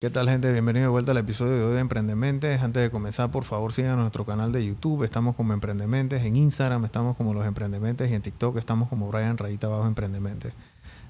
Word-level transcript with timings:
¿Qué 0.00 0.10
tal 0.10 0.28
gente? 0.28 0.52
Bienvenido 0.52 0.84
de 0.84 0.90
vuelta 0.90 1.10
al 1.10 1.16
episodio 1.16 1.56
de 1.56 1.64
hoy 1.64 1.72
de 1.72 1.80
Emprendementes. 1.80 2.62
Antes 2.62 2.84
de 2.84 2.88
comenzar, 2.88 3.32
por 3.32 3.42
favor 3.42 3.72
sigan 3.72 3.96
nuestro 3.96 4.24
canal 4.24 4.52
de 4.52 4.64
YouTube. 4.64 5.02
Estamos 5.02 5.34
como 5.34 5.54
Emprendementes. 5.54 6.24
En 6.24 6.36
Instagram 6.36 6.84
estamos 6.84 7.16
como 7.16 7.34
Los 7.34 7.44
Emprendementes 7.44 8.08
y 8.08 8.14
en 8.14 8.22
TikTok 8.22 8.58
estamos 8.58 8.88
como 8.88 9.08
Brian 9.08 9.36
Rayita 9.36 9.66
Bajo 9.66 9.88
Emprendementes. 9.88 10.52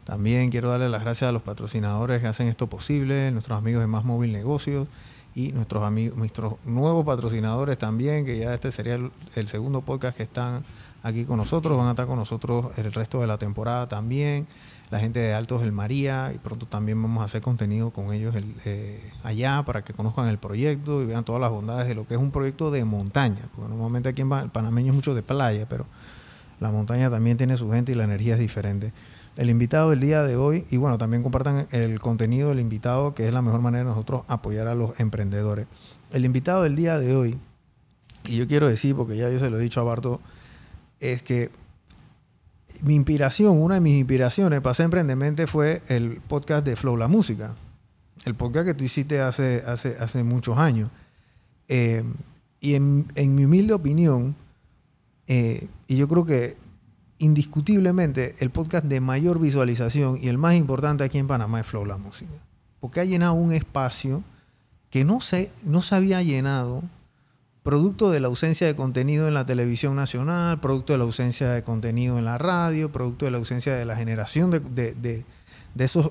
También 0.05 0.49
quiero 0.49 0.71
darle 0.71 0.89
las 0.89 1.03
gracias 1.03 1.29
a 1.29 1.33
los 1.33 1.43
patrocinadores 1.43 2.23
que 2.23 2.29
hacen 2.29 2.49
esto 2.49 2.67
posible, 2.69 3.31
nuestros 3.31 3.59
amigos 3.59 3.83
de 3.83 3.89
Más 3.89 4.07
Móvil 4.07 4.33
Negocios 4.33 4.89
y 5.35 5.53
nuestros 5.53 5.93
nuestros 6.17 6.55
nuevos 6.65 7.05
patrocinadores 7.05 7.77
también, 7.77 8.25
que 8.25 8.39
ya 8.39 8.55
este 8.55 8.73
sería 8.73 8.99
el 9.35 9.49
segundo 9.49 9.83
podcast 9.83 10.17
que 10.17 10.23
están 10.23 10.65
aquí 11.03 11.27
con 11.27 11.37
nosotros. 11.37 11.77
Van 11.77 11.89
a 11.89 11.91
estar 11.91 12.07
con 12.07 12.17
nosotros 12.17 12.69
el 12.79 12.91
resto 12.95 13.21
de 13.21 13.27
la 13.27 13.37
temporada 13.37 13.87
también 13.87 14.47
la 14.91 15.01
gente 15.01 15.21
de 15.21 15.35
Altos 15.35 15.61
del 15.61 15.73
María 15.73 16.33
y 16.35 16.39
pronto 16.39 16.67
también 16.67 17.01
vamos 17.03 17.23
a 17.23 17.25
hacer 17.25 17.43
contenido 17.43 17.91
con 17.91 18.13
ellos 18.13 18.35
eh, 18.65 19.11
allá 19.23 19.63
para 19.65 19.83
que 19.83 19.93
conozcan 19.93 20.29
el 20.29 20.39
proyecto 20.39 21.03
y 21.03 21.07
vean 21.07 21.25
todas 21.25 21.41
las 21.41 21.51
bondades 21.51 21.87
de 21.89 21.95
lo 21.95 22.07
que 22.07 22.15
es 22.15 22.21
un 22.21 22.31
proyecto 22.31 22.71
de 22.71 22.85
montaña, 22.85 23.49
porque 23.55 23.69
normalmente 23.69 24.09
aquí 24.09 24.23
en 24.23 24.33
el 24.33 24.51
panameño 24.51 24.93
es 24.93 24.95
mucho 24.95 25.15
de 25.15 25.23
playa, 25.23 25.67
pero 25.69 25.87
la 26.61 26.71
montaña 26.71 27.11
también 27.11 27.37
tiene 27.37 27.57
su 27.57 27.71
gente 27.71 27.93
y 27.93 27.95
la 27.95 28.05
energía 28.05 28.35
es 28.35 28.41
diferente. 28.41 28.93
El 29.37 29.51
invitado 29.51 29.91
del 29.91 30.01
día 30.01 30.25
de 30.25 30.37
hoy, 30.37 30.67
y 30.69 30.79
bueno, 30.79 30.99
también 30.99 31.23
compartan 31.23 31.69
el 31.71 32.01
contenido 32.01 32.49
del 32.49 32.59
invitado, 32.59 33.15
que 33.15 33.29
es 33.29 33.33
la 33.33 33.41
mejor 33.41 33.61
manera 33.61 33.85
de 33.85 33.91
nosotros 33.91 34.23
apoyar 34.27 34.67
a 34.67 34.75
los 34.75 34.99
emprendedores. 34.99 35.69
El 36.11 36.25
invitado 36.25 36.65
del 36.65 36.75
día 36.75 36.99
de 36.99 37.15
hoy, 37.15 37.39
y 38.25 38.37
yo 38.37 38.49
quiero 38.49 38.67
decir, 38.67 38.97
porque 38.97 39.17
ya 39.17 39.31
yo 39.31 39.39
se 39.39 39.49
lo 39.49 39.59
he 39.59 39.63
dicho 39.63 39.81
a 39.81 39.85
Barto, 39.85 40.21
es 40.99 41.23
que 41.23 41.53
mi 42.83 42.95
inspiración, 42.95 43.61
una 43.61 43.75
de 43.75 43.81
mis 43.81 43.99
inspiraciones 43.99 44.61
para 44.61 44.75
ser 44.75 44.85
emprendemente 44.85 45.47
fue 45.47 45.83
el 45.89 46.21
podcast 46.21 46.65
de 46.65 46.77
Flow 46.77 46.97
La 46.97 47.09
Música. 47.09 47.55
El 48.25 48.35
podcast 48.35 48.67
que 48.67 48.75
tú 48.75 48.85
hiciste 48.85 49.21
hace, 49.21 49.63
hace, 49.67 49.97
hace 49.99 50.23
muchos 50.23 50.59
años. 50.59 50.91
Eh, 51.69 52.03
y 52.61 52.75
en, 52.75 53.07
mi 53.15 53.45
humilde 53.45 53.73
opinión, 53.73 54.35
eh, 55.27 55.69
y 55.87 55.97
yo 55.97 56.09
creo 56.09 56.25
que 56.25 56.57
indiscutiblemente 57.19 58.37
el 58.39 58.51
podcast 58.51 58.85
de 58.85 59.01
mayor 59.01 59.39
visualización 59.41 60.19
y 60.21 60.29
el 60.29 60.39
más 60.39 60.55
importante 60.55 61.05
aquí 61.05 61.19
en 61.19 61.27
Panamá 61.27 61.61
es 61.61 61.67
Flow 61.67 61.85
La 61.85 61.99
Música. 61.99 62.33
Porque 62.81 63.01
ha 63.01 63.05
llenado 63.05 63.35
un 63.35 63.53
espacio 63.53 64.23
que 64.91 65.05
no 65.05 65.21
se, 65.21 65.51
no 65.65 65.83
se 65.83 65.95
había 65.95 66.23
llenado 66.23 66.83
producto 67.69 68.11
de 68.11 68.19
la 68.19 68.29
ausencia 68.29 68.67
de 68.67 68.75
contenido 68.75 69.29
en 69.29 69.35
la 69.35 69.45
televisión 69.45 69.95
nacional, 69.95 70.59
producto 70.59 70.95
de 70.95 70.99
la 71.01 71.05
ausencia 71.05 71.51
de 71.51 71.63
contenido 71.63 72.17
en 72.17 72.25
la 72.25 72.39
radio, 72.39 72.91
producto 72.91 73.27
de 73.27 73.31
la 73.31 73.37
ausencia 73.37 73.77
de 73.77 73.85
la 73.85 73.95
generación 73.95 74.51
de, 74.51 75.25
esos 75.77 76.11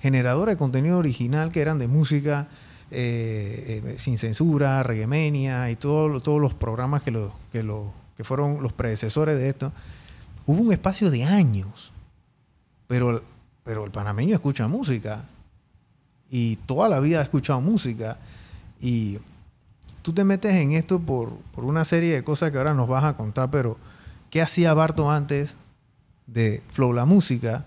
generadores 0.00 0.54
de 0.54 0.58
contenido 0.58 0.96
original 0.96 1.52
que 1.52 1.60
eran 1.60 1.78
de 1.78 1.88
música 1.88 2.48
eh, 2.90 3.82
eh, 3.84 3.98
sin 3.98 4.16
censura, 4.16 4.82
Reguemenia 4.82 5.70
y 5.70 5.76
todo, 5.76 6.22
todos 6.22 6.40
los 6.40 6.54
programas 6.54 7.02
que, 7.02 7.10
lo, 7.10 7.34
que, 7.52 7.62
lo, 7.62 7.92
que 8.16 8.24
fueron 8.24 8.62
los 8.62 8.72
predecesores 8.72 9.38
de 9.38 9.50
esto. 9.50 9.72
Hubo 10.46 10.62
un 10.62 10.72
espacio 10.72 11.10
de 11.10 11.22
años, 11.22 11.92
pero, 12.86 13.22
pero 13.62 13.84
el 13.84 13.90
panameño 13.90 14.34
escucha 14.34 14.66
música 14.68 15.26
y 16.30 16.56
toda 16.56 16.88
la 16.88 16.98
vida 16.98 17.20
ha 17.20 17.24
escuchado 17.24 17.60
música 17.60 18.16
y 18.80 19.18
tú 20.08 20.14
te 20.14 20.24
metes 20.24 20.54
en 20.54 20.72
esto 20.72 21.00
por, 21.00 21.34
una 21.56 21.84
serie 21.84 22.14
de 22.14 22.24
cosas 22.24 22.50
que 22.50 22.56
ahora 22.56 22.72
nos 22.72 22.88
vas 22.88 23.04
a 23.04 23.12
contar, 23.12 23.50
pero 23.50 23.76
¿qué 24.30 24.40
hacía 24.40 24.72
Barto 24.72 25.10
antes 25.10 25.58
de 26.26 26.62
Flow 26.70 26.94
la 26.94 27.04
música? 27.04 27.66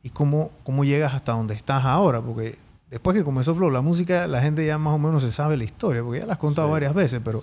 ¿Y 0.00 0.10
cómo, 0.10 0.52
cómo 0.62 0.84
llegas 0.84 1.14
hasta 1.14 1.32
donde 1.32 1.54
estás 1.54 1.84
ahora? 1.84 2.22
Porque 2.22 2.56
después 2.90 3.16
que 3.16 3.24
comenzó 3.24 3.56
Flow 3.56 3.70
la 3.70 3.80
música, 3.80 4.28
la 4.28 4.40
gente 4.40 4.64
ya 4.64 4.78
más 4.78 4.94
o 4.94 4.98
menos 4.98 5.24
se 5.24 5.32
sabe 5.32 5.56
la 5.56 5.64
historia, 5.64 6.04
porque 6.04 6.20
ya 6.20 6.26
la 6.26 6.34
has 6.34 6.38
contado 6.38 6.70
varias 6.70 6.94
veces, 6.94 7.20
pero, 7.24 7.40
o 7.40 7.42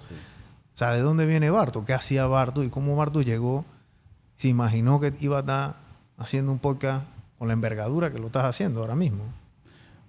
sea, 0.76 0.94
¿de 0.94 1.02
dónde 1.02 1.26
viene 1.26 1.50
Barto? 1.50 1.84
¿Qué 1.84 1.94
hacía 1.94 2.26
Barto? 2.26 2.64
¿Y 2.64 2.70
cómo 2.70 2.96
Barto 2.96 3.22
llegó? 3.22 3.66
Se 4.38 4.48
imaginó 4.48 5.02
que 5.02 5.14
iba 5.20 5.36
a 5.36 5.40
estar 5.42 5.76
haciendo 6.18 6.54
un 6.54 6.60
podcast 6.60 7.04
con 7.38 7.50
la 7.50 7.54
envergadura 7.54 8.14
que 8.14 8.20
lo 8.20 8.28
estás 8.28 8.46
haciendo 8.46 8.80
ahora 8.80 8.96
mismo. 8.96 9.26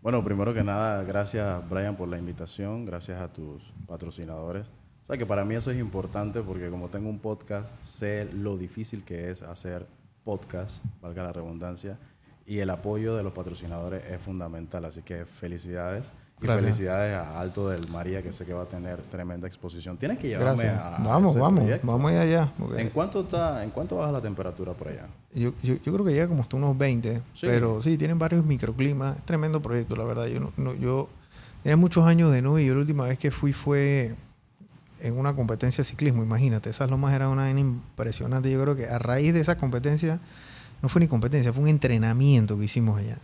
Bueno, 0.02 0.24
primero 0.24 0.52
que 0.52 0.64
nada, 0.64 1.04
gracias 1.04 1.62
Brian 1.70 1.94
por 1.94 2.08
la 2.08 2.18
invitación, 2.18 2.84
gracias 2.84 3.20
a 3.20 3.32
tus 3.32 3.72
patrocinadores. 3.86 4.72
O 5.04 5.06
sea 5.06 5.16
que 5.16 5.24
para 5.24 5.44
mí 5.44 5.54
eso 5.54 5.70
es 5.70 5.78
importante 5.78 6.42
porque 6.42 6.70
como 6.70 6.88
tengo 6.88 7.08
un 7.08 7.20
podcast, 7.20 7.72
sé 7.82 8.28
lo 8.32 8.56
difícil 8.56 9.04
que 9.04 9.30
es 9.30 9.42
hacer 9.42 9.86
podcast, 10.24 10.84
valga 11.00 11.22
la 11.22 11.32
redundancia, 11.32 12.00
y 12.46 12.58
el 12.58 12.70
apoyo 12.70 13.16
de 13.16 13.22
los 13.22 13.32
patrocinadores 13.32 14.04
es 14.10 14.20
fundamental. 14.20 14.84
Así 14.84 15.02
que 15.02 15.24
felicidades. 15.24 16.12
Y 16.40 16.46
felicidades 16.46 17.16
a 17.16 17.38
Alto 17.38 17.68
del 17.68 17.88
María, 17.88 18.20
que 18.20 18.32
sé 18.32 18.44
que 18.44 18.52
va 18.52 18.62
a 18.62 18.68
tener 18.68 19.00
tremenda 19.02 19.46
exposición. 19.46 19.96
Tienes 19.96 20.18
que 20.18 20.26
llevarme 20.26 20.64
a. 20.64 20.96
Vamos, 20.98 21.36
vamos, 21.38 21.64
vamos 21.84 22.10
allá. 22.10 22.52
¿En 22.76 22.90
cuánto, 22.90 23.20
está, 23.20 23.62
¿En 23.62 23.70
cuánto 23.70 23.98
baja 23.98 24.10
la 24.10 24.20
temperatura 24.20 24.72
por 24.72 24.88
allá? 24.88 25.06
Yo, 25.32 25.52
yo, 25.62 25.74
yo 25.74 25.92
creo 25.92 26.04
que 26.04 26.12
llega 26.12 26.26
como 26.26 26.42
hasta 26.42 26.56
unos 26.56 26.76
20. 26.76 27.22
Pero 27.42 27.80
sí, 27.80 27.96
tienen 27.96 28.18
varios 28.18 28.44
microclimas. 28.44 29.18
Es 29.18 29.22
tremendo 29.24 29.62
proyecto, 29.62 29.94
la 29.94 30.02
verdad. 30.02 30.26
Yo, 30.26 30.52
no, 30.56 30.74
yo 30.74 31.08
tenía 31.62 31.76
muchos 31.76 32.04
años 32.06 32.32
de 32.32 32.42
nube 32.42 32.64
y 32.64 32.66
yo 32.66 32.74
la 32.74 32.80
última 32.80 33.04
vez 33.04 33.20
que 33.20 33.30
fui 33.30 33.52
fue 33.52 34.16
en 34.98 35.16
una 35.16 35.36
competencia 35.36 35.82
de 35.82 35.84
ciclismo. 35.88 36.24
Imagínate, 36.24 36.70
esas 36.70 36.90
lomas 36.90 37.14
eran 37.14 37.28
una 37.28 37.50
impresionante. 37.50 38.50
Yo 38.50 38.60
creo 38.60 38.74
que 38.74 38.86
a 38.86 38.98
raíz 38.98 39.32
de 39.32 39.38
esa 39.38 39.56
competencia 39.58 40.18
no 40.82 40.88
fue 40.88 41.00
ni 41.00 41.08
competencia, 41.08 41.52
fue 41.52 41.62
un 41.62 41.68
entrenamiento 41.68 42.58
que 42.58 42.64
hicimos 42.64 42.98
allá. 42.98 43.18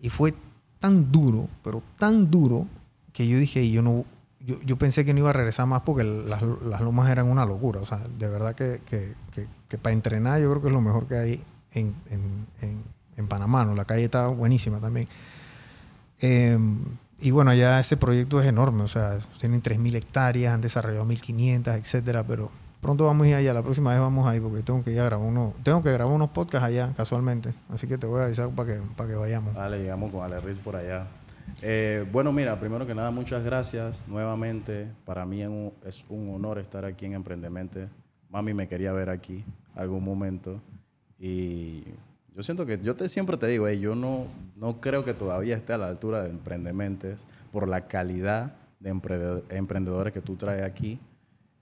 Y 0.00 0.10
fue 0.10 0.34
tan 0.78 1.10
duro, 1.10 1.48
pero 1.64 1.82
tan 1.98 2.30
duro, 2.30 2.66
que 3.12 3.26
yo 3.26 3.38
dije, 3.38 3.70
yo 3.70 3.82
no, 3.82 4.04
yo, 4.40 4.76
pensé 4.76 5.04
que 5.04 5.14
no 5.14 5.20
iba 5.20 5.30
a 5.30 5.32
regresar 5.32 5.66
más 5.66 5.82
porque 5.82 6.04
las, 6.04 6.42
las 6.42 6.80
lomas 6.80 7.10
eran 7.10 7.28
una 7.28 7.46
locura. 7.46 7.80
O 7.80 7.84
sea, 7.84 8.02
de 8.18 8.28
verdad 8.28 8.54
que, 8.54 8.80
que, 8.86 9.14
que, 9.68 9.78
para 9.78 9.92
entrenar 9.92 10.40
yo 10.40 10.50
creo 10.50 10.62
que 10.62 10.68
es 10.68 10.74
lo 10.74 10.80
mejor 10.80 11.06
que 11.06 11.16
hay 11.16 11.44
en, 11.72 11.94
en, 12.10 12.82
en, 13.16 13.28
Panamá. 13.28 13.64
¿no? 13.64 13.74
La 13.74 13.84
calle 13.84 14.04
está 14.04 14.26
buenísima 14.26 14.80
también. 14.80 15.06
Em, 16.18 16.80
y 17.20 17.30
bueno, 17.30 17.54
ya 17.54 17.78
ese 17.78 17.96
proyecto 17.96 18.40
es 18.42 18.48
enorme. 18.48 18.82
O 18.82 18.88
sea, 18.88 19.18
tienen 19.38 19.62
3.000 19.62 19.94
hectáreas, 19.94 20.52
han 20.52 20.60
desarrollado 20.60 21.06
1.500, 21.06 21.78
etcétera, 21.78 22.24
pero 22.24 22.50
Pronto 22.82 23.06
vamos 23.06 23.28
a 23.28 23.30
ir 23.30 23.34
allá, 23.36 23.54
la 23.54 23.62
próxima 23.62 23.90
vez 23.90 24.00
vamos 24.00 24.28
a 24.28 24.34
ir 24.34 24.42
porque 24.42 24.60
tengo 24.64 24.82
que 24.82 24.90
ir 24.90 24.98
a 24.98 25.04
grabar 25.04 25.24
unos, 25.24 25.54
tengo 25.62 25.80
que 25.80 25.92
grabar 25.92 26.12
unos 26.12 26.30
podcasts 26.30 26.66
allá 26.66 26.92
casualmente. 26.96 27.54
Así 27.68 27.86
que 27.86 27.96
te 27.96 28.08
voy 28.08 28.22
a 28.22 28.24
avisar 28.24 28.50
para 28.50 28.74
que, 28.74 28.80
para 28.96 29.08
que 29.08 29.14
vayamos. 29.14 29.54
Vale, 29.54 29.78
llegamos 29.78 30.10
con 30.10 30.24
Ale 30.24 30.40
Riz 30.40 30.58
por 30.58 30.74
allá. 30.74 31.06
Eh, 31.60 32.04
bueno, 32.10 32.32
mira, 32.32 32.58
primero 32.58 32.84
que 32.84 32.92
nada, 32.92 33.12
muchas 33.12 33.44
gracias 33.44 34.02
nuevamente. 34.08 34.90
Para 35.04 35.24
mí 35.24 35.42
es 35.84 36.04
un 36.08 36.34
honor 36.34 36.58
estar 36.58 36.84
aquí 36.84 37.06
en 37.06 37.12
Emprendemente. 37.12 37.88
Mami 38.30 38.52
me 38.52 38.66
quería 38.66 38.92
ver 38.92 39.10
aquí 39.10 39.44
algún 39.76 40.02
momento. 40.02 40.60
Y 41.20 41.84
yo 42.34 42.42
siento 42.42 42.66
que, 42.66 42.80
yo 42.82 42.96
te, 42.96 43.08
siempre 43.08 43.36
te 43.36 43.46
digo, 43.46 43.70
yo 43.70 43.94
no, 43.94 44.26
no 44.56 44.80
creo 44.80 45.04
que 45.04 45.14
todavía 45.14 45.54
esté 45.54 45.72
a 45.72 45.78
la 45.78 45.86
altura 45.86 46.24
de 46.24 46.30
Emprendementes 46.30 47.28
por 47.52 47.68
la 47.68 47.86
calidad 47.86 48.56
de 48.80 48.90
emprendedores 49.50 50.12
que 50.12 50.20
tú 50.20 50.34
traes 50.34 50.64
aquí. 50.64 50.98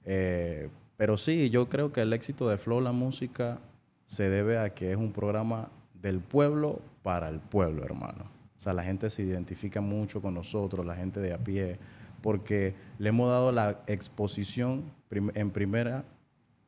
Eh, 0.07 0.71
pero 1.01 1.17
sí, 1.17 1.49
yo 1.49 1.71
creo 1.71 1.95
que 1.95 2.03
el 2.03 2.13
éxito 2.13 2.47
de 2.47 2.59
Flow 2.59 2.83
La 2.83 2.93
Música 2.93 3.59
se 4.05 4.29
debe 4.29 4.59
a 4.59 4.75
que 4.75 4.91
es 4.91 4.99
un 4.99 5.13
programa 5.13 5.71
del 5.95 6.21
pueblo 6.21 6.83
para 7.03 7.31
el 7.31 7.41
pueblo, 7.41 7.83
hermano. 7.83 8.25
O 8.59 8.61
sea, 8.61 8.75
la 8.75 8.85
gente 8.85 9.09
se 9.09 9.23
identifica 9.23 9.81
mucho 9.81 10.21
con 10.21 10.35
nosotros, 10.35 10.85
la 10.85 10.95
gente 10.95 11.21
de 11.21 11.33
a 11.33 11.39
pie, 11.39 11.79
porque 12.21 12.75
le 12.99 13.09
hemos 13.09 13.31
dado 13.31 13.51
la 13.51 13.81
exposición 13.87 14.93
en 15.11 15.51
primera 15.51 16.05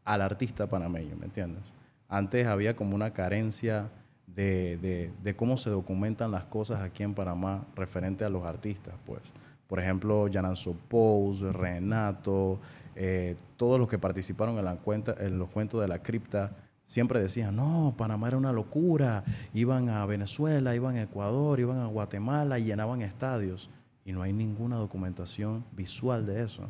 al 0.02 0.22
artista 0.22 0.66
panameño, 0.66 1.14
¿me 1.16 1.26
entiendes? 1.26 1.74
Antes 2.08 2.46
había 2.46 2.74
como 2.74 2.94
una 2.94 3.12
carencia 3.12 3.90
de, 4.26 5.12
de, 5.22 5.36
cómo 5.36 5.58
se 5.58 5.68
documentan 5.68 6.30
las 6.30 6.44
cosas 6.44 6.80
aquí 6.80 7.02
en 7.02 7.12
Panamá 7.12 7.66
referente 7.76 8.24
a 8.24 8.30
los 8.30 8.46
artistas, 8.46 8.94
pues. 9.04 9.20
Por 9.66 9.78
ejemplo, 9.78 10.26
Jananzo 10.32 10.74
Pous, 10.88 11.40
Renato, 11.40 12.60
eh, 12.94 13.36
todos 13.56 13.78
los 13.78 13.88
que 13.88 13.98
participaron 13.98 14.58
en, 14.58 14.64
la 14.64 14.76
cuenta, 14.76 15.14
en 15.18 15.38
los 15.38 15.48
cuentos 15.48 15.80
de 15.80 15.88
la 15.88 16.02
cripta 16.02 16.56
siempre 16.84 17.22
decían, 17.22 17.56
no, 17.56 17.94
Panamá 17.96 18.28
era 18.28 18.36
una 18.36 18.52
locura, 18.52 19.24
iban 19.54 19.88
a 19.88 20.04
Venezuela, 20.06 20.74
iban 20.74 20.96
a 20.96 21.02
Ecuador, 21.02 21.58
iban 21.58 21.78
a 21.78 21.86
Guatemala 21.86 22.58
llenaban 22.58 23.00
estadios. 23.00 23.70
Y 24.04 24.12
no 24.12 24.22
hay 24.22 24.32
ninguna 24.32 24.76
documentación 24.76 25.64
visual 25.72 26.26
de 26.26 26.42
eso. 26.42 26.68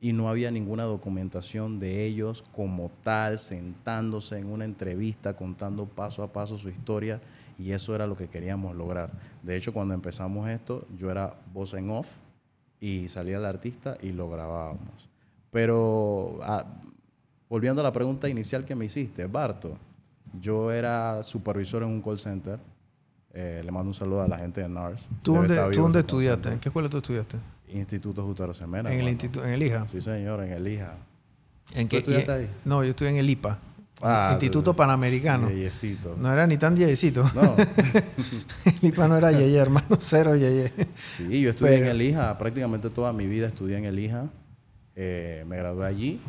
Y 0.00 0.12
no 0.12 0.28
había 0.28 0.50
ninguna 0.50 0.84
documentación 0.84 1.78
de 1.78 2.04
ellos 2.04 2.42
como 2.52 2.90
tal, 3.02 3.38
sentándose 3.38 4.38
en 4.38 4.46
una 4.46 4.64
entrevista, 4.64 5.36
contando 5.36 5.86
paso 5.86 6.22
a 6.22 6.32
paso 6.32 6.58
su 6.58 6.70
historia. 6.70 7.20
Y 7.58 7.72
eso 7.72 7.94
era 7.94 8.06
lo 8.06 8.16
que 8.16 8.28
queríamos 8.28 8.74
lograr. 8.74 9.12
De 9.42 9.54
hecho, 9.56 9.72
cuando 9.72 9.94
empezamos 9.94 10.48
esto, 10.48 10.86
yo 10.96 11.10
era 11.10 11.36
voz 11.52 11.74
en 11.74 11.90
off 11.90 12.16
y 12.80 13.08
salía 13.08 13.36
el 13.36 13.44
artista 13.44 13.96
y 14.02 14.10
lo 14.10 14.28
grabábamos. 14.28 15.11
Pero 15.52 16.38
ah, 16.42 16.64
volviendo 17.48 17.82
a 17.82 17.84
la 17.84 17.92
pregunta 17.92 18.28
inicial 18.28 18.64
que 18.64 18.74
me 18.74 18.86
hiciste, 18.86 19.26
Barto, 19.26 19.76
yo 20.40 20.72
era 20.72 21.22
supervisor 21.22 21.82
en 21.82 21.90
un 21.90 22.02
call 22.02 22.18
center 22.18 22.58
Eh, 23.34 23.62
le 23.64 23.70
mando 23.70 23.88
un 23.88 23.94
saludo 23.94 24.22
a 24.22 24.28
la 24.28 24.38
gente 24.38 24.60
de 24.60 24.68
NARS. 24.68 25.08
¿Tú 25.22 25.34
dónde, 25.34 25.54
tú 25.72 25.80
dónde 25.80 26.00
estudiaste? 26.00 26.50
¿En 26.50 26.58
qué 26.60 26.68
escuela 26.68 26.88
tú 26.90 26.98
estudiaste? 26.98 27.38
Instituto 27.68 28.22
Justo 28.24 28.44
Arosemena. 28.44 28.92
En 28.92 29.00
el, 29.00 29.08
instituto, 29.08 29.42
en 29.46 29.52
el 29.52 29.62
IJA. 29.62 29.86
Sí, 29.86 30.02
señor, 30.02 30.42
en 30.44 30.52
el 30.52 30.66
IJA. 30.68 30.94
¿En 31.74 31.88
¿Tú 31.88 31.90
qué- 31.92 31.96
estudiaste 31.98 32.30
y- 32.32 32.34
ahí? 32.34 32.50
No, 32.66 32.84
yo 32.84 32.90
estudié 32.90 33.10
en 33.12 33.16
el 33.16 33.30
IPA. 33.30 33.58
Ah, 34.02 34.30
Instituto 34.32 34.74
Panamericano. 34.74 35.48
Yeyecito. 35.48 36.14
No 36.20 36.30
era 36.30 36.46
ni 36.46 36.58
tan 36.58 36.76
yeyecito. 36.76 37.22
No. 37.34 37.54
el 38.66 38.78
IPA 38.88 39.08
no 39.08 39.16
era 39.16 39.32
yeye, 39.32 39.56
hermano. 39.56 39.96
Cero 39.98 40.36
yeye. 40.36 40.70
Sí, 41.06 41.40
yo 41.40 41.50
estudié 41.50 41.72
Pero- 41.72 41.84
en 41.86 41.90
el 41.92 42.02
IJA. 42.02 42.36
Prácticamente 42.36 42.90
toda 42.90 43.14
mi 43.14 43.26
vida 43.26 43.46
estudié 43.46 43.78
en 43.78 43.86
el 43.86 43.98
IJA. 43.98 44.28
Eh, 44.96 45.44
me 45.46 45.56
gradué 45.56 45.86
allí. 45.86 46.20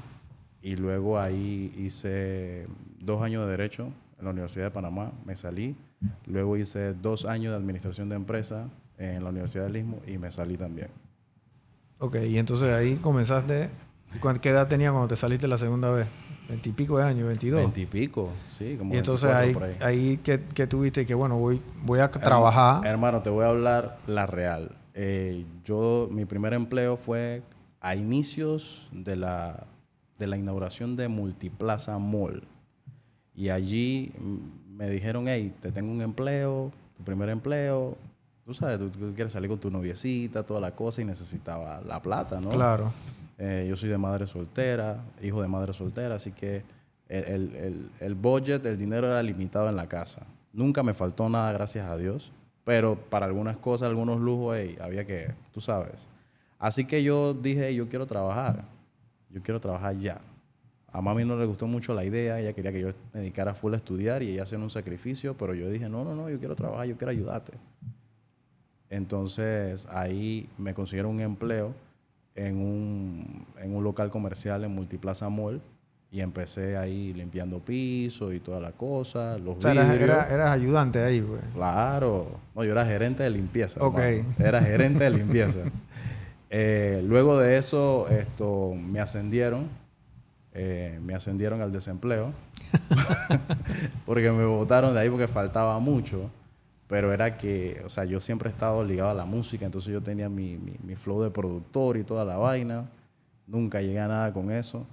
Y 0.61 0.75
luego 0.75 1.19
ahí 1.19 1.73
hice 1.77 2.67
dos 2.99 3.21
años 3.21 3.43
de 3.45 3.51
Derecho 3.51 3.91
en 4.19 4.25
la 4.25 4.31
Universidad 4.31 4.65
de 4.65 4.71
Panamá. 4.71 5.11
Me 5.25 5.35
salí. 5.35 5.75
Luego 6.25 6.57
hice 6.57 6.93
dos 6.93 7.25
años 7.25 7.51
de 7.51 7.57
Administración 7.57 8.09
de 8.09 8.15
Empresa 8.15 8.69
en 8.97 9.23
la 9.23 9.29
Universidad 9.29 9.65
del 9.65 9.77
Istmo 9.77 9.99
y 10.07 10.17
me 10.17 10.31
salí 10.31 10.55
también. 10.57 10.89
Ok, 11.99 12.17
y 12.27 12.37
entonces 12.37 12.69
ahí 12.73 12.95
comenzaste. 12.95 13.69
¿cuán- 14.19 14.37
¿Qué 14.37 14.49
edad 14.49 14.67
tenía 14.67 14.91
cuando 14.91 15.07
te 15.07 15.15
saliste 15.15 15.47
la 15.47 15.57
segunda 15.57 15.89
vez? 15.91 16.07
Veintipico 16.47 16.97
de 16.97 17.03
años, 17.05 17.27
veintidós. 17.27 17.59
Veintipico, 17.61 18.29
sí, 18.49 18.75
como 18.77 18.93
Y 18.93 18.97
entonces 18.97 19.29
24 19.33 19.65
ahí, 19.65 19.75
por 19.77 19.87
ahí. 19.87 19.97
ahí 19.99 20.17
que, 20.17 20.41
que 20.53 20.67
tuviste 20.67 21.05
que, 21.05 21.13
bueno, 21.15 21.37
voy, 21.39 21.61
voy 21.83 21.99
a 22.01 22.11
trabajar. 22.11 22.85
Hermano, 22.85 23.21
te 23.21 23.29
voy 23.29 23.45
a 23.45 23.49
hablar 23.49 23.97
la 24.07 24.25
real. 24.25 24.71
Eh, 24.93 25.45
yo, 25.63 26.09
mi 26.11 26.25
primer 26.25 26.53
empleo 26.53 26.97
fue 26.97 27.41
a 27.83 27.95
inicios 27.95 28.89
de 28.91 29.15
la, 29.15 29.67
de 30.17 30.25
la 30.27 30.37
inauguración 30.37 30.95
de 30.95 31.07
Multiplaza 31.07 31.99
Mall. 31.99 32.41
Y 33.35 33.49
allí 33.49 34.11
me 34.75 34.89
dijeron, 34.89 35.25
hey, 35.27 35.53
te 35.59 35.71
tengo 35.71 35.91
un 35.91 36.01
empleo, 36.01 36.71
tu 36.97 37.03
primer 37.03 37.29
empleo. 37.29 37.95
Tú 38.45 38.53
sabes, 38.53 38.79
tú, 38.79 38.89
tú 38.89 39.13
quieres 39.13 39.31
salir 39.33 39.49
con 39.49 39.59
tu 39.59 39.69
noviecita, 39.69 40.43
toda 40.43 40.59
la 40.59 40.71
cosa, 40.75 41.01
y 41.01 41.05
necesitaba 41.05 41.81
la 41.81 42.01
plata, 42.01 42.39
¿no? 42.41 42.49
Claro. 42.49 42.91
Eh, 43.37 43.65
yo 43.69 43.75
soy 43.75 43.89
de 43.89 43.97
madre 43.97 44.27
soltera, 44.27 45.03
hijo 45.21 45.41
de 45.41 45.47
madre 45.47 45.73
soltera, 45.73 46.15
así 46.15 46.31
que 46.31 46.63
el, 47.09 47.23
el- 47.25 47.55
el- 47.55 47.91
el 47.99 48.15
budget, 48.15 48.65
el 48.65 48.77
dinero 48.77 49.07
era 49.07 49.21
limitado 49.23 49.69
en 49.69 49.75
la 49.75 49.87
casa. 49.87 50.21
Nunca 50.53 50.83
me 50.83 50.93
faltó 50.93 51.27
nada, 51.29 51.51
gracias 51.51 51.87
a 51.89 51.97
Dios. 51.97 52.31
Pero 52.63 52.95
para 52.95 53.25
algunas 53.25 53.57
cosas, 53.57 53.89
algunos 53.89 54.21
lujos, 54.21 54.55
ey, 54.55 54.77
había 54.79 55.05
que, 55.05 55.33
tú 55.51 55.59
sabes. 55.59 56.07
Así 56.63 56.85
que 56.85 57.03
yo 57.03 57.33
dije, 57.33 57.75
yo 57.75 57.89
quiero 57.89 58.07
trabajar. 58.07 58.63
Yo 59.29 59.43
quiero 59.43 59.59
trabajar 59.59 59.97
ya. 59.97 60.21
A 60.93 61.01
mami 61.01 61.25
no 61.25 61.35
le 61.35 61.45
gustó 61.45 61.67
mucho 61.67 61.93
la 61.93 62.05
idea, 62.05 62.39
ella 62.39 62.53
quería 62.53 62.71
que 62.71 62.79
yo 62.79 62.87
me 63.13 63.19
dedicara 63.19 63.53
full 63.53 63.73
a 63.73 63.75
estudiar 63.75 64.23
y 64.23 64.29
ella 64.29 64.43
hacer 64.43 64.59
un 64.59 64.69
sacrificio, 64.69 65.35
pero 65.35 65.53
yo 65.53 65.69
dije, 65.69 65.89
no, 65.89 66.05
no, 66.05 66.15
no, 66.15 66.29
yo 66.29 66.39
quiero 66.39 66.55
trabajar, 66.55 66.87
yo 66.87 66.95
quiero 66.95 67.11
ayudarte. 67.11 67.51
Entonces 68.89 69.87
ahí 69.89 70.47
me 70.57 70.73
consiguieron 70.73 71.11
un 71.11 71.19
empleo 71.19 71.73
en 72.33 72.55
un, 72.55 73.45
en 73.57 73.75
un 73.75 73.83
local 73.83 74.09
comercial 74.09 74.63
en 74.63 74.71
Multiplaza 74.71 75.27
Mall 75.27 75.61
y 76.13 76.21
empecé 76.21 76.77
ahí 76.77 77.13
limpiando 77.13 77.59
pisos 77.59 78.33
y 78.33 78.39
toda 78.39 78.61
la 78.61 78.71
cosa, 78.71 79.37
los 79.37 79.57
O 79.57 79.61
sea, 79.61 79.95
eras, 79.95 80.51
ayudante 80.51 81.03
ahí, 81.03 81.19
güey. 81.19 81.41
Claro. 81.55 82.39
No, 82.55 82.63
yo 82.63 82.71
era 82.71 82.85
gerente 82.85 83.23
de 83.23 83.31
limpieza. 83.31 83.83
Ok. 83.83 83.97
hermano. 83.97 84.35
Era 84.39 84.61
gerente 84.61 85.03
de 85.03 85.09
limpieza. 85.09 85.59
Eh, 86.55 87.01
luego 87.03 87.39
de 87.39 87.57
eso, 87.57 88.07
esto, 88.09 88.75
me 88.75 88.99
ascendieron. 88.99 89.67
eh, 90.53 90.99
me 91.01 91.15
ascendieron 91.15 91.61
al 91.61 91.71
desempleo. 91.71 92.31
porque 94.05 94.31
me 94.31 94.45
votaron 94.45 94.93
de 94.93 94.99
ahí 94.99 95.09
porque 95.09 95.27
faltaba 95.27 95.79
mucho. 95.79 96.29
Pero 96.87 97.11
era 97.11 97.37
que, 97.37 97.81
o 97.83 97.89
sea, 97.89 98.05
yo 98.05 98.21
siempre 98.21 98.49
he 98.49 98.51
estado 98.51 98.83
ligado 98.83 99.09
a 99.09 99.15
la 99.15 99.25
música. 99.25 99.65
Entonces 99.65 99.91
yo 99.91 100.03
tenía 100.03 100.29
mi, 100.29 100.59
mi, 100.83 100.95
flow 100.95 101.23
de 101.23 101.31
productor 101.31 101.97
y 101.97 102.03
toda 102.03 102.23
la 102.23 102.37
vaina. 102.37 102.87
Nunca 103.47 103.81
llegué 103.81 103.99
a 103.99 104.07
nada 104.07 104.31
con 104.31 104.51
eso. 104.51 104.85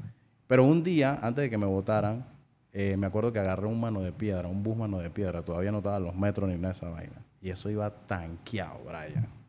Pero 0.46 0.64
un 0.64 0.82
día, 0.82 1.18
antes 1.20 1.42
de 1.42 1.50
que 1.50 1.58
me 1.58 1.66
votaran, 1.66 2.24
eh, 2.72 2.96
me 2.96 3.06
acuerdo 3.06 3.34
que 3.34 3.38
agarré 3.38 3.66
un 3.66 3.78
mano 3.78 4.00
de 4.00 4.12
piedra, 4.12 4.48
un 4.48 4.62
bus 4.62 4.78
mano 4.78 4.98
de 4.98 5.10
piedra. 5.10 5.42
Todavía 5.42 5.72
no 5.72 5.78
estaban 5.78 6.04
los 6.04 6.14
metros 6.14 6.48
ni 6.48 6.54
nada 6.54 6.68
de 6.68 6.72
esa 6.72 6.88
vaina. 6.88 7.22
Y 7.42 7.50
eso 7.50 7.68
iba 7.68 7.90
tanqueado, 8.06 8.80
Brian. 8.86 9.39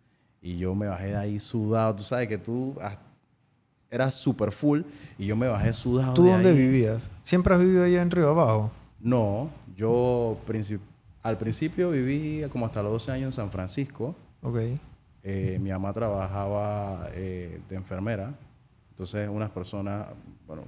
Y 0.41 0.57
yo 0.57 0.73
me 0.75 0.87
bajé 0.87 1.07
de 1.07 1.17
ahí 1.17 1.39
sudado. 1.39 1.95
Tú 1.95 2.03
sabes 2.03 2.27
que 2.27 2.37
tú 2.37 2.75
eras 3.89 4.13
súper 4.15 4.51
full 4.51 4.81
y 5.17 5.27
yo 5.27 5.35
me 5.35 5.47
bajé 5.47 5.73
sudado. 5.73 6.13
¿Tú 6.13 6.23
de 6.23 6.31
dónde 6.31 6.49
ahí. 6.49 6.55
vivías? 6.57 7.09
¿Siempre 7.23 7.53
has 7.53 7.59
vivido 7.59 7.83
allá 7.83 8.01
en 8.01 8.09
Río 8.11 8.29
Abajo? 8.29 8.71
No, 8.99 9.49
yo 9.75 10.37
princip- 10.47 10.79
al 11.23 11.37
principio 11.37 11.91
viví 11.91 12.43
como 12.51 12.65
hasta 12.65 12.81
los 12.81 12.91
12 12.93 13.11
años 13.11 13.25
en 13.27 13.31
San 13.33 13.51
Francisco. 13.51 14.15
Ok. 14.41 14.57
Eh, 15.23 15.59
mi 15.61 15.69
mamá 15.69 15.93
trabajaba 15.93 17.07
eh, 17.13 17.61
de 17.69 17.75
enfermera. 17.75 18.33
Entonces, 18.89 19.29
unas 19.29 19.49
personas, 19.51 20.07
bueno, 20.47 20.63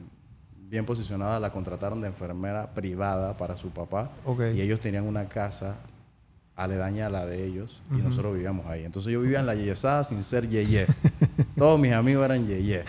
bien 0.70 0.86
posicionadas, 0.86 1.42
la 1.42 1.52
contrataron 1.52 2.02
de 2.02 2.08
enfermera 2.08 2.72
privada 2.74 3.36
para 3.38 3.58
su 3.58 3.70
papá. 3.70 4.12
Ok. 4.26 4.42
Y 4.56 4.62
ellos 4.62 4.80
tenían 4.80 5.08
una 5.08 5.28
casa 5.28 5.78
aledaña 6.56 7.08
a 7.08 7.10
la 7.10 7.26
de 7.26 7.46
ellos 7.46 7.82
y 7.94 7.98
nosotros 7.98 8.34
vivíamos 8.34 8.68
ahí. 8.68 8.84
Entonces, 8.84 9.12
yo 9.12 9.22
vivía 9.22 9.40
en 9.40 9.46
la 9.46 9.56
Yeyesada 9.56 10.04
sin 10.04 10.22
ser 10.24 10.48
Yeye. 10.48 10.88
Todos 11.58 11.80
mis 11.80 11.94
amigos 11.94 12.26
eran 12.26 12.48
Yeye. 12.48 12.84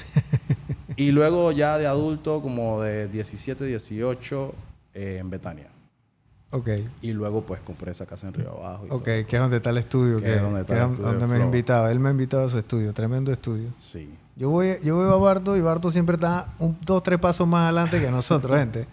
Y 0.97 1.11
luego, 1.11 1.51
ya 1.53 1.79
de 1.79 1.87
adulto, 1.87 2.41
como 2.43 2.81
de 2.81 3.09
17, 3.09 3.65
18, 3.65 4.55
eh, 4.95 5.17
en 5.21 5.31
Betania. 5.31 5.69
Ok. 6.51 6.69
Y 7.01 7.13
luego, 7.13 7.45
pues, 7.45 7.63
compré 7.63 7.91
esa 7.91 8.07
casa 8.07 8.29
en 8.29 8.35
Río 8.35 8.51
Abajo. 8.53 8.87
Y 8.87 8.91
Ok, 8.91 9.05
todo. 9.05 9.05
que 9.05 9.37
es 9.37 9.41
donde 9.41 9.57
está 9.57 9.71
el 9.71 9.79
estudio. 9.79 10.19
Que 10.19 10.25
Que, 10.27 10.35
es 10.37 10.43
donde 10.43 10.61
está 10.61 10.75
que 10.75 10.79
el 10.81 10.85
es 10.85 10.91
estudio 10.93 11.11
donde 11.11 11.27
de 11.27 11.33
me 11.33 11.43
ha 11.43 11.45
invitado. 11.45 11.89
Él 11.89 11.99
me 11.99 12.09
ha 12.09 12.13
invitado 12.13 12.45
a 12.45 12.49
su 12.49 12.59
estudio. 12.59 12.93
Tremendo 12.93 13.33
estudio. 13.33 13.71
Sí. 13.77 14.15
Yo 14.37 14.51
voy, 14.51 14.77
yo 14.85 14.99
veo 14.99 15.13
a 15.13 15.17
Barto 15.17 15.57
y 15.57 15.61
Barto 15.61 15.91
siempre 15.91 16.15
está 16.15 16.55
un, 16.59 16.77
dos, 16.85 17.03
tres 17.03 17.19
pasos 17.19 17.47
más 17.49 17.65
adelante 17.65 18.01
que 18.01 18.11
nosotros, 18.11 18.57
gente. 18.59 18.87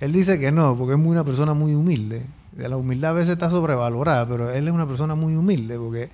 Él 0.00 0.12
dice 0.12 0.38
que 0.40 0.50
no, 0.50 0.76
porque 0.76 0.94
es 0.94 0.98
muy 0.98 1.12
una 1.12 1.24
persona 1.24 1.54
muy 1.54 1.74
humilde. 1.74 2.24
La 2.56 2.76
humildad 2.76 3.10
a 3.10 3.14
veces 3.14 3.32
está 3.32 3.50
sobrevalorada, 3.50 4.26
pero 4.28 4.50
él 4.50 4.68
es 4.68 4.74
una 4.74 4.86
persona 4.86 5.14
muy 5.14 5.34
humilde, 5.34 5.78
porque 5.78 6.10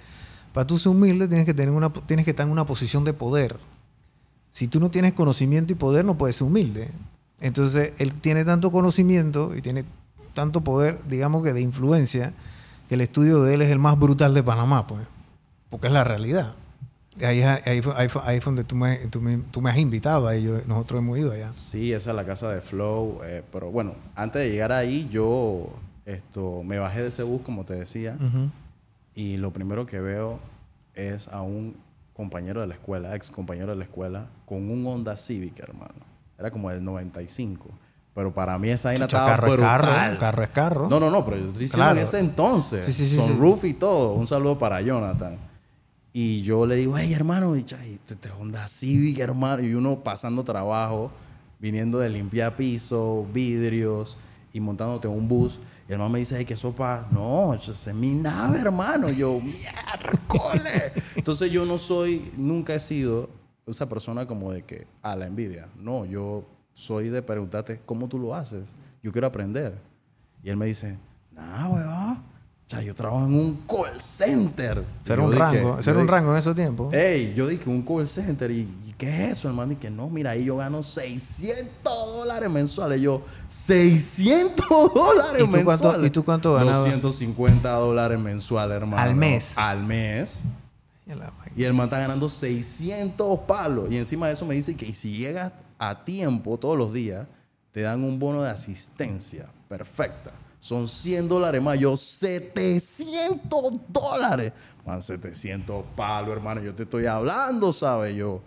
para 0.52 0.66
tú 0.66 0.78
ser 0.78 0.90
humilde 0.92 1.28
tienes 1.28 1.46
que, 1.46 1.54
tener 1.54 1.70
una, 1.74 1.90
tienes 1.92 2.24
que 2.24 2.30
estar 2.30 2.46
en 2.46 2.52
una 2.52 2.64
posición 2.64 3.04
de 3.04 3.12
poder. 3.12 3.58
Si 4.52 4.66
tú 4.66 4.80
no 4.80 4.90
tienes 4.90 5.12
conocimiento 5.12 5.72
y 5.72 5.76
poder, 5.76 6.04
no 6.04 6.16
puedes 6.16 6.36
ser 6.36 6.46
humilde. 6.46 6.88
Entonces, 7.40 7.92
él 7.98 8.14
tiene 8.14 8.44
tanto 8.44 8.70
conocimiento 8.72 9.54
y 9.56 9.62
tiene 9.62 9.84
tanto 10.34 10.62
poder, 10.62 10.98
digamos 11.08 11.44
que 11.44 11.52
de 11.52 11.60
influencia, 11.60 12.32
que 12.88 12.94
el 12.96 13.00
estudio 13.00 13.42
de 13.42 13.54
él 13.54 13.62
es 13.62 13.70
el 13.70 13.78
más 13.78 13.98
brutal 13.98 14.34
de 14.34 14.42
Panamá, 14.42 14.86
pues. 14.86 15.02
Porque 15.70 15.86
es 15.86 15.92
la 15.92 16.04
realidad. 16.04 16.54
Ahí, 17.22 17.42
ahí, 17.42 17.60
ahí, 17.66 17.80
ahí 17.96 18.08
fue 18.08 18.50
donde 18.50 18.64
tú 18.64 18.76
me, 18.76 18.96
tú, 19.08 19.20
me, 19.20 19.38
tú 19.50 19.60
me 19.60 19.70
has 19.70 19.78
invitado, 19.78 20.26
ahí 20.26 20.42
yo- 20.42 20.60
nosotros 20.66 20.98
hemos 21.00 21.18
ido 21.18 21.32
allá. 21.32 21.52
Sí, 21.52 21.92
esa 21.92 22.10
es 22.10 22.16
la 22.16 22.24
casa 22.24 22.50
de 22.50 22.60
Flow. 22.60 23.20
eh, 23.24 23.42
pero 23.52 23.70
bueno, 23.70 23.94
antes 24.16 24.42
de 24.42 24.50
llegar 24.50 24.72
ahí, 24.72 25.06
yo 25.10 25.68
esto, 26.12 26.62
me 26.64 26.78
bajé 26.78 27.02
de 27.02 27.08
ese 27.08 27.22
bus, 27.22 27.42
como 27.42 27.64
te 27.64 27.74
decía, 27.74 28.16
Ujú. 28.16 28.50
y 29.14 29.36
lo 29.36 29.52
primero 29.52 29.86
que 29.86 30.00
veo 30.00 30.40
es 30.94 31.28
a 31.28 31.42
un 31.42 31.76
compañero 32.14 32.60
de 32.60 32.66
la 32.66 32.74
escuela, 32.74 33.14
ex 33.16 33.30
compañero 33.30 33.68
de 33.72 33.76
la 33.76 33.84
escuela, 33.84 34.26
con 34.46 34.70
un 34.70 34.86
Honda 34.86 35.16
Civic, 35.16 35.58
hermano. 35.60 35.94
Era 36.38 36.50
como 36.50 36.70
el 36.70 36.82
95. 36.84 37.68
Pero 38.14 38.34
para 38.34 38.58
mí 38.58 38.68
esa 38.70 38.88
vaina 38.88 39.04
estaba 39.04 39.26
carro 39.26 39.46
es 39.48 39.52
brutal. 39.54 39.80
carro, 39.82 40.18
carro 40.18 40.42
es 40.42 40.50
carro. 40.50 40.88
No, 40.90 40.98
no, 40.98 41.10
no, 41.10 41.24
pero 41.24 41.36
yo 41.38 41.46
estoy 41.46 41.60
diciendo 41.62 41.84
Claro. 41.84 41.98
en 42.00 42.02
ese 42.06 42.18
entonces. 42.18 42.86
Sí, 42.86 42.92
sí, 42.92 43.06
sí, 43.06 43.16
Son 43.16 43.38
roof 43.38 43.64
y 43.64 43.72
todo. 43.74 44.14
Un 44.14 44.26
saludo 44.26 44.58
para 44.58 44.80
Jonathan. 44.82 45.38
Y 46.12 46.42
yo 46.42 46.66
le 46.66 46.74
digo, 46.74 46.98
hey, 46.98 47.12
hermano, 47.14 47.54
y 47.56 47.60
este 47.60 47.76
este 48.14 48.30
Honda 48.32 48.66
Civic, 48.66 49.20
hermano. 49.20 49.62
Y 49.62 49.74
uno 49.74 50.00
pasando 50.02 50.42
trabajo, 50.42 51.12
viniendo 51.60 51.98
de 52.00 52.10
limpiar 52.10 52.56
piso, 52.56 53.26
vidrios 53.32 54.18
y 54.52 54.60
montándote 54.60 55.08
en 55.08 55.14
un 55.14 55.28
bus. 55.28 55.60
Y 55.84 55.88
el 55.88 55.92
hermano 55.94 56.10
me 56.10 56.18
dice, 56.18 56.36
hey, 56.38 56.44
¿qué 56.44 56.56
sopa? 56.56 57.08
No, 57.10 57.54
es 57.54 57.94
mi 57.94 58.14
nave, 58.14 58.60
hermano. 58.60 59.10
Yo, 59.10 59.40
miércoles. 59.40 60.92
Entonces 61.14 61.50
yo 61.50 61.64
no 61.66 61.78
soy, 61.78 62.30
nunca 62.36 62.74
he 62.74 62.80
sido 62.80 63.30
esa 63.66 63.88
persona 63.88 64.26
como 64.26 64.52
de 64.52 64.62
que, 64.62 64.86
a 65.02 65.16
la 65.16 65.26
envidia. 65.26 65.68
No, 65.76 66.04
yo 66.04 66.44
soy 66.72 67.08
de 67.08 67.22
preguntarte 67.22 67.80
cómo 67.84 68.08
tú 68.08 68.18
lo 68.18 68.34
haces. 68.34 68.74
Yo 69.02 69.12
quiero 69.12 69.26
aprender. 69.26 69.78
Y 70.42 70.50
él 70.50 70.56
me 70.56 70.66
dice, 70.66 70.98
nah, 71.32 71.68
weón. 71.68 72.30
O 72.70 72.72
sea, 72.72 72.82
yo 72.82 72.94
trabajo 72.94 73.26
en 73.26 73.34
un 73.34 73.64
call 73.66 74.00
center. 74.00 74.84
Yo 75.04 75.14
un 75.24 75.30
dije- 75.32 75.38
rango, 75.40 75.82
ser 75.82 75.96
un 75.96 76.02
dije, 76.04 76.12
rango 76.12 76.30
en 76.30 76.38
esos 76.38 76.54
tiempos. 76.54 76.94
Ey, 76.94 77.34
yo 77.34 77.48
dije 77.48 77.68
un 77.68 77.82
call 77.82 78.06
center. 78.06 78.48
¿Y, 78.52 78.60
y 78.86 78.94
qué 78.96 79.08
es 79.24 79.32
eso, 79.32 79.48
hermano? 79.48 79.72
Y 79.72 79.76
que 79.76 79.90
no, 79.90 80.08
mira, 80.08 80.30
ahí 80.30 80.44
yo 80.44 80.56
gano 80.56 80.80
600 80.80 81.72
dólares 81.84 82.48
mensuales. 82.48 83.00
Yo, 83.02 83.22
600 83.48 84.66
dólares 84.94 85.42
¿Y 85.42 85.44
tú 85.46 85.50
cuánto- 85.50 85.64
mensuales. 85.88 86.06
y 86.06 86.10
tú 86.10 86.24
cuánto 86.24 86.54
ganabas? 86.54 86.76
250 86.92 87.72
dólares 87.72 88.20
mensuales, 88.20 88.76
hermano. 88.76 89.02
Al 89.02 89.16
mes. 89.16 89.46
Al 89.56 89.82
mes. 89.84 90.44
Y 91.56 91.64
el 91.64 91.74
man 91.74 91.86
está 91.88 91.98
ganando 91.98 92.28
600 92.28 93.40
palos. 93.48 93.90
Y 93.90 93.96
encima 93.96 94.28
de 94.28 94.34
eso 94.34 94.46
me 94.46 94.54
dice 94.54 94.76
que 94.76 94.94
si 94.94 95.16
llegas 95.16 95.52
a 95.76 96.04
tiempo 96.04 96.56
todos 96.56 96.78
los 96.78 96.92
días, 96.92 97.26
te 97.72 97.80
dan 97.80 98.04
un 98.04 98.20
bono 98.20 98.42
de 98.44 98.50
asistencia 98.50 99.48
perfecta. 99.68 100.30
Son 100.60 100.86
100 100.86 101.26
dólares 101.28 101.60
más. 101.62 101.78
Yo, 101.78 101.96
700 101.96 103.72
dólares. 103.88 104.52
Man, 104.86 105.02
700 105.02 105.84
palos, 105.96 106.36
hermano. 106.36 106.62
Yo 106.62 106.74
te 106.74 106.82
estoy 106.84 107.06
hablando, 107.06 107.72
¿sabes? 107.72 108.14
Yo, 108.14 108.42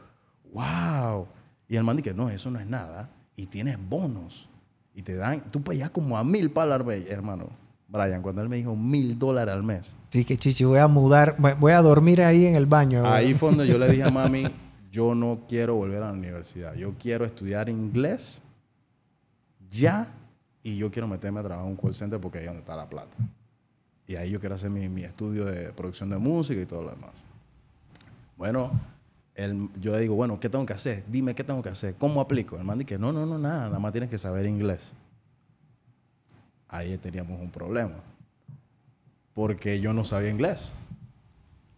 wow. 0.53 1.27
Y 1.67 1.75
el 1.75 1.83
man 1.83 1.97
dice, 1.97 2.13
no, 2.13 2.29
eso 2.29 2.49
no 2.51 2.59
es 2.59 2.67
nada. 2.67 3.09
Y 3.35 3.47
tienes 3.47 3.77
bonos. 3.89 4.47
Y 4.93 5.01
te 5.01 5.15
dan, 5.15 5.41
tú 5.51 5.61
pagas 5.63 5.89
como 5.89 6.17
a 6.17 6.23
mil 6.23 6.51
palos 6.51 6.85
hermano. 7.09 7.49
Brian, 7.87 8.21
cuando 8.21 8.41
él 8.41 8.49
me 8.49 8.55
dijo 8.57 8.75
mil 8.75 9.17
dólares 9.17 9.53
al 9.53 9.63
mes. 9.63 9.95
Sí, 10.09 10.23
que 10.25 10.37
chichi, 10.37 10.63
voy 10.63 10.79
a 10.79 10.87
mudar, 10.87 11.35
voy- 11.37 11.53
voy 11.59 11.71
a 11.73 11.81
dormir 11.81 12.21
ahí 12.23 12.45
en 12.45 12.55
el 12.55 12.65
baño. 12.65 13.03
Ahí 13.05 13.33
fue 13.35 13.49
donde 13.49 13.67
yo 13.67 13.77
le 13.77 13.87
dije 13.89 14.03
a 14.03 14.09
mami, 14.09 14.43
yo 14.91 15.13
no 15.15 15.41
quiero 15.47 15.75
volver 15.75 16.01
a 16.03 16.07
la 16.07 16.13
universidad. 16.13 16.73
Yo 16.75 16.95
quiero 16.97 17.25
estudiar 17.25 17.69
inglés 17.69 18.41
ya 19.69 20.11
y 20.63 20.77
yo 20.77 20.89
quiero 20.89 21.07
meterme 21.07 21.39
a 21.41 21.43
trabajar 21.43 21.65
en 21.69 21.71
un 21.71 21.77
call 21.77 21.93
center 21.93 22.19
porque 22.19 22.37
ahí 22.39 22.45
es 22.45 22.49
donde 22.49 22.61
está 22.61 22.75
la 22.75 22.89
plata. 22.89 23.15
Y 24.07 24.15
ahí 24.15 24.31
yo 24.31 24.39
quiero 24.39 24.55
hacer 24.55 24.69
mi, 24.69 24.87
mi 24.89 25.03
estudio 25.03 25.45
de 25.45 25.71
producción 25.73 26.09
de 26.09 26.17
música 26.17 26.59
y 26.61 26.65
todo 26.65 26.83
lo 26.83 26.89
demás. 26.91 27.23
Bueno, 28.37 28.71
él- 29.35 29.69
yo 29.79 29.91
le 29.93 29.99
digo, 29.99 30.15
bueno, 30.15 30.39
¿qué 30.39 30.49
tengo 30.49 30.65
que 30.65 30.73
hacer? 30.73 31.03
Dime 31.07 31.35
qué 31.35 31.43
tengo 31.43 31.61
que 31.61 31.69
hacer. 31.69 31.95
¿Cómo 31.95 32.19
aplico? 32.21 32.57
El 32.57 32.63
man 32.63 32.79
dice, 32.79 32.97
no, 32.99 33.11
no, 33.11 33.25
no, 33.25 33.37
nada, 33.37 33.65
nada 33.67 33.79
más 33.79 33.91
tienes 33.91 34.09
que 34.09 34.17
saber 34.17 34.45
inglés. 34.45 34.93
Ahí 36.67 36.97
teníamos 36.97 37.39
un 37.39 37.51
problema. 37.51 37.95
Porque 39.33 39.79
yo 39.79 39.93
no 39.93 40.03
sabía 40.05 40.29
inglés. 40.29 40.73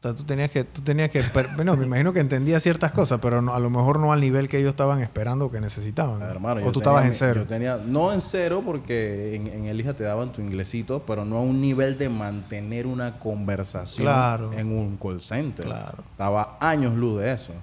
O 0.06 0.08
sea, 0.10 0.16
tú 0.16 0.24
tenías 0.24 0.52
que, 0.52 0.64
tú 0.64 0.82
tenías 0.84 1.10
que, 1.10 1.24
bueno, 1.56 1.76
me 1.76 1.86
imagino 1.88 2.14
que 2.14 2.20
entendía 2.20 2.60
ciertas 2.60 2.92
cosas, 2.92 3.18
pero 3.20 3.42
no- 3.42 3.56
a 3.56 3.60
lo 3.60 3.72
mejor 3.72 4.00
no 4.00 4.14
al 4.14 4.22
nivel 4.22 4.48
que 4.50 4.60
ellos 4.60 4.70
estaban 4.70 5.02
esperando 5.02 5.46
o 5.46 5.52
que 5.52 5.60
necesitaban. 5.60 6.20
¿no? 6.20 6.26
Hermano, 6.28 6.62
o 6.62 6.72
tú 6.72 6.80
tenía 6.80 6.80
estabas 6.80 7.06
en 7.06 7.14
cero. 7.16 7.40
Yo 7.42 7.48
tenía, 7.48 7.78
no 7.78 8.14
en 8.14 8.22
cero, 8.22 8.62
porque 8.64 9.34
en, 9.34 9.48
en 9.48 9.66
Elija 9.66 9.96
te 9.96 10.04
daban 10.04 10.32
tu 10.32 10.42
inglesito, 10.42 11.04
pero 11.08 11.26
no 11.26 11.38
a 11.38 11.42
un 11.42 11.60
nivel 11.60 11.98
de 11.98 12.10
mantener 12.10 12.86
una 12.86 13.18
conversación 13.18 14.06
Claro. 14.06 14.54
en 14.54 14.68
un 14.68 14.96
call 14.98 15.22
center. 15.22 15.66
Claro. 15.66 16.04
Estaba 16.12 16.56
años 16.62 16.94
luz 16.94 17.20
de 17.22 17.32
eso. 17.32 17.54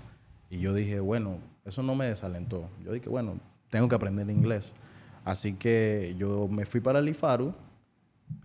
Y 0.50 0.58
yo 0.58 0.74
dije, 0.74 0.98
bueno, 0.98 1.38
eso 1.64 1.84
no 1.84 1.94
me 1.94 2.06
desalentó. 2.06 2.68
Yo 2.84 2.90
dije, 2.90 3.08
bueno, 3.08 3.38
tengo 3.70 3.88
que 3.88 3.94
aprender 3.94 4.28
inglés. 4.30 4.74
Así 5.24 5.52
que 5.52 6.16
yo 6.18 6.48
me 6.48 6.66
fui 6.66 6.80
para 6.80 6.98
el 6.98 7.08
IFARU 7.08 7.54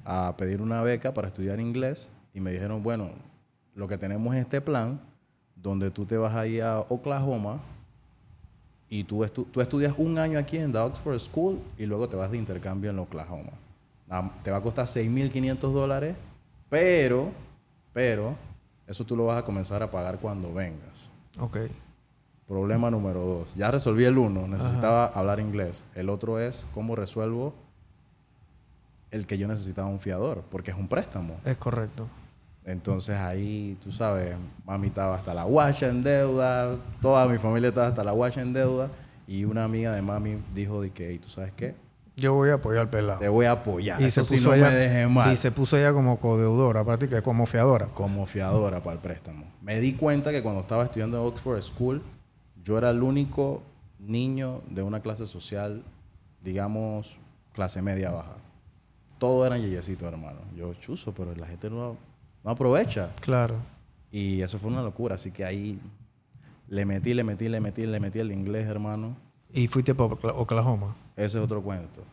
a 0.06 0.38
pedir 0.38 0.62
una 0.62 0.84
beca 0.84 1.16
para 1.16 1.30
estudiar 1.30 1.60
inglés 1.60 2.12
y 2.36 2.42
me 2.42 2.52
dijeron, 2.52 2.84
bueno, 2.84 3.10
lo 3.78 3.88
que 3.88 3.98
tenemos 3.98 4.34
es 4.36 4.42
este 4.42 4.60
plan 4.60 5.00
donde 5.56 5.92
tú 5.92 6.06
te 6.06 6.18
vas 6.18 6.34
a 6.36 6.46
ir 6.48 6.64
a 6.64 6.80
Oklahoma 6.82 7.60
y 8.90 9.04
tú, 9.04 9.24
estu- 9.24 9.46
tú 9.52 9.62
estudias 9.62 9.94
un 9.98 10.18
año 10.18 10.40
aquí 10.40 10.58
en 10.58 10.72
The 10.72 10.80
Oxford 10.80 11.20
School 11.20 11.60
y 11.78 11.86
luego 11.86 12.10
te 12.10 12.16
vas 12.16 12.32
de 12.32 12.38
intercambio 12.38 12.90
en 12.90 12.98
Oklahoma. 13.00 13.52
Ah, 14.10 14.32
Te 14.44 14.50
va 14.52 14.58
a 14.58 14.62
costar 14.62 14.88
6.500 14.88 15.72
dólares, 15.74 16.16
pero, 16.70 17.32
pero, 17.94 18.36
eso 18.88 19.06
tú 19.06 19.16
lo 19.16 19.26
vas 19.26 19.38
a 19.38 19.44
comenzar 19.46 19.84
a 19.84 19.92
pagar 19.92 20.18
cuando 20.20 20.52
vengas. 20.54 21.12
Ok. 21.40 21.58
Problema 22.48 22.90
número 22.90 23.22
dos. 23.24 23.54
Ya 23.56 23.70
resolví 23.70 24.06
el 24.06 24.18
uno, 24.18 24.48
necesitaba 24.48 25.06
hablar 25.08 25.40
inglés. 25.40 25.84
El 25.94 26.10
otro 26.10 26.40
es 26.40 26.66
cómo 26.74 26.96
resuelvo 26.96 27.54
el 29.12 29.28
que 29.28 29.38
yo 29.38 29.48
necesitaba 29.48 29.88
un 29.88 30.00
fiador, 30.00 30.44
porque 30.50 30.72
es 30.72 30.78
un 30.78 30.88
préstamo. 30.88 31.36
Es 31.46 31.58
correcto. 31.58 32.08
Entonces 32.68 33.16
ahí, 33.18 33.78
tú 33.82 33.94
sabes, 33.94 34.36
mami 34.66 34.88
estaba 34.88 35.16
hasta 35.16 35.34
la 35.34 35.44
guacha 35.44 35.88
en 35.88 36.04
deuda, 36.04 36.76
toda 37.02 37.26
mi 37.26 37.38
familia 37.38 37.70
estaba 37.70 37.88
hasta 37.88 38.04
la 38.04 38.12
guacha 38.12 38.42
en 38.42 38.52
deuda, 38.52 38.92
y 39.26 39.46
una 39.46 39.64
amiga 39.64 39.94
de 39.94 40.02
mami 40.02 40.44
dijo 40.54 40.82
de 40.82 40.92
que, 40.92 41.10
"Ey, 41.12 41.18
¿tú 41.18 41.30
sabes 41.30 41.54
qué? 41.54 41.76
Yo 42.18 42.34
voy 42.34 42.50
a 42.50 42.56
apoyar 42.56 42.82
al 42.82 42.90
pelado. 42.90 43.20
Te 43.20 43.30
voy 43.30 43.46
a 43.46 43.52
apoyar. 43.54 44.02
y 44.02 44.06
Eso 44.06 44.26
se 44.26 44.36
puso 44.36 44.50
no 44.50 44.56
ella, 44.56 44.70
me 44.72 45.08
mal. 45.08 45.32
Y 45.32 45.38
se 45.38 45.50
puso 45.52 45.78
ella 45.78 45.94
como 45.94 46.20
codeudora, 46.20 46.84
prácticamente 46.84 47.24
como 47.24 47.46
fiadora. 47.46 47.86
como 47.88 48.26
fiadora 48.26 48.82
para 48.84 48.96
el 48.96 49.00
préstamo. 49.02 49.46
Me 49.62 49.80
di 49.80 49.94
cuenta 49.94 50.32
que 50.32 50.44
cuando 50.44 50.62
estaba 50.62 50.84
estudiando 50.84 51.20
en 51.22 51.26
Oxford 51.28 51.62
School, 51.62 52.02
yo 52.64 52.78
era 52.78 52.90
el 52.90 53.02
único 53.02 53.62
niño 54.00 54.62
de 54.70 54.82
una 54.82 55.00
clase 55.00 55.26
social, 55.28 55.84
digamos, 56.44 57.20
clase 57.54 57.82
media 57.82 58.12
baja. 58.12 58.36
Todos 59.20 59.46
eran 59.48 59.62
yeyecitos, 59.62 60.08
hermano. 60.12 60.40
Yo, 60.56 60.74
chuzo, 60.74 61.14
pero 61.14 61.34
la 61.36 61.46
gente 61.48 61.70
no, 61.70 61.98
no 62.48 62.54
aprovecha. 62.54 63.12
Claro. 63.20 63.56
Y 64.10 64.40
eso 64.42 64.58
fue 64.58 64.70
una 64.72 64.82
locura. 64.82 65.16
Así 65.16 65.32
que 65.32 65.44
ahí 65.44 65.78
le 66.70 66.86
metí, 66.86 67.14
le 67.14 67.26
metí, 67.26 67.50
le 67.50 67.60
metí, 67.60 67.86
le 67.86 68.00
metí 68.00 68.20
el 68.20 68.32
inglés, 68.32 68.66
hermano. 68.68 69.18
Y 69.54 69.68
fuiste 69.68 69.94
para 69.94 70.12
Okla- 70.12 70.34
Oklahoma. 70.36 70.96
Ese 71.18 71.38
es 71.40 71.44
otro 71.44 71.62
cuento. 71.62 72.04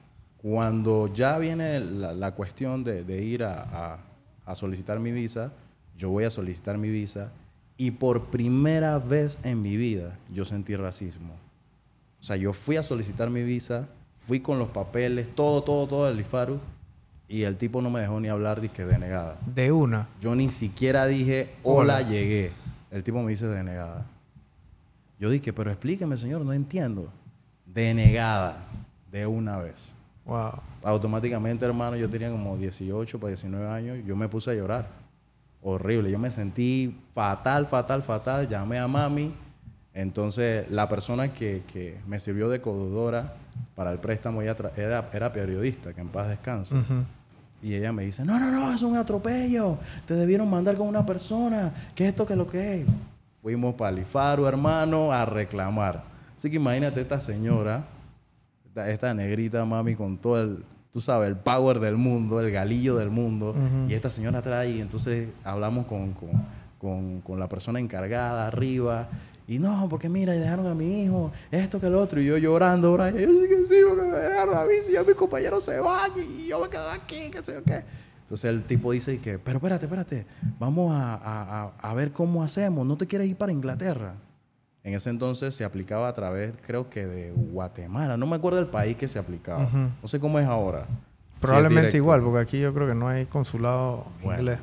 Cuando 0.43 1.07
ya 1.13 1.39
viene 1.39 1.79
la, 1.81 2.13
la 2.13 2.35
cuestión 2.35 2.83
de, 2.85 3.05
de 3.05 3.23
ir 3.23 3.45
a, 3.45 3.55
a- 3.95 3.99
a 4.45 4.55
solicitar 4.57 4.99
mi 4.99 5.11
visa, 5.13 5.53
yo 5.97 6.11
voy 6.11 6.25
a 6.25 6.31
solicitar 6.31 6.77
mi 6.79 6.91
visa 6.91 7.31
y 7.77 7.93
por 7.93 8.27
primera 8.27 8.99
vez 8.99 9.39
en 9.45 9.63
mi 9.63 9.77
vida 9.77 10.19
yo 10.31 10.45
sentí 10.45 10.75
racismo. 10.77 11.33
O 12.21 12.23
sea, 12.25 12.37
yo 12.37 12.53
fui 12.53 12.77
a 12.77 12.83
solicitar 12.83 13.31
mi 13.31 13.43
visa, 13.45 13.89
fui 14.17 14.41
con 14.41 14.59
los 14.59 14.69
papeles, 14.71 15.33
todo, 15.35 15.63
todo, 15.63 15.87
todo 15.87 16.07
del 16.07 16.19
IFARU 16.21 16.59
y 17.29 17.43
el 17.43 17.57
tipo 17.57 17.81
no 17.81 17.91
me 17.91 18.01
dejó 18.01 18.21
ni 18.21 18.29
hablar 18.29 18.61
de 18.61 18.69
que 18.69 18.85
denegada. 18.85 19.39
De 19.47 19.73
una. 19.73 20.09
Yo 20.21 20.35
ni 20.35 20.49
siquiera 20.49 21.07
dije, 21.07 21.55
hola, 21.63 21.97
Hola. 21.97 22.09
llegué. 22.09 22.53
El 22.91 23.03
tipo 23.03 23.23
me 23.23 23.31
dice 23.31 23.47
denegada. 23.47 24.07
Yo 25.19 25.31
dije, 25.31 25.53
pero 25.53 25.71
explíqueme, 25.71 26.17
señor, 26.17 26.43
no 26.43 26.53
entiendo. 26.53 27.11
Denegada, 27.67 28.59
de 29.11 29.27
una 29.27 29.59
vez. 29.59 29.95
Wow. 30.27 30.53
Automáticamente, 30.83 31.65
hermano, 31.65 31.97
yo 31.97 32.09
tenía 32.11 32.31
como 32.31 32.57
18 32.57 33.19
para 33.19 33.29
19 33.29 33.69
años, 33.69 33.99
yo 34.07 34.17
me 34.17 34.29
puse 34.29 34.51
a 34.51 34.55
llorar. 34.55 34.89
Horrible, 35.63 36.11
yo 36.11 36.19
me 36.19 36.31
sentí 36.31 37.01
fatal, 37.15 37.67
fatal, 37.67 38.03
fatal. 38.03 38.47
Llamé 38.47 38.79
a 38.79 38.87
mami. 38.87 39.35
Entonces, 39.95 40.71
la 40.71 40.89
persona 40.89 41.33
que, 41.33 41.63
que 41.73 41.99
me 42.07 42.21
sirvió 42.21 42.51
de 42.51 42.61
codudora 42.61 43.35
para 43.75 43.93
el 43.93 43.99
préstamo 43.99 44.41
ella 44.43 44.55
era, 44.77 45.09
era 45.13 45.33
periodista, 45.33 45.93
que 45.93 46.01
en 46.01 46.09
paz 46.09 46.29
descanse. 46.29 46.75
Ujú. 46.77 47.05
Y 47.63 47.75
ella 47.75 47.93
me 47.93 48.05
dice, 48.05 48.25
no, 48.25 48.39
no, 48.39 48.51
no, 48.51 48.73
es 48.75 48.83
un 48.83 48.97
atropello. 48.97 49.79
Te 50.07 50.15
debieron 50.15 50.49
mandar 50.51 50.77
con 50.77 50.87
una 50.87 51.05
persona. 51.07 51.73
¿Qué 51.95 52.05
es 52.05 52.11
esto 52.11 52.27
que 52.27 52.37
lo 52.37 52.47
que 52.47 52.81
es? 52.83 52.87
Fuimos 53.43 53.75
para 53.75 53.91
el 53.91 54.01
IFARU, 54.01 54.47
hermano, 54.47 55.13
a 55.13 55.25
reclamar. 55.25 56.05
Así 56.37 56.51
que 56.51 56.57
imagínate 56.57 57.01
esta 57.01 57.21
señora, 57.21 57.85
esta, 58.67 58.91
esta 58.91 59.15
negrita 59.15 59.65
mami 59.65 59.95
con 59.95 60.19
todo 60.19 60.41
el, 60.43 60.65
tú 60.91 61.01
sabes, 61.01 61.29
el 61.29 61.37
power 61.37 61.81
del 61.81 61.97
mundo, 61.97 62.39
el 62.41 62.51
galillo 62.51 62.97
del 62.97 63.09
mundo. 63.11 63.51
Ujú. 63.51 63.89
Y 63.91 63.95
esta 63.95 64.11
señora 64.11 64.43
trae, 64.43 64.71
y 64.71 64.81
entonces 64.81 65.31
hablamos 65.43 65.87
con, 65.87 66.13
con, 66.13 66.31
con- 66.79 67.21
con 67.23 67.39
la 67.39 67.49
persona 67.49 67.81
encargada 67.81 68.47
arriba. 68.47 69.09
Y 69.47 69.59
no, 69.59 69.87
porque 69.91 70.09
mira, 70.09 70.33
dejaron 70.33 70.67
a 70.67 70.75
mi 70.75 71.03
hijo, 71.03 71.31
esto 71.51 71.79
que 71.81 71.87
el 71.89 71.95
otro. 71.95 72.21
Y 72.21 72.27
yo 72.27 72.39
llorando, 72.39 72.93
Brian. 72.95 73.15
Yo 73.17 73.29
sí 73.31 73.47
que 73.49 73.67
sí, 73.67 73.75
porque 73.87 74.03
me 74.07 74.17
dejaron 74.19 74.57
a 74.57 74.65
mí, 74.65 74.73
si 74.83 74.93
ya 74.93 75.03
mis 75.05 75.15
compañeros 75.15 75.63
se 75.65 75.79
van 75.81 76.11
y 76.17 76.49
yo 76.49 76.61
me 76.61 76.69
quedo 76.69 76.91
aquí, 76.91 77.31
qué 77.31 77.45
sé 77.45 77.55
yo 77.55 77.63
qué. 77.65 77.85
Entonces 78.23 78.45
el 78.51 78.65
tipo 78.65 78.93
dice 78.93 79.19
que, 79.21 79.39
pero 79.39 79.59
espérate, 79.59 79.85
espérate, 79.85 80.27
vamos 80.59 80.93
a, 80.95 81.15
a- 81.17 81.73
a- 81.79 81.95
ver 81.95 82.11
cómo 82.13 82.43
hacemos. 82.43 82.87
¿No 82.87 82.97
te 82.97 83.07
quieres 83.07 83.29
ir 83.29 83.37
para 83.37 83.53
Inglaterra? 83.53 84.15
En 84.83 84.95
ese 84.95 85.11
entonces 85.11 85.55
se 85.55 85.63
aplicaba 85.65 86.09
a 86.09 86.15
través, 86.15 86.55
creo 86.67 86.89
que 86.89 87.05
de 87.07 87.33
Guatemala. 87.33 88.17
No 88.17 88.27
me 88.27 88.37
acuerdo 88.37 88.59
del 88.59 88.69
país 88.69 88.97
que 88.97 89.09
se 89.09 89.19
aplicaba. 89.19 89.69
No 90.03 90.09
sé 90.09 90.21
cómo 90.21 90.39
es 90.39 90.47
ahora. 90.47 90.87
Probablemente 91.41 91.99
igual, 91.99 92.23
porque 92.23 92.41
aquí 92.41 92.59
yo 92.61 92.73
creo 92.73 92.89
que 92.89 92.95
no 92.95 93.09
hay 93.09 93.27
consulado 93.27 94.07
Bueno. 94.23 94.41
inglés. 94.41 94.59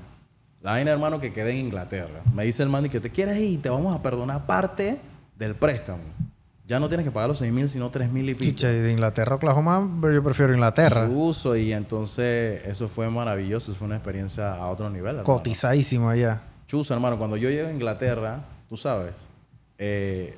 La 0.62 0.72
vaina, 0.72 0.92
hermano, 0.92 1.20
que 1.20 1.34
quede 1.34 1.52
en 1.52 1.66
Inglaterra. 1.66 2.22
Me 2.36 2.44
dice 2.46 2.62
el 2.64 2.70
man 2.70 2.86
y 2.86 2.90
que 2.90 3.00
te 3.00 3.10
quieres 3.10 3.38
ir, 3.40 3.62
te 3.62 3.70
vamos 3.70 3.96
a 3.96 4.02
perdonar 4.02 4.46
parte 4.46 5.00
del 5.38 5.56
préstamo. 5.56 6.04
Ya 6.68 6.80
no 6.80 6.88
tienes 6.88 7.04
que 7.06 7.12
pagar 7.12 7.28
los 7.30 7.40
6 7.40 7.52
mil, 7.52 7.68
sino 7.68 7.90
3 7.90 8.12
mil 8.12 8.30
y 8.30 8.34
pico. 8.36 8.46
Chicha, 8.46 8.68
de 8.70 8.92
Inglaterra 8.92 9.34
a 9.34 9.36
Oklahoma, 9.36 9.90
pero 10.00 10.14
yo 10.14 10.24
prefiero 10.24 10.54
Inglaterra. 10.54 11.08
Su 11.08 11.14
uso 11.14 11.56
y 11.56 11.74
entonces 11.74 12.64
eso 12.66 12.88
fue 12.88 13.10
maravilloso. 13.10 13.74
Fue 13.74 13.88
una 13.88 13.96
experiencia 13.96 14.54
a 14.54 14.68
otro 14.70 14.90
nivel. 14.90 15.08
hermano. 15.18 15.24
Cotizadísimo 15.26 16.10
allá. 16.10 16.44
Chuzo, 16.68 16.94
hermano, 16.94 17.18
cuando 17.18 17.36
yo 17.36 17.50
llego 17.50 17.68
a 17.68 17.72
Inglaterra, 17.72 18.46
tú 18.70 18.78
sabes, 18.78 19.28
eh, 19.78 20.38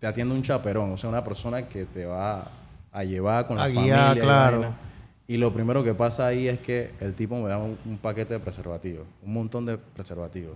te 0.00 0.06
atiende 0.08 0.34
un 0.34 0.42
chaperón, 0.42 0.90
o 0.92 0.96
sea, 0.96 1.08
una 1.10 1.22
persona 1.22 1.68
que 1.68 1.84
te 1.84 2.06
va 2.06 2.48
a 2.90 3.04
llevar 3.04 3.46
con 3.46 3.56
la 3.58 3.64
A 3.64 3.68
guiar, 3.68 3.84
familia. 3.84 4.14
y 4.16 4.20
claro. 4.20 4.60
vaina. 4.60 4.76
Y 5.26 5.38
lo 5.38 5.52
primero 5.54 5.82
que 5.82 5.94
pasa 5.94 6.26
ahí 6.26 6.48
es 6.48 6.60
que 6.60 6.92
el 7.00 7.14
tipo 7.14 7.40
me 7.40 7.48
da 7.48 7.58
un, 7.58 7.78
un 7.86 7.96
paquete 7.98 8.34
de 8.34 8.40
preservativos, 8.40 9.06
un 9.22 9.32
montón 9.32 9.64
de 9.64 9.78
preservativos. 9.78 10.54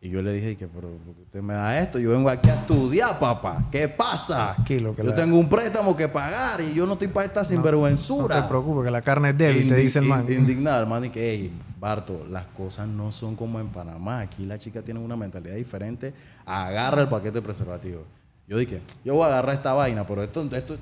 Y 0.00 0.10
yo 0.10 0.20
le 0.20 0.32
dije 0.32 0.56
que, 0.56 0.66
pero 0.66 0.88
¿por 0.88 1.14
qué 1.14 1.22
usted 1.22 1.42
me 1.42 1.54
da 1.54 1.78
esto? 1.80 2.00
Yo 2.00 2.10
vengo 2.10 2.28
aquí 2.28 2.50
a 2.50 2.54
estudiar, 2.54 3.20
papá. 3.20 3.68
¿Qué 3.70 3.88
pasa? 3.88 4.54
Tranquilo, 4.56 4.96
que 4.96 5.04
yo 5.04 5.10
la- 5.10 5.14
tengo 5.14 5.38
un 5.38 5.48
préstamo 5.48 5.96
que 5.96 6.08
pagar 6.08 6.60
y 6.60 6.74
yo 6.74 6.84
no 6.86 6.94
estoy 6.94 7.06
para 7.06 7.26
esta 7.26 7.42
No 7.42 7.48
sinvergüenzura. 7.48 8.42
te 8.42 8.48
preocupes, 8.48 8.84
que 8.84 8.90
la 8.90 9.02
carne 9.02 9.28
es 9.30 9.38
débil, 9.38 9.68
te 9.68 9.76
dice 9.76 10.00
el 10.00 10.06
man. 10.06 10.24
in- 10.26 10.40
Indignado, 10.40 10.82
hermano, 10.82 11.04
y 11.06 11.10
que, 11.10 11.30
hey, 11.30 11.52
Barto, 11.78 12.26
las 12.28 12.46
cosas 12.46 12.88
no 12.88 13.12
son 13.12 13.36
como 13.36 13.60
en 13.60 13.68
Panamá. 13.68 14.18
Aquí 14.18 14.44
la 14.44 14.58
chica 14.58 14.82
tiene 14.82 14.98
una 14.98 15.14
mentalidad 15.16 15.54
diferente. 15.54 16.12
Agarra 16.44 17.02
el 17.02 17.08
paquete 17.08 17.34
de 17.38 17.42
preservativo. 17.42 18.02
Yo 18.48 18.58
dije, 18.58 18.82
yo 19.04 19.14
voy 19.14 19.22
a 19.22 19.26
agarrar 19.28 19.54
esta 19.54 19.72
vaina, 19.72 20.04
pero 20.04 20.24
esto, 20.24 20.42
esto, 20.52 20.76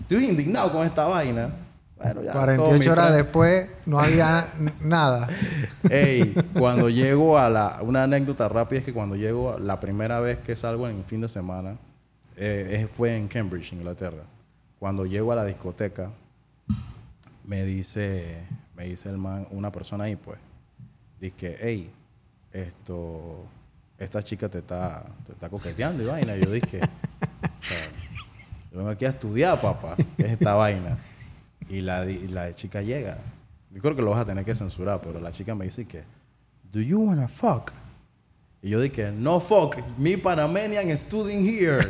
estoy 0.00 0.24
indignado 0.24 0.72
con 0.72 0.86
esta 0.86 1.04
vaina. 1.04 1.54
Bueno, 2.04 2.22
ya. 2.22 2.32
48 2.32 2.92
horas 2.92 3.14
después 3.14 3.70
no 3.86 3.98
había 3.98 4.44
nada. 4.80 5.28
Ey, 5.88 6.34
cuando 6.52 6.88
llego 6.88 7.38
a 7.38 7.50
la... 7.50 7.78
Una 7.82 8.04
anécdota 8.04 8.48
rápida 8.48 8.80
es 8.80 8.84
que 8.84 8.92
cuando 8.92 9.16
llego, 9.16 9.58
la 9.58 9.80
primera 9.80 10.20
vez 10.20 10.38
que 10.38 10.56
salgo 10.56 10.88
en 10.88 10.98
el 10.98 11.04
fin 11.04 11.20
de 11.20 11.28
semana, 11.28 11.76
eh, 12.36 12.88
fue 12.90 13.16
en 13.16 13.28
Cambridge, 13.28 13.72
Inglaterra. 13.72 14.24
Cuando 14.78 15.06
llego 15.06 15.32
a 15.32 15.36
la 15.36 15.44
discoteca, 15.44 16.10
me 17.44 17.64
dice, 17.64 18.44
me 18.76 18.84
dice 18.84 19.08
el 19.08 19.18
man, 19.18 19.46
una 19.50 19.70
persona 19.70 20.04
ahí, 20.04 20.16
pues, 20.16 20.38
dice 21.20 21.36
que, 21.36 21.56
hey, 21.60 21.92
esto, 22.52 23.44
esta 23.98 24.22
chica 24.22 24.48
te 24.48 24.58
está, 24.58 25.04
te 25.24 25.32
está 25.32 25.48
coqueteando 25.48 26.02
y 26.02 26.06
vaina. 26.06 26.36
Yo 26.36 26.50
dije, 26.50 26.80
yo 28.72 28.78
vengo 28.78 28.90
aquí 28.90 29.04
a 29.04 29.10
estudiar, 29.10 29.60
papá, 29.60 29.96
¿qué 30.16 30.24
es 30.24 30.32
esta 30.32 30.54
vaina? 30.54 30.98
Y 31.68 31.80
la, 31.80 32.04
y 32.08 32.28
la 32.28 32.54
chica 32.54 32.82
llega. 32.82 33.18
Yo 33.70 33.80
creo 33.80 33.96
que 33.96 34.02
lo 34.02 34.10
vas 34.10 34.20
a 34.20 34.24
tener 34.24 34.44
que 34.44 34.54
censurar, 34.54 35.00
pero 35.00 35.20
la 35.20 35.32
chica 35.32 35.54
me 35.54 35.64
dice 35.64 35.86
que, 35.86 36.04
do 36.72 36.80
you 36.80 37.00
wanna 37.00 37.28
fuck? 37.28 37.72
Y 38.62 38.70
yo 38.70 38.80
dije, 38.80 39.12
no 39.12 39.40
fuck, 39.40 39.76
me 39.98 40.16
Panamanian 40.16 40.96
studying 40.96 41.44
here. 41.44 41.88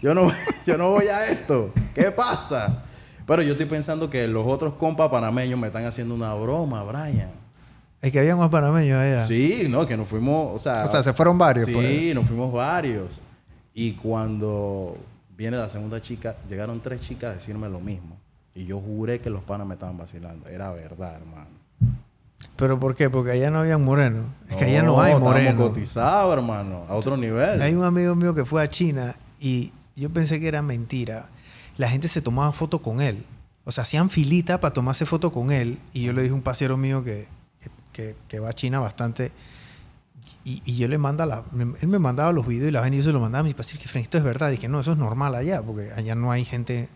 Yo 0.00 0.14
no, 0.14 0.30
yo 0.66 0.78
no 0.78 0.90
voy 0.90 1.06
a 1.06 1.26
esto. 1.26 1.72
¿Qué 1.94 2.10
pasa? 2.10 2.84
Pero 3.26 3.42
yo 3.42 3.52
estoy 3.52 3.66
pensando 3.66 4.08
que 4.08 4.26
los 4.26 4.46
otros 4.46 4.74
compas 4.74 5.08
panameños 5.08 5.58
me 5.58 5.66
están 5.66 5.84
haciendo 5.84 6.14
una 6.14 6.34
broma, 6.34 6.82
Brian. 6.82 7.30
Es 8.00 8.12
que 8.12 8.18
había 8.18 8.34
más 8.34 8.48
panameños 8.48 8.98
allá. 8.98 9.26
Sí, 9.26 9.66
no, 9.68 9.86
que 9.86 9.96
nos 9.96 10.08
fuimos, 10.08 10.52
o 10.54 10.58
sea... 10.58 10.84
O 10.84 10.90
sea, 10.90 11.02
se 11.02 11.12
fueron 11.12 11.36
varios. 11.36 11.66
Sí, 11.66 11.72
pues. 11.72 12.14
nos 12.14 12.26
fuimos 12.26 12.50
varios. 12.50 13.20
Y 13.74 13.92
cuando 13.92 14.96
viene 15.36 15.58
la 15.58 15.68
segunda 15.68 16.00
chica, 16.00 16.36
llegaron 16.48 16.80
tres 16.80 17.02
chicas 17.02 17.30
a 17.30 17.34
decirme 17.34 17.68
lo 17.68 17.78
mismo. 17.78 18.18
Y 18.60 18.66
yo 18.66 18.80
juré 18.80 19.20
que 19.20 19.30
los 19.30 19.42
panas 19.42 19.66
me 19.66 19.74
estaban 19.74 19.96
vacilando. 19.96 20.46
Era 20.48 20.70
verdad, 20.70 21.16
hermano. 21.16 21.48
¿Pero 22.56 22.78
por 22.78 22.94
qué? 22.94 23.08
Porque 23.08 23.30
allá 23.30 23.50
no 23.50 23.60
había 23.60 23.78
morenos. 23.78 24.26
Es 24.48 24.56
que 24.56 24.64
allá 24.66 24.82
no 24.82 25.00
hay 25.00 25.18
morenos. 25.18 25.68
Cotizados, 25.68 26.36
hermano. 26.36 26.84
A 26.88 26.94
otro 26.94 27.16
nivel. 27.16 27.62
Hay 27.62 27.74
un 27.74 27.84
amigo 27.84 28.14
mío 28.14 28.34
que 28.34 28.44
fue 28.44 28.62
a 28.62 28.68
China 28.68 29.14
y 29.40 29.72
yo 29.96 30.10
pensé 30.10 30.38
que 30.40 30.48
era 30.48 30.60
mentira 30.60 31.28
la 31.80 31.88
gente 31.88 32.08
se 32.08 32.20
tomaba 32.20 32.52
foto 32.52 32.82
con 32.82 33.00
él. 33.00 33.24
O 33.64 33.72
sea, 33.72 33.82
hacían 33.82 34.10
filita 34.10 34.60
para 34.60 34.74
tomarse 34.74 35.06
foto 35.06 35.32
con 35.32 35.50
él. 35.50 35.78
Y 35.94 36.02
yo 36.02 36.12
le 36.12 36.20
dije 36.20 36.32
a 36.32 36.36
un 36.36 36.42
pasero 36.42 36.76
mío 36.76 37.02
que, 37.02 37.26
que, 37.92 38.38
va 38.38 38.50
a 38.50 38.52
China 38.52 38.80
bastante. 38.80 39.32
Y, 40.44 40.76
yo 40.76 40.88
le 40.88 40.98
manda 40.98 41.24
la, 41.24 41.44
él 41.80 41.88
me 41.88 41.98
mandaba 41.98 42.32
los 42.32 42.46
videos 42.46 42.68
y 42.68 42.72
la 42.72 42.82
ven 42.82 42.92
y 42.92 42.98
yo 42.98 43.04
se 43.04 43.12
lo 43.12 43.20
mandaba 43.20 43.40
a 43.40 43.44
mi 43.44 43.54
pasero 43.54 43.80
que 43.80 43.98
esto 43.98 44.18
es 44.18 44.24
verdad. 44.24 44.50
Y 44.50 44.58
que 44.58 44.68
no, 44.68 44.80
eso 44.80 44.92
es 44.92 44.98
normal 44.98 45.34
allá, 45.34 45.62
porque 45.62 45.90
allá 45.96 46.14
no 46.14 46.30
hay 46.30 46.44
gente 46.44 46.90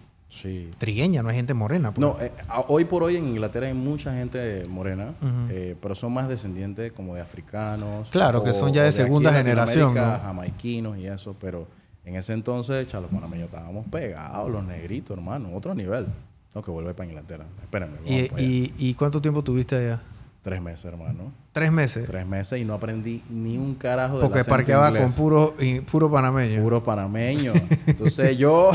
trigueña, 0.79 1.23
no 1.23 1.29
hay 1.29 1.37
gente 1.37 1.55
morena. 1.55 1.93
Pues. 1.93 2.00
No, 2.00 2.17
eh, 2.21 2.33
hoy 2.69 2.85
por 2.85 3.03
hoy 3.03 3.17
en 3.17 3.29
Inglaterra 3.29 3.67
hay 3.67 3.75
mucha 3.75 4.14
gente 4.14 4.64
morena, 4.69 5.14
eh, 5.50 5.76
pero 5.81 5.95
son 5.95 6.12
más 6.12 6.29
descendientes 6.29 6.93
como 6.93 7.14
de 7.14 7.21
africanos. 7.21 8.09
Claro, 8.11 8.43
que 8.43 8.53
son 8.53 8.73
ya 8.73 8.85
de, 8.85 8.93
segunda 8.93 9.33
generación. 9.33 9.95
Jamaiquinos 9.95 10.99
y 10.99 11.07
eso, 11.07 11.35
pero 11.41 11.67
en 12.05 12.17
ese 12.17 12.33
entonces, 12.33 12.87
chalos 12.87 13.11
panameños 13.11 13.47
estábamos 13.47 13.87
pegados, 13.88 14.50
los 14.50 14.64
negritos, 14.64 15.17
hermano, 15.17 15.50
otro 15.55 15.75
nivel. 15.75 16.07
Tengo 16.53 16.64
que 16.64 16.71
volver 16.71 16.95
para 16.95 17.09
Inglaterra. 17.09 17.47
Espérenme. 17.61 17.99
¿Y, 18.05 18.73
y, 18.79 18.95
cuánto 18.95 19.21
tiempo 19.21 19.43
tuviste 19.43 19.76
allá? 19.76 20.03
Tres 20.45 20.61
meses, 20.61 20.85
hermano. 20.85 21.33
¿Tres 21.53 21.73
meses? 21.73 22.05
Tres 22.05 22.27
meses 22.27 22.61
y 22.61 22.67
no 22.67 22.75
aprendí 22.75 23.23
ni 23.31 23.57
un 23.57 23.75
carajo 23.75 24.21
de 24.21 24.29
Porque 24.29 24.45
parqueaba 24.45 24.95
con 24.95 25.11
puro, 25.15 25.55
puro 25.91 26.11
panameño. 26.11 26.63
Puro 26.63 26.85
panameño. 26.85 27.55
Entonces 27.87 28.37
yo 28.37 28.71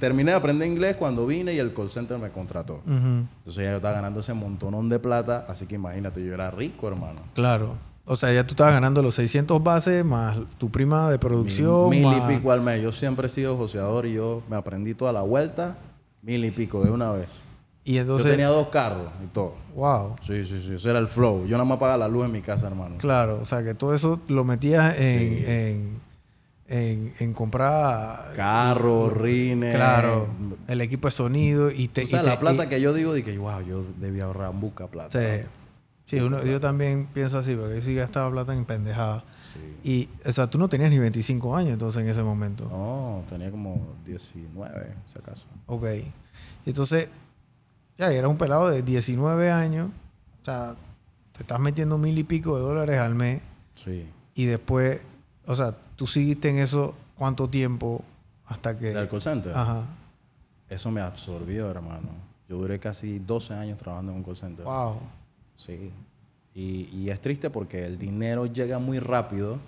terminé 0.00 0.30
de 0.30 0.36
aprender 0.38 0.66
inglés 0.66 0.96
cuando 0.96 1.26
vine 1.26 1.52
y 1.52 1.58
el 1.58 1.74
call 1.74 1.90
center 1.90 2.18
me 2.18 2.30
contrató. 2.30 2.80
Entonces 2.86 3.62
ya 3.62 3.72
yo 3.72 3.76
estaba 3.76 3.92
ganando 3.92 4.20
ese 4.20 4.32
montonón 4.32 4.88
de 4.88 4.98
plata, 4.98 5.44
así 5.46 5.66
que 5.66 5.74
imagínate, 5.74 6.24
yo 6.24 6.32
era 6.32 6.50
rico, 6.50 6.88
hermano. 6.88 7.20
Claro. 7.34 7.76
O 8.06 8.16
sea, 8.16 8.32
ya 8.32 8.46
tú 8.46 8.52
estabas 8.52 8.72
ganando 8.72 9.02
los 9.02 9.14
600 9.16 9.62
bases 9.62 10.02
más 10.06 10.38
tu 10.56 10.70
prima 10.70 11.10
de 11.10 11.18
producción. 11.18 11.90
Mil, 11.90 12.06
y 12.06 12.20
pico 12.34 12.50
al 12.50 12.62
mes. 12.62 12.80
Yo 12.80 12.92
siempre 12.92 13.26
he 13.26 13.30
sido 13.30 13.58
joseador 13.58 14.06
y 14.06 14.14
yo 14.14 14.42
me 14.48 14.56
aprendí 14.56 14.94
toda 14.94 15.12
la 15.12 15.20
vuelta. 15.20 15.76
Mil 16.22 16.46
y 16.46 16.50
pico 16.50 16.82
de 16.82 16.90
una 16.90 17.10
vez. 17.10 17.43
Y 17.84 17.98
entonces... 17.98 18.26
Yo 18.26 18.30
tenía 18.32 18.48
dos 18.48 18.68
carros 18.68 19.08
y 19.22 19.26
todo. 19.28 19.54
Wow. 19.74 20.16
Sí, 20.22 20.44
sí, 20.44 20.60
sí. 20.60 20.74
Ese 20.76 20.90
era 20.90 20.98
el 20.98 21.06
flow. 21.06 21.46
Yo 21.46 21.56
nada 21.56 21.64
más 21.64 21.78
pagaba 21.78 21.98
la 21.98 22.08
luz 22.08 22.24
en 22.24 22.32
mi 22.32 22.40
casa, 22.40 22.66
hermano. 22.66 22.96
Claro. 22.98 23.40
O 23.42 23.44
sea, 23.44 23.62
que 23.62 23.74
todo 23.74 23.94
eso 23.94 24.20
lo 24.28 24.44
metías 24.44 24.94
en, 24.98 26.00
en, 26.66 27.34
comprar... 27.34 28.32
Carros, 28.34 29.12
rines. 29.12 29.74
Claro. 29.74 30.28
El 30.66 30.80
equipo 30.80 31.08
de 31.08 31.12
sonido 31.12 31.70
y 31.70 31.88
te... 31.88 32.04
O 32.04 32.06
sea, 32.06 32.22
la 32.22 32.38
plata 32.38 32.68
que 32.68 32.80
yo 32.80 32.94
digo, 32.94 33.12
dije, 33.12 33.36
wow, 33.36 33.60
yo 33.60 33.84
debía 33.98 34.24
ahorrar 34.24 34.54
mucha 34.54 34.86
plata. 34.86 35.18
Sí. 35.18 35.46
Sí, 36.06 36.18
yo 36.18 36.60
también 36.60 37.08
pienso 37.14 37.38
así, 37.38 37.54
porque 37.54 37.76
yo 37.76 37.82
sí 37.82 37.94
gastaba 37.94 38.30
plata 38.30 38.52
en 38.52 38.66
pendejada. 38.66 39.24
Sí. 39.40 39.58
Y, 39.82 40.08
o 40.28 40.32
sea, 40.32 40.48
tú 40.48 40.58
no 40.58 40.68
tenías 40.68 40.90
ni 40.90 40.98
25 40.98 41.56
años 41.56 41.72
entonces 41.72 42.02
en 42.02 42.08
ese 42.10 42.22
momento. 42.22 42.68
No, 42.68 43.24
tenía 43.26 43.50
como 43.50 43.94
19, 44.04 44.94
si 45.06 45.18
acaso. 45.18 45.46
Ok. 45.66 45.86
Entonces, 46.66 47.08
ya, 47.98 48.12
era 48.12 48.28
un 48.28 48.36
pelado 48.36 48.70
de 48.70 48.82
19 48.82 49.50
años. 49.50 49.90
O 50.42 50.44
sea, 50.44 50.74
te 51.32 51.42
estás 51.42 51.60
metiendo 51.60 51.98
mil 51.98 52.18
y 52.18 52.24
pico 52.24 52.56
de 52.56 52.62
dólares 52.62 52.98
al 52.98 53.14
mes. 53.14 53.42
Sí. 53.74 54.10
Y 54.34 54.46
después, 54.46 55.00
o 55.46 55.54
sea, 55.54 55.76
tú 55.96 56.06
seguiste 56.06 56.48
en 56.48 56.58
eso 56.58 56.94
cuánto 57.16 57.48
tiempo 57.48 58.04
hasta 58.46 58.78
que... 58.78 58.92
¿Del 58.92 59.08
call 59.08 59.22
center? 59.22 59.56
Ajá. 59.56 59.84
Eso 60.68 60.90
me 60.90 61.00
absorbió, 61.00 61.70
hermano. 61.70 62.08
Yo 62.48 62.56
duré 62.56 62.78
casi 62.78 63.18
12 63.20 63.54
años 63.54 63.76
trabajando 63.78 64.12
en 64.12 64.18
un 64.18 64.24
call 64.24 64.36
center. 64.36 64.64
Wow. 64.64 64.98
Sí. 65.56 65.92
Y, 66.54 67.08
es 67.08 67.20
triste 67.20 67.50
porque 67.50 67.84
el 67.84 67.98
dinero 67.98 68.46
llega 68.46 68.78
muy 68.78 69.00
rápido, 69.00 69.58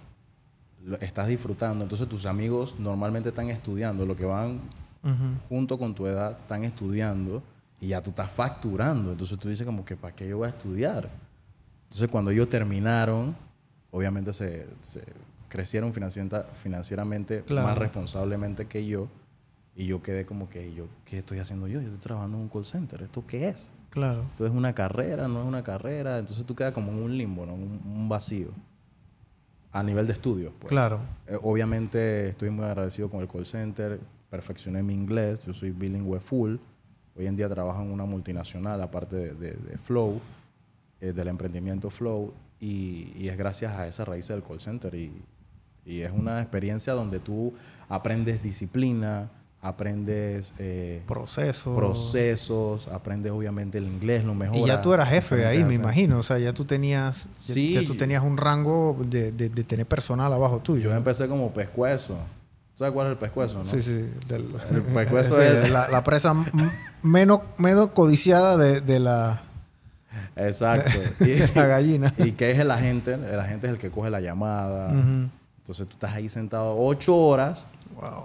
lo, 0.85 0.97
estás 1.01 1.27
disfrutando, 1.27 1.83
entonces 1.83 2.09
tus 2.09 2.27
amigos 2.27 2.77
normalmente 2.79 3.31
están 3.31 3.51
estudiando, 3.51 4.07
lo 4.07 4.15
que 4.15 4.25
van 4.25 4.61
junto 5.49 5.79
con 5.79 5.95
tu 5.95 6.07
edad 6.07 6.37
están 6.41 6.65
estudiando 6.65 7.43
y 7.81 7.89
ya 7.89 8.03
tú 8.03 8.11
estás 8.11 8.31
facturando, 8.31 9.13
entonces 9.13 9.39
tú 9.39 9.49
dices 9.49 9.67
como 9.67 9.85
que 9.85 9.97
¿para 9.97 10.15
qué 10.15 10.29
yo 10.29 10.39
voy 10.39 10.47
a 10.47 10.51
estudiar? 10.51 11.11
Entonces 11.85 12.09
cuando 12.09 12.31
ellos 12.31 12.49
terminaron, 12.49 13.37
obviamente 13.91 14.33
se, 14.33 14.67
crecieron 15.49 15.93
financieramente 15.93 17.45
más 17.51 17.79
responsablemente 17.79 18.67
que 18.67 18.87
yo 18.87 19.09
y 19.75 19.87
yo 19.87 20.03
quedé 20.03 20.25
como 20.25 20.49
que 20.49 20.75
yo, 20.75 20.89
¿qué 21.05 21.19
estoy 21.19 21.39
haciendo 21.39 21.69
yo? 21.69 21.81
Yo 21.81 21.87
estoy 21.87 22.01
trabajando 22.01 22.39
en 22.39 22.45
un 22.45 22.49
call 22.49 22.65
center, 22.65 23.03
¿esto 23.03 23.25
qué 23.27 23.49
es? 23.49 23.73
Claro. 23.97 24.21
Entonces 24.21 24.53
es 24.53 24.53
una 24.53 24.75
carrera, 24.75 25.27
no 25.27 25.41
es 25.41 25.47
una 25.47 25.63
carrera. 25.63 26.19
Entonces 26.19 26.45
tú 26.45 26.55
quedas 26.55 26.73
como 26.73 26.93
en 26.93 26.99
un 26.99 27.17
limbo, 27.17 27.47
¿no? 27.47 27.55
Un, 27.55 28.09
vacío. 28.11 28.49
A 29.73 29.83
nivel 29.83 30.07
de 30.07 30.13
estudios, 30.13 30.53
pues. 30.59 30.69
Claro. 30.69 31.01
Eh, 31.27 31.39
obviamente 31.43 32.29
estoy 32.29 32.51
muy 32.51 32.67
agradecido 32.67 33.09
con 33.09 33.21
el 33.21 33.29
call 33.29 33.47
center. 33.47 33.99
Perfeccioné 34.29 34.83
mi 34.83 34.93
inglés. 34.93 35.41
Yo 35.47 35.55
soy 35.55 35.71
bilingüe 35.71 36.21
full. 36.21 36.57
Hoy 37.19 37.27
en 37.27 37.37
día 37.37 37.49
trabajo 37.49 37.81
en 37.83 37.91
una 37.91 38.05
multinacional, 38.05 38.81
aparte 38.83 39.35
de, 39.35 39.79
Flow, 39.83 40.21
eh, 41.01 41.13
del 41.13 41.29
emprendimiento 41.29 41.91
Flow. 41.91 42.35
Y, 42.61 43.27
es 43.29 43.37
gracias 43.37 43.75
a 43.75 43.87
esa 43.87 44.05
raíz 44.05 44.29
del 44.29 44.43
call 44.43 44.61
center. 44.61 44.95
Y, 44.95 45.13
y 45.85 46.01
es 46.03 46.13
una 46.13 46.41
experiencia 46.41 46.93
donde 46.93 47.21
tú 47.21 47.55
aprendes 47.89 48.43
disciplina, 48.43 49.31
aprendes 49.67 50.55
eh, 50.59 51.03
procesos. 51.07 51.77
procesos, 51.77 52.89
aprendes 52.89 53.33
obviamente 53.33 53.79
el 53.79 53.85
inglés, 53.85 54.25
lo 54.25 54.35
mejor. 54.35 54.59
Y 54.59 54.67
ya 54.67 54.81
tú 54.81 54.93
eras 54.93 55.09
jefe 55.09 55.45
ahí, 55.47 55.65
me 55.65 55.75
imagino. 55.75 56.19
O 56.19 56.23
sea, 56.23 56.39
ya 56.39 56.53
tú 56.53 56.65
tenías, 56.65 57.29
ya, 57.47 57.85
tú 57.85 57.95
tenías 57.95 58.23
un 58.23 58.37
rango 58.37 58.97
de, 59.05 59.33
de, 59.33 59.49
tener 59.65 59.87
personal 59.87 60.33
abajo 60.33 60.61
tuyo. 60.61 60.91
Yo 60.91 60.97
empecé 60.97 61.29
como 61.29 61.53
pescuezo. 61.53 62.17
¿Sabes 62.77 62.93
cuál 62.93 63.07
es 63.07 63.13
el 63.13 63.19
pescuezo, 63.19 63.59
no? 63.59 63.65
Sí, 63.65 63.83
sí. 63.83 64.09
el 64.31 64.83
pescuezo 64.95 65.41
es... 65.43 65.71
La, 65.71 66.05
presa 66.05 66.35
menos, 67.03 67.41
menos 67.59 67.89
codiciada 67.89 68.57
de, 68.57 69.01
la... 69.01 69.43
Exacto. 70.37 70.99
Y, 71.21 71.39
la 71.57 71.67
gallina. 71.67 72.15
Y 72.19 72.33
que 72.33 72.51
es 72.51 72.59
el 72.59 72.71
agente. 72.71 73.15
El 73.15 73.41
agente 73.41 73.67
es 73.67 73.73
el 73.73 73.79
que 73.79 73.91
coge 73.91 74.11
la 74.11 74.21
llamada. 74.21 74.91
Entonces 74.91 75.89
tú 75.89 75.95
estás 75.95 76.15
ahí 76.15 76.29
sentado 76.29 76.77
ocho 76.79 77.17
horas 77.17 77.67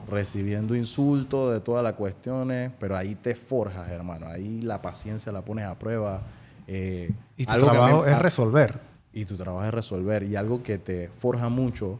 Recibiendo 0.10 0.76
insultos 0.76 1.54
de 1.54 1.62
todas 1.62 1.82
las 1.82 1.94
cuestiones, 1.94 2.72
pero 2.78 2.98
ahí 2.98 3.16
te 3.16 3.36
forjas, 3.36 3.90
hermano. 3.90 4.28
Ahí 4.28 4.62
la 4.62 4.82
paciencia 4.82 5.32
la 5.32 5.46
pones 5.46 5.66
a 5.66 5.80
prueba. 5.80 6.24
Eh, 6.68 7.10
y 7.38 7.46
tu 7.46 7.58
trabajo 7.58 8.06
es 8.06 8.20
resolver. 8.20 8.82
Y 9.14 9.24
tu 9.24 9.38
trabajo 9.38 9.66
es 9.66 9.74
resolver. 9.74 10.24
Y 10.24 10.36
algo 10.36 10.62
que 10.62 10.78
te 10.78 11.08
forja 11.08 11.48
mucho, 11.48 12.00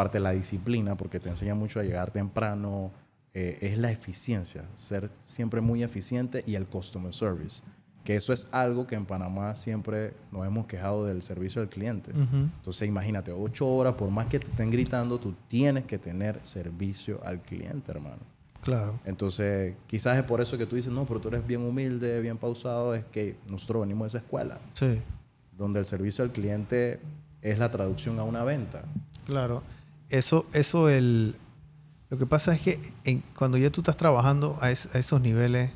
aparte 0.00 0.16
de 0.16 0.22
la 0.24 0.30
disciplina, 0.30 0.96
porque 0.96 1.20
te 1.20 1.28
enseña 1.28 1.54
mucho 1.54 1.78
a 1.78 1.82
llegar 1.82 2.10
temprano, 2.10 2.90
eh, 3.34 3.58
es 3.60 3.76
la 3.76 3.90
eficiencia. 3.90 4.64
Ser 4.74 5.10
siempre 5.26 5.60
muy 5.60 5.82
eficiente 5.82 6.42
y 6.46 6.54
el 6.54 6.64
customer 6.66 7.12
service. 7.12 7.62
Que 8.02 8.16
eso 8.16 8.32
es 8.32 8.48
algo 8.50 8.86
que 8.86 8.94
en 8.94 9.04
Panamá 9.04 9.54
siempre 9.56 10.14
nos 10.32 10.46
hemos 10.46 10.64
quejado 10.64 11.04
del 11.04 11.20
servicio 11.20 11.60
del 11.60 11.68
cliente. 11.68 12.12
Entonces 12.12 12.88
imagínate, 12.88 13.30
ocho 13.30 13.68
horas, 13.68 13.92
por 13.92 14.10
más 14.10 14.24
que 14.26 14.38
te 14.40 14.48
estén 14.48 14.70
gritando, 14.70 15.20
tú 15.20 15.34
tienes 15.48 15.84
que 15.84 15.98
tener 15.98 16.40
servicio 16.42 17.20
al 17.22 17.42
cliente, 17.42 17.92
hermano. 17.92 18.22
Claro. 18.62 18.98
Entonces, 19.04 19.74
quizás 19.86 20.16
es 20.16 20.22
por 20.22 20.40
eso 20.40 20.56
que 20.56 20.64
tú 20.64 20.76
dices, 20.76 20.90
no, 20.92 21.04
pero 21.04 21.20
tú 21.20 21.28
eres 21.28 21.46
bien 21.46 21.60
humilde, 21.60 22.22
bien 22.22 22.38
pausado, 22.38 22.94
es 22.94 23.04
que 23.04 23.36
nosotros 23.50 23.82
venimos 23.82 24.04
de 24.10 24.18
esa 24.18 24.24
escuela, 24.24 24.58
Sí. 24.72 24.98
donde 25.58 25.78
el 25.80 25.84
servicio 25.84 26.24
al 26.24 26.32
cliente 26.32 27.00
es 27.42 27.58
la 27.58 27.70
traducción 27.70 28.18
a 28.18 28.22
una 28.24 28.44
venta. 28.44 28.82
Claro. 29.26 29.62
Eso, 30.10 30.46
eso 30.52 30.88
el. 30.88 31.36
Lo 32.10 32.18
que 32.18 32.26
pasa 32.26 32.52
es 32.54 32.60
que 32.62 32.80
en- 33.04 33.22
cuando 33.36 33.56
ya 33.56 33.70
tú 33.70 33.80
estás 33.80 33.96
trabajando 33.96 34.58
a, 34.60 34.70
es- 34.70 34.88
a 34.94 34.98
esos 34.98 35.20
niveles, 35.20 35.70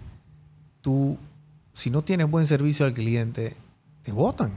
tú, 0.81 1.17
si 1.73 1.91
no 1.91 2.03
tienes 2.03 2.29
buen 2.31 2.47
servicio 2.47 2.85
al 2.87 2.93
cliente, 2.95 3.55
te 4.03 4.13
votan. 4.13 4.53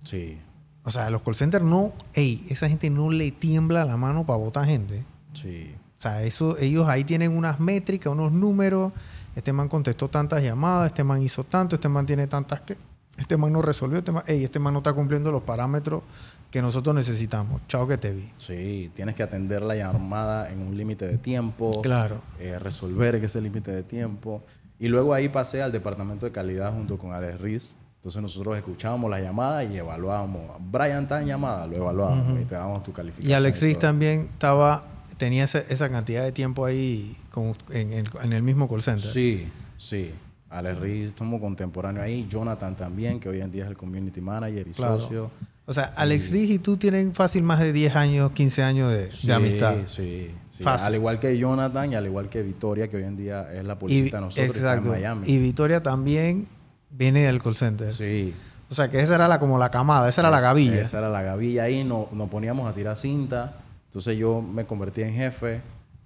Sí, 0.00 0.38
O 0.84 0.90
sea, 0.90 1.08
los 1.10 1.22
call 1.22 1.36
centers 1.36 1.64
no, 1.64 1.92
ey, 2.12 2.44
esa 2.50 2.68
gente 2.68 2.90
no 2.90 3.08
le 3.10 3.30
tiembla 3.30 3.84
la 3.84 3.96
mano 3.96 4.26
para 4.26 4.36
votar 4.38 4.66
gente. 4.66 5.04
sí, 5.32 5.72
O 5.98 6.02
sea, 6.02 6.24
eso, 6.24 6.58
ellos 6.58 6.88
ahí 6.88 7.04
tienen 7.04 7.36
unas 7.36 7.60
métricas, 7.60 8.12
unos 8.12 8.32
números. 8.32 8.92
Este 9.36 9.52
man 9.52 9.68
contestó 9.68 10.08
tantas 10.10 10.42
llamadas, 10.42 10.88
este 10.88 11.04
man 11.04 11.22
hizo 11.22 11.44
tanto, 11.44 11.76
este 11.76 11.88
man 11.88 12.04
tiene 12.04 12.26
tantas 12.26 12.60
que. 12.62 12.76
Este 13.22 13.36
man 13.36 13.52
no 13.52 13.62
resolvió, 13.62 13.98
este 13.98 14.12
man, 14.12 14.22
ey, 14.26 14.44
este 14.44 14.58
man 14.58 14.72
no 14.74 14.80
está 14.80 14.92
cumpliendo 14.92 15.30
los 15.32 15.42
parámetros 15.42 16.02
que 16.50 16.60
nosotros 16.60 16.94
necesitamos. 16.94 17.62
Chao 17.68 17.88
que 17.88 17.96
te 17.96 18.12
vi. 18.12 18.30
sí. 18.36 18.90
Tienes 18.94 19.14
que 19.14 19.22
atender 19.22 19.62
la 19.62 19.74
llamada 19.74 20.50
en 20.50 20.60
un 20.60 20.76
límite 20.76 21.06
de 21.08 21.16
tiempo. 21.18 21.80
Claro. 21.82 22.20
eh, 22.38 22.58
resolver 22.58 23.14
ese 23.16 23.40
límite 23.40 23.70
de 23.70 23.82
tiempo. 23.82 24.42
Y 24.78 24.88
luego 24.88 25.14
ahí 25.14 25.28
pasé 25.28 25.62
al 25.62 25.72
departamento 25.72 26.26
de 26.26 26.32
calidad 26.32 26.72
junto 26.74 26.98
con 26.98 27.12
Alex 27.12 27.40
Riz. 27.40 27.74
Entonces 27.96 28.20
nosotros 28.20 28.56
escuchábamos 28.56 29.08
la 29.10 29.20
llamada 29.20 29.62
y 29.62 29.76
evaluábamos. 29.78 30.42
Brian 30.60 31.04
está 31.04 31.20
en 31.22 31.28
llamada, 31.28 31.68
lo 31.68 31.76
evaluábamos 31.76 32.40
y 32.40 32.44
te 32.44 32.56
damos 32.56 32.82
tu 32.82 32.92
calificación. 32.92 33.30
Y 33.30 33.34
Alex 33.34 33.60
Riz 33.60 33.78
también 33.78 34.28
estaba, 34.32 34.84
tenía 35.18 35.44
esa, 35.44 35.60
esa 35.60 35.88
cantidad 35.88 36.24
de 36.24 36.32
tiempo 36.32 36.64
ahí 36.64 37.16
con- 37.30 37.56
en, 37.70 37.92
el, 37.92 38.10
en 38.24 38.32
el 38.32 38.42
mismo 38.42 38.68
call 38.68 38.82
center. 38.82 39.08
Sí, 39.08 39.48
sí. 39.76 40.12
Alex 40.52 40.78
Riz, 40.80 41.06
estamos 41.08 41.40
contemporáneos 41.40 42.04
ahí. 42.04 42.26
Jonathan 42.28 42.76
también, 42.76 43.18
que 43.20 43.28
hoy 43.28 43.40
en 43.40 43.50
día 43.50 43.64
es 43.64 43.70
el 43.70 43.76
community 43.76 44.20
manager 44.20 44.66
y 44.68 44.70
Claro. 44.72 45.00
socio. 45.00 45.30
O 45.64 45.72
sea, 45.72 45.92
Alex 45.96 46.30
Riz 46.30 46.50
y 46.50 46.58
tú 46.58 46.76
tienen 46.76 47.14
fácil 47.14 47.42
más 47.44 47.60
de 47.60 47.72
10 47.72 47.94
años, 47.94 48.32
15 48.32 48.62
años 48.62 48.92
de, 48.92 49.32
amistad. 49.32 49.76
Sí, 49.86 50.30
sí. 50.50 50.64
Fácil. 50.64 50.86
Al 50.88 50.94
igual 50.96 51.18
que 51.20 51.38
Jonathan 51.38 51.92
y 51.92 51.94
al 51.94 52.04
igual 52.06 52.28
que 52.28 52.42
Victoria, 52.42 52.88
que 52.88 52.96
hoy 52.96 53.04
en 53.04 53.16
día 53.16 53.50
es 53.52 53.64
la 53.64 53.78
publicista 53.78 54.16
de 54.18 54.22
nosotros 54.24 54.56
está 54.56 54.72
en 54.72 54.78
exacto. 54.80 54.90
Miami. 54.90 55.30
Y 55.30 55.38
Victoria 55.38 55.82
también 55.82 56.48
viene 56.90 57.24
del 57.26 57.40
call 57.42 57.54
center. 57.56 57.88
sí. 57.90 58.34
O 58.70 58.74
sea, 58.74 58.90
que 58.90 59.00
esa 59.02 59.16
era 59.16 59.28
la, 59.28 59.38
como 59.38 59.58
la 59.58 59.70
camada, 59.70 60.08
esa 60.08 60.22
era 60.22 60.30
la 60.30 60.40
gavilla. 60.40 60.80
Esa 60.80 60.96
era 61.00 61.10
la 61.10 61.20
gavilla 61.20 61.64
ahí, 61.64 61.84
no- 61.84 62.08
nos 62.10 62.30
poníamos 62.30 62.66
a 62.66 62.72
tirar 62.72 62.96
cinta. 62.96 63.58
Entonces 63.84 64.16
yo 64.16 64.40
me 64.40 64.64
convertí 64.64 65.02
en 65.02 65.12
jefe. 65.12 65.60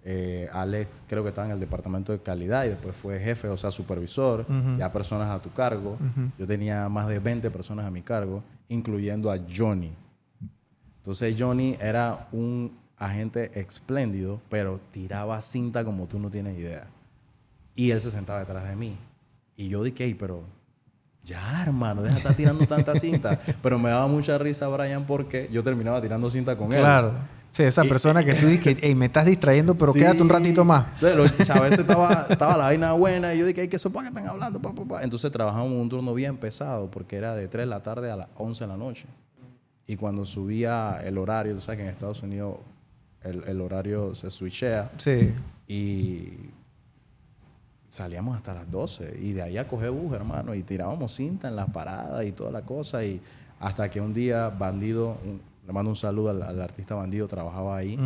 Eh, 0.08 0.48
Alex 0.52 1.02
creo 1.08 1.24
que 1.24 1.30
estaba 1.30 1.48
en 1.48 1.52
el 1.54 1.58
departamento 1.58 2.12
de 2.12 2.20
calidad 2.20 2.64
y 2.64 2.68
después 2.68 2.94
fue 2.94 3.18
jefe, 3.18 3.48
o 3.48 3.56
sea, 3.56 3.72
supervisor, 3.72 4.42
Ujú. 4.42 4.78
ya 4.78 4.92
personas 4.92 5.28
a 5.30 5.42
tu 5.42 5.50
cargo. 5.52 5.98
Yo 6.38 6.46
tenía 6.46 6.88
más 6.88 7.08
de 7.08 7.18
20 7.18 7.50
personas 7.50 7.86
a 7.86 7.90
mi 7.90 8.02
cargo, 8.02 8.44
incluyendo 8.68 9.32
a 9.32 9.38
Johnny. 9.52 9.92
Entonces 10.98 11.34
Johnny 11.36 11.76
era 11.80 12.28
un 12.30 12.70
agente 12.98 13.50
espléndido, 13.58 14.40
pero 14.48 14.80
tiraba 14.92 15.40
cinta 15.42 15.84
como 15.84 16.06
tú 16.06 16.20
no 16.20 16.30
tienes 16.30 16.56
idea. 16.56 16.86
Y 17.74 17.90
él 17.90 18.00
se 18.00 18.12
sentaba 18.12 18.38
detrás 18.38 18.68
de 18.68 18.76
mí. 18.76 18.96
Y 19.56 19.68
yo 19.68 19.82
dije, 19.82 20.04
"Ey, 20.04 20.14
pero 20.14 20.44
ya, 21.24 21.62
hermano, 21.64 22.02
deja 22.02 22.14
de 22.14 22.20
estar 22.20 22.36
tirando 22.36 22.64
tanta 22.66 22.94
cinta. 22.94 23.40
Pero 23.62 23.80
me 23.80 23.90
daba 23.90 24.06
mucha 24.06 24.38
risa 24.38 24.68
Brian 24.68 25.04
porque 25.06 25.48
yo 25.52 25.64
terminaba 25.64 26.00
tirando 26.00 26.30
cinta 26.30 26.56
con 26.56 26.72
él. 26.72 26.78
Claro. 26.78 27.12
Sí, 27.56 27.62
esa 27.62 27.84
persona 27.84 28.22
que 28.22 28.34
tú 28.34 28.46
dices, 28.46 28.76
hey, 28.82 28.94
me 28.94 29.06
estás 29.06 29.24
distrayendo, 29.24 29.74
pero 29.74 29.92
Sí. 29.94 30.00
quédate 30.00 30.20
un 30.20 30.28
ratito 30.28 30.62
más. 30.64 30.86
Entonces, 31.00 31.16
los- 31.38 31.50
a 31.50 31.60
veces 31.60 31.78
estaba, 31.78 32.26
estaba 32.28 32.56
la 32.58 32.64
vaina 32.64 32.92
buena 32.92 33.32
y 33.32 33.38
yo 33.38 33.46
dije, 33.46 33.62
"Ay, 33.62 33.68
que 33.68 33.76
eso 33.76 33.90
para 33.90 34.02
qué 34.10 34.14
están 34.14 34.28
hablando. 34.28 34.60
Pa, 34.60 34.74
pa, 34.74 34.84
pa". 34.84 35.02
Entonces 35.02 35.30
trabajamos 35.30 35.72
un 35.72 35.88
turno 35.88 36.12
bien 36.12 36.36
pesado 36.36 36.90
porque 36.90 37.16
era 37.16 37.34
de 37.34 37.48
3 37.48 37.62
de 37.62 37.66
la 37.70 37.82
tarde 37.82 38.10
a 38.10 38.16
las 38.16 38.28
11 38.36 38.64
de 38.64 38.68
la 38.68 38.76
noche. 38.76 39.06
Y 39.86 39.96
cuando 39.96 40.26
subía 40.26 41.00
el 41.04 41.16
horario, 41.16 41.54
tú 41.54 41.60
sabes 41.62 41.78
que 41.78 41.84
en 41.84 41.88
Estados 41.90 42.22
Unidos 42.22 42.56
el, 43.22 43.42
el 43.46 43.60
horario 43.62 44.14
se 44.14 44.30
switchea 44.30 44.90
Sí. 44.98 45.32
y 45.66 46.50
salíamos 47.88 48.36
hasta 48.36 48.52
las 48.52 48.70
12 48.70 49.16
y 49.20 49.32
de 49.32 49.42
ahí 49.42 49.58
a 49.58 49.66
coger 49.66 49.90
bus, 49.90 50.12
hermano, 50.14 50.54
y 50.54 50.62
tirábamos 50.62 51.14
cinta 51.14 51.48
en 51.48 51.56
las 51.56 51.70
paradas 51.70 52.24
y 52.26 52.32
toda 52.32 52.50
la 52.50 52.62
cosa 52.62 53.02
y 53.04 53.20
hasta 53.60 53.88
que 53.88 54.00
un 54.00 54.12
día 54.12 54.50
Bandido, 54.50 55.16
un- 55.24 55.40
le 55.66 55.72
mando 55.72 55.90
un 55.90 55.96
saludo 55.96 56.30
al, 56.30 56.42
al 56.42 56.60
artista 56.60 56.94
Bandido, 56.94 57.26
trabajaba 57.28 57.76
ahí 57.76 57.96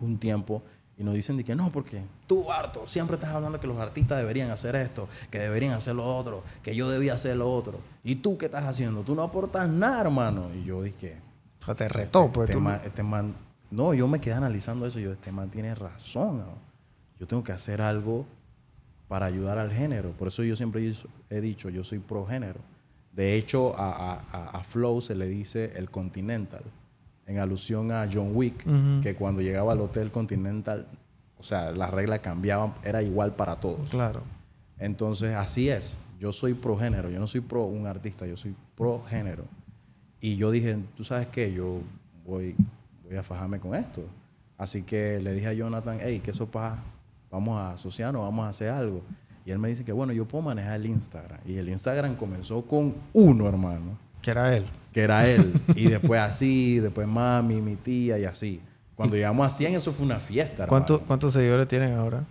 un 0.00 0.18
tiempo 0.18 0.62
y 0.98 1.04
nos 1.04 1.14
dicen 1.14 1.36
de 1.36 1.44
que 1.44 1.54
no, 1.56 1.70
porque 1.70 2.02
tú, 2.26 2.44
Barto, 2.44 2.86
siempre 2.86 3.16
estás 3.16 3.30
hablando 3.30 3.58
que 3.58 3.66
los 3.66 3.78
artistas 3.78 4.18
deberían 4.18 4.50
hacer 4.50 4.76
esto, 4.76 5.08
que 5.30 5.38
deberían 5.38 5.72
hacer 5.74 5.94
lo 5.94 6.04
otro, 6.04 6.42
que 6.62 6.76
yo 6.76 6.88
debía 6.90 7.14
hacer 7.14 7.36
lo 7.36 7.50
otro. 7.52 7.80
¿Y 8.04 8.16
tú 8.16 8.36
qué 8.36 8.46
estás 8.46 8.64
haciendo? 8.64 9.02
Tú 9.02 9.14
no 9.14 9.22
aportas 9.22 9.68
nada, 9.68 10.02
hermano. 10.02 10.48
Y 10.54 10.64
yo 10.64 10.82
dije, 10.82 11.16
O 11.62 11.64
sea, 11.64 11.74
te 11.74 11.88
retó, 11.88 12.30
pues 12.30 12.50
este, 12.50 12.58
tú. 12.58 12.62
man, 12.62 12.80
este 12.84 13.02
man- 13.02 13.34
no, 13.70 13.94
yo 13.94 14.06
me 14.06 14.20
quedé 14.20 14.34
analizando 14.34 14.86
eso 14.86 15.00
y 15.00 15.04
yo, 15.04 15.12
este 15.12 15.32
man 15.32 15.48
tiene 15.50 15.74
razón. 15.74 16.38
¿no? 16.38 16.58
Yo 17.18 17.26
tengo 17.26 17.42
que 17.42 17.52
hacer 17.52 17.80
algo 17.80 18.26
para 19.08 19.24
ayudar 19.26 19.56
al 19.58 19.72
género. 19.72 20.10
Por 20.12 20.28
eso 20.28 20.42
yo 20.44 20.56
siempre 20.56 20.92
he 21.30 21.40
dicho, 21.40 21.70
yo 21.70 21.82
soy 21.84 21.98
pro 22.00 22.26
género. 22.26 22.60
De 23.12 23.36
hecho, 23.36 23.76
a, 23.78 23.90
a- 24.14 24.20
a- 24.32 24.46
a 24.58 24.62
Flow 24.62 25.00
se 25.00 25.14
le 25.14 25.26
dice 25.26 25.72
el 25.76 25.90
Continental, 25.90 26.62
en 27.26 27.38
alusión 27.38 27.92
a 27.92 28.08
John 28.12 28.30
Wick, 28.34 28.64
que 29.02 29.14
cuando 29.14 29.42
llegaba 29.42 29.72
al 29.72 29.80
Hotel 29.80 30.10
Continental, 30.10 30.86
o 31.38 31.42
sea, 31.42 31.72
las 31.72 31.90
reglas 31.90 32.20
cambiaban, 32.20 32.74
era 32.84 33.02
igual 33.02 33.34
para 33.34 33.56
todos. 33.60 33.90
Claro. 33.90 34.22
Entonces, 34.78 35.34
así 35.36 35.68
es. 35.68 35.96
Yo 36.18 36.32
soy 36.32 36.54
pro 36.54 36.76
género. 36.76 37.10
Yo 37.10 37.18
no 37.20 37.26
soy 37.26 37.40
pro 37.40 37.64
un 37.64 37.86
artista, 37.86 38.26
yo 38.26 38.36
soy 38.36 38.54
pro 38.76 39.02
género. 39.08 39.44
Y 40.20 40.36
yo 40.36 40.50
dije, 40.50 40.78
tú 40.96 41.02
sabes 41.04 41.26
qué, 41.26 41.52
yo 41.52 41.80
voy, 42.24 42.54
voy 43.04 43.16
a 43.16 43.22
fajarme 43.22 43.58
con 43.60 43.74
esto. 43.74 44.04
Así 44.56 44.82
que 44.82 45.18
le 45.20 45.34
dije 45.34 45.48
a 45.48 45.52
Jonathan, 45.52 45.98
hey, 46.00 46.20
¿qué 46.24 46.32
sopa? 46.32 46.80
Vamos 47.30 47.58
a 47.60 47.72
asociarnos, 47.72 48.22
vamos 48.22 48.46
a 48.46 48.50
hacer 48.50 48.68
algo. 48.70 49.02
Y 49.44 49.50
él 49.50 49.58
me 49.58 49.68
dice 49.68 49.84
que, 49.84 49.92
bueno, 49.92 50.12
yo 50.12 50.26
puedo 50.26 50.42
manejar 50.44 50.74
el 50.80 50.86
Instagram. 50.86 51.40
Y 51.46 51.56
el 51.56 51.68
Instagram 51.68 52.16
comenzó 52.16 52.64
con 52.64 52.94
uno, 53.12 53.48
hermano, 53.48 53.98
Que 54.20 54.30
era 54.30 54.56
él. 54.56 54.66
que 54.92 55.00
era 55.02 55.28
él. 55.28 55.52
y 55.74 55.88
después 55.88 56.20
así, 56.20 56.78
después 56.78 57.08
mami, 57.08 57.60
mi 57.60 57.76
tía 57.76 58.18
y 58.18 58.24
así. 58.24 58.60
Cuando 58.94 59.16
llegamos 59.16 59.46
a 59.46 59.50
100, 59.50 59.74
eso 59.74 59.90
fue 59.92 60.06
una 60.06 60.20
fiesta, 60.20 60.64
hermano. 60.64 60.68
¿Cuánto- 60.86 61.00
¿Cuántos 61.06 61.32
seguidores 61.32 61.66
tienen 61.66 61.94
ahora? 61.94 62.24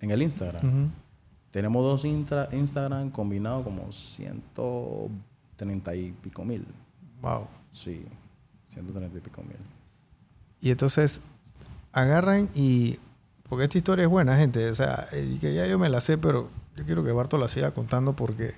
En 0.00 0.10
el 0.10 0.22
Instagram. 0.22 0.90
Tenemos 1.50 1.82
dos 1.82 2.04
intra- 2.04 2.48
Instagram 2.52 3.10
combinados 3.10 3.64
como 3.64 3.90
130 3.92 5.94
y 5.94 6.12
pico 6.22 6.44
mil. 6.44 6.64
Wow. 7.20 7.46
Sí, 7.70 8.06
130 8.68 9.18
y 9.18 9.20
pico 9.20 9.42
mil. 9.42 9.56
Y 10.60 10.70
entonces 10.70 11.20
agarran 11.92 12.48
y. 12.54 12.98
Porque 13.50 13.64
esta 13.64 13.78
historia 13.78 14.04
es 14.04 14.08
buena, 14.08 14.36
gente. 14.36 14.70
O 14.70 14.74
sea, 14.74 15.08
que 15.10 15.52
ya 15.52 15.66
yo 15.66 15.76
me 15.76 15.88
la 15.88 16.00
sé, 16.00 16.16
pero 16.16 16.48
yo 16.76 16.84
quiero 16.86 17.04
que 17.04 17.10
Barto 17.10 17.36
la 17.36 17.48
siga 17.48 17.72
contando 17.72 18.14
porque 18.14 18.54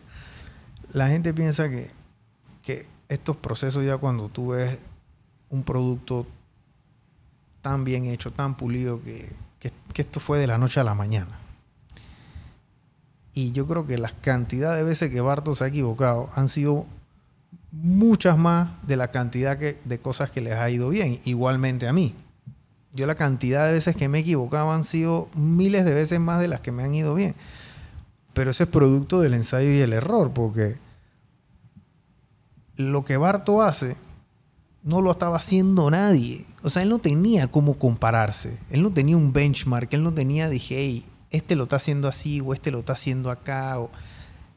la 0.93 1.09
gente 1.09 1.33
piensa 1.33 1.71
que, 1.71 1.91
que 2.63 2.87
estos 3.09 3.37
procesos, 3.39 3.85
ya 3.87 3.97
cuando 3.97 4.29
tú 4.29 4.49
ves 4.49 4.79
un 5.49 5.65
producto 5.65 6.27
tan 7.63 7.85
bien 7.85 8.05
hecho, 8.05 8.33
tan 8.33 8.55
pulido, 8.55 9.03
que, 9.03 9.33
que, 9.59 9.73
esto 9.95 10.21
fue 10.21 10.39
de 10.39 10.47
la 10.47 10.59
noche 10.59 10.79
a 10.79 10.85
la 10.85 10.95
mañana. 10.95 11.39
Y 13.33 13.53
yo 13.53 13.67
creo 13.67 13.87
que 13.87 13.97
las 13.97 14.13
cantidades 14.13 14.85
de 14.85 14.85
veces 14.85 15.11
que 15.11 15.23
Barto 15.23 15.55
se 15.55 15.65
ha 15.65 15.69
equivocado 15.69 16.29
han 16.35 16.51
sido 16.51 16.85
muchas 17.71 18.37
más 18.37 18.69
de 18.87 18.97
la 18.97 19.11
cantidad 19.11 19.57
que, 19.57 19.79
de 19.87 19.99
cosas 20.01 20.31
que 20.31 20.43
les 20.43 20.53
ha 20.53 20.69
ido 20.69 20.91
bien, 20.91 21.19
igualmente 21.25 21.89
a 21.89 21.95
mí. 21.95 22.15
Yo 22.93 23.07
la 23.07 23.15
cantidad 23.15 23.67
de 23.67 23.73
veces 23.73 23.97
que 23.97 24.09
me 24.09 24.19
he 24.19 24.21
equivocado 24.21 24.71
han 24.71 24.85
sido 24.85 25.29
miles 25.35 25.85
de 25.85 25.95
veces 25.95 26.21
más 26.21 26.41
de 26.41 26.49
las 26.49 26.61
que 26.61 26.73
me 26.73 26.83
han 26.85 26.95
ido 26.95 27.15
bien. 27.15 27.35
Pero 28.35 28.51
eso 28.51 28.65
es 28.65 28.69
producto 28.69 29.21
del 29.21 29.35
ensayo 29.35 29.71
y 29.71 29.81
el 29.81 29.93
error, 29.93 30.33
porque 30.33 30.77
lo 32.77 33.05
que 33.05 33.17
Barto 33.17 33.63
hace 33.63 33.97
no 34.83 35.01
lo 35.01 35.11
estaba 35.11 35.37
haciendo 35.37 35.91
nadie. 35.91 36.45
O 36.63 36.71
sea, 36.71 36.83
él 36.83 36.89
no 36.89 36.99
tenía 36.99 37.49
cómo 37.51 37.79
compararse. 37.79 38.59
Él 38.71 38.83
no 38.83 38.93
tenía 38.93 39.17
un 39.17 39.33
benchmark. 39.33 39.93
Él 39.95 40.03
no 40.03 40.13
tenía, 40.13 40.49
dije, 40.49 40.77
hey, 40.79 41.07
este 41.31 41.57
lo 41.57 41.65
está 41.65 41.77
haciendo 41.77 42.09
así 42.09 42.41
o 42.41 42.53
este 42.53 42.71
lo 42.71 42.81
está 42.81 42.93
haciendo 42.93 43.31
acá 43.31 43.79
o 43.79 43.91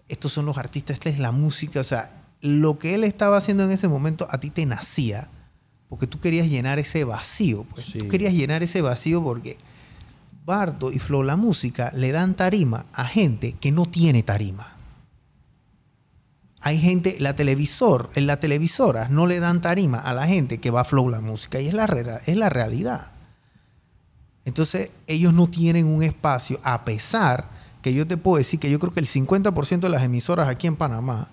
estos 0.07 0.33
son 0.33 0.45
los 0.45 0.57
artistas, 0.57 0.95
esta 0.95 1.09
es 1.09 1.19
la 1.19 1.31
música. 1.31 1.79
O 1.79 1.83
sea, 1.83 2.11
lo 2.41 2.77
que 2.79 2.95
él 2.95 3.03
estaba 3.03 3.37
haciendo 3.37 3.63
en 3.63 3.71
ese 3.71 3.87
momento 3.87 4.27
a 4.29 4.39
ti 4.39 4.49
te 4.49 4.65
nacía 4.65 5.29
porque 5.89 6.07
tú 6.07 6.19
querías 6.19 6.47
llenar 6.47 6.79
ese 6.79 7.03
vacío. 7.03 7.63
Pues. 7.63 7.85
Sí. 7.85 7.99
Tú 7.99 8.07
querías 8.07 8.33
llenar 8.33 8.63
ese 8.63 8.81
vacío 8.81 9.23
porque 9.23 9.57
Bardo 10.45 10.91
y 10.91 10.99
Flow 10.99 11.23
La 11.23 11.35
Música 11.35 11.91
le 11.95 12.11
dan 12.11 12.35
tarima 12.35 12.85
a 12.93 13.05
gente 13.05 13.53
que 13.53 13.71
no 13.71 13.85
tiene 13.85 14.23
tarima. 14.23 14.75
Hay 16.61 16.79
gente, 16.79 17.17
la 17.19 17.35
televisor, 17.35 18.09
en 18.15 18.25
la 18.25 18.39
televisora 18.39 19.07
no 19.09 19.27
le 19.27 19.39
dan 19.39 19.61
tarima 19.61 19.99
a 19.99 20.13
la 20.13 20.25
gente 20.25 20.59
que 20.59 20.71
va 20.71 20.81
a 20.81 20.85
Flow 20.85 21.09
La 21.09 21.21
Música 21.21 21.59
y 21.61 21.67
es 21.67 21.73
la, 21.73 21.85
es 22.25 22.35
la 22.35 22.49
realidad. 22.49 23.11
Entonces, 24.45 24.91
ellos 25.07 25.33
no 25.33 25.47
tienen 25.47 25.85
un 25.87 26.03
espacio, 26.03 26.59
a 26.63 26.85
pesar 26.85 27.49
que 27.81 27.93
yo 27.93 28.07
te 28.07 28.17
puedo 28.17 28.37
decir 28.37 28.59
que 28.59 28.69
yo 28.69 28.79
creo 28.79 28.93
que 28.93 28.99
el 28.99 29.07
50% 29.07 29.79
de 29.79 29.89
las 29.89 30.03
emisoras 30.03 30.47
aquí 30.47 30.65
en 30.65 30.75
Panamá 30.75 31.29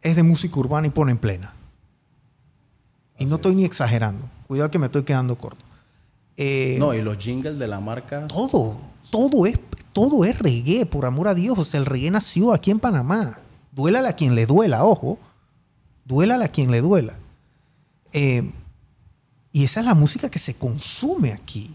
es 0.00 0.16
de 0.16 0.24
música 0.24 0.58
urbana 0.58 0.88
y 0.88 0.90
ponen 0.90 1.18
plena. 1.18 1.54
Y 3.18 3.24
Así 3.24 3.30
no 3.30 3.36
estoy 3.36 3.52
es. 3.52 3.58
ni 3.58 3.64
exagerando. 3.64 4.28
Cuidado 4.46 4.70
que 4.70 4.78
me 4.78 4.86
estoy 4.86 5.02
quedando 5.04 5.36
corto. 5.36 5.64
Eh, 6.36 6.76
No, 6.78 6.94
y 6.94 7.02
los 7.02 7.18
jingles 7.18 7.58
de 7.58 7.68
la 7.68 7.78
marca. 7.80 8.26
todo, 8.28 8.76
todo 9.10 9.46
es, 9.46 9.58
todo 9.92 10.24
es 10.24 10.38
reggae, 10.38 10.86
por 10.86 11.04
amor 11.04 11.28
a 11.28 11.34
Dios. 11.34 11.58
O 11.58 11.64
sea, 11.64 11.78
el 11.80 11.86
reggae 11.86 12.10
nació 12.10 12.52
aquí 12.52 12.70
en 12.70 12.80
Panamá. 12.80 13.38
Duélale 13.70 14.08
a 14.08 14.16
quien 14.16 14.34
le 14.34 14.46
duela, 14.46 14.84
ojo. 14.84 15.18
Duélale 16.04 16.44
a 16.44 16.48
quien 16.48 16.70
le 16.70 16.80
duela. 16.80 17.14
Eh, 18.12 18.50
y 19.52 19.64
esa 19.64 19.80
es 19.80 19.86
la 19.86 19.94
música 19.94 20.30
que 20.30 20.38
se 20.38 20.54
consume 20.54 21.32
aquí. 21.32 21.70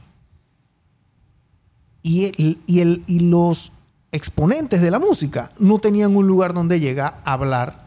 Y, 2.01 2.25
el- 2.25 2.59
y, 2.65 2.79
el- 2.79 3.03
y 3.07 3.19
los 3.19 3.71
exponentes 4.11 4.81
de 4.81 4.91
la 4.91 4.99
música 4.99 5.51
no 5.59 5.79
tenían 5.79 6.15
un 6.15 6.25
lugar 6.27 6.53
donde 6.53 6.79
llegar 6.79 7.21
a 7.25 7.33
hablar. 7.33 7.83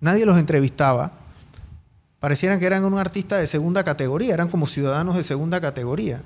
Nadie 0.00 0.26
los 0.26 0.38
entrevistaba. 0.38 1.12
Parecieran 2.20 2.60
que 2.60 2.66
eran 2.66 2.84
un 2.84 2.98
artista 2.98 3.38
de 3.38 3.46
segunda 3.46 3.82
categoría, 3.82 4.34
eran 4.34 4.48
como 4.48 4.66
ciudadanos 4.66 5.16
de 5.16 5.24
segunda 5.24 5.60
categoría. 5.60 6.22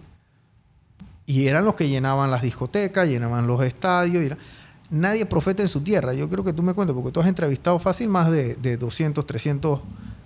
Y 1.27 1.47
eran 1.47 1.65
los 1.65 1.75
que 1.75 1.89
llenaban 1.89 2.31
las 2.31 2.43
discotecas, 2.43 3.09
llenaban 3.09 3.47
los 3.47 3.63
estadios. 3.63 4.23
era- 4.23 4.37
Nadie 4.91 5.25
profeta 5.25 5.63
en 5.63 5.69
su 5.69 5.81
tierra. 5.81 6.13
Yo 6.13 6.29
creo 6.29 6.45
que 6.45 6.53
tú 6.53 6.63
me 6.63 6.75
cuentes, 6.75 6.95
porque 6.95 7.11
tú 7.11 7.21
has 7.21 7.27
entrevistado 7.27 7.79
fácil 7.79 8.09
más 8.09 8.31
de, 8.31 8.55
de 8.57 8.77
200, 8.77 9.27
300 9.27 9.81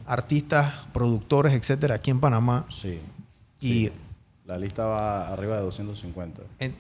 artistas, 0.07 0.75
productores, 0.93 1.53
etcétera, 1.53 1.97
aquí 1.97 2.11
en 2.11 2.19
Panamá. 2.21 2.65
Sí. 2.69 3.01
Y- 3.61 3.87
sí. 3.87 3.93
La 4.47 4.59
lista 4.59 4.87
va 4.87 5.29
arriba 5.29 5.57
de 5.57 5.63
250. 5.63 6.43
En- 6.59 6.75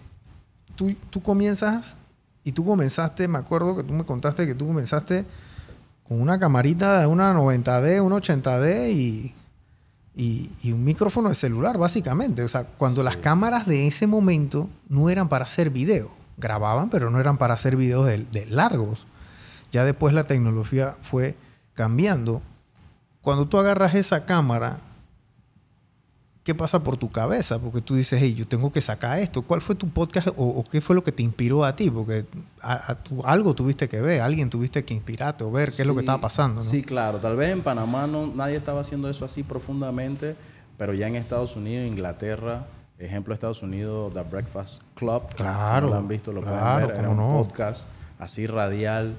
tú, 0.74 0.94
tú 1.10 1.22
comienzas 1.22 1.96
y 2.42 2.52
tú 2.52 2.64
comenzaste, 2.64 3.28
me 3.28 3.38
acuerdo 3.38 3.76
que 3.76 3.82
tú 3.84 3.92
me 3.92 4.04
contaste 4.04 4.46
que 4.46 4.54
tú 4.54 4.66
comenzaste 4.66 5.26
con 6.08 6.20
una 6.20 6.38
camarita 6.38 7.00
de 7.00 7.06
una 7.06 7.34
90D, 7.34 8.00
una 8.02 8.16
80D 8.16 8.92
y, 8.92 9.34
y, 10.14 10.50
y 10.62 10.72
un 10.72 10.82
micrófono 10.84 11.28
de 11.28 11.34
celular, 11.34 11.76
básicamente. 11.78 12.42
O 12.42 12.48
sea, 12.48 12.64
cuando 12.64 13.02
Sí. 13.02 13.04
las 13.04 13.16
cámaras 13.18 13.66
de 13.66 13.86
ese 13.86 14.06
momento 14.06 14.68
no 14.88 15.10
eran 15.10 15.28
para 15.28 15.44
hacer 15.44 15.70
video, 15.70 16.10
grababan, 16.38 16.88
pero 16.90 17.10
no 17.10 17.20
eran 17.20 17.36
para 17.36 17.54
hacer 17.54 17.76
videos 17.76 18.06
de, 18.06 18.24
de 18.32 18.46
largos. 18.46 19.06
Ya 19.70 19.84
después 19.84 20.14
la 20.14 20.24
tecnología 20.24 20.96
fue 21.02 21.36
cambiando. 21.74 22.40
Cuando 23.20 23.46
tú 23.46 23.58
agarras 23.58 23.94
esa 23.94 24.24
cámara, 24.24 24.78
¿qué 26.48 26.54
pasa 26.54 26.82
por 26.82 26.96
tu 26.96 27.10
cabeza? 27.10 27.58
Porque 27.58 27.82
tú 27.82 27.94
dices, 27.94 28.18
hey, 28.22 28.32
yo 28.32 28.48
tengo 28.48 28.72
que 28.72 28.80
sacar 28.80 29.18
esto. 29.18 29.42
¿Cuál 29.42 29.60
fue 29.60 29.74
tu 29.74 29.90
podcast 29.90 30.28
o, 30.28 30.32
o 30.46 30.64
qué 30.64 30.80
fue 30.80 30.96
lo 30.96 31.02
que 31.02 31.12
te 31.12 31.22
inspiró 31.22 31.62
a 31.62 31.76
ti? 31.76 31.90
Porque 31.90 32.24
a- 32.62 32.92
a 32.92 32.94
tu- 32.94 33.22
algo 33.26 33.54
tuviste 33.54 33.86
que 33.86 34.00
ver, 34.00 34.22
alguien 34.22 34.48
tuviste 34.48 34.82
que 34.82 34.94
inspirarte 34.94 35.44
o 35.44 35.50
ver 35.50 35.70
qué 35.70 35.82
es 35.82 35.86
lo 35.86 35.92
que 35.92 36.00
Sí, 36.00 36.04
estaba 36.06 36.22
pasando. 36.22 36.54
¿no? 36.54 36.60
Sí, 36.70 36.82
claro. 36.82 37.20
Tal 37.20 37.36
vez 37.36 37.50
en 37.50 37.60
Panamá 37.62 38.06
no, 38.06 38.26
nadie 38.28 38.56
estaba 38.56 38.80
haciendo 38.80 39.10
eso 39.10 39.26
así 39.26 39.42
profundamente, 39.42 40.36
pero 40.78 40.94
ya 40.94 41.06
en 41.06 41.16
Estados 41.16 41.54
Unidos, 41.54 41.86
Inglaterra, 41.86 42.66
ejemplo 42.98 43.34
Estados 43.34 43.62
Unidos, 43.62 44.14
The 44.14 44.22
Breakfast 44.22 44.82
Club. 44.94 45.24
Claro, 45.36 45.86
Si 45.86 45.90
no 45.90 45.94
lo 45.94 45.98
han 46.00 46.08
visto, 46.08 46.32
lo 46.32 46.40
claro, 46.40 46.86
pueden 46.86 46.88
ver. 46.88 46.96
Era 46.98 47.10
un 47.10 47.16
no. 47.18 47.28
podcast 47.32 47.86
así 48.18 48.46
radial. 48.46 49.16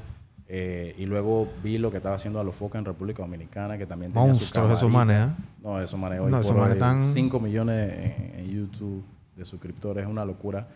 Eh, 0.52 0.96
y 0.98 1.06
luego 1.06 1.48
vi 1.64 1.78
lo 1.78 1.92
que 1.92 1.98
estaba 1.98 2.16
haciendo 2.16 2.40
Alofoca 2.40 2.80
en 2.80 2.86
República 2.86 3.22
Dominicana, 3.22 3.78
que 3.78 3.86
también 3.86 4.12
tenía 4.12 4.28
Monstruos 4.28 4.72
esos 4.72 4.92
manes, 4.92 5.28
¿eh? 5.28 5.32
No, 5.62 5.80
esos 5.80 6.00
manes 6.00 6.20
hoy 6.20 6.32
No, 6.32 6.42
por 6.42 6.58
hoy, 6.58 6.72
están- 6.72 7.04
5 7.04 7.40
millones 7.40 7.96
en, 8.34 8.40
en 8.40 8.48
YouTube 8.50 9.04
de 9.36 9.46
suscriptores, 9.46 10.04
es 10.04 10.10
una 10.10 10.26
locura. 10.26 10.68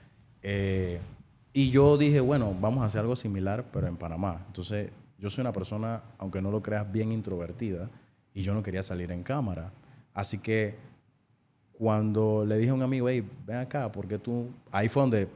Eh, 0.44 1.00
y 1.54 1.72
yo 1.72 1.98
dije, 1.98 2.20
bueno, 2.20 2.56
vamos 2.62 2.84
a 2.84 2.86
hacer 2.86 3.02
algo 3.02 3.16
similar, 3.16 3.66
pero 3.74 3.88
en 3.88 3.98
Panamá. 3.98 4.44
Entonces, 4.46 4.92
yo 5.18 5.32
soy 5.32 5.42
una 5.42 5.52
persona, 5.54 6.04
aunque 6.20 6.40
no 6.40 6.52
lo 6.52 6.62
creas, 6.62 6.92
bien 6.92 7.12
introvertida 7.12 7.90
y 8.34 8.42
yo 8.44 8.54
no 8.54 8.62
quería 8.62 8.84
salir 8.84 9.12
en 9.12 9.24
cámara. 9.24 9.72
Así 10.14 10.38
que 10.38 10.76
cuando 11.72 12.46
le 12.46 12.58
dije 12.58 12.70
a 12.70 12.74
un 12.76 12.84
amigo, 12.84 13.10
hey, 13.10 13.28
ven 13.46 13.58
acá, 13.58 13.92
porque 13.92 14.20
tú... 14.20 14.50
Ahí 14.72 14.88
fue 14.90 15.02
donde 15.02 15.28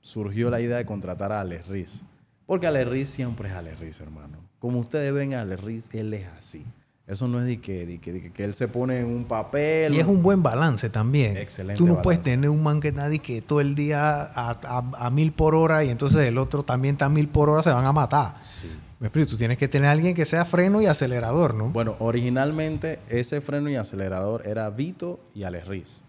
surgió 0.00 0.50
la 0.50 0.60
idea 0.60 0.76
de 0.76 0.84
contratar 0.86 1.30
a 1.32 1.40
Alex 1.40 1.68
Riz. 1.68 2.04
Porque 2.46 2.66
Alex 2.66 2.88
Riz 2.90 3.08
siempre 3.08 3.48
es 3.48 3.54
Alex 3.54 3.78
Riz, 3.80 4.00
hermano. 4.00 4.38
Como 4.58 4.78
ustedes 4.78 5.12
ven 5.12 5.34
a 5.34 5.42
Alex 5.42 5.62
Riz, 5.62 5.88
él 5.94 6.12
es 6.14 6.26
así. 6.38 6.64
Eso 7.06 7.28
no 7.28 7.38
es 7.38 7.44
de 7.46 7.60
que, 7.60 7.84
de 7.84 7.98
que, 7.98 8.12
de 8.14 8.32
que- 8.32 8.44
él 8.44 8.54
se 8.54 8.66
pone 8.66 9.00
en 9.00 9.06
un 9.06 9.24
papel. 9.24 9.92
Y 9.94 10.00
es 10.00 10.06
un 10.06 10.22
buen 10.22 10.42
balance 10.42 10.88
también. 10.88 11.36
Excelente 11.36 11.76
Tú 11.78 11.86
no 11.86 12.00
puedes 12.00 12.22
tener 12.22 12.48
un 12.48 12.62
man 12.62 12.80
que 12.80 12.92
nadie 12.92 13.18
que 13.18 13.42
todo 13.42 13.60
el 13.60 13.74
día 13.74 14.22
a, 14.22 14.50
a- 14.62 14.90
a 15.06 15.10
mil 15.10 15.32
por 15.32 15.54
hora 15.54 15.84
y 15.84 15.90
entonces 15.90 16.20
el 16.26 16.38
otro 16.38 16.62
también 16.62 16.94
está 16.94 17.04
a 17.06 17.08
mil 17.10 17.28
por 17.28 17.50
hora, 17.50 17.62
se 17.62 17.70
van 17.70 17.84
a 17.84 17.92
matar. 17.92 18.36
Sí. 18.40 18.70
Me 19.00 19.08
explico, 19.08 19.28
tú 19.30 19.36
tienes 19.36 19.58
que 19.58 19.68
tener 19.68 19.88
a 19.88 19.92
alguien 19.92 20.14
que 20.14 20.24
sea 20.24 20.46
freno 20.46 20.80
y 20.80 20.86
acelerador, 20.86 21.52
¿no? 21.54 21.68
Bueno, 21.70 21.94
originalmente 21.98 23.00
ese 23.10 23.42
freno 23.42 23.68
y 23.68 23.76
acelerador 23.76 24.46
era 24.46 24.70
Vito 24.70 25.20
y 25.34 25.42
Alex 25.42 25.66
Riz. 25.68 26.03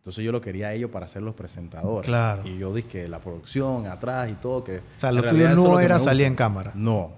Entonces 0.00 0.24
yo 0.24 0.32
lo 0.32 0.40
quería 0.40 0.68
a 0.68 0.72
ellos 0.72 0.90
para 0.90 1.06
ser 1.08 1.20
los 1.22 1.34
presentadores. 1.34 2.06
Claro. 2.06 2.42
Y 2.46 2.56
yo 2.56 2.72
dije 2.72 2.88
que 2.88 3.08
la 3.08 3.20
producción 3.20 3.86
atrás 3.86 4.30
y 4.30 4.34
todo 4.34 4.64
que... 4.64 4.78
o 4.78 4.82
sea, 5.00 5.12
lo 5.12 5.22
tuyo 5.22 5.48
no 5.50 5.64
lo 5.68 5.80
era 5.80 5.98
salir 5.98 6.24
en 6.26 6.34
cámara. 6.34 6.72
No. 6.74 7.12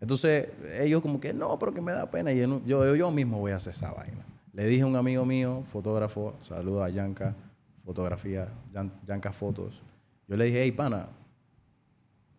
Entonces 0.00 0.48
ellos 0.78 1.00
como 1.00 1.20
que 1.20 1.32
no, 1.32 1.58
pero 1.58 1.72
que 1.72 1.80
me 1.80 1.92
da 1.92 2.10
pena. 2.10 2.30
Y 2.32 2.38
yo, 2.38 2.60
yo, 2.66 2.94
yo 2.94 3.10
mismo 3.10 3.38
voy 3.38 3.52
a 3.52 3.56
hacer 3.56 3.72
esa 3.72 3.92
vaina. 3.92 4.26
Le 4.52 4.66
dije 4.66 4.82
a 4.82 4.86
un 4.86 4.96
amigo 4.96 5.24
mío, 5.24 5.62
fotógrafo, 5.72 6.34
saludo 6.38 6.84
a 6.84 6.90
Yanka, 6.90 7.34
fotografía, 7.84 8.48
Yan- 8.74 8.92
Yanka 9.06 9.32
Fotos. 9.32 9.82
Yo 10.26 10.36
le 10.36 10.44
dije, 10.44 10.62
hey, 10.62 10.72
pana, 10.72 11.08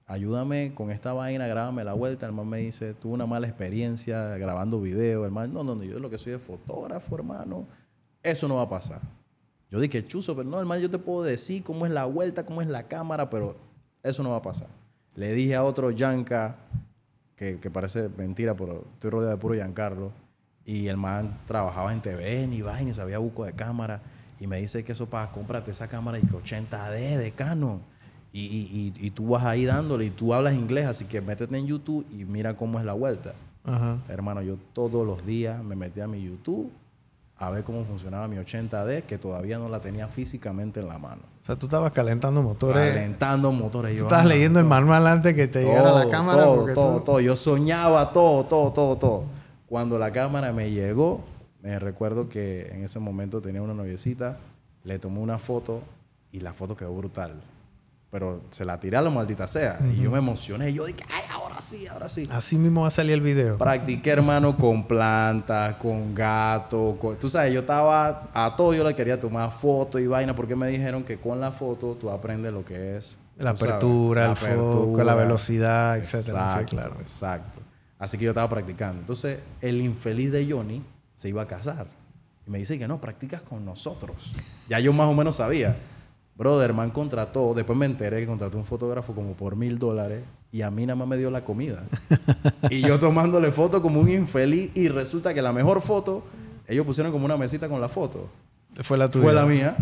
ayúdame 0.05 0.73
con 0.75 0.91
esta 0.91 1.13
vaina, 1.13 1.47
grábame 1.47 1.83
la 1.83 1.93
vuelta. 1.93 2.25
El 2.25 2.33
man 2.33 2.47
me 2.47 2.59
dice, 2.59 2.93
tuve 2.93 3.13
una 3.13 3.25
mala 3.25 3.47
experiencia 3.47 4.37
grabando 4.37 4.79
video. 4.79 5.25
El 5.25 5.31
man, 5.31 5.51
no, 5.53 5.63
no, 5.63 5.75
no, 5.75 5.83
yo 5.83 5.99
lo 5.99 6.09
que 6.09 6.17
soy 6.17 6.33
es 6.33 6.41
fotógrafo, 6.41 7.15
hermano. 7.15 7.65
Eso 8.21 8.47
no 8.47 8.55
va 8.55 8.63
a 8.63 8.69
pasar. 8.69 9.01
Yo 9.69 9.79
dije, 9.79 10.05
chuzo, 10.05 10.35
pero 10.35 10.49
no, 10.49 10.59
hermano, 10.59 10.81
yo 10.81 10.89
te 10.89 10.97
puedo 10.97 11.23
decir 11.23 11.63
cómo 11.63 11.85
es 11.85 11.91
la 11.91 12.05
vuelta, 12.05 12.45
cómo 12.45 12.61
es 12.61 12.67
la 12.67 12.87
cámara, 12.87 13.29
pero 13.29 13.55
eso 14.01 14.23
no 14.23 14.31
va 14.31 14.37
a 14.37 14.41
pasar. 14.41 14.67
Le 15.15 15.33
dije 15.33 15.55
a 15.55 15.63
otro 15.63 15.91
Yanka, 15.91 16.57
que, 17.35 17.59
que 17.59 17.69
parece 17.69 18.09
mentira, 18.09 18.55
pero 18.55 18.85
estoy 18.93 19.11
rodeado 19.11 19.35
de 19.35 19.37
puro 19.37 19.53
Giancarlo, 19.53 20.11
y 20.65 20.87
el 20.87 20.97
man 20.97 21.39
trabajaba 21.45 21.93
en 21.93 22.01
TVN 22.01 22.53
y 22.53 22.61
vaina, 22.61 22.91
y 22.91 22.93
sabía 22.93 23.19
buco 23.19 23.45
de 23.45 23.53
cámara, 23.53 24.01
y 24.39 24.47
me 24.47 24.57
dice 24.57 24.83
que 24.83 24.93
eso 24.93 25.07
para 25.07 25.31
cómprate 25.31 25.71
esa 25.71 25.87
cámara 25.87 26.17
y 26.17 26.21
que 26.21 26.33
80D 26.33 27.17
de 27.17 27.31
Canon. 27.31 27.81
Y, 28.31 28.41
y, 28.41 28.93
y, 29.01 29.07
y 29.07 29.11
tú 29.11 29.27
vas 29.27 29.43
ahí 29.43 29.65
dándole, 29.65 30.05
y 30.05 30.09
tú 30.09 30.33
hablas 30.33 30.53
inglés, 30.53 30.85
así 30.85 31.05
que 31.05 31.21
métete 31.21 31.57
en 31.57 31.67
YouTube 31.67 32.07
y 32.11 32.25
mira 32.25 32.55
cómo 32.55 32.79
es 32.79 32.85
la 32.85 32.93
vuelta. 32.93 33.35
Ajá. 33.63 33.99
Hermano, 34.07 34.41
yo 34.41 34.57
todos 34.73 35.05
los 35.05 35.25
días 35.25 35.63
me 35.63 35.75
metía 35.75 36.05
a 36.05 36.07
mi 36.07 36.23
YouTube 36.23 36.71
a 37.39 37.49
ver 37.49 37.63
cómo 37.63 37.85
funcionaba 37.85 38.27
mi 38.27 38.35
80D, 38.37 39.03
que 39.03 39.17
todavía 39.17 39.57
no 39.57 39.69
la 39.69 39.79
tenía 39.79 40.07
físicamente 40.09 40.81
en 40.81 40.87
la 40.87 40.99
mano. 40.99 41.21
O 41.41 41.45
sea, 41.45 41.55
tú 41.55 41.67
estabas 41.67 41.93
calentando 41.93 42.41
motores. 42.43 42.93
Calentando 42.93 43.51
motores. 43.53 43.93
Tú 43.93 43.99
yo, 43.99 44.03
estabas 44.03 44.25
leyendo 44.25 44.59
el 44.59 44.65
manual 44.65 45.07
antes 45.07 45.33
que 45.35 45.47
te 45.47 45.63
llegara 45.63 45.91
la 45.93 46.09
cámara. 46.09 46.43
Todo, 46.43 46.55
porque 46.57 46.73
todo, 46.73 46.97
tú- 46.97 47.03
todo. 47.05 47.19
Yo 47.21 47.35
soñaba 47.35 48.11
todo, 48.11 48.43
todo, 48.45 48.71
todo, 48.73 48.97
todo. 48.97 49.23
Cuando 49.67 49.97
la 49.97 50.11
cámara 50.11 50.51
me 50.51 50.69
llegó, 50.71 51.21
me 51.61 51.79
recuerdo 51.79 52.27
que 52.27 52.67
en 52.73 52.83
ese 52.83 52.99
momento 52.99 53.41
tenía 53.41 53.61
una 53.61 53.73
noviecita, 53.73 54.37
le 54.83 54.99
tomé 54.99 55.19
una 55.19 55.37
foto 55.39 55.81
y 56.31 56.41
la 56.41 56.53
foto 56.53 56.75
quedó 56.75 56.93
brutal. 56.95 57.39
Pero 58.11 58.41
se 58.49 58.65
la 58.65 58.79
tiré 58.79 58.97
a 58.97 59.03
la 59.03 59.11
maldita 59.11 59.47
sea. 59.47 59.79
Y 59.93 60.01
yo 60.01 60.09
me 60.09 60.17
emocioné. 60.17 60.73
Yo 60.73 60.85
dije, 60.85 61.03
ay, 61.13 61.23
ahora 61.31 61.61
sí, 61.61 61.85
ahora 61.85 62.09
sí. 62.09 62.27
Así 62.31 62.57
mismo 62.57 62.81
va 62.81 62.87
a 62.87 62.91
salir 62.91 63.13
el 63.13 63.21
video. 63.21 63.57
Practiqué, 63.59 64.09
hermano, 64.09 64.57
con 64.57 64.87
plantas, 64.87 65.75
con 65.75 66.15
gatos. 66.15 66.95
con- 66.97 67.19
Tú 67.19 67.29
sabes, 67.29 67.53
yo 67.53 67.59
estaba 67.59 68.29
a 68.33 68.55
todo, 68.55 68.73
yo 68.73 68.83
le 68.83 68.95
quería 68.95 69.19
tomar 69.19 69.51
fotos 69.51 70.01
y 70.01 70.07
vaina, 70.07 70.35
porque 70.35 70.55
me 70.55 70.67
dijeron 70.69 71.03
que 71.03 71.19
con 71.19 71.39
la 71.39 71.51
foto 71.51 71.95
tú 71.95 72.09
aprendes 72.09 72.51
lo 72.51 72.65
que 72.65 72.97
es. 72.97 73.19
La 73.37 73.51
apertura, 73.51 74.23
la 74.23 74.29
el 74.31 74.35
foco, 74.57 75.03
la 75.03 75.13
velocidad, 75.15 75.97
etcétera. 75.97 76.23
Sí, 76.23 76.29
Exacto, 76.61 76.75
claro. 76.75 76.95
exacto. 76.99 77.59
Así 77.99 78.17
que 78.17 78.25
yo 78.25 78.31
estaba 78.31 78.49
practicando. 78.49 79.01
Entonces, 79.01 79.39
el 79.61 79.81
infeliz 79.81 80.31
de 80.31 80.49
Johnny 80.51 80.83
se 81.13 81.29
iba 81.29 81.43
a 81.43 81.47
casar. 81.47 81.85
Y 82.47 82.49
me 82.49 82.57
dice 82.57 82.79
que 82.79 82.87
no, 82.87 82.99
practicas 82.99 83.41
con 83.43 83.63
nosotros. 83.63 84.33
Ya 84.67 84.79
yo 84.79 84.93
más 84.93 85.07
o 85.07 85.13
menos 85.13 85.35
sabía. 85.35 85.77
Brother, 86.39 86.73
man 86.73 86.89
contrató, 86.89 87.53
después 87.53 87.77
me 87.77 87.85
enteré 87.85 88.21
que 88.21 88.25
contrató 88.25 88.57
un 88.57 88.63
fotógrafo 88.63 89.13
como 89.13 89.33
por 89.33 89.57
mil 89.57 89.77
dólares 89.77 90.23
y 90.53 90.61
a 90.61 90.71
mí 90.71 90.85
nada 90.85 90.95
más 90.95 91.05
me 91.05 91.17
dio 91.17 91.29
la 91.29 91.43
comida. 91.43 91.83
y 92.69 92.79
yo 92.79 92.97
tomándole 92.97 93.51
foto 93.51 93.81
como 93.81 93.99
un 93.99 94.07
infeliz 94.07 94.71
y 94.73 94.87
resulta 94.87 95.33
que 95.33 95.41
la 95.41 95.51
mejor 95.51 95.81
foto, 95.81 96.23
ellos 96.65 96.85
pusieron 96.85 97.11
como 97.11 97.25
una 97.25 97.35
mesita 97.35 97.67
con 97.67 97.81
la 97.81 97.89
foto. 97.89 98.29
Fue 98.83 98.97
la 98.97 99.09
tuya. 99.09 99.25
Fue 99.25 99.33
la 99.33 99.45
mía. 99.45 99.75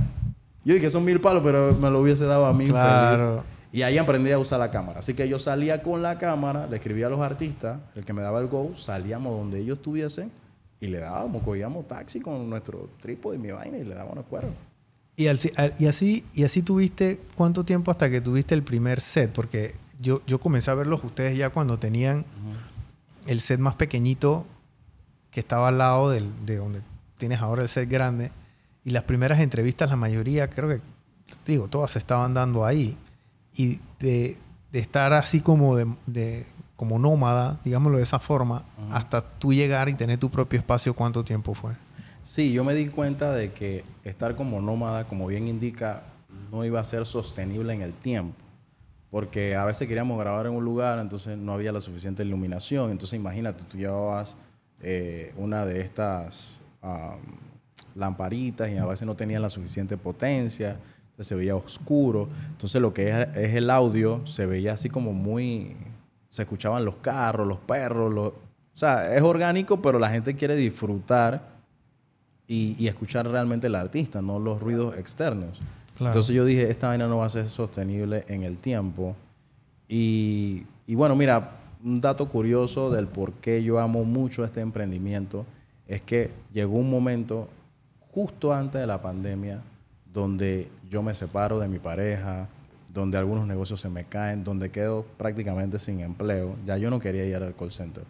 Yo 0.66 0.74
dije, 0.74 0.90
son 0.90 1.06
mil 1.06 1.22
palos, 1.22 1.44
pero 1.46 1.78
me 1.80 1.92
lo 1.92 2.02
hubiese 2.02 2.26
dado 2.26 2.48
a 2.48 2.54
mí 2.54 2.66
Claro. 2.66 3.22
infeliz. 3.22 3.44
Y 3.72 3.84
ahí 3.84 4.00
aprendí 4.00 4.32
a 4.32 4.40
usar 4.40 4.58
la 4.58 4.72
cámara. 4.72 5.02
Así 5.02 5.14
que 5.14 5.30
yo 5.30 5.38
salía 5.38 5.84
con 5.84 6.02
la 6.02 6.18
cámara, 6.18 6.66
le 6.66 6.78
escribía 6.78 7.06
a 7.06 7.10
los 7.10 7.20
artistas, 7.20 7.78
el 7.94 8.04
que 8.04 8.14
me 8.14 8.24
daba 8.24 8.40
el 8.40 8.48
go, 8.48 8.72
salíamos 8.74 9.38
donde 9.38 9.60
ellos 9.60 9.78
estuviesen 9.78 10.32
y 10.80 10.88
le 10.88 10.98
dábamos, 10.98 11.44
cogíamos 11.44 11.88
taxi 11.88 12.20
con 12.20 12.50
nuestro 12.50 12.90
trípode 13.00 13.36
y 13.36 13.40
mi 13.40 13.52
vaina 13.52 13.78
y 13.78 13.84
le 13.84 13.94
dábamos 13.94 14.26
cuero. 14.28 14.48
Y, 15.18 15.28
al- 15.28 15.40
y 15.80 15.88
así, 15.88 16.26
y 16.34 16.44
así 16.44 16.62
tuviste, 16.62 17.20
¿cuánto 17.36 17.64
tiempo 17.66 17.90
hasta 17.92 18.10
que 18.10 18.22
tuviste 18.22 18.54
el 18.56 18.62
primer 18.64 19.02
set? 19.02 19.32
Porque 19.34 19.76
yo, 20.00 20.22
yo 20.28 20.40
comencé 20.40 20.70
a 20.72 20.76
verlos 20.76 21.04
ustedes 21.04 21.36
ya 21.38 21.50
cuando 21.50 21.80
tenían 21.80 22.24
el 23.26 23.42
set 23.42 23.60
más 23.60 23.76
pequeñito 23.76 24.46
que 25.32 25.40
estaba 25.40 25.70
al 25.70 25.80
lado 25.80 26.10
del, 26.12 26.30
de 26.46 26.58
donde 26.58 26.82
tienes 27.18 27.42
ahora 27.42 27.64
el 27.64 27.68
set 27.68 27.90
grande. 27.90 28.32
Y 28.86 28.92
las 28.92 29.04
primeras 29.04 29.40
entrevistas, 29.40 29.90
la 29.90 29.96
mayoría, 29.98 30.50
creo 30.50 30.70
que, 30.70 30.82
digo, 31.46 31.68
todas 31.68 31.92
se 31.92 32.00
estaban 32.00 32.34
dando 32.36 32.64
ahí. 32.64 32.96
Y 33.56 33.80
de, 34.00 34.38
de 34.72 34.80
estar 34.80 35.14
así 35.14 35.42
como 35.42 35.76
de, 35.76 35.88
de- 36.06 36.46
como 36.76 37.00
nómada, 37.00 37.60
digámoslo 37.66 37.98
de 37.98 38.04
esa 38.04 38.20
forma, 38.20 38.64
hasta 38.92 39.22
tú 39.22 39.52
llegar 39.52 39.90
y 39.90 39.96
tener 39.96 40.20
tu 40.20 40.30
propio 40.30 40.60
espacio, 40.60 40.94
¿cuánto 40.94 41.24
tiempo 41.24 41.56
fue? 41.56 41.74
Sí, 42.28 42.52
yo 42.52 42.66
me 42.66 42.74
di 42.74 42.90
cuenta 42.90 43.32
de 43.32 43.54
que 43.54 43.86
estar 44.04 44.36
como 44.36 44.60
nómada, 44.60 45.08
como 45.08 45.28
bien 45.28 45.48
indica, 45.48 46.04
no 46.52 46.66
iba 46.66 46.78
a 46.78 46.84
ser 46.84 47.06
sostenible 47.06 47.72
en 47.72 47.82
el 47.82 47.94
tiempo. 47.94 48.36
Porque 49.10 49.56
a 49.56 49.64
veces 49.64 49.88
queríamos 49.88 50.20
grabar 50.20 50.46
en 50.46 50.52
un 50.52 50.66
lugar, 50.66 51.00
entonces 51.00 51.38
no 51.38 51.54
había 51.54 51.72
la 51.72 51.80
suficiente 51.80 52.24
iluminación. 52.24 52.92
Entonces 52.92 53.18
imagínate, 53.18 53.64
tú 53.64 53.78
llevabas 53.78 54.36
eh, 54.82 55.34
una 55.38 55.66
de 55.66 55.80
estas 55.80 56.60
am, 56.82 57.22
lamparitas 57.96 58.70
y 58.72 58.76
a 58.76 58.86
veces 58.86 59.08
no 59.08 59.16
tenía 59.16 59.40
la 59.40 59.48
suficiente 59.48 59.96
potencia, 59.96 60.82
se 61.18 61.34
veía 61.34 61.56
oscuro. 61.56 62.28
Entonces 62.50 62.82
lo 62.82 62.94
que 62.94 63.08
es, 63.10 63.38
es 63.38 63.56
el 63.56 63.70
audio 63.70 64.28
se 64.28 64.46
veía 64.46 64.74
así 64.74 64.90
como 64.90 65.14
muy... 65.14 65.78
Se 66.30 66.42
escuchaban 66.42 66.84
los 66.84 66.96
carros, 66.96 67.48
los 67.48 67.60
perros, 67.60 68.14
los... 68.14 68.28
O 68.28 68.34
sea, 68.74 69.16
es 69.16 69.22
orgánico, 69.22 69.82
pero 69.82 69.98
la 69.98 70.10
gente 70.10 70.36
quiere 70.36 70.58
disfrutar 70.58 71.57
y, 72.48 72.76
y 72.80 72.88
escuchar 72.88 73.28
realmente 73.28 73.68
al 73.68 73.76
artista, 73.76 74.22
no 74.22 74.40
los 74.40 74.62
ruidos 74.62 74.98
externos. 74.98 75.60
Claro. 75.98 76.12
Entonces 76.12 76.36
yo 76.36 76.46
dije, 76.46 76.70
esta 76.70 76.88
vaina 76.88 77.08
no 77.08 77.18
va 77.18 77.26
a 77.26 77.30
ser 77.30 77.48
sostenible 77.50 78.24
en 78.28 78.44
el 78.44 78.58
tiempo. 78.58 79.16
Y, 79.88 80.66
y 80.86 80.96
bueno, 80.96 81.16
mira, 81.16 81.58
un 81.84 82.02
dato 82.02 82.28
curioso 82.28 82.90
del 82.90 83.08
por 83.08 83.34
qué 83.34 83.64
yo 83.64 83.80
amo 83.80 84.04
mucho 84.04 84.44
este 84.44 84.62
emprendimiento 84.62 85.46
es 85.88 86.02
que 86.02 86.32
llegó 86.54 86.78
un 86.78 86.90
momento 86.90 87.50
justo 88.12 88.54
antes 88.54 88.82
de 88.82 88.88
la 88.88 89.02
pandemia 89.02 89.62
donde 90.12 90.70
yo 90.90 91.04
me 91.04 91.14
separo 91.14 91.60
de 91.60 91.68
mi 91.68 91.80
pareja, 91.80 92.50
donde 92.92 93.18
algunos 93.18 93.46
negocios 93.46 93.80
se 93.80 93.90
me 93.90 94.06
caen, 94.06 94.44
donde 94.44 94.72
quedo 94.72 95.06
prácticamente 95.18 95.78
sin 95.78 96.00
empleo. 96.00 96.56
Ya 96.66 96.78
yo 96.78 96.90
no 96.90 97.00
quería 97.00 97.26
ir 97.26 97.36
al 97.36 97.56
call 97.56 97.72
center. 97.72 98.04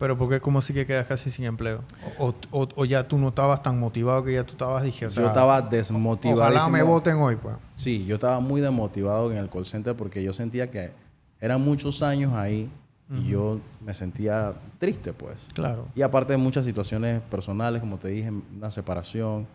Pero 0.00 0.16
¿por 0.18 0.30
qué 0.30 0.40
cómo 0.40 0.58
así 0.60 0.72
que 0.72 0.86
quedas 0.86 1.06
casi 1.06 1.30
sin 1.30 1.44
empleo? 1.44 1.84
O, 2.18 2.34
o- 2.50 2.68
o 2.74 2.84
ya 2.86 3.06
tú 3.06 3.18
no 3.18 3.28
estabas 3.28 3.62
tan 3.62 3.78
motivado 3.78 4.24
que 4.24 4.32
ya 4.32 4.44
tú 4.44 4.52
estabas, 4.52 4.82
dije, 4.82 5.04
o 5.06 5.10
sea, 5.10 5.20
yo 5.22 5.28
estaba 5.28 5.60
desmotivado. 5.60 6.40
ojalá 6.40 6.68
me 6.70 6.82
voten 6.82 7.16
hoy, 7.18 7.36
pues. 7.36 7.54
Sí, 7.74 8.06
yo 8.06 8.14
estaba 8.14 8.40
muy 8.40 8.62
desmotivado 8.62 9.30
en 9.30 9.36
el 9.36 9.50
call 9.50 9.66
center 9.66 9.94
porque 9.94 10.22
yo 10.24 10.32
sentía 10.32 10.70
que 10.70 10.90
eran 11.38 11.60
muchos 11.60 12.02
años 12.02 12.32
ahí 12.32 12.68
y 13.12 13.28
yo 13.28 13.60
me 13.84 13.92
sentía 13.92 14.54
triste, 14.78 15.12
pues. 15.12 15.48
Claro. 15.52 15.86
Y 15.94 16.02
aparte 16.02 16.32
de 16.32 16.36
muchas 16.38 16.64
situaciones 16.64 17.20
personales, 17.22 17.80
como 17.82 17.98
te 17.98 18.08
dije, 18.08 18.32
una 18.56 18.70
separación 18.70 19.46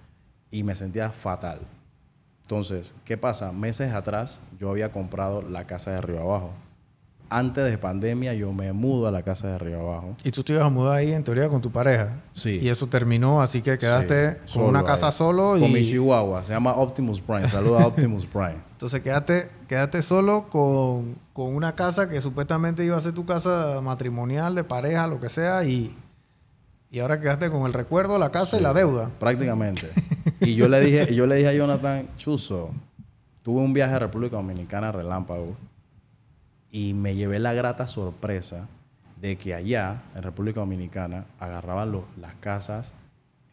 y 0.51 0.62
me 0.63 0.75
sentía 0.75 1.10
fatal. 1.10 1.60
Entonces, 2.43 2.93
¿qué 3.05 3.17
pasa? 3.17 3.51
Meses 3.51 3.93
atrás 3.93 4.39
yo 4.60 4.69
había 4.69 4.91
comprado 4.91 5.41
la 5.41 5.65
casa 5.65 5.91
de 5.91 6.01
Río 6.01 6.21
Abajo. 6.21 6.51
Antes 7.29 7.63
de 7.65 7.77
pandemia 7.77 8.33
yo 8.33 8.53
me 8.53 8.71
mudo 8.73 9.07
a 9.07 9.11
la 9.11 9.23
casa 9.23 9.47
de 9.47 9.57
Río 9.57 9.81
Abajo. 9.81 10.15
Y 10.23 10.31
tú 10.31 10.43
te 10.43 10.53
ibas 10.53 10.65
a 10.65 10.69
mudar 10.69 10.97
ahí 10.97 11.11
en 11.11 11.23
teoría 11.23 11.49
con 11.49 11.61
tu 11.61 11.71
pareja. 11.71 12.21
Sí. 12.31 12.59
Y 12.61 12.69
eso 12.69 12.88
terminó, 12.88 13.41
así 13.41 13.61
que 13.61 13.77
quedaste 13.77 14.39
Sí, 14.45 14.59
con 14.59 14.67
una 14.69 14.79
ahí. 14.79 14.85
casa 14.85 15.11
solo 15.11 15.55
Con 15.59 15.71
mi 15.73 15.81
chihuahua. 15.83 16.43
Se 16.43 16.53
llama 16.53 16.73
Optimus 16.73 17.19
Prime. 17.21 17.49
Saluda 17.49 17.81
a 17.83 17.88
Optimus 17.88 18.25
Prime. 18.25 18.57
entonces 18.73 19.01
quedaste, 19.01 19.49
quedaste 19.67 20.01
solo 20.03 20.47
con, 20.49 21.15
con 21.33 21.55
una 21.55 21.73
casa 21.75 22.07
que 22.09 22.21
supuestamente 22.21 22.85
iba 22.85 22.95
a 22.97 23.01
ser 23.01 23.13
tu 23.13 23.25
casa 23.25 23.79
matrimonial, 23.81 24.53
de 24.55 24.63
pareja, 24.63 25.07
lo 25.07 25.19
que 25.19 25.29
sea, 25.29 25.65
y, 25.65 25.95
y 26.91 26.99
ahora 26.99 27.19
quedaste 27.19 27.49
con 27.49 27.63
el 27.65 27.73
recuerdo, 27.73 28.19
la 28.19 28.29
casa 28.31 28.57
y 28.57 28.61
la 28.61 28.73
deuda. 28.73 29.09
Prácticamente. 29.19 29.89
Y 30.41 30.55
yo 30.55 30.67
le 30.67 30.79
dije, 30.81 31.13
yo 31.15 31.27
le 31.27 31.35
dije 31.38 31.49
a 31.49 31.53
Jonathan, 31.53 32.07
Chuzo, 32.17 32.71
tuve 33.41 33.61
un 33.61 33.73
viaje 33.73 33.93
a 33.95 33.99
República 33.99 34.35
Dominicana 34.35 34.91
relámpago 34.91 35.55
y 36.75 36.93
me 36.93 37.15
llevé 37.15 37.39
la 37.39 37.53
grata 37.53 37.88
sorpresa 37.88 38.67
de 39.21 39.38
que 39.38 39.55
allá, 39.55 40.03
en 40.13 40.23
República 40.23 40.59
Dominicana, 40.59 41.25
agarraban 41.39 41.93
lo- 41.93 42.05
las 42.19 42.35
casas 42.35 42.91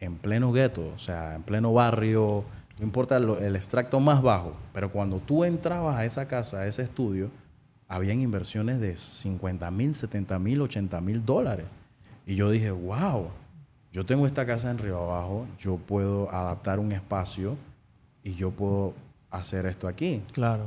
en 0.00 0.16
pleno 0.16 0.50
gueto, 0.50 0.90
o 0.92 0.98
sea, 0.98 1.36
en 1.36 1.44
pleno 1.44 1.72
barrio, 1.72 2.44
no 2.80 2.84
importa 2.84 3.18
el 3.18 3.54
extracto 3.54 4.00
más 4.00 4.22
bajo, 4.22 4.54
pero 4.72 4.90
cuando 4.90 5.18
tú 5.20 5.44
entrabas 5.44 5.96
a 5.98 6.04
esa 6.04 6.26
casa, 6.26 6.58
a 6.62 6.66
ese 6.66 6.82
estudio, 6.82 7.30
habían 7.86 8.20
inversiones 8.20 8.80
de 8.80 8.96
50 8.96 9.70
mil, 9.70 9.94
70 9.94 10.40
mil, 10.40 10.60
80 10.60 11.00
mil 11.00 11.24
dólares. 11.24 11.66
Y 12.26 12.34
yo 12.34 12.50
dije, 12.50 12.72
wow, 12.72 13.28
yo 13.92 14.04
tengo 14.04 14.26
esta 14.26 14.44
casa 14.46 14.68
en 14.72 14.78
Río 14.78 14.96
Abajo, 15.00 15.46
yo 15.60 15.76
puedo 15.76 16.28
adaptar 16.32 16.80
un 16.80 16.90
espacio 16.90 17.56
y 18.24 18.34
yo 18.34 18.50
puedo 18.50 18.94
hacer 19.30 19.66
esto 19.66 19.86
aquí. 19.86 20.24
Claro. 20.32 20.64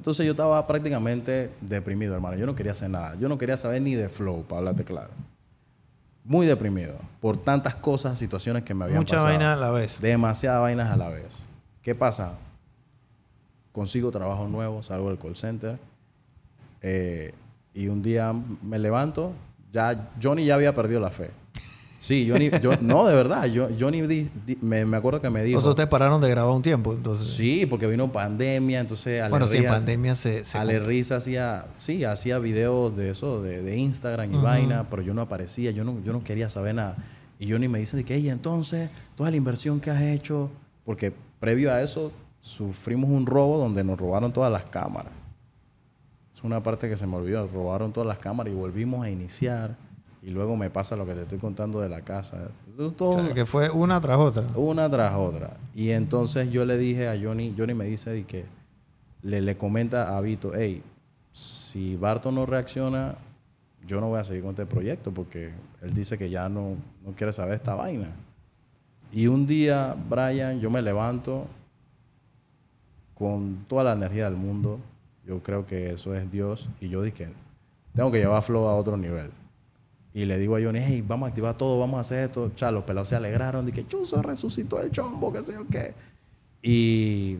Entonces 0.00 0.24
yo 0.24 0.32
estaba 0.32 0.66
prácticamente 0.66 1.50
deprimido, 1.60 2.14
hermano. 2.14 2.34
Yo 2.38 2.46
no 2.46 2.54
quería 2.54 2.72
hacer 2.72 2.88
nada. 2.88 3.16
Yo 3.16 3.28
no 3.28 3.36
quería 3.36 3.58
saber 3.58 3.82
ni 3.82 3.94
de 3.94 4.08
flow, 4.08 4.44
para 4.44 4.60
hablarte 4.60 4.82
claro. 4.82 5.10
Muy 6.24 6.46
deprimido 6.46 6.96
por 7.20 7.36
tantas 7.36 7.74
cosas, 7.74 8.18
situaciones 8.18 8.62
que 8.62 8.72
me 8.72 8.84
habían 8.86 9.00
Mucha 9.00 9.16
pasado. 9.16 9.28
vaina 9.28 9.52
a 9.52 9.56
la 9.56 9.70
vez. 9.70 10.00
Demasiadas 10.00 10.62
vainas 10.62 10.90
a 10.90 10.96
la 10.96 11.10
vez. 11.10 11.44
¿Qué 11.82 11.94
pasa? 11.94 12.32
Consigo 13.72 14.10
trabajo 14.10 14.48
nuevo, 14.48 14.82
salgo 14.82 15.10
del 15.10 15.18
call 15.18 15.36
center. 15.36 15.78
eh, 16.80 17.34
y 17.74 17.88
un 17.88 18.00
día 18.00 18.32
me 18.62 18.78
levanto. 18.78 19.34
Ya 19.70 20.08
Johnny 20.20 20.46
ya 20.46 20.54
había 20.54 20.74
perdido 20.74 20.98
la 20.98 21.10
fe. 21.10 21.30
Sí, 22.02 22.26
Johnny, 22.30 22.48
yo, 22.62 22.72
no, 22.80 23.06
de 23.06 23.14
verdad. 23.14 23.44
Yo, 23.44 23.68
Johnny 23.78 24.00
di- 24.00 24.30
di- 24.46 24.56
me, 24.62 24.86
me 24.86 24.96
acuerdo 24.96 25.20
que 25.20 25.28
me 25.28 25.42
dijo. 25.42 25.60
Sea, 25.60 25.68
ustedes 25.70 25.88
pararon 25.90 26.18
de 26.22 26.30
grabar 26.30 26.54
un 26.54 26.62
tiempo, 26.62 26.94
entonces. 26.94 27.26
Sí, 27.26 27.66
porque 27.66 27.86
vino 27.86 28.10
pandemia, 28.10 28.80
entonces 28.80 29.20
Ale 29.20 29.28
bueno, 29.30 29.46
sí, 29.46 29.58
pandemia 29.60 30.14
se... 30.14 30.46
se 30.46 30.56
Ale 30.56 30.80
Riz 30.80 31.12
hacía, 31.12 31.66
sí, 31.76 32.04
hacía 32.04 32.38
videos 32.38 32.96
de 32.96 33.10
eso, 33.10 33.42
de, 33.42 33.60
de 33.62 33.76
Instagram 33.76 34.32
y 34.32 34.38
vaina, 34.38 34.88
pero 34.88 35.02
yo 35.02 35.12
no 35.12 35.20
aparecía, 35.20 35.72
yo 35.72 35.84
no, 35.84 36.00
yo 36.02 36.14
no 36.14 36.24
quería 36.24 36.48
saber 36.48 36.74
nada. 36.74 36.96
Y 37.38 37.50
Johnny 37.52 37.68
me 37.68 37.78
dice 37.78 37.98
de 37.98 38.04
que, 38.04 38.14
"Ey, 38.14 38.30
entonces, 38.30 38.88
toda 39.14 39.30
la 39.30 39.36
inversión 39.36 39.78
que 39.78 39.90
has 39.90 40.00
hecho, 40.00 40.50
porque 40.86 41.12
previo 41.38 41.70
a 41.70 41.82
eso 41.82 42.12
sufrimos 42.40 43.10
un 43.10 43.26
robo 43.26 43.58
donde 43.58 43.84
nos 43.84 43.98
robaron 44.00 44.32
todas 44.32 44.50
las 44.50 44.64
cámaras. 44.64 45.12
Es 46.32 46.42
una 46.44 46.62
parte 46.62 46.88
que 46.88 46.96
se 46.96 47.06
me 47.06 47.16
olvidó, 47.16 47.46
robaron 47.46 47.92
todas 47.92 48.06
las 48.06 48.18
cámaras 48.18 48.54
y 48.54 48.56
volvimos 48.56 49.04
a 49.04 49.10
iniciar. 49.10 49.76
Y 50.22 50.30
luego 50.30 50.54
me 50.56 50.68
pasa 50.68 50.96
lo 50.96 51.06
que 51.06 51.14
te 51.14 51.22
estoy 51.22 51.38
contando 51.38 51.80
de 51.80 51.88
la 51.88 52.02
casa. 52.02 52.48
Todo 52.96 53.10
o 53.10 53.12
sea, 53.14 53.22
una- 53.22 53.34
que 53.34 53.46
fue 53.46 53.70
una 53.70 54.00
tras 54.00 54.18
otra. 54.18 54.46
una 54.54 54.88
tras 54.90 55.14
otra. 55.16 55.54
Y 55.74 55.90
entonces 55.90 56.50
yo 56.50 56.64
le 56.66 56.76
dije 56.76 57.08
a 57.08 57.18
Johnny, 57.20 57.54
Johnny 57.56 57.72
me 57.74 57.86
dice 57.86 58.10
de 58.10 58.24
que 58.24 58.44
le, 59.22 59.40
le 59.40 59.56
comenta 59.56 60.16
a 60.16 60.20
Vito, 60.20 60.52
hey, 60.54 60.82
si 61.32 61.96
Barto 61.96 62.30
no 62.32 62.44
reacciona, 62.44 63.16
yo 63.86 63.98
no 64.00 64.08
voy 64.08 64.20
a 64.20 64.24
seguir 64.24 64.42
con 64.42 64.50
este 64.50 64.66
proyecto 64.66 65.10
porque 65.12 65.52
él 65.80 65.94
dice 65.94 66.18
que 66.18 66.28
ya 66.28 66.48
no, 66.50 66.76
no 67.04 67.12
quiere 67.16 67.32
saber 67.32 67.54
esta 67.54 67.74
vaina. 67.74 68.10
Y 69.12 69.26
un 69.26 69.46
día, 69.46 69.96
Brian, 70.08 70.60
yo 70.60 70.68
me 70.70 70.82
levanto 70.82 71.46
con 73.14 73.64
toda 73.68 73.84
la 73.84 73.92
energía 73.92 74.24
del 74.24 74.36
mundo. 74.36 74.80
Yo 75.26 75.42
creo 75.42 75.66
que 75.66 75.90
eso 75.90 76.14
es 76.14 76.30
Dios. 76.30 76.68
Y 76.80 76.88
yo 76.88 77.02
dije, 77.02 77.28
tengo 77.94 78.10
que 78.10 78.18
llevar 78.18 78.42
Flow 78.42 78.66
a 78.68 78.76
otro 78.76 78.96
nivel. 78.96 79.30
Y 80.12 80.24
le 80.24 80.38
digo 80.38 80.56
a 80.56 80.60
Johnny, 80.60 80.80
hey, 80.82 81.04
vamos 81.06 81.26
a 81.26 81.28
activar 81.28 81.56
todo, 81.56 81.78
vamos 81.78 81.98
a 81.98 82.00
hacer 82.00 82.24
esto. 82.24 82.50
Chá, 82.54 82.70
los 82.72 82.82
pelados 82.84 83.08
se 83.08 83.16
alegraron. 83.16 83.64
Dije, 83.64 83.86
Chuzo 83.86 84.22
resucitó 84.22 84.80
el 84.82 84.90
chombo, 84.90 85.32
qué 85.32 85.40
sé 85.40 85.52
yo 85.52 85.66
qué. 85.68 85.94
Y 86.62 87.38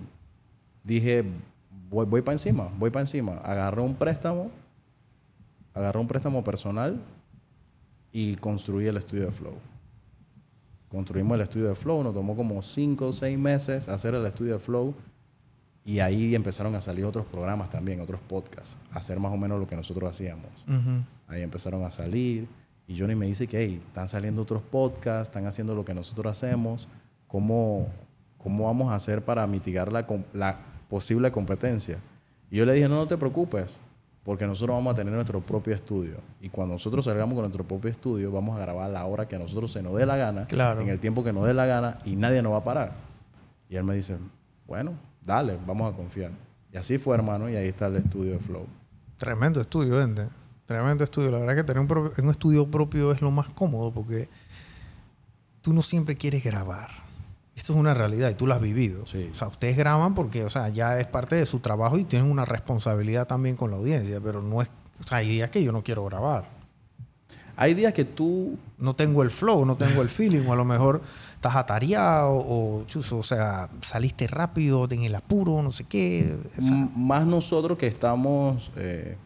dije, 0.85 1.24
voy, 1.88 2.06
voy 2.06 2.22
para 2.22 2.35
encima, 2.35 2.70
voy 2.78 2.90
para 2.90 3.02
encima. 3.02 3.33
Agarré 3.38 3.83
un 3.83 3.94
préstamo, 3.94 4.50
agarré 5.74 5.99
un 5.99 6.07
préstamo 6.07 6.44
personal 6.44 7.01
y 8.12 8.36
construí 8.36 8.86
el 8.86 8.97
estudio 8.97 9.26
de 9.26 9.32
Flow. 9.32 9.55
Construimos 10.88 11.36
el 11.36 11.42
estudio 11.42 11.68
de 11.68 11.74
Flow, 11.74 12.03
nos 12.03 12.14
tomó 12.14 12.34
como 12.34 12.62
5 12.62 13.09
o 13.09 13.12
6 13.12 13.38
meses 13.38 13.88
hacer 13.88 14.14
el 14.14 14.26
estudio 14.26 14.55
de 14.55 14.59
Flow. 14.59 14.94
Y 15.84 16.01
ahí 16.01 16.34
empezaron 16.34 16.74
a 16.74 16.80
salir 16.80 17.05
otros 17.05 17.26
programas 17.26 17.70
también, 17.70 18.01
otros 18.01 18.20
podcasts, 18.20 18.76
a 18.90 18.99
hacer 18.99 19.18
más 19.18 19.32
o 19.32 19.36
menos 19.36 19.59
lo 19.59 19.66
que 19.66 19.76
nosotros 19.76 20.11
hacíamos. 20.11 20.51
Ahí 21.26 21.42
empezaron 21.42 21.82
a 21.84 21.90
salir. 21.90 22.49
Y 22.91 22.99
Johnny 22.99 23.14
me 23.14 23.26
dice 23.26 23.47
que 23.47 23.57
hey, 23.61 23.80
están 23.86 24.09
saliendo 24.09 24.43
otros 24.43 24.62
podcasts, 24.62 25.28
están 25.28 25.47
haciendo 25.47 25.76
lo 25.76 25.84
que 25.84 25.95
nosotros 25.95 26.32
hacemos. 26.32 26.88
¿Cómo, 27.28 27.86
cómo 28.36 28.64
vamos 28.64 28.91
a 28.91 28.97
hacer 28.97 29.24
para 29.24 29.47
mitigar 29.47 29.93
la, 29.93 30.59
posible 30.88 31.30
competencia? 31.30 32.01
Y 32.51 32.57
yo 32.57 32.66
le 32.66 32.72
dije, 32.72 32.88
no, 32.88 32.97
no 32.97 33.07
te 33.07 33.16
preocupes, 33.16 33.78
porque 34.24 34.45
nosotros 34.45 34.76
vamos 34.76 34.93
a 34.93 34.97
tener 34.97 35.14
nuestro 35.14 35.41
propio 35.41 35.72
estudio. 35.72 36.16
Y 36.41 36.49
cuando 36.49 36.74
nosotros 36.74 37.05
salgamos 37.05 37.34
con 37.34 37.43
nuestro 37.43 37.62
propio 37.62 37.93
estudio, 37.93 38.32
vamos 38.32 38.59
a 38.59 38.62
grabar 38.62 38.91
la 38.91 39.05
hora 39.07 39.28
que 39.28 39.36
a 39.36 39.38
nosotros 39.38 39.70
se 39.70 39.84
nos 39.84 39.95
dé 39.97 40.05
la 40.05 40.16
gana, 40.16 40.47
Claro. 40.47 40.80
en 40.80 40.88
el 40.88 40.99
tiempo 40.99 41.22
que 41.22 41.32
nos 41.32 41.47
dé 41.47 41.55
la 41.55 41.66
gana, 41.66 41.99
y 42.05 42.16
nadie 42.16 42.43
nos 42.43 42.55
va 42.55 42.57
a 42.57 42.64
parar. 42.64 42.95
Y 43.68 43.76
él 43.76 43.84
me 43.84 43.95
dice, 43.95 44.16
bueno, 44.66 44.95
dale, 45.22 45.61
vamos 45.64 45.95
a 45.95 45.97
confiar. 45.97 46.32
Y 46.72 46.76
así 46.76 46.99
fue, 46.99 47.14
hermano, 47.14 47.49
y 47.49 47.55
ahí 47.55 47.68
está 47.68 47.86
el 47.86 47.95
estudio 47.95 48.32
de 48.32 48.41
Flow. 48.41 48.66
Tremendo 49.16 49.61
estudio, 49.61 49.95
vente. 49.95 50.39
Tremendo 50.70 51.02
estudio. 51.02 51.32
La 51.32 51.38
verdad 51.40 51.56
que 51.56 51.64
tener 51.64 51.80
un, 51.80 51.88
pro- 51.88 52.12
un 52.16 52.30
estudio 52.30 52.64
propio 52.70 53.10
es 53.10 53.20
lo 53.20 53.32
más 53.32 53.48
cómodo 53.48 53.90
porque 53.90 54.28
tú 55.62 55.72
no 55.72 55.82
siempre 55.82 56.14
quieres 56.14 56.44
grabar. 56.44 56.90
Esto 57.56 57.72
es 57.72 57.78
una 57.80 57.92
realidad 57.92 58.30
y 58.30 58.34
tú 58.34 58.46
lo 58.46 58.54
has 58.54 58.60
vivido. 58.60 59.04
Sí. 59.04 59.28
O 59.32 59.34
sea, 59.34 59.48
ustedes 59.48 59.76
graban 59.76 60.14
porque, 60.14 60.44
o 60.44 60.48
sea, 60.50 60.68
ya 60.68 61.00
es 61.00 61.08
parte 61.08 61.34
de 61.34 61.44
su 61.44 61.58
trabajo 61.58 61.98
y 61.98 62.04
tienen 62.04 62.30
una 62.30 62.44
responsabilidad 62.44 63.26
también 63.26 63.56
con 63.56 63.72
la 63.72 63.78
audiencia, 63.78 64.20
pero 64.20 64.42
no 64.42 64.62
es, 64.62 64.70
o 65.04 65.08
sea, 65.08 65.18
hay 65.18 65.28
días 65.28 65.50
que 65.50 65.60
yo 65.64 65.72
no 65.72 65.82
quiero 65.82 66.04
grabar. 66.04 66.48
Hay 67.56 67.74
días 67.74 67.92
que 67.92 68.04
tú 68.04 68.56
No 68.78 68.94
tengo 68.94 69.24
el 69.24 69.32
flow, 69.32 69.64
no 69.66 69.74
tengo 69.74 70.02
el 70.02 70.08
feeling, 70.08 70.46
o 70.46 70.52
a 70.52 70.56
lo 70.56 70.64
mejor 70.64 71.02
estás 71.34 71.56
atareado, 71.56 72.30
o, 72.32 72.84
chuzo, 72.86 73.18
o 73.18 73.22
sea, 73.24 73.68
saliste 73.82 74.28
rápido, 74.28 74.86
en 74.88 75.02
el 75.02 75.16
apuro, 75.16 75.60
no 75.64 75.72
sé 75.72 75.82
qué. 75.82 76.38
O 76.56 76.62
sea, 76.62 76.70
M- 76.74 76.90
Más 76.94 77.26
nosotros 77.26 77.76
que 77.76 77.88
estamos, 77.88 78.70
eh, 78.76 79.16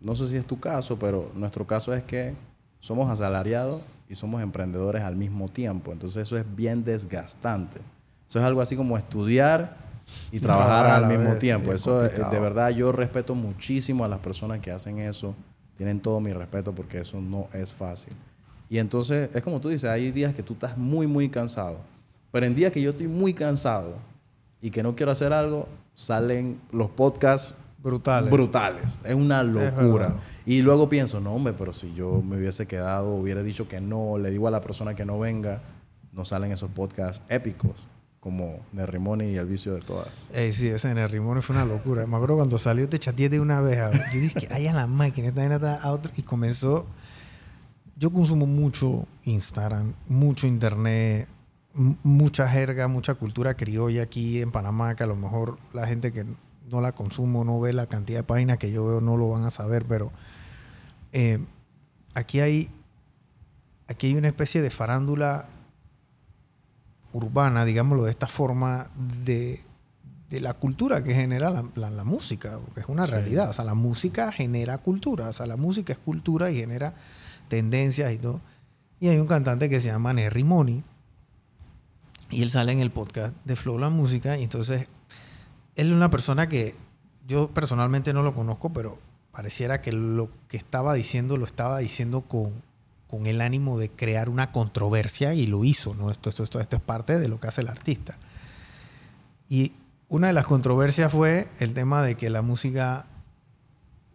no 0.00 0.14
sé 0.16 0.28
si 0.28 0.36
es 0.36 0.46
tu 0.46 0.58
caso, 0.58 0.98
pero 0.98 1.30
nuestro 1.34 1.66
caso 1.66 1.92
es 1.94 2.02
que 2.02 2.34
somos 2.80 3.10
asalariados 3.10 3.82
y 4.08 4.14
somos 4.14 4.42
emprendedores 4.42 5.02
al 5.02 5.16
mismo 5.16 5.48
tiempo. 5.48 5.92
Entonces 5.92 6.22
eso 6.22 6.36
es 6.36 6.44
bien 6.56 6.82
desgastante. 6.82 7.80
Eso 8.26 8.38
es 8.38 8.44
algo 8.44 8.60
así 8.60 8.76
como 8.76 8.96
estudiar 8.96 9.76
y 10.32 10.40
trabajar, 10.40 10.86
al 10.86 11.06
mismo 11.06 11.30
vez, 11.30 11.38
tiempo. 11.38 11.72
es 11.72 11.82
Eso 11.82 12.00
eh, 12.04 12.08
complicado. 12.08 12.32
de 12.32 12.40
verdad 12.40 12.70
yo 12.70 12.92
respeto 12.92 13.34
muchísimo 13.34 14.04
a 14.04 14.08
las 14.08 14.20
personas 14.20 14.60
que 14.60 14.70
hacen 14.70 14.98
eso. 14.98 15.34
Tienen 15.76 16.00
todo 16.00 16.20
mi 16.20 16.32
respeto 16.32 16.74
porque 16.74 16.98
eso 17.00 17.20
no 17.20 17.48
es 17.52 17.72
fácil. 17.72 18.14
Y 18.68 18.78
entonces 18.78 19.30
es 19.34 19.42
como 19.42 19.60
tú 19.60 19.68
dices, 19.68 19.90
hay 19.90 20.10
días 20.12 20.32
que 20.32 20.42
tú 20.42 20.54
estás 20.54 20.78
muy, 20.78 21.06
muy 21.06 21.28
cansado. 21.28 21.80
Pero 22.32 22.46
en 22.46 22.54
días 22.54 22.72
que 22.72 22.80
yo 22.80 22.90
estoy 22.90 23.08
muy 23.08 23.34
cansado 23.34 23.94
y 24.62 24.70
que 24.70 24.82
no 24.82 24.94
quiero 24.94 25.12
hacer 25.12 25.32
algo, 25.32 25.68
salen 25.94 26.60
los 26.70 26.88
podcasts 26.90 27.54
brutales. 27.82 28.30
brutales. 28.30 29.00
Es 29.04 29.14
una 29.14 29.42
locura. 29.42 30.16
y 30.46 30.62
luego 30.62 30.88
pienso, 30.88 31.20
no, 31.20 31.34
hombre, 31.34 31.54
pero 31.56 31.72
si 31.72 31.94
yo 31.94 32.22
me 32.22 32.36
hubiese 32.36 32.66
quedado, 32.66 33.14
hubiera 33.14 33.42
dicho 33.42 33.68
que 33.68 33.80
no, 33.80 34.18
le 34.18 34.30
digo 34.30 34.48
a 34.48 34.50
la 34.50 34.60
persona 34.60 34.94
que 34.94 35.04
no 35.04 35.18
venga, 35.18 35.62
no 36.12 36.24
salen 36.24 36.52
esos 36.52 36.70
podcasts 36.70 37.22
épicos 37.28 37.88
como 38.20 38.60
Nerrimoni 38.72 39.32
y 39.32 39.36
El 39.36 39.46
Vicio 39.46 39.72
de 39.72 39.80
Todas. 39.80 40.30
Ey, 40.34 40.52
sí, 40.52 40.68
ese 40.68 40.92
rimón 41.08 41.42
fue 41.42 41.56
una 41.56 41.64
locura. 41.64 42.06
Me 42.06 42.16
acuerdo 42.16 42.36
cuando 42.36 42.58
salió 42.58 42.86
te 42.88 42.98
chateé 42.98 43.30
de 43.30 43.40
una 43.40 43.62
vez. 43.62 43.78
Yo 44.12 44.20
dije 44.20 44.40
que 44.40 44.54
hay 44.54 44.66
a 44.66 44.74
la 44.74 44.86
máquina, 44.86 45.28
esta 45.28 45.54
está 45.54 45.76
a 45.76 45.90
otro. 45.90 46.12
Y 46.16 46.22
comenzó. 46.22 46.86
Yo 47.96 48.10
consumo 48.12 48.46
mucho 48.46 49.06
Instagram, 49.24 49.94
mucho 50.06 50.46
internet, 50.46 51.28
mucha 51.74 52.48
jerga, 52.48 52.88
mucha 52.88 53.14
cultura 53.14 53.54
criolla 53.54 54.02
aquí 54.02 54.40
en 54.40 54.52
Panamá, 54.52 54.94
que 54.96 55.02
a 55.02 55.06
lo 55.06 55.16
mejor 55.16 55.58
la 55.72 55.86
gente 55.86 56.12
que 56.12 56.24
no 56.68 56.80
la 56.80 56.92
consumo 56.92 57.44
no 57.44 57.58
ve 57.60 57.72
la 57.72 57.86
cantidad 57.86 58.20
de 58.20 58.24
páginas 58.24 58.58
que 58.58 58.70
yo 58.72 58.84
veo, 58.86 59.00
no 59.00 59.16
lo 59.16 59.28
van 59.30 59.44
a 59.44 59.50
saber, 59.50 59.84
pero 59.86 60.12
eh, 61.12 61.38
aquí 62.14 62.40
hay 62.40 62.70
aquí 63.88 64.08
hay 64.08 64.14
una 64.16 64.28
especie 64.28 64.62
de 64.62 64.70
farándula 64.70 65.48
urbana, 67.12 67.64
digámoslo 67.64 68.04
de 68.04 68.10
esta 68.12 68.28
forma, 68.28 68.88
de, 69.24 69.60
de 70.30 70.40
la 70.40 70.54
cultura 70.54 71.02
que 71.02 71.12
genera 71.14 71.50
la, 71.50 71.64
la- 71.74 71.90
la 71.90 72.04
música, 72.04 72.58
porque 72.64 72.80
es 72.80 72.88
una 72.88 73.04
Sí. 73.06 73.12
realidad. 73.12 73.50
O 73.50 73.52
sea, 73.52 73.64
la 73.64 73.74
música 73.74 74.30
genera 74.30 74.78
cultura, 74.78 75.28
o 75.28 75.32
sea, 75.32 75.46
la 75.46 75.56
música 75.56 75.92
es 75.92 75.98
cultura 75.98 76.50
y 76.52 76.60
genera 76.60 76.94
tendencias 77.48 78.12
y 78.12 78.18
todo. 78.18 78.40
Y 79.00 79.08
hay 79.08 79.18
un 79.18 79.26
cantante 79.26 79.68
que 79.68 79.80
se 79.80 79.88
llama 79.88 80.12
Nerry 80.12 80.44
Money, 80.44 80.84
y 82.30 82.42
él 82.42 82.50
sale 82.50 82.70
en 82.70 82.78
el 82.78 82.92
podcast 82.92 83.34
de 83.44 83.56
Flow 83.56 83.76
La 83.78 83.88
Música, 83.88 84.38
y 84.38 84.44
entonces 84.44 84.86
él 85.80 85.88
es 85.88 85.92
una 85.94 86.10
persona 86.10 86.48
que 86.48 86.74
yo 87.26 87.48
personalmente 87.48 88.12
no 88.12 88.22
lo 88.22 88.34
conozco, 88.34 88.70
pero 88.70 88.98
pareciera 89.32 89.80
que 89.80 89.92
lo 89.92 90.28
que 90.48 90.58
estaba 90.58 90.92
diciendo 90.92 91.38
lo 91.38 91.46
estaba 91.46 91.78
diciendo 91.78 92.20
con, 92.22 92.52
con 93.08 93.26
el 93.26 93.40
ánimo 93.40 93.78
de 93.78 93.88
crear 93.88 94.28
una 94.28 94.52
controversia 94.52 95.32
y 95.32 95.46
lo 95.46 95.64
hizo, 95.64 95.94
¿no? 95.94 96.10
Esto, 96.10 96.28
esto, 96.28 96.44
esto, 96.44 96.60
esto 96.60 96.76
es 96.76 96.82
parte 96.82 97.18
de 97.18 97.28
lo 97.28 97.40
que 97.40 97.48
hace 97.48 97.62
el 97.62 97.68
artista. 97.68 98.18
Y 99.48 99.72
una 100.08 100.26
de 100.26 100.32
las 100.34 100.46
controversias 100.46 101.10
fue 101.12 101.48
el 101.58 101.72
tema 101.72 102.02
de 102.02 102.14
que 102.16 102.28
la 102.28 102.42
música 102.42 103.06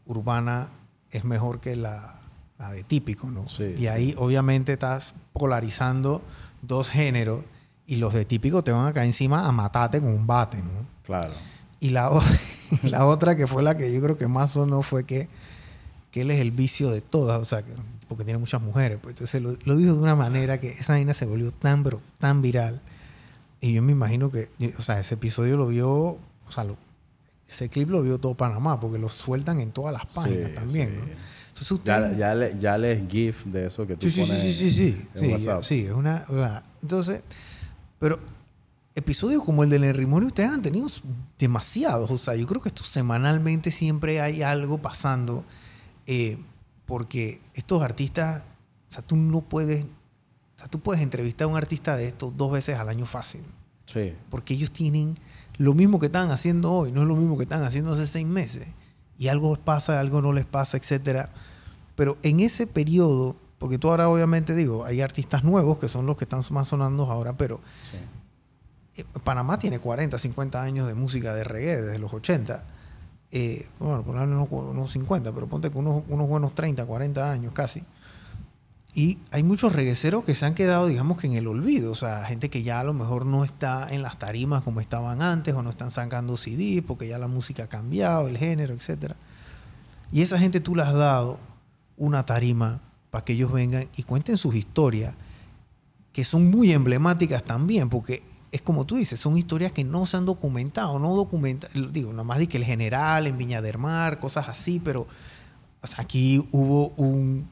urbana 0.05 0.67
es 1.09 1.23
mejor 1.23 1.61
que 1.61 1.75
la, 1.75 2.19
la 2.59 2.69
de 2.69 2.83
típico, 2.83 3.31
¿no? 3.31 3.47
Sí, 3.47 3.63
y 3.63 3.77
sí. 3.77 3.87
ahí 3.87 4.15
obviamente 4.19 4.73
estás 4.73 5.15
polarizando 5.33 6.21
dos 6.61 6.89
géneros 6.89 7.43
y 7.87 7.95
los 7.95 8.13
de 8.13 8.25
típico 8.25 8.63
te 8.63 8.71
van 8.71 8.85
a 8.85 8.93
caer 8.93 9.07
encima 9.07 9.47
a 9.47 9.51
matarte 9.51 9.99
con 9.99 10.09
un 10.09 10.27
bate, 10.27 10.57
¿no? 10.57 10.85
Claro. 11.03 11.33
Y 11.79 11.89
la, 11.89 12.09
la 12.83 13.05
otra 13.05 13.35
que 13.35 13.47
fue 13.47 13.63
la 13.63 13.77
que 13.77 13.91
yo 13.93 14.01
creo 14.01 14.17
que 14.17 14.27
más 14.27 14.51
sonó 14.51 14.81
fue 14.81 15.03
que, 15.03 15.27
que 16.11 16.21
él 16.21 16.31
es 16.31 16.39
el 16.41 16.51
vicio 16.51 16.91
de 16.91 17.01
todas, 17.01 17.41
o 17.41 17.45
sea, 17.45 17.63
que- 17.63 17.73
porque 18.07 18.23
tiene 18.23 18.37
muchas 18.39 18.61
mujeres. 18.61 18.99
Pues 19.01 19.13
entonces 19.13 19.41
lo, 19.41 19.57
lo 19.65 19.75
dijo 19.77 19.93
de 19.93 19.99
una 19.99 20.15
manera 20.15 20.59
que 20.59 20.69
esa 20.69 20.93
vaina 20.93 21.13
se 21.13 21.25
volvió 21.25 21.51
tan, 21.51 21.83
pero 21.83 22.01
tan 22.19 22.41
viral. 22.41 22.79
Y 23.61 23.73
yo 23.73 23.81
me 23.81 23.93
imagino 23.93 24.29
que, 24.29 24.49
o 24.77 24.81
sea, 24.81 24.99
ese 24.99 25.15
episodio 25.15 25.57
lo 25.57 25.67
vio, 25.67 25.89
o 25.91 26.19
sea, 26.49 26.63
lo- 26.65 26.77
ese 27.49 27.69
clip 27.69 27.89
lo 27.89 28.01
vio 28.01 28.17
todo 28.19 28.33
Panamá, 28.35 28.79
porque 28.79 28.97
lo 28.99 29.09
sueltan 29.09 29.59
en 29.59 29.71
todas 29.71 29.93
las 29.93 30.13
páginas 30.13 30.49
Sí, 30.49 30.55
también, 30.55 30.89
sí. 30.89 30.95
¿no? 30.97 31.03
Entonces 31.49 31.79
Ya, 31.85 31.99
usted... 32.01 32.17
ya, 32.17 32.35
le, 32.35 32.59
ya 32.59 32.77
les 32.77 33.07
GIF 33.09 33.45
de 33.45 33.67
eso 33.67 33.87
que 33.87 33.95
tú 33.95 34.07
Sí, 34.07 34.11
sí, 34.11 34.21
sí, 34.23 34.27
pones 34.27 34.41
sí, 34.43 34.53
sí, 34.53 34.71
sí. 34.71 35.07
en 35.15 35.21
Sí, 35.21 35.31
WhatsApp. 35.31 35.63
sí, 35.63 35.85
es 35.85 35.91
una. 35.93 36.25
o 36.29 36.33
sea, 36.33 36.63
entonces, 36.81 37.21
pero 37.99 38.19
episodios 38.95 39.43
como 39.43 39.63
el 39.63 39.69
del 39.69 39.83
Enrimonio 39.83 40.27
ustedes 40.27 40.49
han 40.49 40.61
tenido 40.61 40.87
demasiados. 41.37 42.09
O 42.09 42.17
sea, 42.17 42.35
yo 42.35 42.47
creo 42.47 42.61
que 42.61 42.69
esto 42.69 42.83
semanalmente 42.83 43.71
siempre 43.71 44.21
hay 44.21 44.41
algo 44.41 44.77
pasando. 44.77 45.43
eh, 46.07 46.37
porque 46.85 47.41
estos 47.53 47.81
artistas, 47.81 48.43
o 48.89 48.93
sea, 48.93 49.01
tú 49.01 49.15
no 49.15 49.41
puedes. 49.41 49.83
O 49.85 50.59
sea, 50.59 50.67
tú 50.67 50.79
puedes 50.79 51.01
entrevistar 51.01 51.45
a 51.45 51.47
un 51.47 51.57
artista 51.57 51.97
de 51.97 52.07
estos 52.07 52.35
dos 52.37 52.51
veces 52.51 52.77
al 52.77 52.89
año 52.89 53.05
fácil. 53.05 53.41
Sí. 53.85 54.13
Porque 54.29 54.53
ellos 54.53 54.71
tienen 54.71 55.15
lo 55.57 55.73
mismo 55.73 55.99
que 55.99 56.07
están 56.07 56.31
haciendo 56.31 56.71
hoy, 56.71 56.91
no 56.91 57.01
es 57.01 57.07
lo 57.07 57.15
mismo 57.15 57.37
que 57.37 57.43
están 57.43 57.63
haciendo 57.63 57.91
hace 57.91 58.07
seis 58.07 58.25
meses. 58.25 58.67
Y 59.17 59.27
algo 59.27 59.55
pasa, 59.55 59.99
algo 59.99 60.21
no 60.21 60.31
les 60.33 60.45
pasa, 60.45 60.77
etcétera. 60.77 61.29
Pero 61.95 62.17
en 62.23 62.39
ese 62.39 62.67
periodo, 62.67 63.35
porque 63.57 63.77
tú 63.77 63.89
ahora 63.89 64.09
obviamente 64.09 64.53
digo, 64.55 64.85
hay 64.85 65.01
artistas 65.01 65.43
nuevos 65.43 65.79
que 65.79 65.87
son 65.87 66.05
los 66.05 66.17
que 66.17 66.25
están 66.25 66.41
más 66.51 66.67
sonando 66.67 67.09
ahora, 67.11 67.37
pero 67.37 67.61
sí. 67.81 67.97
Eh, 68.95 69.05
Panamá 69.23 69.59
tiene 69.59 69.79
40, 69.79 70.17
50 70.17 70.61
años 70.61 70.87
de 70.87 70.93
música 70.93 71.33
de 71.33 71.43
reggae 71.43 71.81
desde 71.81 71.99
los 71.99 72.13
80. 72.13 72.63
Eh, 73.31 73.67
bueno, 73.79 74.03
por 74.03 74.15
unos, 74.15 74.47
unos 74.49 74.91
50, 74.91 75.31
pero 75.31 75.47
ponte 75.47 75.69
que 75.69 75.77
unos, 75.77 76.03
unos 76.07 76.27
buenos 76.27 76.55
30, 76.55 76.85
40 76.85 77.31
años 77.31 77.53
casi. 77.53 77.83
Y 78.93 79.17
hay 79.31 79.43
muchos 79.43 79.73
regueceros 79.73 80.23
que 80.23 80.35
se 80.35 80.45
han 80.45 80.55
quedado, 80.55 80.87
digamos 80.87 81.19
que 81.19 81.27
en 81.27 81.33
el 81.33 81.47
olvido. 81.47 81.91
O 81.91 81.95
sea, 81.95 82.23
gente 82.23 82.49
que 82.49 82.63
ya 82.63 82.79
a 82.79 82.83
lo 82.85 82.93
mejor 82.93 83.25
no 83.25 83.43
está 83.43 83.93
en 83.93 84.01
las 84.01 84.17
tarimas 84.17 84.63
como 84.63 84.79
estaban 84.79 85.21
antes 85.21 85.53
o 85.53 85.61
no 85.61 85.69
están 85.69 85.91
sacando 85.91 86.37
CDs 86.37 86.81
porque 86.81 87.09
ya 87.09 87.17
la 87.17 87.27
música 87.27 87.63
ha 87.63 87.67
cambiado, 87.67 88.29
el 88.29 88.37
género, 88.37 88.73
etc. 88.73 89.11
Y 90.13 90.21
esa 90.21 90.39
gente 90.39 90.61
tú 90.61 90.75
le 90.75 90.83
has 90.83 90.93
dado 90.93 91.39
una 91.97 92.25
tarima 92.25 92.79
para 93.11 93.25
que 93.25 93.33
ellos 93.33 93.51
vengan 93.51 93.85
y 93.97 94.03
cuenten 94.03 94.37
sus 94.37 94.55
historias, 94.55 95.13
que 96.13 96.23
son 96.23 96.49
muy 96.49 96.71
emblemáticas 96.71 97.43
también, 97.43 97.89
porque 97.89 98.23
es 98.55 98.61
como 98.61 98.85
tú 98.85 98.95
dices, 98.95 99.19
son 99.19 99.37
historias 99.37 99.73
que 99.73 99.83
no 99.83 100.05
se 100.05 100.15
han 100.15 100.25
documentado, 100.25 100.97
no 100.97 101.13
documentan, 101.13 101.69
digo, 101.91 102.11
nada 102.11 102.23
más 102.23 102.39
de 102.39 102.47
que 102.47 102.55
el 102.55 102.63
general 102.63 103.27
en 103.27 103.37
Viña 103.37 103.61
del 103.61 103.77
Mar, 103.77 104.17
cosas 104.17 104.47
así, 104.47 104.79
pero 104.79 105.07
o 105.81 105.87
sea, 105.87 106.01
aquí 106.01 106.47
hubo 106.53 106.87
un, 106.95 107.49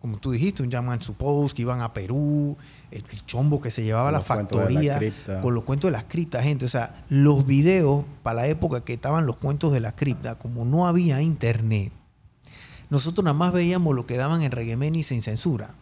como 0.00 0.18
tú 0.18 0.30
dijiste, 0.30 0.62
un 0.62 0.70
Jaman 0.70 1.02
Suppose, 1.02 1.54
que 1.56 1.62
iban 1.62 1.80
a 1.80 1.92
Perú, 1.92 2.56
el, 2.92 3.04
el 3.10 3.26
chombo 3.26 3.60
que 3.60 3.72
se 3.72 3.82
llevaba 3.82 4.10
a 4.10 4.12
la 4.12 4.18
la 4.18 4.24
factoría, 4.24 4.96
cripta. 4.96 5.40
con 5.40 5.54
los 5.54 5.64
cuentos 5.64 5.88
de 5.88 5.92
las 5.92 6.04
criptas, 6.04 6.44
gente. 6.44 6.66
O 6.66 6.68
sea, 6.68 7.04
los 7.08 7.44
videos 7.44 8.06
para 8.22 8.42
la 8.42 8.46
época 8.46 8.84
que 8.84 8.92
estaban 8.92 9.26
los 9.26 9.38
cuentos 9.38 9.72
de 9.72 9.80
la 9.80 9.96
cripta, 9.96 10.36
como 10.36 10.64
no 10.64 10.86
había 10.86 11.20
internet, 11.20 11.92
nosotros 12.90 13.24
nada 13.24 13.36
más 13.36 13.52
veíamos 13.52 13.94
lo 13.96 14.06
que 14.06 14.16
daban 14.16 14.42
en 14.42 14.52
Reggaemen 14.52 14.94
y 14.94 15.02
sin 15.02 15.20
censura. 15.20 15.74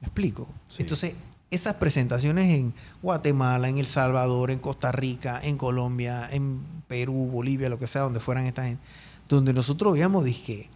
¿Me 0.00 0.08
explico? 0.08 0.48
Sí. 0.66 0.82
Entonces, 0.82 1.14
esas 1.52 1.74
presentaciones 1.76 2.50
en 2.50 2.74
Guatemala, 3.02 3.68
en 3.68 3.78
El 3.78 3.86
Salvador, 3.86 4.50
en 4.50 4.58
Costa 4.58 4.90
Rica, 4.90 5.38
en 5.42 5.56
Colombia, 5.58 6.28
en 6.30 6.60
Perú, 6.88 7.28
Bolivia, 7.30 7.68
lo 7.68 7.78
que 7.78 7.86
sea, 7.86 8.02
donde 8.02 8.20
fueran 8.20 8.46
esta 8.46 8.64
gente, 8.64 8.82
donde 9.28 9.52
nosotros 9.52 9.92
veíamos, 9.92 10.24
dije, 10.24 10.70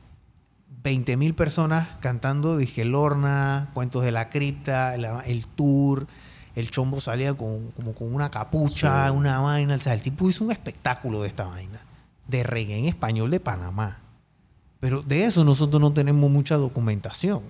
20 0.82 1.16
mil 1.16 1.34
personas 1.34 1.88
cantando, 2.00 2.56
dije, 2.56 2.84
Lorna, 2.84 3.70
Cuentos 3.74 4.04
de 4.04 4.12
la 4.12 4.28
Cripta, 4.28 4.94
el, 4.94 5.04
el 5.26 5.46
tour, 5.46 6.06
el 6.54 6.70
chombo 6.70 7.00
salía 7.00 7.34
con, 7.34 7.70
como 7.72 7.94
con 7.94 8.14
una 8.14 8.30
capucha, 8.30 9.08
Sí. 9.08 9.16
una 9.16 9.40
vaina, 9.40 9.74
o 9.74 9.80
sea, 9.80 9.94
el 9.94 10.02
tipo 10.02 10.28
hizo 10.28 10.44
un 10.44 10.52
espectáculo 10.52 11.22
de 11.22 11.28
esta 11.28 11.44
vaina, 11.44 11.80
de 12.28 12.42
reggae 12.42 12.78
en 12.78 12.84
español 12.86 13.30
de 13.30 13.40
Panamá. 13.40 13.98
Pero 14.80 15.02
de 15.02 15.24
eso 15.24 15.42
nosotros 15.44 15.80
no 15.80 15.92
tenemos 15.92 16.30
mucha 16.30 16.56
documentación. 16.56 17.42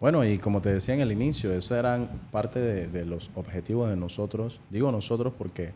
Bueno, 0.00 0.24
y 0.24 0.38
como 0.38 0.60
te 0.60 0.72
decía 0.72 0.94
en 0.94 1.00
el 1.00 1.12
inicio, 1.12 1.52
esos 1.52 1.76
eran 1.76 2.08
parte 2.30 2.60
de, 2.60 2.86
de 2.86 3.04
los 3.04 3.30
objetivos 3.34 3.88
de 3.90 3.96
nosotros. 3.96 4.60
Digo 4.70 4.92
nosotros 4.92 5.32
porque 5.36 5.72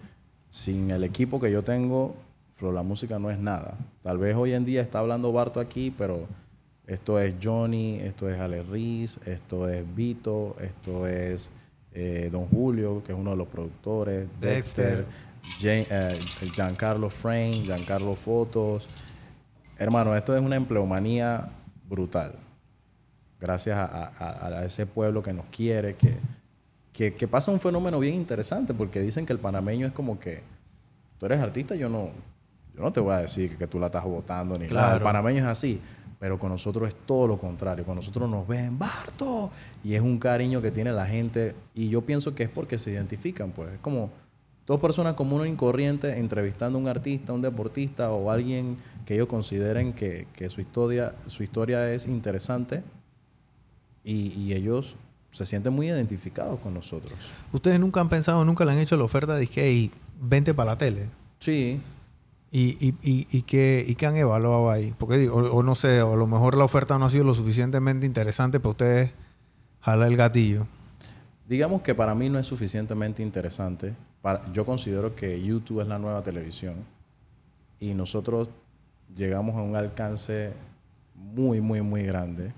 sin 0.48 0.90
el 0.90 1.04
equipo 1.04 1.40
que 1.40 1.50
yo 1.50 1.62
tengo, 1.62 2.14
Flow 2.54 2.72
La 2.72 2.82
Música 2.82 3.18
no 3.18 3.30
es 3.30 3.38
nada. 3.38 3.78
Tal 4.02 4.18
vez 4.18 4.36
hoy 4.36 4.52
en 4.52 4.64
día 4.64 4.82
está 4.82 4.98
hablando 4.98 5.32
Barto 5.32 5.60
aquí, 5.60 5.90
pero 5.96 6.26
esto 6.86 7.18
es 7.20 7.34
Johnny, 7.42 7.98
esto 8.00 8.28
es 8.28 8.38
Ale 8.38 8.62
Riz, 8.62 9.18
esto 9.24 9.68
es 9.68 9.84
Vito, 9.94 10.56
esto 10.60 11.06
es 11.06 11.52
eh, 11.92 12.28
Don 12.30 12.46
Julio, 12.48 13.02
que 13.02 13.12
es 13.12 13.18
uno 13.18 13.30
de 13.30 13.36
los 13.36 13.48
productores, 13.48 14.28
Dexter, 14.40 15.06
eh, 15.62 16.20
Giancarlo 16.54 17.08
Frame, 17.08 17.62
Giancarlo 17.64 18.14
Fotos. 18.14 18.88
Hermano, 19.78 20.14
esto 20.14 20.36
es 20.36 20.42
una 20.42 20.56
empleomanía 20.56 21.48
brutal. 21.88 22.34
Gracias 23.40 23.76
a, 23.76 23.84
a- 23.86 24.06
a- 24.18 24.46
a 24.60 24.64
ese 24.64 24.86
pueblo 24.86 25.22
que 25.22 25.32
nos 25.32 25.46
quiere, 25.46 25.94
que, 25.96 26.16
que, 26.92 27.14
que 27.14 27.28
pasa 27.28 27.50
un 27.50 27.60
fenómeno 27.60 27.98
bien 27.98 28.14
interesante, 28.14 28.74
porque 28.74 29.00
dicen 29.00 29.24
que 29.26 29.32
el 29.32 29.38
panameño 29.38 29.86
es 29.86 29.92
como 29.92 30.18
que 30.18 30.42
tú 31.18 31.26
eres 31.26 31.40
artista, 31.40 31.74
yo 31.74 31.88
no, 31.88 32.10
yo 32.74 32.82
no 32.82 32.92
te 32.92 33.00
voy 33.00 33.14
a 33.14 33.18
decir 33.18 33.50
que, 33.50 33.56
que 33.56 33.66
tú 33.66 33.78
la 33.78 33.86
estás 33.86 34.04
votando 34.04 34.58
ni 34.58 34.66
nada. 34.66 34.88
El 34.96 35.02
panameño 35.02 35.38
es 35.40 35.46
así. 35.46 35.80
Pero 36.18 36.38
con 36.38 36.50
nosotros 36.50 36.86
es 36.86 36.94
todo 37.06 37.26
lo 37.26 37.38
contrario. 37.38 37.82
Con 37.86 37.96
nosotros 37.96 38.28
nos 38.28 38.46
ven, 38.46 38.78
Barto. 38.78 39.50
Y 39.82 39.94
es 39.94 40.02
un 40.02 40.18
cariño 40.18 40.60
que 40.60 40.70
tiene 40.70 40.92
la 40.92 41.06
gente. 41.06 41.54
Y 41.74 41.88
yo 41.88 42.02
pienso 42.02 42.34
que 42.34 42.42
es 42.42 42.50
porque 42.50 42.76
se 42.76 42.90
identifican, 42.90 43.52
pues. 43.52 43.72
Es 43.72 43.78
como 43.80 44.10
dos 44.66 44.78
personas 44.82 45.14
comunes 45.14 45.50
y 45.50 45.56
corrientes 45.56 46.18
entrevistando 46.18 46.78
a 46.78 46.82
un 46.82 46.88
artista, 46.88 47.32
un 47.32 47.40
deportista 47.40 48.12
o 48.12 48.30
alguien 48.30 48.76
que 49.06 49.14
ellos 49.14 49.28
consideren 49.28 49.94
que, 49.94 50.28
que 50.34 50.50
su, 50.50 50.60
historia, 50.60 51.14
su 51.26 51.42
historia 51.42 51.90
es 51.90 52.04
interesante. 52.06 52.82
Y, 54.04 54.32
y 54.38 54.54
ellos 54.54 54.96
se 55.30 55.46
sienten 55.46 55.72
muy 55.72 55.88
identificados 55.88 56.58
con 56.60 56.74
nosotros. 56.74 57.12
Ustedes 57.52 57.78
nunca 57.78 58.00
han 58.00 58.08
pensado, 58.08 58.44
nunca 58.44 58.64
le 58.64 58.72
han 58.72 58.78
hecho 58.78 58.96
la 58.96 59.04
oferta 59.04 59.34
de 59.36 59.46
que 59.46 59.62
"Hey, 59.62 59.90
vente 60.20 60.54
para 60.54 60.72
la 60.72 60.78
tele. 60.78 61.08
Sí, 61.38 61.80
¿Y, 62.52 62.70
y, 62.84 62.94
y, 63.02 63.28
y 63.30 63.42
qué, 63.42 63.84
y 63.86 63.94
qué 63.94 64.06
han 64.06 64.16
evaluado 64.16 64.70
ahí? 64.70 64.92
Porque 64.98 65.28
o, 65.28 65.36
o 65.36 65.62
no 65.62 65.76
sé, 65.76 66.02
o 66.02 66.14
a 66.14 66.16
lo 66.16 66.26
mejor 66.26 66.56
la 66.56 66.64
oferta 66.64 66.98
no 66.98 67.04
ha 67.04 67.10
sido 67.10 67.22
lo 67.22 67.32
suficientemente 67.34 68.06
interesante 68.06 68.58
para 68.58 68.70
ustedes 68.70 69.10
jalar 69.80 70.08
el 70.08 70.16
gatillo. 70.16 70.66
Digamos 71.48 71.82
que 71.82 71.94
para 71.94 72.14
mí 72.16 72.28
no 72.28 72.40
es 72.40 72.46
suficientemente 72.46 73.22
interesante. 73.22 73.94
Para- 74.20 74.50
yo 74.52 74.66
considero 74.66 75.14
que 75.14 75.40
YouTube 75.40 75.80
es 75.82 75.86
la 75.86 76.00
nueva 76.00 76.22
televisión 76.24 76.74
y 77.78 77.94
nosotros 77.94 78.48
llegamos 79.14 79.54
a 79.56 79.62
un 79.62 79.76
alcance 79.76 80.52
muy, 81.14 81.60
muy, 81.60 81.82
muy 81.82 82.02
grande 82.02 82.52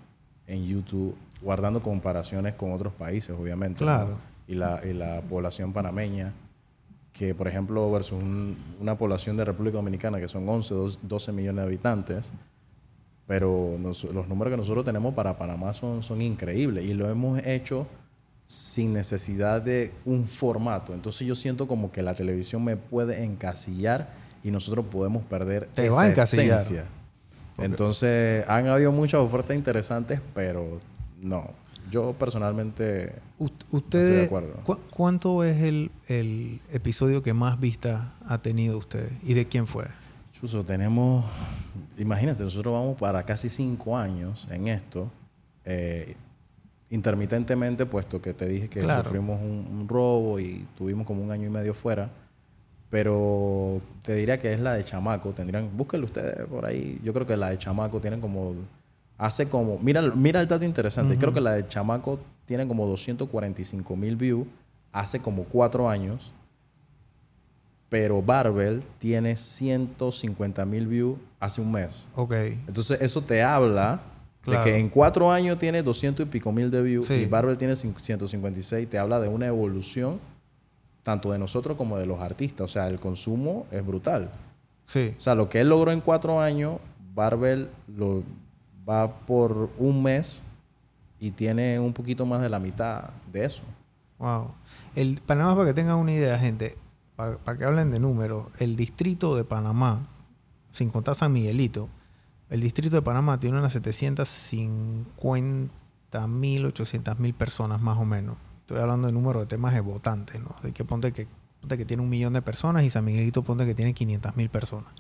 en 0.47 0.65
YouTube, 0.67 1.15
guardando 1.43 1.83
comparaciones 1.83 2.55
con 2.55 2.73
otros 2.73 2.93
países, 2.93 3.37
obviamente. 3.39 3.81
¿no? 3.85 3.87
Claro. 3.87 4.19
Y, 4.47 4.55
la, 4.55 4.81
y 4.85 4.93
la 4.93 5.21
población 5.23 5.73
panameña, 5.73 6.33
que 7.13 7.35
por 7.35 7.47
ejemplo, 7.49 7.91
versus 7.91 8.21
un- 8.23 8.57
una 8.81 8.97
población 8.97 9.37
de 9.37 9.45
República 9.45 9.77
Dominicana, 9.77 10.19
que 10.21 10.29
son 10.29 10.49
11, 10.49 10.75
12 11.03 11.33
millones 11.33 11.63
de 11.63 11.69
habitantes, 11.69 12.31
pero 13.27 13.77
nos- 13.79 14.05
los 14.05 14.29
números 14.29 14.53
que 14.53 14.57
nosotros 14.57 14.85
tenemos 14.85 15.15
para 15.15 15.39
Panamá 15.39 15.73
son, 15.73 16.03
son 16.03 16.21
increíbles 16.23 16.85
y 16.85 16.95
lo 16.95 17.09
hemos 17.09 17.45
hecho 17.47 17.87
sin 18.47 18.93
necesidad 18.93 19.63
de 19.63 19.93
un 20.05 20.27
formato. 20.27 20.93
Entonces 20.93 21.27
yo 21.27 21.35
siento 21.35 21.67
como 21.67 21.91
que 21.93 22.03
la 22.03 22.15
televisión 22.15 22.65
me 22.65 22.77
puede 22.77 23.23
encasillar 23.25 24.11
y 24.43 24.51
nosotros 24.51 24.85
podemos 24.91 25.23
perder 25.25 25.69
Te 25.75 25.87
esa 25.87 25.97
va 25.97 26.03
a 26.03 26.09
encasillar. 26.11 26.59
esencia. 26.59 26.85
Entonces 27.59 28.45
han 28.49 28.67
habido 28.67 28.93
muchas 28.93 29.21
ofertas 29.21 29.57
interesantes, 29.57 30.21
pero 30.35 30.81
no. 31.23 31.51
Yo 31.91 32.13
personalmente 32.13 33.13
U- 33.39 33.47
estoy 33.47 33.71
de 33.71 33.77
ustedes, 33.77 34.27
acuerdo. 34.27 34.55
¿cu- 34.65 34.79
¿cuánto 34.91 35.43
es 35.43 35.61
el, 35.63 35.91
el 36.07 36.61
episodio 36.71 37.23
que 37.23 37.33
más 37.33 37.59
vista 37.59 38.15
ha 38.27 38.39
tenido 38.43 38.79
ustedes? 38.79 39.11
¿Y 39.25 39.35
de 39.35 39.49
quién 39.49 39.67
fue? 39.67 39.87
Chuso, 40.33 40.63
tenemos, 40.65 41.25
imagínate, 41.99 42.45
nosotros 42.45 42.73
vamos 42.73 42.97
para 42.99 43.25
casi 43.25 43.49
cinco 43.49 43.97
años 43.99 44.47
en 44.51 44.69
esto, 44.69 45.11
eh, 45.65 46.15
intermitentemente, 46.91 47.87
puesto 47.87 48.21
que 48.23 48.33
te 48.35 48.47
dije 48.47 48.69
que 48.69 48.81
Claro. 48.81 49.03
sufrimos 49.05 49.41
un, 49.41 49.67
un 49.81 49.89
robo 49.89 50.39
y 50.39 50.67
tuvimos 50.77 51.07
como 51.07 51.23
un 51.23 51.31
año 51.31 51.47
y 51.47 51.51
medio 51.51 51.75
fuera, 51.75 52.11
pero 52.91 53.81
te 54.03 54.15
diría 54.15 54.39
que 54.39 54.53
es 54.53 54.61
la 54.61 54.75
de 54.75 54.85
Chamaco, 54.85 55.33
tendrían, 55.33 55.71
búsquenlo 55.77 56.07
ustedes 56.07 56.45
por 56.47 56.65
ahí, 56.67 57.01
yo 57.03 57.13
creo 57.15 57.27
que 57.27 57.37
la 57.37 57.51
de 57.51 57.59
Chamaco 57.59 58.01
tienen 58.01 58.21
como, 58.21 58.55
hace 59.25 59.49
como, 59.49 59.79
mira, 59.79 60.03
mira 60.15 60.41
el 60.41 60.49
dato 60.49 60.65
interesante, 60.65 61.17
creo 61.17 61.33
que 61.33 61.41
la 61.41 61.53
de 61.55 61.67
Chamaco 61.69 62.19
tiene 62.45 62.67
como 62.67 62.87
245 62.87 63.97
mil 63.97 64.17
views 64.17 64.47
hace 64.93 65.21
como 65.21 65.45
cuatro 65.45 65.89
años 65.89 66.33
pero 67.89 68.23
Barbell 68.23 68.83
tiene 68.99 69.37
150 69.37 70.65
mil 70.65 70.87
views 70.87 71.19
hace 71.39 71.61
un 71.61 71.71
mes. 71.73 72.09
Ok. 72.17 72.33
Entonces 72.67 73.03
eso 73.03 73.21
te 73.23 73.43
habla 73.43 74.01
Claro. 74.41 74.65
de 74.65 74.71
que 74.73 74.79
en 74.79 74.89
cuatro 74.89 75.31
años 75.31 75.59
tiene 75.59 75.83
200 75.83 76.25
y 76.27 76.29
pico 76.29 76.51
mil 76.53 76.71
de 76.71 76.81
views 76.83 77.07
Sí. 77.07 77.15
y 77.15 77.27
Barbell 77.27 77.59
tiene 77.59 77.75
cin- 77.75 77.95
156. 78.01 78.89
Te 78.89 78.99
habla 78.99 79.21
de 79.21 79.29
una 79.29 79.47
evolución 79.47 80.19
tanto 81.03 81.31
de 81.33 81.39
nosotros 81.39 81.77
como 81.77 81.99
de 81.99 82.07
los 82.07 82.19
artistas. 82.21 82.65
O 82.65 82.69
sea, 82.69 82.89
el 82.89 82.99
consumo 82.99 83.67
es 83.71 83.85
brutal. 83.87 84.31
Sí. 84.87 85.13
O 85.17 85.21
sea, 85.21 85.35
lo 85.35 85.49
que 85.51 85.61
él 85.61 85.69
logró 85.69 85.93
en 85.93 86.01
cuatro 86.01 86.41
años, 86.41 86.79
Barbell 87.15 87.69
lo 87.95 88.23
va 88.89 89.21
por 89.27 89.71
un 89.79 90.03
mes 90.03 90.43
y 91.19 91.31
tiene 91.31 91.79
un 91.79 91.93
poquito 91.93 92.27
más 92.27 92.43
de 92.43 92.49
la 92.49 92.59
mitad 92.59 93.11
de 93.33 93.45
eso. 93.45 93.63
Wow. 94.19 94.53
El 94.95 95.21
Panamá, 95.25 95.55
para 95.55 95.69
que 95.69 95.75
tengan 95.75 95.97
una 95.97 96.13
idea, 96.13 96.39
gente, 96.39 96.77
para, 97.17 97.39
que 97.57 97.65
hablen 97.65 97.91
de 97.91 98.01
números, 98.01 98.47
el 98.59 98.77
distrito 98.77 99.37
de 99.37 99.45
Panamá, 99.45 100.07
sin 100.71 100.91
contar 100.91 101.15
San 101.15 101.33
Miguelito, 101.33 101.89
el 102.51 102.61
distrito 102.61 102.97
de 102.97 103.03
Panamá 103.03 103.41
tiene 103.41 103.59
unas 103.59 103.73
750 103.73 106.27
mil, 106.27 106.67
800 106.67 107.19
mil 107.19 107.35
personas 107.35 107.81
más 107.81 107.99
o 107.99 108.05
menos. 108.05 108.37
Estoy 108.61 108.79
hablando 108.79 109.07
de 109.07 109.13
número 109.13 109.41
de 109.41 109.47
temas 109.47 109.75
de 109.75 109.81
votantes, 109.81 110.41
¿no? 110.41 110.55
De 110.63 110.73
que 110.73 110.85
ponte 110.85 111.13
que, 111.13 111.27
ponte 111.61 111.79
que 111.79 111.85
tiene 111.85 112.03
un 112.03 112.09
millón 112.09 112.33
de 112.33 112.43
personas 112.43 112.85
y 112.85 112.91
San 112.91 113.05
Miguelito 113.05 113.43
ponte 113.43 113.65
que 113.65 113.75
tiene 113.75 113.95
500 113.95 114.37
mil 114.37 114.51
personas. 114.51 114.93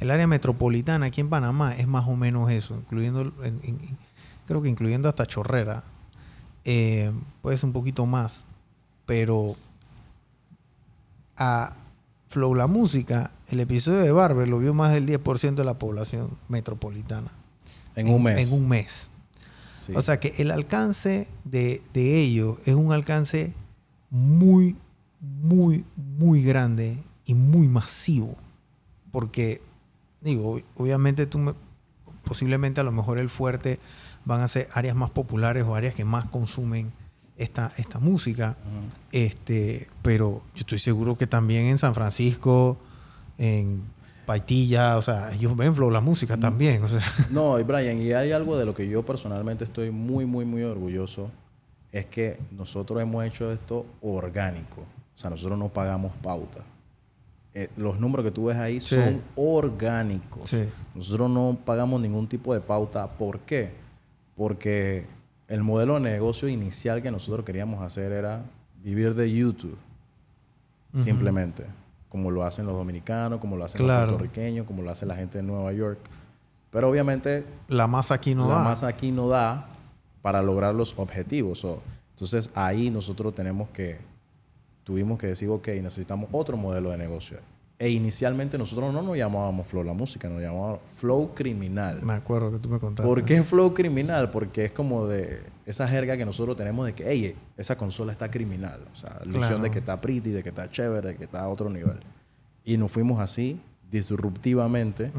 El 0.00 0.10
área 0.10 0.26
metropolitana 0.26 1.06
aquí 1.06 1.20
en 1.20 1.28
Panamá 1.28 1.74
es 1.74 1.86
más 1.88 2.06
o 2.06 2.14
menos 2.16 2.50
eso, 2.50 2.74
incluyendo, 2.76 3.22
en- 3.22 3.60
en- 3.62 3.80
en- 3.80 3.98
creo 4.46 4.62
que 4.62 4.68
incluyendo 4.68 5.08
hasta 5.08 5.26
Chorrera. 5.26 5.82
Eh, 6.64 7.12
puede 7.42 7.56
ser 7.56 7.66
un 7.66 7.72
poquito 7.72 8.06
más, 8.06 8.44
pero 9.06 9.56
a 11.36 11.72
Flow 12.28 12.54
la 12.54 12.66
música, 12.66 13.30
el 13.48 13.60
episodio 13.60 13.98
de 14.00 14.12
Barber 14.12 14.48
lo 14.48 14.58
vio 14.58 14.74
más 14.74 14.92
del 14.92 15.06
10% 15.06 15.62
de 15.62 15.64
la 15.64 15.78
población 15.78 16.30
metropolitana. 16.48 17.28
En, 17.96 18.08
un 18.10 18.22
mes. 18.22 18.46
En 18.46 18.52
un 18.54 18.68
mes. 18.68 19.10
Sí. 19.74 19.92
O 19.96 20.02
sea 20.02 20.20
que 20.20 20.34
el 20.38 20.50
alcance 20.50 21.28
de, 21.44 21.82
de 21.94 22.18
ellos 22.20 22.58
es 22.66 22.74
un 22.74 22.92
alcance 22.92 23.54
muy, 24.10 24.76
muy, 25.20 25.84
muy 25.96 26.42
grande 26.42 26.98
y 27.24 27.34
muy 27.34 27.66
masivo. 27.68 28.36
Porque, 29.10 29.62
digo, 30.20 30.56
ob- 30.56 30.64
obviamente 30.76 31.26
tú 31.26 31.38
me- 31.38 31.54
posiblemente 32.24 32.80
a 32.80 32.84
lo 32.84 32.92
mejor 32.92 33.18
el 33.18 33.30
fuerte 33.30 33.78
van 34.24 34.40
a 34.42 34.48
ser 34.48 34.68
áreas 34.72 34.94
más 34.96 35.10
populares 35.10 35.64
o 35.64 35.74
áreas 35.74 35.94
que 35.94 36.04
más 36.04 36.26
consumen 36.28 36.92
esta, 37.36 37.72
esta 37.76 37.98
música. 37.98 38.56
Este, 39.12 39.88
pero 40.02 40.42
yo 40.54 40.60
estoy 40.60 40.78
seguro 40.78 41.16
que 41.16 41.26
también 41.26 41.66
en 41.66 41.78
San 41.78 41.94
Francisco, 41.94 42.76
en 43.38 43.80
Paitilla, 44.26 44.98
o 44.98 45.02
sea, 45.02 45.32
ellos 45.32 45.56
ven 45.56 45.74
Flow 45.74 45.90
la 45.90 46.00
música 46.00 46.36
también. 46.36 46.82
O 46.82 46.88
sea, 46.88 47.00
No, 47.30 47.58
y 47.58 47.62
Brian, 47.62 47.98
y 48.00 48.12
hay 48.12 48.32
algo 48.32 48.58
de 48.58 48.66
lo 48.66 48.74
que 48.74 48.88
yo 48.88 49.04
personalmente 49.06 49.64
estoy 49.64 49.90
muy, 49.90 50.26
muy, 50.26 50.44
muy 50.44 50.62
orgulloso, 50.64 51.30
es 51.92 52.04
que 52.06 52.38
nosotros 52.50 53.00
hemos 53.00 53.24
hecho 53.24 53.50
esto 53.50 53.86
orgánico. 54.02 54.82
O 54.82 55.18
sea, 55.18 55.30
nosotros 55.30 55.58
no 55.58 55.68
pagamos 55.68 56.12
pauta. 56.22 56.60
Eh, 57.54 57.68
los 57.76 57.98
números 57.98 58.24
que 58.24 58.30
tú 58.30 58.46
ves 58.46 58.56
ahí 58.56 58.80
Sí. 58.80 58.94
son 58.96 59.22
orgánicos. 59.36 60.48
Sí. 60.48 60.64
Nosotros 60.94 61.30
no 61.30 61.58
pagamos 61.64 62.00
ningún 62.00 62.28
tipo 62.28 62.54
de 62.54 62.60
pauta. 62.60 63.08
¿Por 63.08 63.40
qué? 63.40 63.72
Porque 64.36 65.06
el 65.48 65.62
modelo 65.62 65.94
de 65.94 66.00
negocio 66.00 66.48
inicial 66.48 67.02
que 67.02 67.10
nosotros 67.10 67.44
queríamos 67.44 67.82
hacer 67.82 68.12
era 68.12 68.42
vivir 68.82 69.14
de 69.14 69.32
YouTube. 69.32 69.76
Simplemente. 70.96 71.64
Como 72.08 72.30
lo 72.30 72.42
hacen 72.44 72.64
los 72.66 72.74
dominicanos, 72.74 73.38
como 73.38 73.56
lo 73.56 73.64
hacen 73.64 73.84
Claro. 73.84 74.06
los 74.06 74.16
puertorriqueños, 74.16 74.66
como 74.66 74.82
lo 74.82 74.90
hace 74.90 75.04
la 75.06 75.14
gente 75.14 75.38
de 75.38 75.44
Nueva 75.44 75.72
York. 75.72 75.98
Pero 76.70 76.88
obviamente 76.88 77.44
la 77.68 77.86
masa 77.86 78.14
aquí 78.14 78.34
no 78.34 78.48
la 78.48 78.54
da. 78.56 78.64
masa 78.64 78.88
aquí 78.88 79.10
no 79.10 79.28
da 79.28 79.68
para 80.22 80.42
lograr 80.42 80.74
los 80.74 80.94
objetivos. 80.98 81.58
So, 81.60 81.82
entonces 82.10 82.50
ahí 82.54 82.90
nosotros 82.90 83.34
tenemos 83.34 83.68
que, 83.70 83.98
tuvimos 84.88 85.18
que 85.18 85.26
decir, 85.26 85.50
ok, 85.50 85.68
necesitamos 85.82 86.30
otro 86.32 86.56
modelo 86.56 86.88
de 86.90 86.96
negocio. 86.96 87.36
E 87.78 87.90
inicialmente 87.90 88.56
nosotros 88.56 88.90
no 88.90 89.02
nos 89.02 89.18
llamábamos 89.18 89.66
Flow 89.66 89.84
la 89.84 89.92
música, 89.92 90.30
nos 90.30 90.40
llamábamos 90.40 90.78
Flow 90.96 91.34
Criminal. 91.34 92.00
Me 92.02 92.14
acuerdo 92.14 92.50
que 92.50 92.58
tú 92.58 92.70
me 92.70 92.78
contaste. 92.78 93.06
¿Por 93.06 93.22
qué 93.22 93.42
Flow 93.42 93.74
Criminal? 93.74 94.30
Porque 94.30 94.64
es 94.64 94.72
como 94.72 95.06
de 95.06 95.42
esa 95.66 95.86
jerga 95.86 96.16
que 96.16 96.24
nosotros 96.24 96.56
tenemos 96.56 96.86
de 96.86 96.94
que, 96.94 97.04
hey, 97.06 97.36
esa 97.58 97.76
consola 97.76 98.12
está 98.12 98.30
criminal. 98.30 98.80
O 98.90 98.96
sea, 98.96 99.10
la 99.20 99.26
ilusión 99.26 99.48
Claro. 99.48 99.62
de 99.64 99.70
que 99.72 99.78
está 99.80 100.00
pretty, 100.00 100.30
de 100.30 100.42
que 100.42 100.48
está 100.48 100.70
chévere, 100.70 101.08
de 101.08 101.16
que 101.16 101.24
está 101.24 101.42
a 101.42 101.48
otro 101.48 101.68
nivel. 101.68 102.00
Y 102.64 102.78
nos 102.78 102.90
fuimos 102.90 103.20
así, 103.20 103.60
disruptivamente, 103.90 105.12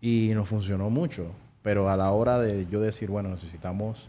y 0.00 0.30
nos 0.34 0.48
funcionó 0.48 0.88
mucho. 0.88 1.32
Pero 1.60 1.90
a 1.90 1.96
la 1.98 2.10
hora 2.12 2.38
de 2.40 2.66
yo 2.70 2.80
decir, 2.80 3.10
bueno, 3.10 3.28
necesitamos 3.28 4.08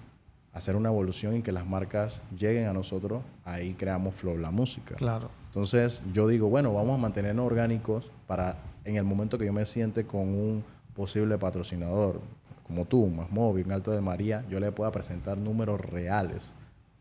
hacer 0.57 0.75
una 0.75 0.89
evolución 0.89 1.35
y 1.35 1.41
que 1.41 1.51
las 1.51 1.65
marcas 1.65 2.21
lleguen 2.37 2.67
a 2.67 2.73
nosotros, 2.73 3.21
ahí 3.45 3.73
creamos 3.73 4.15
Flow 4.15 4.37
la 4.37 4.51
música. 4.51 4.95
Claro. 4.95 5.29
Entonces 5.47 6.03
yo 6.13 6.27
digo, 6.27 6.49
bueno, 6.49 6.73
vamos 6.73 6.95
a 6.95 7.01
mantenernos 7.01 7.45
orgánicos 7.45 8.11
para 8.27 8.57
en 8.85 8.95
el 8.95 9.03
momento 9.03 9.37
que 9.37 9.45
yo 9.45 9.53
me 9.53 9.65
siente 9.65 10.05
con 10.05 10.21
un 10.21 10.63
posible 10.95 11.37
patrocinador, 11.37 12.21
como 12.65 12.85
tú, 12.85 13.07
más 13.07 13.29
móvil, 13.31 13.71
Alto 13.71 13.91
de 13.91 14.01
María, 14.01 14.43
yo 14.49 14.59
le 14.59 14.71
pueda 14.71 14.91
presentar 14.91 15.37
números 15.37 15.79
reales, 15.79 16.53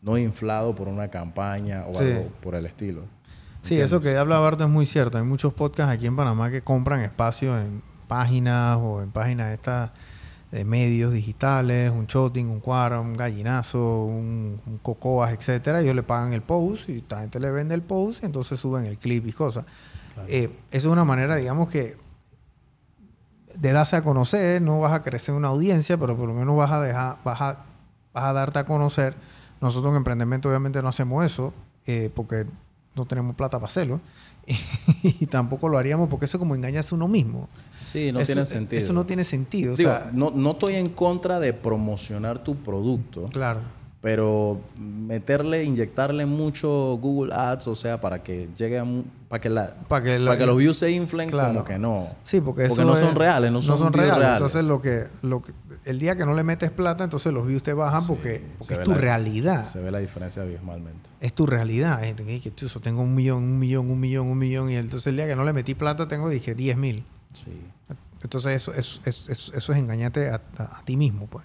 no 0.02 0.16
inflado 0.18 0.74
por 0.74 0.88
una 0.88 1.08
campaña 1.08 1.84
o 1.88 1.94
Sí. 1.94 2.04
algo 2.04 2.28
por 2.40 2.54
el 2.54 2.66
estilo. 2.66 3.02
Sí, 3.62 3.80
eso 3.80 3.98
que 4.00 4.16
habla 4.16 4.38
Barto 4.38 4.62
es 4.64 4.70
muy 4.70 4.86
cierto. 4.86 5.18
Hay 5.18 5.24
muchos 5.24 5.52
podcasts 5.52 5.92
aquí 5.92 6.06
en 6.06 6.14
Panamá 6.14 6.50
que 6.50 6.62
compran 6.62 7.00
espacio 7.00 7.58
en 7.58 7.82
páginas 8.06 8.78
o 8.80 9.02
en 9.02 9.10
páginas 9.10 9.52
estas 9.52 9.90
de 10.50 10.64
medios 10.64 11.12
digitales, 11.12 11.90
un 11.90 12.06
Shotting, 12.06 12.48
un 12.48 12.60
Quara, 12.60 13.00
un 13.00 13.14
Gallinazo, 13.14 14.04
un, 14.04 14.60
un 14.66 14.78
Cocoas, 14.78 15.32
etcétera. 15.32 15.80
Ellos 15.80 15.94
le 15.94 16.02
pagan 16.02 16.32
el 16.32 16.42
post 16.42 16.88
y 16.88 17.04
la 17.08 17.20
gente 17.20 17.40
le 17.40 17.50
vende 17.50 17.74
el 17.74 17.82
post 17.82 18.22
y 18.22 18.26
entonces 18.26 18.58
suben 18.58 18.86
el 18.86 18.98
clip 18.98 19.26
y 19.26 19.32
cosas. 19.32 19.64
Claro. 20.14 20.28
Eh, 20.30 20.50
eso 20.70 20.88
es 20.88 20.92
una 20.92 21.04
manera, 21.04 21.36
digamos 21.36 21.68
que 21.68 21.96
de 23.58 23.72
darse 23.72 23.96
a 23.96 24.02
conocer, 24.02 24.60
no 24.60 24.80
vas 24.80 24.92
a 24.92 25.02
crecer 25.02 25.34
una 25.34 25.48
audiencia, 25.48 25.96
pero 25.96 26.16
por 26.16 26.28
lo 26.28 26.34
menos 26.34 26.56
vas 26.56 26.70
a 26.70 26.80
dejar, 26.80 27.18
vas 27.24 27.40
a, 27.40 27.64
vas 28.12 28.24
a 28.24 28.32
darte 28.32 28.58
a 28.58 28.64
conocer. 28.64 29.14
Nosotros 29.60 29.90
en 29.92 29.98
emprendimiento 29.98 30.48
obviamente 30.48 30.82
no 30.82 30.88
hacemos 30.88 31.24
eso, 31.24 31.54
eh, 31.86 32.10
porque 32.14 32.46
no 32.94 33.06
tenemos 33.06 33.34
plata 33.34 33.58
para 33.58 33.68
hacerlo. 33.68 34.00
y 35.02 35.26
tampoco 35.26 35.68
lo 35.68 35.78
haríamos 35.78 36.08
porque 36.08 36.26
eso 36.26 36.36
es 36.36 36.38
como 36.38 36.54
engañarse 36.54 36.94
a 36.94 36.96
uno 36.96 37.08
mismo. 37.08 37.48
Sí, 37.78 38.12
no 38.12 38.20
Eso- 38.20 38.26
tiene 38.32 38.46
sentido. 38.46 38.82
Eso 38.82 38.92
no 38.92 39.04
tiene 39.06 39.24
sentido. 39.24 39.74
o 39.74 39.76
Digo, 39.76 39.90
sea, 39.90 40.10
no, 40.12 40.30
no 40.30 40.52
estoy 40.52 40.74
en 40.76 40.88
contra 40.88 41.40
de 41.40 41.52
promocionar 41.52 42.38
tu 42.42 42.56
producto, 42.56 43.26
claro. 43.28 43.60
Pero 44.06 44.60
meterle, 44.78 45.64
inyectarle 45.64 46.26
mucho 46.26 46.96
Google 47.02 47.34
Ads, 47.34 47.66
o 47.66 47.74
sea, 47.74 48.00
para 48.00 48.22
que 48.22 48.48
llegue 48.56 48.78
a 48.78 48.86
para 49.28 49.40
que 49.40 49.50
la 49.50 49.74
Para 49.88 50.04
que, 50.04 50.20
para 50.24 50.38
que 50.38 50.46
los 50.46 50.56
views 50.56 50.76
se 50.78 50.92
inflen, 50.92 51.28
Claro. 51.28 51.54
como 51.54 51.64
que 51.64 51.76
no. 51.76 52.10
Sí, 52.22 52.40
porque, 52.40 52.68
Porque 52.68 52.84
no 52.84 52.92
es- 52.94 53.00
son 53.00 53.16
reales, 53.16 53.50
no 53.50 53.60
son 53.60 53.92
reales. 53.92 54.28
Entonces, 54.34 54.64
lo 54.64 54.80
que, 54.80 55.08
lo 55.22 55.42
que, 55.42 55.52
el 55.86 55.98
día 55.98 56.14
que 56.14 56.24
no 56.24 56.34
le 56.34 56.44
metes 56.44 56.70
plata, 56.70 57.02
entonces 57.02 57.32
los 57.32 57.44
views 57.48 57.64
te 57.64 57.72
bajan 57.72 58.00
Sí, 58.02 58.06
porque, 58.06 58.44
porque 58.58 58.74
es 58.74 58.84
tu 58.84 58.92
la- 58.92 58.96
realidad. 58.98 59.64
Se 59.64 59.80
ve 59.80 59.90
la 59.90 59.98
diferencia 59.98 60.42
abismalmente. 60.42 61.10
es 61.20 61.32
tu 61.32 61.44
realidad. 61.44 62.00
Que 62.00 62.14
dice, 62.22 62.54
"Chuzo, 62.54 62.78
tengo 62.78 63.02
un 63.02 63.12
millón, 63.12 63.42
un 63.42 63.58
millón, 63.58 63.90
un 63.90 63.98
millón, 63.98 64.28
un 64.28 64.38
millón. 64.38 64.70
Y 64.70 64.76
entonces 64.76 65.08
el 65.08 65.16
día 65.16 65.26
que 65.26 65.34
no 65.34 65.42
le 65.42 65.52
metí 65.52 65.74
plata, 65.74 66.06
tengo, 66.06 66.28
dije, 66.30 66.54
10 66.54 66.76
mil. 66.76 67.04
Sí. 67.32 67.60
Entonces 68.22 68.52
eso, 68.54 68.72
eso, 68.74 69.00
eso, 69.04 69.32
eso- 69.32 69.52
eso 69.52 69.72
es 69.72 69.78
engañarte 69.80 70.30
a, 70.30 70.40
a- 70.58 70.78
a 70.78 70.84
ti 70.84 70.96
mismo, 70.96 71.26
pues. 71.26 71.44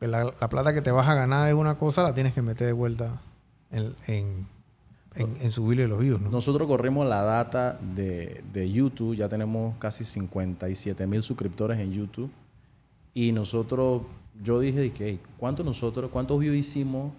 Que 0.00 0.06
La, 0.06 0.24
la 0.24 0.48
plata 0.48 0.72
que 0.72 0.82
te 0.82 0.90
vas 0.90 1.08
a 1.08 1.14
ganar 1.14 1.46
de 1.46 1.54
una 1.54 1.76
cosa 1.76 2.02
la 2.02 2.14
tienes 2.14 2.34
que 2.34 2.42
meter 2.42 2.66
de 2.66 2.72
vuelta 2.72 3.20
en, 3.70 3.94
en, 4.06 4.46
en, 5.14 5.50
subirle 5.52 5.88
los 5.88 5.98
views, 5.98 6.20
¿no? 6.20 6.30
Nosotros 6.30 6.68
corrimos 6.68 7.06
la 7.06 7.22
data 7.22 7.78
de, 7.94 8.42
de 8.52 8.70
YouTube, 8.70 9.16
ya 9.16 9.28
tenemos 9.28 9.76
casi 9.78 10.04
57 10.04 11.06
mil 11.06 11.22
suscriptores 11.22 11.78
en 11.80 11.92
YouTube. 11.92 12.30
Y 13.14 13.32
nosotros, 13.32 14.02
yo 14.42 14.60
dije 14.60 14.92
que, 14.92 15.08
"Hey, 15.08 15.20
¿cuánto 15.38 15.64
nosotros, 15.64 16.10
cuántos 16.10 16.38
views 16.38 16.56
hicimos 16.56 17.12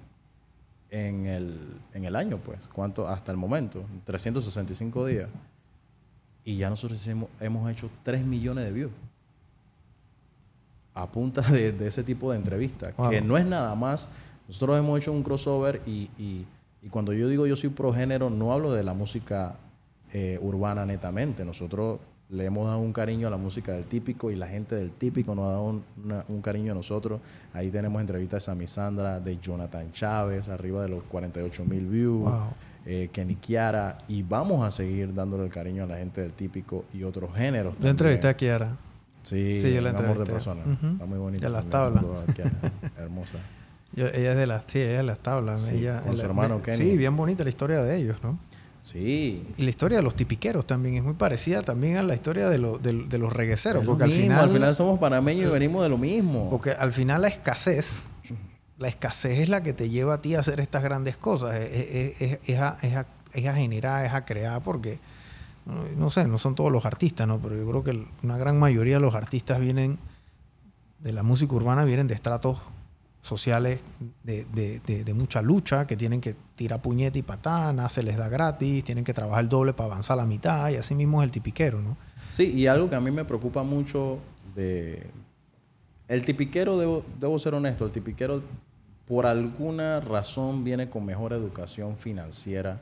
en 0.89 1.25
el, 1.25 1.57
en 1.93 2.05
el 2.05 2.15
año, 2.15 2.37
pues? 2.37 2.59
¿Cuánto 2.73 3.07
hasta 3.07 3.31
el 3.31 3.37
momento? 3.37 3.83
365 4.05 5.05
días. 5.05 5.29
Y 6.43 6.57
ya 6.57 6.69
nosotros 6.69 7.05
hemos, 7.07 7.29
hemos 7.41 7.69
hecho 7.69 7.89
3 8.03 8.25
millones 8.25 8.65
de 8.65 8.71
views. 8.71 8.91
A 11.01 11.11
punta 11.11 11.41
de, 11.41 11.71
de 11.71 11.87
ese 11.87 12.03
tipo 12.03 12.31
de 12.31 12.37
entrevistas. 12.37 12.95
Wow. 12.97 13.09
Que 13.09 13.21
no 13.21 13.37
es 13.37 13.45
nada 13.45 13.73
más. 13.75 14.09
Nosotros 14.47 14.77
hemos 14.79 14.99
hecho 14.99 15.11
un 15.11 15.23
crossover 15.23 15.81
y, 15.85 16.09
y- 16.17 16.45
y 16.81 16.87
cuando 16.89 17.11
yo 17.13 17.27
digo 17.27 17.45
yo 17.45 17.55
soy 17.57 17.69
progénero, 17.71 18.29
no 18.29 18.53
hablo 18.53 18.71
de 18.71 18.83
la 18.83 18.93
música 18.93 19.57
eh, 20.13 20.39
urbana 20.41 20.85
netamente. 20.85 21.43
Nosotros 21.45 21.99
le 22.29 22.45
hemos 22.45 22.67
dado 22.67 22.79
un 22.79 22.93
cariño 22.93 23.27
a 23.27 23.29
la 23.31 23.37
música 23.37 23.73
del 23.73 23.83
típico 23.85 24.31
y 24.31 24.35
la 24.35 24.47
gente 24.47 24.75
del 24.75 24.91
típico 24.91 25.35
nos 25.35 25.45
ha 25.47 25.51
dado 25.51 25.63
un, 25.63 25.83
una- 26.05 26.23
un 26.29 26.41
cariño 26.41 26.71
a 26.71 26.75
nosotros. 26.75 27.19
Ahí 27.53 27.69
tenemos 27.69 27.99
entrevistas 27.99 28.43
de 28.43 28.45
Sammy 28.45 28.67
Sandra, 28.67 29.19
de 29.19 29.37
Jonathan 29.39 29.91
Chávez, 29.91 30.47
arriba 30.47 30.81
de 30.83 30.89
los 30.89 31.03
48 31.03 31.65
mil 31.65 31.85
views, 31.87 32.21
Wow. 32.31 32.43
eh, 32.85 33.09
Kenny 33.11 33.35
Kiara, 33.35 33.97
y 34.07 34.23
vamos 34.23 34.65
a 34.65 34.71
seguir 34.71 35.13
dándole 35.13 35.43
el 35.43 35.51
cariño 35.51 35.83
a 35.83 35.87
la 35.87 35.97
gente 35.97 36.21
del 36.21 36.31
típico 36.33 36.85
y 36.93 37.03
otros 37.03 37.35
géneros. 37.35 37.75
Yo 37.79 37.89
entrevisté 37.89 38.27
a 38.29 38.37
Kiara. 38.37 38.77
Sí, 39.23 39.59
Sí, 39.61 39.73
yo 39.73 39.81
la 39.81 39.91
un 39.91 39.97
amor 39.97 40.17
de 40.19 40.25
persona. 40.25 40.61
Está 40.93 41.05
muy 41.05 41.17
bonita. 41.19 41.45
De 41.45 41.51
las 41.51 41.65
tablas. 41.65 42.03
hermosa. 42.97 43.37
Yo- 43.93 44.07
ella 44.07 44.31
es 44.31 44.37
de 44.37 44.47
las, 44.47 44.63
sí, 44.67 44.79
ella 44.79 44.91
es 44.91 44.97
de 44.97 45.03
las 45.03 45.19
tablas. 45.19 45.61
Sí, 45.61 45.75
ella, 45.77 46.01
con 46.01 46.15
su 46.17 46.25
hermano 46.25 46.57
me- 46.57 46.61
Kenny. 46.63 46.77
Sí, 46.91 46.97
bien 46.97 47.15
bonita 47.17 47.43
la 47.43 47.49
historia 47.49 47.81
de 47.83 47.95
ellos, 47.97 48.17
¿no? 48.23 48.39
Sí. 48.81 49.45
Y 49.57 49.63
la 49.63 49.69
historia 49.69 49.97
de 49.97 50.03
los 50.03 50.15
tipiqueros 50.15 50.65
también 50.65 50.95
es 50.95 51.03
muy 51.03 51.13
parecida 51.13 51.61
también 51.63 51.97
a 51.97 52.03
la 52.03 52.15
historia 52.15 52.49
de, 52.49 52.57
lo- 52.59 52.77
de, 52.77 52.93
de 52.93 53.17
los 53.17 53.33
regueceros. 53.33 53.81
Es 53.81 53.85
lo 53.85 53.91
Porque 53.93 54.05
al 54.05 54.11
final, 54.11 54.39
al 54.45 54.49
final 54.51 54.73
somos 54.75 54.99
panameños 54.99 55.49
y 55.49 55.51
venimos 55.51 55.83
de 55.83 55.89
lo 55.89 55.97
mismo. 55.97 56.49
porque 56.49 56.71
al 56.71 56.93
final 56.93 57.21
la 57.23 57.27
escasez, 57.27 58.03
la 58.77 58.87
escasez 58.87 59.39
es 59.39 59.49
la 59.49 59.61
que 59.63 59.73
te 59.73 59.89
lleva 59.89 60.15
a 60.15 60.21
ti 60.21 60.35
a 60.35 60.39
hacer 60.39 60.59
estas 60.61 60.81
grandes 60.81 61.17
cosas. 61.17 61.55
Es, 61.55 61.69
es- 61.71 62.21
es- 62.21 62.39
es 62.45 62.59
a, 62.59 62.77
es 62.81 62.95
a- 62.95 63.05
es 63.33 63.45
a 63.47 63.53
generar, 63.53 64.05
es 64.05 64.13
a 64.13 64.23
crear, 64.25 64.61
porque 64.63 64.99
no- 65.65 66.09
sé, 66.09 66.27
no 66.27 66.37
son 66.37 66.55
todos 66.55 66.71
los 66.71 66.85
artistas, 66.85 67.27
¿no? 67.27 67.39
Pero 67.39 67.55
yo 67.57 67.67
creo 67.69 67.83
que 67.83 68.07
una 68.23 68.37
gran 68.37 68.57
mayoría 68.59 68.95
de 68.95 69.01
los 69.01 69.15
artistas 69.15 69.59
vienen 69.59 69.99
de 70.99 71.13
la 71.13 71.23
música 71.23 71.53
urbana, 71.55 71.83
vienen 71.85 72.07
de 72.07 72.13
estratos 72.15 72.57
sociales 73.21 73.81
de- 74.23 74.45
de 75.03 75.13
mucha 75.13 75.41
lucha, 75.41 75.85
que 75.85 75.95
tienen 75.97 76.21
que 76.21 76.35
tirar 76.55 76.81
puñete 76.81 77.19
y 77.19 77.21
patana, 77.21 77.89
se 77.89 78.01
les 78.03 78.17
da 78.17 78.29
gratis, 78.29 78.83
tienen 78.83 79.03
que 79.03 79.13
trabajar 79.13 79.43
el 79.43 79.49
doble 79.49 79.73
para 79.73 79.87
avanzar 79.91 80.17
la 80.17 80.25
mitad, 80.25 80.69
y 80.69 80.75
así 80.77 80.95
mismo 80.95 81.21
es 81.21 81.25
el 81.25 81.31
tipiquero, 81.31 81.81
¿no? 81.81 81.97
Sí, 82.29 82.51
y 82.53 82.67
algo 82.67 82.89
que 82.89 82.95
a 82.95 83.01
mí 83.01 83.11
me 83.11 83.25
preocupa 83.25 83.63
mucho 83.63 84.19
de... 84.55 85.09
El 86.07 86.25
tipiquero, 86.25 86.77
debo, 86.77 87.03
debo 87.19 87.37
ser 87.39 87.53
honesto, 87.53 87.85
el 87.85 87.91
tipiquero 87.91 88.41
por 89.07 89.25
alguna 89.25 89.99
razón 89.99 90.63
viene 90.63 90.89
con 90.89 91.05
mejor 91.05 91.33
educación 91.33 91.97
financiera. 91.97 92.79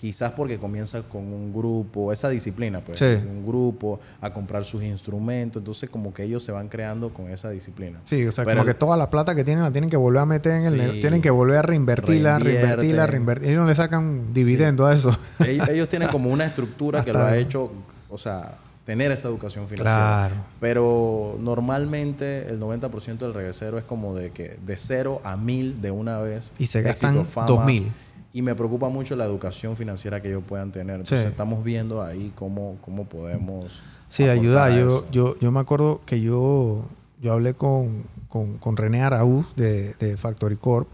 Quizás 0.00 0.32
porque 0.32 0.58
comienza 0.58 1.02
con 1.02 1.24
un 1.30 1.52
grupo, 1.52 2.10
esa 2.10 2.30
disciplina, 2.30 2.80
pues, 2.80 2.98
Sí. 2.98 3.04
un 3.04 3.44
grupo, 3.46 4.00
a 4.22 4.32
comprar 4.32 4.64
sus 4.64 4.82
instrumentos. 4.82 5.60
Entonces, 5.60 5.90
como 5.90 6.14
que 6.14 6.22
ellos 6.22 6.42
se 6.42 6.52
van 6.52 6.68
creando 6.68 7.10
con 7.12 7.28
esa 7.28 7.50
disciplina. 7.50 8.00
Sí, 8.04 8.26
o 8.26 8.32
sea, 8.32 8.44
Pero 8.46 8.56
como 8.56 8.64
que 8.64 8.70
el- 8.70 8.76
toda 8.78 8.96
la 8.96 9.10
plata 9.10 9.34
que 9.34 9.44
tienen 9.44 9.62
la 9.62 9.70
tienen 9.72 9.90
que 9.90 9.98
volver 9.98 10.22
a 10.22 10.24
meter 10.26 10.52
en 10.52 10.64
el... 10.64 10.72
Sí. 10.72 10.78
negocio, 10.78 11.00
Tienen 11.02 11.20
que 11.20 11.28
volver 11.28 11.58
a 11.58 11.62
reinvertirla, 11.62 12.38
reinvertirla, 12.38 12.76
Reinvierten. 12.78 13.10
reinvertir. 13.12 13.48
Ellos 13.50 13.60
no 13.60 13.66
le 13.68 13.74
sacan 13.74 14.32
dividendo 14.32 14.86
a 14.86 14.94
eso. 14.94 15.14
ellos, 15.46 15.68
ellos 15.68 15.88
tienen 15.90 16.08
como 16.08 16.30
una 16.30 16.46
estructura 16.46 17.04
que 17.04 17.12
lo 17.12 17.18
ha 17.20 17.36
hecho, 17.36 17.70
o 18.08 18.16
sea, 18.16 18.56
tener 18.86 19.12
esa 19.12 19.28
educación 19.28 19.68
financiera. 19.68 20.28
Claro. 20.30 20.34
Pero 20.60 21.36
normalmente 21.74 22.48
el 22.48 22.58
90% 22.58 23.18
del 23.18 23.34
reguecero 23.34 23.76
es 23.78 23.84
como 23.84 24.14
de 24.14 24.30
que 24.30 24.56
de 24.64 24.76
cero 24.76 25.20
a 25.24 25.36
mil 25.36 25.80
de 25.82 25.90
una 25.90 26.18
vez. 26.20 26.52
Y 26.58 26.66
se 26.66 26.78
Éxito, 26.80 27.06
gastan 27.08 27.26
fama. 27.26 27.46
dos 27.46 27.64
mil. 27.66 27.92
Y 28.32 28.42
me 28.42 28.54
preocupa 28.54 28.88
mucho 28.88 29.16
la 29.16 29.24
educación 29.24 29.76
financiera 29.76 30.22
que 30.22 30.28
ellos 30.28 30.42
puedan 30.46 30.70
tener. 30.72 30.96
Entonces 30.96 31.22
Sí. 31.22 31.26
estamos 31.28 31.64
viendo 31.64 32.02
ahí 32.02 32.32
cómo, 32.34 32.76
cómo 32.80 33.04
podemos... 33.04 33.82
Sí, 34.08 34.24
ayuda. 34.28 34.70
Yo, 34.76 35.08
yo, 35.10 35.38
yo 35.40 35.50
me 35.52 35.60
acuerdo 35.60 36.00
que 36.06 36.20
yo, 36.20 36.84
yo 37.20 37.32
hablé 37.32 37.54
con, 37.54 38.04
con, 38.28 38.58
con 38.58 38.76
René 38.76 39.02
Araúz 39.02 39.54
de, 39.56 39.94
de 39.94 40.16
Factory 40.16 40.56
Corp 40.56 40.88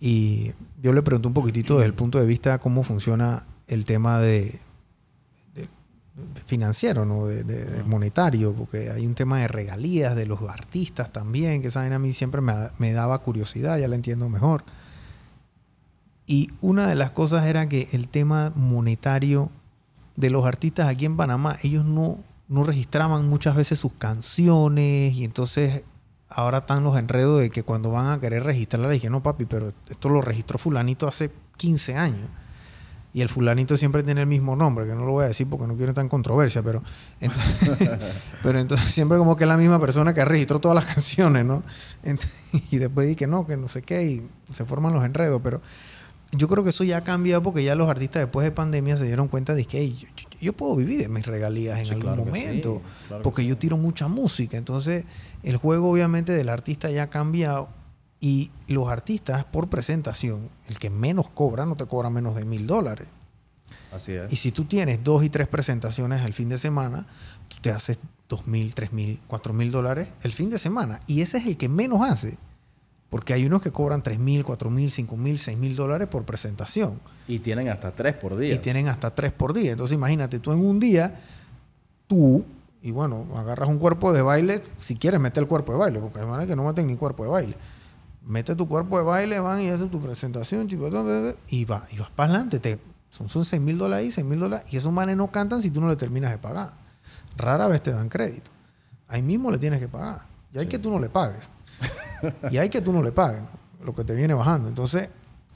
y 0.00 0.52
yo 0.82 0.92
le 0.92 1.02
pregunté 1.02 1.28
un 1.28 1.34
poquitito 1.34 1.74
desde 1.76 1.86
el 1.86 1.94
punto 1.94 2.18
de 2.18 2.26
vista 2.26 2.58
cómo 2.58 2.82
funciona 2.82 3.46
el 3.68 3.84
tema 3.84 4.20
de, 4.20 4.58
financiero, 6.46 7.04
¿no? 7.04 7.26
De, 7.26 7.44
de- 7.44 7.82
monetario, 7.84 8.52
porque 8.52 8.90
hay 8.90 9.06
un 9.06 9.14
tema 9.14 9.38
de 9.40 9.48
regalías 9.48 10.14
de 10.16 10.26
los 10.26 10.40
artistas 10.42 11.12
también, 11.12 11.62
que 11.62 11.70
saben 11.70 11.92
a 11.92 11.98
mí 11.98 12.12
siempre 12.12 12.40
me, 12.40 12.52
me 12.78 12.92
daba 12.92 13.18
curiosidad, 13.18 13.78
ya 13.78 13.88
la 13.88 13.94
entiendo 13.96 14.28
mejor. 14.28 14.64
Y 16.30 16.48
una 16.60 16.86
de 16.86 16.94
las 16.94 17.10
cosas 17.10 17.44
era 17.46 17.68
que 17.68 17.88
el 17.90 18.06
tema 18.06 18.52
monetario 18.54 19.50
de 20.14 20.30
los 20.30 20.46
artistas 20.46 20.86
aquí 20.86 21.04
en 21.04 21.16
Panamá, 21.16 21.56
ellos 21.64 21.84
no, 21.84 22.20
no 22.46 22.62
registraban 22.62 23.28
muchas 23.28 23.56
veces 23.56 23.80
sus 23.80 23.94
canciones 23.94 25.12
y 25.16 25.24
entonces 25.24 25.82
ahora 26.28 26.58
están 26.58 26.84
los 26.84 26.96
enredos 26.96 27.40
de 27.40 27.50
que 27.50 27.64
cuando 27.64 27.90
van 27.90 28.12
a 28.12 28.20
querer 28.20 28.44
registrarla, 28.44 28.88
dije, 28.90 29.10
no 29.10 29.24
papi, 29.24 29.44
pero 29.44 29.72
esto 29.88 30.08
lo 30.08 30.20
registró 30.20 30.56
fulanito 30.56 31.08
hace 31.08 31.32
15 31.56 31.96
años. 31.96 32.30
y 33.12 33.22
el 33.22 33.28
fulanito 33.28 33.76
siempre 33.76 34.04
tiene 34.04 34.20
el 34.20 34.28
mismo 34.28 34.54
nombre, 34.54 34.86
que 34.86 34.94
no 34.94 35.04
lo 35.04 35.10
voy 35.10 35.24
a 35.24 35.26
decir 35.26 35.48
porque 35.50 35.66
no 35.66 35.76
quiero 35.76 36.00
en 36.00 36.08
controversia, 36.08 36.62
pero 36.62 36.84
entonces, 37.18 37.90
pero 38.44 38.60
entonces 38.60 38.94
siempre 38.94 39.18
como 39.18 39.34
que 39.34 39.42
es 39.42 39.48
la 39.48 39.56
misma 39.56 39.80
persona 39.80 40.14
que 40.14 40.24
registró 40.24 40.60
todas 40.60 40.76
las 40.76 40.94
canciones, 40.94 41.44
¿no? 41.44 41.64
y 42.70 42.78
después 42.78 43.08
di 43.08 43.16
que 43.16 43.26
no, 43.26 43.48
que 43.48 43.56
no 43.56 43.66
sé 43.66 43.82
qué, 43.82 44.04
y 44.04 44.28
se 44.52 44.64
forman 44.64 44.94
los 44.94 45.04
enredos, 45.04 45.40
pero 45.42 45.60
yo 46.32 46.48
creo 46.48 46.62
que 46.62 46.70
eso 46.70 46.84
ya 46.84 46.98
ha 46.98 47.04
cambiado 47.04 47.42
porque 47.42 47.64
ya 47.64 47.74
los 47.74 47.88
artistas 47.88 48.22
después 48.22 48.44
de 48.44 48.52
pandemia 48.52 48.96
se 48.96 49.04
dieron 49.04 49.28
cuenta 49.28 49.54
de 49.54 49.64
que 49.64 49.94
yo, 50.40 50.52
puedo 50.52 50.76
vivir 50.76 51.00
de 51.00 51.08
mis 51.08 51.26
regalías 51.26 51.80
en 51.80 51.94
algún 51.94 52.26
momento, 52.26 52.82
porque 53.22 53.44
yo 53.44 53.58
tiro 53.58 53.76
mucha 53.76 54.08
música, 54.08 54.56
entonces 54.56 55.04
el 55.42 55.56
juego 55.56 55.90
obviamente 55.90 56.32
del 56.32 56.48
artista 56.48 56.90
ya 56.90 57.04
ha 57.04 57.10
cambiado 57.10 57.68
y 58.20 58.50
los 58.68 58.88
artistas 58.88 59.44
por 59.44 59.68
presentación, 59.68 60.50
el 60.68 60.78
que 60.78 60.90
menos 60.90 61.28
cobra 61.30 61.66
no 61.66 61.74
te 61.74 61.86
cobra 61.86 62.10
menos 62.10 62.36
de 62.36 62.44
mil 62.44 62.66
dólares. 62.66 63.08
Así 63.92 64.12
es. 64.12 64.32
Y 64.32 64.36
si 64.36 64.52
tú 64.52 64.66
tienes 64.66 65.02
dos 65.02 65.24
y 65.24 65.30
tres 65.30 65.48
presentaciones 65.48 66.22
al 66.22 66.34
fin 66.34 66.48
de 66.48 66.58
semana, 66.58 67.06
tú 67.48 67.56
te 67.60 67.72
haces 67.72 67.98
dos 68.28 68.46
mil, 68.46 68.74
tres 68.74 68.92
mil, 68.92 69.20
cuatro 69.26 69.52
mil 69.52 69.72
dólares 69.72 70.10
el 70.22 70.32
fin 70.32 70.50
de 70.50 70.58
semana. 70.58 71.00
Y 71.06 71.22
ese 71.22 71.38
es 71.38 71.46
el 71.46 71.56
que 71.56 71.68
menos 71.68 72.08
hace. 72.08 72.38
Porque 73.10 73.34
hay 73.34 73.44
unos 73.44 73.60
que 73.60 73.72
cobran 73.72 74.02
tres 74.02 74.18
mil, 74.18 74.44
cuatro 74.44 74.70
mil, 74.70 74.90
cinco 74.90 75.16
mil, 75.16 75.38
seis 75.38 75.58
mil 75.58 75.76
dólares 75.76 76.08
por 76.08 76.24
presentación. 76.24 77.00
Y 77.26 77.40
tienen 77.40 77.68
hasta 77.68 77.92
tres 77.92 78.14
por 78.14 78.36
día. 78.36 78.54
Y 78.54 78.58
tienen 78.58 78.88
hasta 78.88 79.14
tres 79.14 79.32
por 79.32 79.52
día. 79.52 79.72
Entonces 79.72 79.96
imagínate, 79.96 80.38
tú 80.38 80.52
en 80.52 80.60
un 80.60 80.78
día, 80.78 81.20
tú, 82.06 82.44
y 82.82 82.92
bueno, 82.92 83.26
agarras 83.36 83.68
un 83.68 83.78
cuerpo 83.78 84.12
de 84.12 84.22
baile, 84.22 84.62
si 84.76 84.94
quieres 84.94 85.20
meter 85.20 85.42
el 85.42 85.48
cuerpo 85.48 85.72
de 85.72 85.78
baile, 85.78 85.98
porque 85.98 86.20
hay 86.20 86.26
maneras 86.26 86.46
que 86.46 86.56
no 86.56 86.64
meten 86.64 86.86
ni 86.86 86.96
cuerpo 86.96 87.24
de 87.24 87.30
baile 87.30 87.56
mete 88.24 88.54
tu 88.54 88.68
cuerpo 88.68 88.98
de 88.98 89.04
baile, 89.04 89.40
van 89.40 89.60
y 89.60 89.68
haces 89.68 89.90
tu 89.90 90.00
presentación, 90.00 90.68
y, 90.70 91.64
va, 91.64 91.86
y 91.90 91.98
vas 91.98 92.10
para 92.10 92.32
adelante. 92.32 92.58
Te, 92.60 92.78
son, 93.10 93.28
son 93.28 93.44
6 93.44 93.60
mil 93.60 93.78
dólares 93.78 94.04
ahí, 94.04 94.12
6 94.12 94.26
mil 94.26 94.40
dólares. 94.40 94.72
Y 94.72 94.76
esos 94.76 94.92
manes 94.92 95.16
no 95.16 95.30
cantan 95.30 95.62
si 95.62 95.70
tú 95.70 95.80
no 95.80 95.88
le 95.88 95.96
terminas 95.96 96.30
de 96.30 96.38
pagar. 96.38 96.72
Rara 97.36 97.66
vez 97.66 97.82
te 97.82 97.92
dan 97.92 98.08
crédito. 98.08 98.50
Ahí 99.08 99.22
mismo 99.22 99.50
le 99.50 99.58
tienes 99.58 99.80
que 99.80 99.88
pagar. 99.88 100.22
Y 100.52 100.58
hay 100.58 100.66
que 100.66 100.78
tú 100.78 100.90
no 100.90 100.98
le 100.98 101.08
pagues. 101.08 101.48
Y 102.50 102.58
hay 102.58 102.68
que 102.68 102.80
tú 102.80 102.92
no 102.92 103.02
le 103.02 103.12
pagues, 103.12 103.42
lo 103.84 103.94
que 103.94 104.04
te 104.04 104.14
viene 104.14 104.34
bajando. 104.34 104.68
Entonces, 104.68 105.08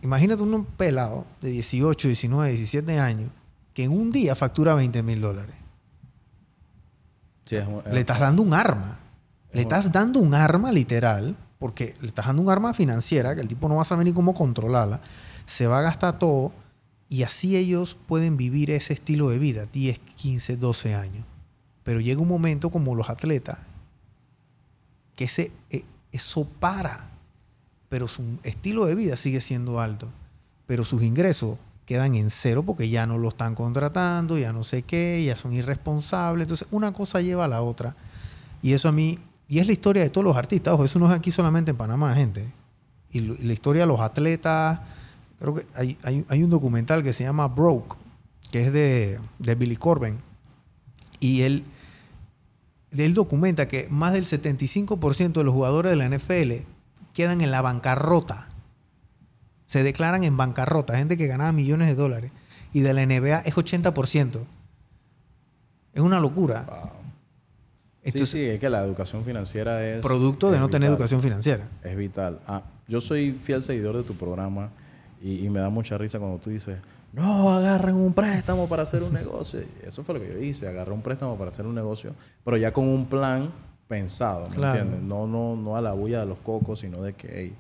imagínate 0.03 0.43
un 0.43 0.65
pelado 0.65 1.25
de 1.41 1.51
18, 1.51 2.09
19, 2.09 2.51
17 2.51 2.99
años 2.99 3.31
que 3.73 3.85
en 3.85 3.93
un 3.93 4.13
día 4.13 4.35
factura 4.35 4.75
20 4.75 5.03
mil 5.03 5.21
dólares. 5.21 5.57
le 7.91 8.01
estás 8.01 8.21
dando 8.21 8.43
un 8.43 8.55
arma. 8.55 8.99
Le 9.53 9.63
estás 9.63 9.93
dando 9.93 10.19
un 10.19 10.35
arma 10.35 10.73
literal 10.73 11.37
porque 11.59 11.95
le 12.01 12.09
estás 12.09 12.27
dando 12.27 12.43
un 12.43 12.51
arma 12.51 12.75
financiera 12.75 13.35
que 13.35 13.41
el 13.41 13.49
tipo 13.49 13.69
no 13.69 13.77
va 13.77 13.83
a 13.83 13.85
saber 13.87 14.05
ni 14.05 14.13
cómo 14.13 14.35
controlarla, 14.35 15.01
se 15.47 15.67
va 15.67 15.79
a 15.79 15.83
gastar 15.83 16.19
todo 16.19 16.53
y 17.09 17.23
así 17.23 17.57
ellos 17.57 17.97
pueden 18.07 18.37
vivir 18.37 18.71
ese 18.71 18.93
estilo 18.93 19.29
de 19.29 19.39
vida, 19.39 19.67
10, 19.73 19.99
15, 20.17 20.57
12 20.57 20.95
años. 20.95 21.25
Pero 21.85 22.01
llega 22.01 22.21
un 22.21 22.29
momento 22.29 22.71
como 22.71 22.95
los 22.95 23.09
atletas 23.11 23.59
que 25.15 25.25
ese, 25.25 25.53
e, 25.71 25.85
eso 26.15 26.45
para, 26.61 27.11
pero 27.89 28.09
su 28.09 28.23
estilo 28.43 28.87
de 28.87 28.95
vida 28.95 29.17
sigue 29.17 29.41
siendo 29.41 29.81
alto, 29.81 30.09
pero 30.67 30.85
sus 30.85 31.03
ingresos 31.03 31.59
quedan 31.87 32.15
en 32.15 32.31
cero 32.31 32.63
porque 32.63 32.89
ya 32.89 33.07
no 33.07 33.19
lo 33.19 33.29
están 33.29 33.55
contratando, 33.55 34.39
ya 34.39 34.53
no 34.53 34.65
sé 34.65 34.83
qué, 34.83 35.23
ya 35.25 35.37
son 35.37 35.53
irresponsables. 35.53 36.45
Entonces 36.45 36.69
una 36.71 36.93
cosa 36.93 37.21
lleva 37.21 37.45
a 37.45 37.49
la 37.49 37.63
otra. 37.63 37.95
Y 38.63 38.73
eso 38.73 38.89
a 38.89 38.93
mí 38.93 39.19
y 39.49 39.59
es 39.59 39.67
la 39.67 39.73
historia 39.73 40.03
de 40.03 40.11
todos 40.11 40.25
los 40.25 40.37
artistas. 40.37 40.75
Ojo, 40.75 40.85
eso 40.85 40.99
no 40.99 41.07
es 41.07 41.13
aquí 41.13 41.31
solamente 41.31 41.71
en 41.71 41.77
Panamá, 41.77 42.15
gente. 42.15 42.47
Y, 43.11 43.21
la 43.21 43.53
historia 43.53 43.83
de 43.83 43.89
los 43.89 44.01
atletas. 44.01 44.81
Creo 45.39 45.55
que 45.55 45.67
hay, 45.75 46.43
un 46.43 46.51
documental 46.51 47.03
que 47.03 47.13
se 47.13 47.25
llama 47.25 47.49
Broke, 47.49 47.97
que 48.51 48.67
es 48.67 48.73
de, 48.73 49.55
Billy 49.55 49.77
Corbin. 49.77 50.19
Y 51.21 51.43
él, 51.43 51.65
él 52.97 53.15
documenta 53.15 53.69
que 53.69 53.89
más 53.91 54.13
del 54.13 54.25
75% 54.25 55.33
de 55.33 55.45
los 55.45 55.55
jugadores 55.55 55.91
de 55.91 55.97
la 55.97 56.09
NFL 56.09 56.67
quedan 57.13 57.41
en 57.41 57.51
la 57.51 57.63
bancarrota. 57.63 58.49
Se 59.67 59.83
declaran 59.83 60.25
en 60.25 60.37
bancarrota. 60.37 60.97
Gente 60.97 61.17
que 61.17 61.27
ganaba 61.27 61.53
millones 61.53 61.89
de 61.89 61.95
dólares. 61.95 62.33
Y 62.73 62.81
de 62.81 62.93
la 62.93 63.07
NBA 63.07 63.41
es 63.41 63.55
80%. 63.55 64.41
Es 65.95 66.01
una 66.01 66.21
locura 66.21 66.93
sí, 68.13 68.27
sí, 68.27 68.41
es 68.43 68.61
que 68.61 68.71
la 68.71 68.85
educación 68.85 69.25
financiera 69.25 69.85
es... 69.87 70.03
Producto 70.03 70.51
de 70.51 70.59
no 70.59 70.69
tener 70.69 70.91
educación 70.91 71.23
financiera. 71.23 71.69
Es 71.83 71.97
vital. 71.97 72.39
Ah, 72.47 72.63
yo 72.87 73.01
soy 73.01 73.33
fiel 73.33 73.63
seguidor 73.63 73.97
de 73.97 74.03
tu 74.03 74.15
programa 74.15 74.71
y, 75.23 75.49
me 75.49 75.61
da 75.61 75.71
mucha 75.71 75.97
risa 75.97 76.19
cuando 76.19 76.39
tú 76.39 76.51
dices, 76.51 76.79
no, 77.15 77.55
agarren 77.55 77.97
un 77.97 78.13
préstamo 78.13 78.69
para 78.69 78.83
hacer 78.83 79.03
un 79.03 79.13
negocio. 79.13 79.61
Eso 79.85 80.03
fue 80.03 80.15
lo 80.15 80.21
que 80.21 80.33
yo 80.33 80.39
hice, 80.39 80.69
agarré 80.69 80.93
un 80.93 81.03
préstamo 81.03 81.37
para 81.37 81.51
hacer 81.51 81.67
un 81.67 81.75
negocio, 81.75 82.15
pero 82.45 82.57
ya 82.57 82.73
con 82.73 82.89
un 82.89 83.07
plan 83.07 83.51
pensado, 83.89 84.49
¿me 84.51 84.57
entiendes? 84.57 85.03
No, 85.03 85.27
no, 85.27 85.57
no 85.57 85.77
a 85.77 85.81
la 85.81 85.93
bulla 85.93 86.21
de 86.21 86.27
los 86.27 86.39
cocos, 86.39 86.81
sino 86.81 87.03
de 87.03 87.13
que, 87.15 87.29
hey, 87.33 87.57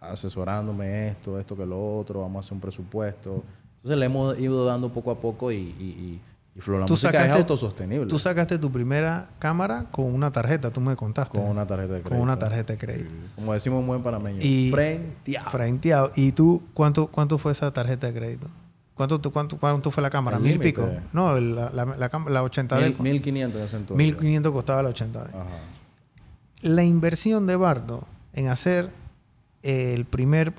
asesorándome 0.00 1.08
esto, 1.08 1.38
esto 1.38 1.56
que 1.56 1.66
lo 1.66 1.98
otro, 1.98 2.20
vamos 2.20 2.36
a 2.36 2.40
hacer 2.46 2.54
un 2.54 2.60
presupuesto. 2.60 3.44
Entonces 3.76 3.98
le 3.98 4.06
hemos 4.06 4.38
ido 4.38 4.64
dando 4.64 4.92
poco 4.92 5.10
a 5.10 5.20
poco 5.20 5.52
y 5.52 6.20
y 6.58 6.60
Flow, 6.60 6.80
la 6.80 6.86
música 6.86 7.24
es 7.24 7.30
autosostenible. 7.30 8.06
Tú 8.06 8.18
sacaste 8.18 8.58
tu 8.58 8.72
primera 8.72 9.30
cámara 9.38 9.86
con 9.92 10.12
una 10.12 10.32
tarjeta, 10.32 10.72
tú 10.72 10.80
me 10.80 10.96
contaste. 10.96 11.38
Con 11.38 11.48
una 11.48 11.64
tarjeta 11.64 11.94
de 11.94 12.00
crédito. 12.00 12.10
Con 12.10 12.20
una 12.20 12.36
tarjeta 12.36 12.72
de 12.72 12.78
crédito. 12.80 13.10
Como 13.36 13.52
decimos 13.52 13.78
un 13.78 13.86
buen 13.86 14.02
panameño. 14.02 14.40
Y 14.42 14.70
frenteado. 14.72 15.50
Frenteado. 15.50 16.10
¿Y 16.16 16.32
tú 16.32 16.62
cuánto, 16.74 17.06
cuánto 17.06 17.38
fue 17.38 17.52
esa 17.52 17.72
tarjeta 17.72 18.08
de 18.08 18.12
crédito? 18.12 18.48
¿Cuánto, 18.98 19.22
cuánto, 19.32 19.56
cuánto 19.56 19.90
fue 19.90 20.02
la 20.02 20.10
cámara? 20.10 20.38
¿Mil 20.38 20.58
pico? 20.58 20.86
No, 21.14 21.40
la, 21.40 21.70
la, 21.70 21.84
la, 21.86 22.10
la 22.28 22.42
80 22.42 22.76
Mil, 22.76 22.96
1500 22.98 23.58
en 23.58 23.64
ese 23.64 23.76
entonces. 23.78 24.06
1500 24.06 24.52
costaba 24.52 24.82
la 24.82 24.90
80 24.90 25.22
Ajá. 25.22 25.46
La 26.60 26.84
inversión 26.84 27.46
de 27.46 27.56
Bardo 27.56 28.04
en 28.34 28.48
hacer 28.48 28.90
el 29.62 30.04
primer 30.04 30.52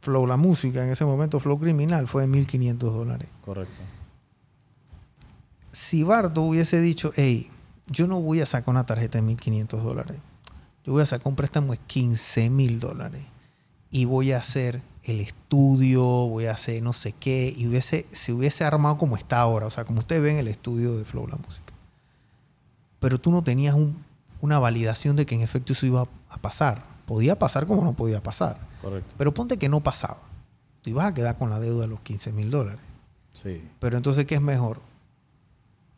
Flow, 0.00 0.26
la 0.26 0.36
música, 0.36 0.84
en 0.84 0.92
ese 0.92 1.04
momento 1.04 1.40
Flow 1.40 1.58
Criminal, 1.58 2.06
fue 2.06 2.22
de 2.22 2.28
1500 2.28 2.94
dólares. 2.94 3.28
Correcto 3.44 3.80
si 5.72 6.02
Bardo 6.04 6.42
hubiese 6.42 6.80
dicho, 6.80 7.12
hey, 7.16 7.50
yo 7.86 8.06
no 8.06 8.20
voy 8.20 8.40
a 8.40 8.46
sacar 8.46 8.70
una 8.70 8.86
tarjeta 8.86 9.20
de 9.20 9.24
1.500 9.24 9.82
dólares, 9.82 10.16
yo 10.84 10.92
voy 10.92 11.02
a 11.02 11.06
sacar 11.06 11.28
un 11.28 11.36
préstamo 11.36 11.72
de 11.72 11.78
15 11.78 12.50
mil 12.50 12.78
dólares 12.78 13.22
y 13.90 14.04
voy 14.04 14.32
a 14.32 14.38
hacer 14.38 14.82
el 15.04 15.20
estudio, 15.20 16.02
voy 16.02 16.46
a 16.46 16.52
hacer 16.52 16.82
no 16.82 16.92
sé 16.92 17.12
qué, 17.12 17.52
y 17.56 17.66
hubiese, 17.66 18.06
se 18.12 18.32
hubiese 18.32 18.64
armado 18.64 18.98
como 18.98 19.16
está 19.16 19.40
ahora, 19.40 19.66
o 19.66 19.70
sea, 19.70 19.84
como 19.84 19.98
ustedes 19.98 20.22
ven 20.22 20.36
el 20.36 20.48
estudio 20.48 20.96
de 20.96 21.04
Flow 21.04 21.26
La 21.26 21.36
Música. 21.36 21.72
Pero 23.00 23.18
tú 23.18 23.32
no 23.32 23.42
tenías 23.42 23.74
una 24.40 24.58
validación 24.58 25.16
de 25.16 25.26
que 25.26 25.34
en 25.34 25.42
efecto 25.42 25.72
eso 25.72 25.86
iba 25.86 26.06
a 26.28 26.38
pasar. 26.38 26.84
Podía 27.06 27.36
pasar 27.36 27.66
como 27.66 27.82
no 27.82 27.94
podía 27.94 28.22
pasar. 28.22 28.58
Correcto. 28.80 29.14
Pero 29.18 29.34
ponte 29.34 29.56
que 29.56 29.68
no 29.68 29.80
pasaba. 29.80 30.18
Tú 30.82 30.90
ibas 30.90 31.06
a 31.06 31.14
quedar 31.14 31.36
con 31.36 31.50
la 31.50 31.58
deuda 31.58 31.82
de 31.82 31.88
los 31.88 32.00
15 32.00 32.32
mil 32.32 32.50
dólares. 32.50 32.80
Sí. 33.32 33.68
Pero 33.80 33.96
entonces, 33.96 34.24
¿qué 34.24 34.36
es 34.36 34.40
mejor? 34.40 34.80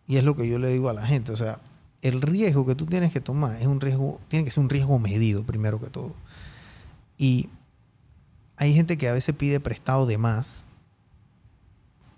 Y 0.07 0.17
es 0.17 0.25
lo 0.25 0.35
que 0.35 0.49
yo 0.49 0.59
le 0.59 0.69
digo 0.69 0.89
a 0.89 0.95
la 0.95 1.07
gente. 1.07 1.33
O 1.33 1.37
sea, 1.37 1.61
el 2.01 2.23
riesgo 2.23 2.67
que 2.67 2.75
tú 2.75 2.87
tienes 2.87 3.13
que 3.13 3.21
tomar 3.21 3.57
es 3.61 3.67
un 3.67 3.81
riesgo, 3.81 4.21
tiene 4.29 4.45
que 4.45 4.51
ser 4.51 4.63
un 4.63 4.71
riesgo 4.71 4.99
medido 4.99 5.43
primero 5.43 5.79
que 5.79 5.89
todo. 5.89 6.13
Y 7.19 7.49
hay 8.57 8.75
gente 8.75 8.97
que 8.97 9.09
a 9.09 9.13
veces 9.13 9.35
pide 9.35 9.61
prestado 9.61 10.07
de 10.07 10.19
más, 10.19 10.65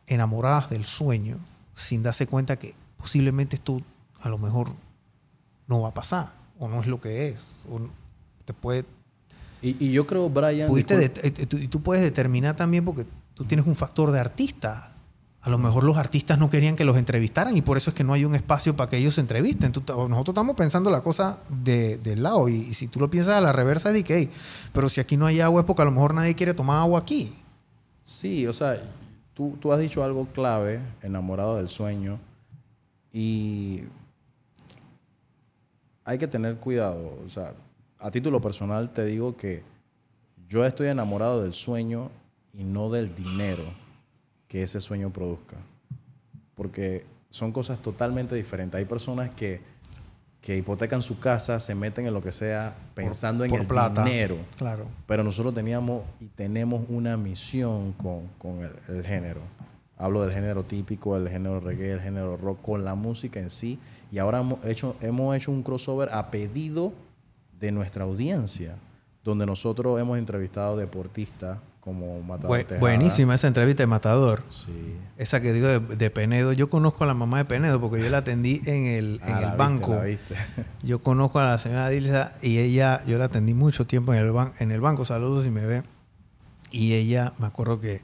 enamoradas 0.07 0.71
del 0.71 0.85
sueño, 0.85 1.39
sin 1.75 2.03
darse 2.03 2.27
cuenta 2.27 2.59
que 2.59 2.75
posiblemente 2.97 3.57
esto 3.57 3.81
a 4.21 4.29
lo 4.29 4.39
mejor 4.39 4.73
no 5.67 5.83
va 5.83 5.89
a 5.89 5.95
pasar, 5.95 6.33
o 6.59 6.69
no 6.69 6.81
es 6.81 6.87
lo 6.87 7.01
que 7.01 7.29
es, 7.29 7.55
o 7.71 7.81
te 8.45 8.53
puede... 8.53 8.85
Y, 9.63 9.91
yo 9.91 10.07
creo, 10.07 10.29
Brian... 10.31 10.69
Pudiste 10.69 11.13
y 11.35 11.69
tú 11.69 11.83
puedes 11.83 12.05
determinar 12.05 12.55
también 12.55 12.85
porque 12.85 13.07
tú 13.35 13.45
tienes 13.45 13.67
un 13.67 13.75
factor 13.75 14.13
de 14.13 14.21
artista 14.21 14.96
a 15.47 15.49
lo 15.49 15.59
mejor 15.59 15.85
los 15.85 15.97
artistas 15.97 16.41
no 16.41 16.51
querían 16.51 16.75
que 16.75 16.85
los 16.85 16.97
entrevistaran 16.97 17.57
y 17.57 17.63
por 17.63 17.77
eso 17.77 17.91
es 17.91 17.95
que 17.95 18.03
no 18.03 18.13
hay 18.13 18.25
un 18.25 18.35
espacio 18.35 18.75
para 18.75 18.91
que 18.91 18.97
ellos 18.97 19.15
se 19.15 19.21
entrevisten. 19.21 19.71
nosotros 19.71 20.29
estamos 20.29 20.57
pensando 20.57 20.91
la 20.91 21.03
cosa 21.03 21.39
de, 21.49 21.99
del 21.99 22.25
lado 22.25 22.49
y, 22.49 22.75
si 22.75 22.89
tú 22.89 22.99
lo 22.99 23.09
piensas 23.09 23.35
a 23.37 23.41
la 23.41 23.53
reversa, 23.53 23.93
de 23.93 24.03
que, 24.03 24.29
pero 24.73 24.89
si 24.89 25.01
aquí 25.01 25.17
no 25.17 25.25
hay 25.25 25.39
agua 25.39 25.61
es 25.61 25.65
porque 25.65 25.83
a 25.83 25.85
lo 25.85 25.93
mejor 25.93 26.15
nadie 26.15 26.35
quiere 26.35 26.53
tomar 26.53 26.79
agua 26.79 26.99
aquí. 26.99 27.33
Sí, 28.03 28.45
o 28.49 28.53
sea, 28.53 28.83
tú 29.35 29.73
has 29.73 29.79
dicho 29.79 30.03
algo 30.03 30.27
clave, 30.35 30.81
enamorado 31.01 31.59
del 31.59 31.69
sueño, 31.69 32.19
y 33.13 33.85
hay 36.05 36.19
que 36.19 36.27
tener 36.27 36.57
cuidado. 36.57 37.21
O 37.25 37.29
sea, 37.29 37.55
a 38.01 38.11
título 38.11 38.41
personal 38.41 38.91
te 38.91 39.05
digo 39.05 39.37
que 39.37 39.63
yo 40.49 40.65
estoy 40.65 40.89
enamorado 40.89 41.45
del 41.45 41.55
sueño 41.55 42.11
y 42.53 42.65
no 42.65 42.91
del 42.91 43.15
dinero 43.15 43.86
que 44.57 44.63
ese 44.63 44.81
sueño 44.81 45.13
produzca. 45.13 45.59
Porque 46.55 47.05
son 47.29 47.53
cosas 47.53 47.79
totalmente 47.83 48.35
diferentes. 48.35 48.79
Hay 48.79 48.87
personas 48.87 49.29
que, 49.29 49.61
que 50.41 50.57
hipotecan 50.57 51.03
su 51.03 51.19
casa, 51.19 51.61
se 51.61 51.75
meten 51.75 52.07
en 52.07 52.15
lo 52.15 52.23
que 52.23 52.33
sea 52.33 52.75
pensando 52.95 53.45
en 53.45 53.55
el 53.55 53.69
dinero. 53.95 54.39
Claro. 54.57 54.87
Pero 55.07 55.23
nosotros 55.23 55.53
teníamos 55.53 56.05
y 56.21 56.29
tenemos 56.29 56.85
una 56.89 57.19
misión 57.19 57.93
con, 57.93 58.31
el, 58.89 59.05
género. 59.05 59.43
Hablo 59.99 60.23
del 60.23 60.33
género 60.33 60.65
típico, 60.65 61.19
el 61.19 61.29
género 61.29 61.61
reggae, 61.61 61.93
el 61.93 62.01
género 62.01 62.39
rock, 62.39 62.63
con 62.63 62.83
la 62.83 62.95
música 62.95 63.39
en 63.39 63.51
sí. 63.51 63.79
Y 64.11 64.17
ahora 64.17 64.41
hemos 64.41 64.65
hecho, 64.65 64.97
hemos 65.03 65.37
hecho 65.37 65.53
un 65.53 65.63
crossover 65.63 66.09
a 66.15 66.31
pedido 66.31 66.95
de 67.61 67.73
nuestra 67.73 68.05
audiencia, 68.05 68.77
donde 69.23 69.45
nosotros 69.45 70.01
hemos 70.01 70.17
entrevistado 70.17 70.79
deportistas 70.79 71.59
como 71.87 72.21
Matador 72.25 72.67
buenísima 72.81 73.37
esa 73.37 73.47
entrevista 73.47 73.85
de 73.85 73.87
Matador. 73.87 74.43
Sí. 74.51 74.97
Esa 75.19 75.41
que 75.41 75.53
digo 75.53 75.69
de, 75.69 75.79
de 75.79 76.11
Penedo. 76.11 76.53
Yo 76.53 76.69
conozco 76.69 77.05
a 77.05 77.07
la 77.07 77.15
mamá 77.15 77.39
de 77.39 77.45
Penedo 77.45 77.81
porque 77.81 78.03
yo 78.03 78.11
la 78.11 78.19
atendí 78.19 78.61
en 78.67 78.87
el, 78.87 79.21
en 79.25 79.33
Ah, 79.33 79.37
el 79.37 79.41
la 79.41 79.41
viste, 79.51 79.57
banco. 79.57 79.95
la 79.95 80.03
viste. 80.03 80.35
Yo 80.83 81.01
conozco 81.01 81.39
a 81.39 81.47
la 81.47 81.59
señora 81.61 81.89
Dilsa 81.89 82.33
y 82.43 82.59
ella, 82.59 83.03
yo 83.07 83.17
la 83.19 83.27
atendí 83.27 83.55
mucho 83.55 83.87
tiempo 83.87 84.13
en 84.13 84.19
el, 84.21 84.33
ban- 84.33 84.53
en 84.59 84.73
el 84.73 84.81
banco, 84.81 85.05
saludos 85.05 85.45
si 85.45 85.51
me 85.51 85.65
ve. 85.65 85.85
Y 86.73 86.95
ella, 86.95 87.33
me 87.39 87.47
acuerdo 87.47 87.79
que 87.81 88.03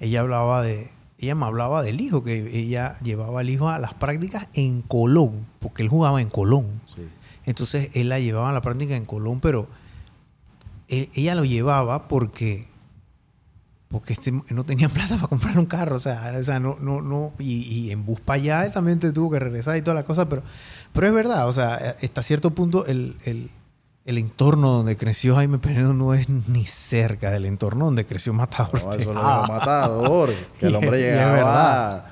ella 0.00 0.20
hablaba 0.20 0.62
de, 0.62 0.90
ella 1.18 1.34
me 1.34 1.44
hablaba 1.46 1.82
del 1.82 2.00
hijo, 2.00 2.22
que 2.22 2.56
ella 2.56 2.96
llevaba 3.02 3.40
al 3.40 3.50
hijo 3.50 3.68
a 3.68 3.78
las 3.80 3.94
prácticas 3.94 4.46
en 4.54 4.80
Colón, 4.82 5.44
porque 5.58 5.82
él 5.82 5.88
jugaba 5.88 6.22
en 6.22 6.28
Colón. 6.30 6.66
Sí. 6.86 7.02
Entonces 7.46 7.90
él 7.94 8.08
la 8.08 8.20
llevaba 8.20 8.50
a 8.50 8.52
la 8.52 8.62
práctica 8.62 8.94
en 8.96 9.04
Colón, 9.04 9.40
pero 9.40 9.66
él- 10.88 11.10
ella 11.14 11.34
lo 11.34 11.44
llevaba 11.44 12.06
porque 12.08 12.68
porque 13.94 14.12
este 14.12 14.32
no 14.32 14.64
tenía 14.64 14.88
plata 14.90 15.14
para 15.14 15.28
comprar 15.28 15.56
un 15.56 15.66
carro, 15.66 15.94
o 15.94 16.00
sea, 16.00 16.34
o 16.36 16.42
sea 16.42 16.58
no, 16.58 16.76
no, 16.80 17.00
no, 17.00 17.32
y, 17.38 17.62
y 17.62 17.92
en 17.92 18.04
bus 18.04 18.18
para 18.18 18.40
allá 18.40 18.66
él 18.66 18.72
también 18.72 18.98
te 18.98 19.12
tuvo 19.12 19.30
que 19.30 19.38
regresar 19.38 19.76
y 19.76 19.82
toda 19.82 19.94
la 19.94 20.02
cosa, 20.02 20.28
pero, 20.28 20.42
pero 20.92 21.06
es 21.06 21.12
verdad, 21.12 21.48
o 21.48 21.52
sea, 21.52 21.94
hasta 22.02 22.24
cierto 22.24 22.50
punto 22.50 22.86
el, 22.86 23.16
el, 23.24 23.50
el 24.04 24.18
entorno 24.18 24.72
donde 24.72 24.96
creció 24.96 25.36
Jaime 25.36 25.58
Penedo 25.58 25.94
no 25.94 26.12
es 26.12 26.28
ni 26.28 26.66
cerca 26.66 27.30
del 27.30 27.46
entorno 27.46 27.84
donde 27.84 28.04
creció 28.04 28.32
Matador. 28.32 28.82
No, 28.84 28.90
eso 28.92 29.12
lo 29.14 29.20
dijo 29.20 29.46
Matador. 29.46 30.30
Que 30.58 30.66
el 30.66 30.74
hombre 30.74 31.00
llegaba 31.00 31.32
verdad. 31.32 32.04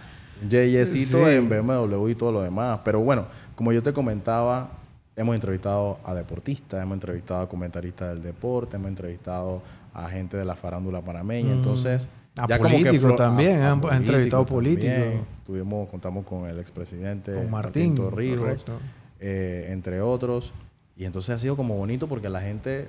Yeyecito 0.49 1.19
Sí. 1.27 1.33
en 1.35 1.49
BMW 1.49 2.09
y 2.09 2.15
todo 2.15 2.31
lo 2.33 2.43
demás. 2.43 2.79
Pero 2.85 3.01
bueno, 3.01 3.27
como 3.57 3.73
yo 3.73 3.83
te 3.83 3.93
comentaba, 3.93 4.71
hemos 5.17 5.35
entrevistado 5.35 5.99
a 6.05 6.15
deportistas, 6.15 6.83
hemos 6.83 6.95
entrevistado 6.95 7.43
a 7.43 7.49
comentaristas 7.49 8.15
del 8.15 8.23
deporte, 8.23 8.77
hemos 8.77 8.89
entrevistado 8.89 9.63
a 9.93 10.09
gente 10.09 10.37
de 10.37 10.45
la 10.45 10.57
farándula 10.57 11.03
panameña. 11.03 11.51
Mm. 11.55 11.59
Entonces, 11.59 12.09
A 12.37 12.47
ya 12.47 12.59
como 12.59 12.77
que 12.79 12.85
políticos 12.85 13.17
también, 13.17 13.61
políticos 13.81 13.93
entrevistado 13.97 14.47
políticos. 14.47 14.97
Tuvimos, 15.45 15.89
contamos 15.89 16.25
con 16.25 16.49
el 16.49 16.59
expresidente 16.59 17.35
Con 17.35 17.51
Martín, 17.51 17.95
Torrijos, 17.95 18.39
correcto. 18.41 18.73
eh, 19.21 19.67
entre 19.71 20.01
otros. 20.01 20.55
Y 20.97 21.05
entonces 21.05 21.35
ha 21.35 21.39
sido 21.39 21.57
como 21.57 21.77
bonito 21.77 22.07
porque 22.09 22.29
la 22.31 22.41
gente 22.41 22.89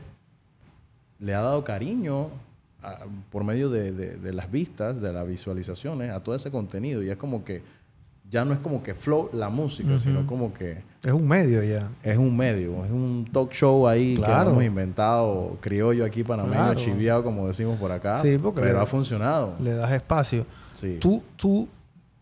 le 1.20 1.34
ha 1.34 1.42
dado 1.42 1.64
cariño 1.64 2.30
a- 2.82 3.00
por 3.32 3.44
medio 3.44 3.70
de, 3.70 3.92
de- 3.92 4.18
de 4.18 4.34
las 4.34 4.52
vistas, 4.52 5.02
de 5.02 5.12
las 5.14 5.28
visualizaciones, 5.28 6.10
a 6.12 6.22
todo 6.24 6.36
ese 6.36 6.52
contenido. 6.52 7.02
Y 7.04 7.10
es 7.10 7.18
como 7.18 7.44
que 7.44 7.64
ya 8.30 8.46
no 8.46 8.54
es 8.54 8.60
como 8.60 8.82
que 8.84 8.94
flow 8.96 9.30
la 9.34 9.50
música, 9.50 9.98
sino 10.00 10.26
como 10.26 10.54
que 10.54 10.82
Es 11.04 11.12
un 11.12 11.28
medio 11.28 11.62
ya. 11.64 11.90
es 12.02 12.18
un 12.18 12.36
medio, 12.36 12.84
es 12.86 12.92
un 12.92 13.30
talk 13.32 13.52
show 13.52 13.88
ahí 13.88 14.16
Claro. 14.16 14.46
que 14.46 14.50
hemos 14.52 14.64
inventado, 14.64 15.58
criollo 15.62 16.04
aquí 16.06 16.24
panameño, 16.24 16.56
Claro. 16.56 16.74
chiviado, 16.76 17.24
como 17.24 17.46
decimos 17.48 17.78
por 17.78 17.92
acá. 17.92 18.22
Sí, 18.22 18.38
porque 18.42 18.62
pero 18.62 18.82
ha 18.82 18.86
funcionado. 18.86 19.56
Le 19.60 19.74
das 19.74 19.92
espacio. 19.92 20.46
Sí. 20.74 20.98
Tú, 21.00 21.22
tú, 21.36 21.68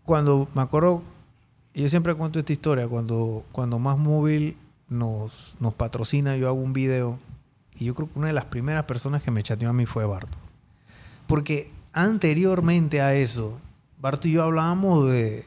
cuando 0.03 0.47
me 0.53 0.61
acuerdo, 0.61 1.01
yo 1.73 1.87
siempre 1.87 2.13
cuento 2.15 2.39
esta 2.39 2.51
historia, 2.51 2.87
cuando, 2.87 3.43
cuando 3.53 3.79
Más 3.79 3.97
Móvil 3.97 4.57
nos, 4.89 5.55
nos 5.61 5.73
patrocina, 5.75 6.35
yo 6.35 6.47
hago 6.49 6.59
un 6.59 6.73
video 6.73 7.17
y 7.75 7.85
yo 7.85 7.95
creo 7.95 8.09
que 8.11 8.19
una 8.19 8.27
de 8.27 8.33
las 8.33 8.45
primeras 8.45 8.83
personas 8.83 9.23
que 9.23 9.31
me 9.31 9.41
chateó 9.43 9.69
a 9.69 9.73
mí 9.73 9.85
fue 9.85 10.03
Barto. 10.05 10.37
Porque 11.27 11.71
anteriormente 11.93 12.99
a 13.01 13.13
eso, 13.13 13.57
Barto 13.99 14.27
y 14.27 14.33
yo 14.33 14.43
hablábamos 14.43 15.09
de, 15.09 15.45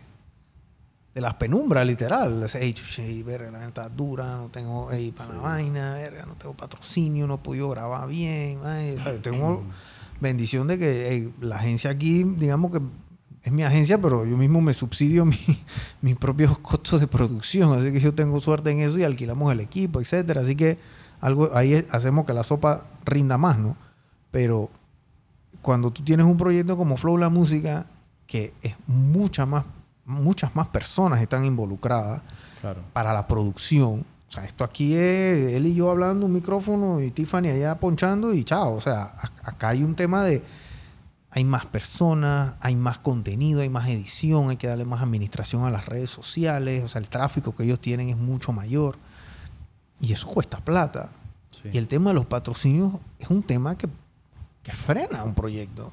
de 1.15 1.21
las 1.21 1.35
penumbras, 1.35 1.87
literal. 1.87 2.43
O 2.43 2.49
sea, 2.49 2.61
"Ey, 2.61 2.73
chuche, 2.75 3.07
ey, 3.07 3.23
verga, 3.23 3.51
la 3.51 3.59
gente 3.61 3.81
está 3.81 3.89
dura, 3.89 4.37
no 4.37 4.49
tengo, 4.49 4.91
ey, 4.91 5.12
para 5.12 5.35
la 5.35 5.41
vaina, 5.41 5.95
verga, 5.95 6.27
no 6.27 6.35
tengo 6.35 6.55
patrocinio, 6.55 7.27
no 7.27 7.35
he 7.35 7.39
podido 7.39 7.69
grabar 7.71 8.09
bien. 8.09 8.59
ay, 8.65 8.97
¿sabes? 8.99 9.23
Tengo 9.23 9.62
bendición 10.21 10.67
de 10.67 10.79
que 10.79 11.09
ey, 11.09 11.35
la 11.41 11.57
agencia 11.57 11.91
aquí, 11.91 12.25
digamos 12.25 12.73
que 12.73 12.81
es 13.43 13.53
mi 13.53 13.62
agencia, 13.62 14.01
pero 14.01 14.25
yo 14.25 14.37
mismo 14.37 14.61
me 14.61 14.73
subsidio 14.75 15.25
mi- 15.25 15.37
mis 16.03 16.17
propios 16.17 16.59
costos 16.59 17.01
de 17.01 17.07
producción. 17.07 17.79
Así 17.79 17.93
que 17.93 18.01
yo 18.01 18.12
tengo 18.15 18.41
suerte 18.41 18.71
en 18.71 18.81
eso 18.81 18.99
y 18.99 19.05
alquilamos 19.05 19.53
el 19.53 19.61
equipo, 19.61 20.01
etcétera. 20.01 20.41
Así 20.41 20.57
que 20.57 20.79
algo 21.21 21.51
ahí 21.55 21.87
hacemos 21.91 22.25
que 22.27 22.33
la 22.33 22.43
sopa 22.43 22.87
rinda 23.05 23.39
más, 23.39 23.59
¿no? 23.59 23.77
Pero 24.31 24.69
cuando 25.62 25.91
tú 25.93 26.03
tienes 26.03 26.27
un 26.27 26.37
proyecto 26.37 26.77
como 26.77 26.97
Flow 26.97 27.17
La 27.19 27.29
Música, 27.29 27.87
que 28.27 28.53
es 28.62 28.75
mucha 28.87 29.47
más, 29.47 29.65
muchas 30.07 30.55
más 30.55 30.68
personas 30.68 31.20
están 31.22 31.44
involucradas 31.44 32.22
Claro. 32.61 32.80
para 32.92 33.12
la 33.12 33.26
producción. 33.26 34.05
O 34.28 34.30
sea, 34.30 34.44
esto 34.44 34.64
aquí 34.64 34.94
es 34.94 35.52
él 35.52 35.66
y 35.66 35.74
yo 35.74 35.90
hablando, 35.90 36.26
un 36.26 36.32
micrófono 36.32 37.00
y 37.00 37.11
Tiffany 37.11 37.48
allá 37.50 37.74
ponchando 37.78 38.32
y 38.32 38.42
chao. 38.42 38.74
O 38.74 38.80
sea, 38.80 39.14
acá 39.42 39.68
hay 39.70 39.82
un 39.82 39.94
tema 39.94 40.24
de... 40.24 40.42
Hay 41.30 41.42
más 41.44 41.66
personas, 41.66 42.55
hay 42.61 42.76
más 42.76 42.98
contenido, 42.98 43.61
hay 43.61 43.68
más 43.68 43.88
edición, 43.88 44.50
hay 44.50 44.57
que 44.57 44.68
darle 44.68 44.84
más 44.84 45.02
administración 45.02 45.64
a 45.64 45.70
las 45.70 45.86
redes 45.86 46.09
sociales. 46.09 46.84
O 46.84 46.88
sea, 46.88 47.00
el 47.00 47.09
tráfico 47.09 47.55
que 47.57 47.64
ellos 47.64 47.80
tienen 47.80 48.09
es 48.09 48.16
mucho 48.16 48.52
mayor. 48.52 48.96
Y 50.00 50.12
eso 50.12 50.28
cuesta 50.28 50.59
plata. 50.61 51.11
Sí. 51.48 51.70
Y 51.72 51.78
el 51.78 51.88
tema 51.88 52.11
de 52.11 52.14
los 52.14 52.26
patrocinios 52.26 52.94
es 53.18 53.30
un 53.30 53.42
tema 53.42 53.76
que, 53.76 53.88
que 54.62 54.70
frena 54.72 55.24
un 55.24 55.34
proyecto. 55.34 55.90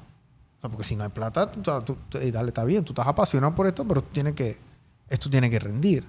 Porque 0.62 0.84
si 0.84 0.94
no 0.94 1.02
hay 1.02 1.10
plata, 1.10 1.50
dale, 1.50 2.48
está 2.48 2.64
bien, 2.64 2.84
tú 2.84 2.92
estás 2.92 3.06
apasionado 3.06 3.54
por 3.54 3.66
esto, 3.66 3.86
pero 3.86 4.02
tú 4.02 4.10
tienes 4.12 4.34
que, 4.34 4.58
esto 5.08 5.28
tiene 5.28 5.50
que 5.50 5.58
rendir. 5.58 6.04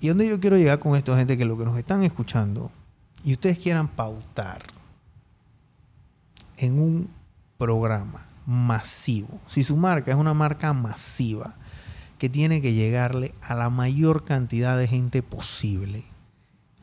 Y 0.00 0.08
donde 0.08 0.28
yo 0.28 0.40
quiero 0.40 0.56
llegar 0.56 0.80
con 0.80 0.96
esto, 0.96 1.16
gente, 1.16 1.38
que 1.38 1.44
lo 1.44 1.56
que 1.56 1.64
nos 1.64 1.78
están 1.78 2.02
escuchando 2.02 2.72
y 3.22 3.32
ustedes 3.32 3.58
quieran 3.58 3.88
pautar 3.88 4.62
en 6.56 6.80
un 6.80 7.08
programa 7.56 8.26
masivo, 8.44 9.40
si 9.46 9.62
su 9.62 9.76
marca 9.76 10.10
es 10.10 10.16
una 10.16 10.34
marca 10.34 10.72
masiva 10.72 11.54
que 12.18 12.28
tiene 12.28 12.60
que 12.60 12.74
llegarle 12.74 13.34
a 13.40 13.54
la 13.54 13.70
mayor 13.70 14.24
cantidad 14.24 14.76
de 14.76 14.88
gente 14.88 15.22
posible, 15.22 16.04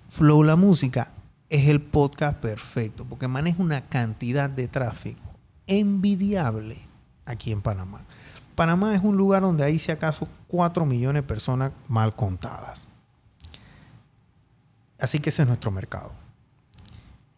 Flow 0.07 0.43
la 0.43 0.55
música 0.55 1.11
es 1.49 1.69
el 1.69 1.81
podcast 1.81 2.37
perfecto 2.39 3.05
porque 3.05 3.27
maneja 3.27 3.61
una 3.61 3.87
cantidad 3.87 4.49
de 4.49 4.67
tráfico 4.67 5.30
envidiable 5.71 6.77
aquí 7.25 7.51
en 7.51 7.61
Panamá. 7.61 8.01
Panamá 8.55 8.93
es 8.93 9.01
un 9.03 9.15
lugar 9.15 9.41
donde 9.41 9.63
hay 9.63 9.79
si 9.79 9.91
acaso 9.91 10.27
4 10.47 10.85
millones 10.85 11.23
de 11.23 11.27
personas 11.27 11.71
mal 11.87 12.15
contadas. 12.15 12.87
Así 14.99 15.19
que 15.19 15.29
ese 15.29 15.43
es 15.43 15.47
nuestro 15.47 15.71
mercado. 15.71 16.11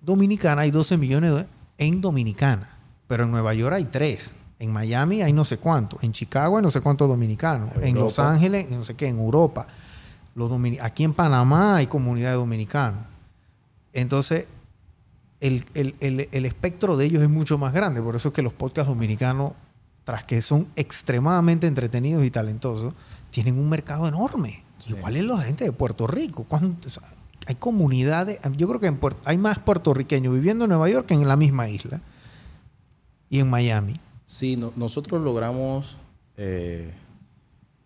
Dominicana 0.02 0.64
hay 0.64 0.72
12 0.72 0.98
millones 0.98 1.46
en 1.78 2.02
Dominicana, 2.02 2.78
pero 3.08 3.24
en 3.24 3.32
Nueva 3.32 3.54
York 3.54 3.76
hay 3.76 3.86
3. 3.86 4.34
En 4.60 4.74
Miami 4.74 5.22
hay 5.22 5.32
no 5.32 5.46
sé 5.46 5.58
cuánto. 5.58 5.98
En 6.02 6.12
Chicago 6.12 6.58
hay 6.58 6.64
no 6.64 6.72
sé 6.72 6.82
cuántos 6.82 7.08
dominicanos. 7.08 7.72
En 7.78 7.96
Europa. 7.96 8.04
Los 8.04 8.20
Ángeles, 8.20 8.70
no 8.70 8.84
sé 8.84 8.96
qué, 8.96 9.08
en 9.08 9.20
Europa. 9.20 9.68
Los 10.36 10.52
Aquí 10.82 11.04
en 11.04 11.14
Panamá 11.14 11.76
hay 11.76 11.88
comunidad 11.88 12.32
de 12.32 12.38
dominicanos. 12.38 13.04
Entonces, 13.94 14.48
el, 15.44 15.66
el- 15.76 15.96
el- 16.00 16.30
el 16.32 16.46
espectro 16.46 16.98
de 16.98 17.06
ellos 17.06 17.22
es 17.22 17.30
mucho 17.30 17.58
más 17.58 17.74
grande. 17.74 18.02
Por 18.02 18.16
eso 18.16 18.30
es 18.30 18.34
que 18.34 18.42
los 18.42 18.54
podcasts 18.54 18.90
dominicanos, 18.90 19.54
tras 20.04 20.24
que 20.24 20.42
son 20.42 20.68
extremadamente 20.76 21.68
entretenidos 21.68 22.24
y 22.26 22.32
talentosos, 22.32 22.94
tienen 23.30 23.60
un 23.60 23.70
mercado 23.70 24.08
enorme. 24.08 24.64
Sí. 24.80 24.94
Igual 24.94 25.16
es 25.18 25.26
la 25.26 25.40
gente 25.42 25.64
de 25.66 25.72
Puerto 25.72 26.08
Rico. 26.08 26.46
¿Cuánto- 26.48 26.88
o 26.88 26.92
sea, 26.92 27.04
hay 27.46 27.56
comunidades, 27.56 28.40
yo 28.58 28.68
creo 28.68 28.80
que 28.80 28.88
en 28.88 28.98
Puerto- 28.98 29.22
hay 29.26 29.38
más 29.38 29.60
puertorriqueños 29.60 30.34
viviendo 30.34 30.66
en 30.66 30.70
Nueva 30.70 30.90
York 30.90 31.06
que 31.08 31.14
en 31.14 31.28
la 31.28 31.36
misma 31.36 31.68
isla. 31.70 32.02
Y 33.30 33.40
en 33.40 33.50
Miami. 33.50 34.00
Sí, 34.26 34.56
no- 34.58 34.72
nosotros 34.76 35.22
logramos, 35.22 35.98
eh, 36.38 36.94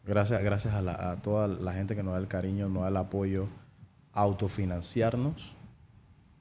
gracias, 0.05 0.43
gracias 0.43 0.73
a, 0.75 0.81
la- 0.81 1.11
a 1.11 1.21
toda 1.21 1.47
la 1.47 1.73
gente 1.73 1.95
que 1.95 2.03
nos 2.03 2.13
da 2.13 2.19
el 2.19 2.27
cariño, 2.27 2.69
nos 2.69 2.83
da 2.83 2.89
el 2.89 2.97
apoyo, 2.97 3.47
autofinanciarnos 4.13 5.55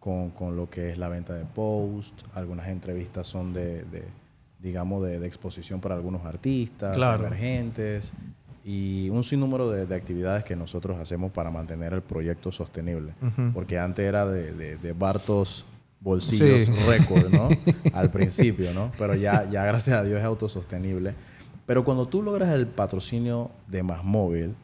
con, 0.06 0.30
con 0.30 0.54
lo 0.54 0.70
que 0.70 0.90
es 0.90 0.98
la 0.98 1.08
venta 1.08 1.32
de 1.34 1.44
post. 1.44 2.14
Algunas 2.36 2.68
entrevistas 2.68 3.26
son 3.26 3.52
de, 3.52 3.82
de, 3.86 4.04
digamos, 4.60 5.02
de, 5.02 5.18
de 5.18 5.26
exposición 5.26 5.80
para 5.80 5.96
algunos 5.96 6.24
artistas 6.24 6.94
Claro. 6.94 7.26
emergentes 7.26 8.12
y 8.64 9.10
un 9.10 9.24
sinnúmero 9.24 9.68
de, 9.68 9.84
de 9.84 9.94
actividades 9.96 10.44
que 10.44 10.54
nosotros 10.54 10.96
hacemos 10.98 11.32
para 11.32 11.50
mantener 11.50 11.92
el 11.92 12.02
proyecto 12.02 12.52
sostenible. 12.52 13.14
Porque 13.52 13.80
antes 13.80 14.04
era 14.06 14.24
de, 14.28 14.52
de, 14.52 14.76
de 14.76 14.92
Bartos 14.92 15.66
bolsillos 15.98 16.62
Sí. 16.66 16.72
récord, 16.86 17.28
¿no? 17.32 17.48
Al 17.92 18.12
principio, 18.12 18.72
¿no? 18.72 18.92
Pero 18.96 19.16
ya, 19.16 19.42
ya 19.50 19.64
gracias 19.64 19.98
a 19.98 20.04
Dios 20.04 20.20
es 20.20 20.24
autosostenible. 20.24 21.14
Pero 21.66 21.82
cuando 21.82 22.06
tú 22.06 22.22
logras 22.22 22.50
el 22.50 22.68
patrocinio 22.68 23.50
de 23.66 23.82
Más 23.82 24.04
Móvil, 24.04 24.54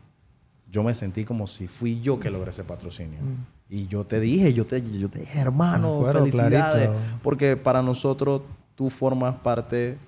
yo 0.73 0.83
me 0.83 0.93
sentí 0.95 1.25
como 1.25 1.47
si 1.47 1.68
fui 1.68 2.01
yo 2.01 2.18
que 2.18 2.31
logré 2.31 2.51
ese 2.51 2.64
patrocinio. 2.64 3.20
Y 3.68 3.87
yo 3.87 4.05
te 4.05 4.18
dije, 4.18 4.53
yo 4.53 4.66
te, 4.66 4.83
yo 4.83 5.09
te 5.09 5.20
dije, 5.20 5.39
hermano, 5.39 5.99
acuerdo 5.99 6.20
felicidades. 6.20 6.89
clarito. 6.89 6.95
Porque 7.23 7.57
para 7.57 7.83
nosotros 7.83 8.43
tú 8.75 8.91
formas 8.91 9.37
parte 9.37 9.99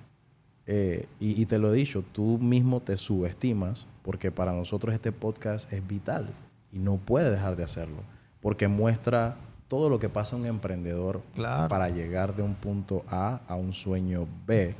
eh, 0.65 1.05
y, 1.19 1.39
y 1.41 1.45
te 1.45 1.59
lo 1.59 1.71
he 1.71 1.77
dicho, 1.77 2.03
tú 2.11 2.39
mismo 2.39 2.81
te 2.81 2.97
subestimas 2.97 3.85
porque 4.01 4.31
para 4.31 4.51
nosotros 4.53 4.93
este 4.93 5.11
podcast 5.11 5.71
es 5.71 5.87
vital 5.87 6.27
y 6.71 6.79
no 6.79 6.97
puede 6.97 7.29
dejar 7.31 7.55
de 7.55 7.63
hacerlo 7.63 7.97
porque 8.41 8.67
muestra 8.67 9.37
todo 9.67 9.89
lo 9.89 9.97
que 9.99 10.09
pasa 10.09 10.35
a 10.35 10.39
un 10.39 10.45
emprendedor 10.45 11.21
Claro. 11.33 11.67
para 11.69 11.89
llegar 11.89 12.35
de 12.35 12.43
un 12.43 12.53
punto 12.55 13.03
A 13.07 13.41
a 13.47 13.55
un 13.55 13.73
sueño 13.73 14.27
B. 14.45 14.75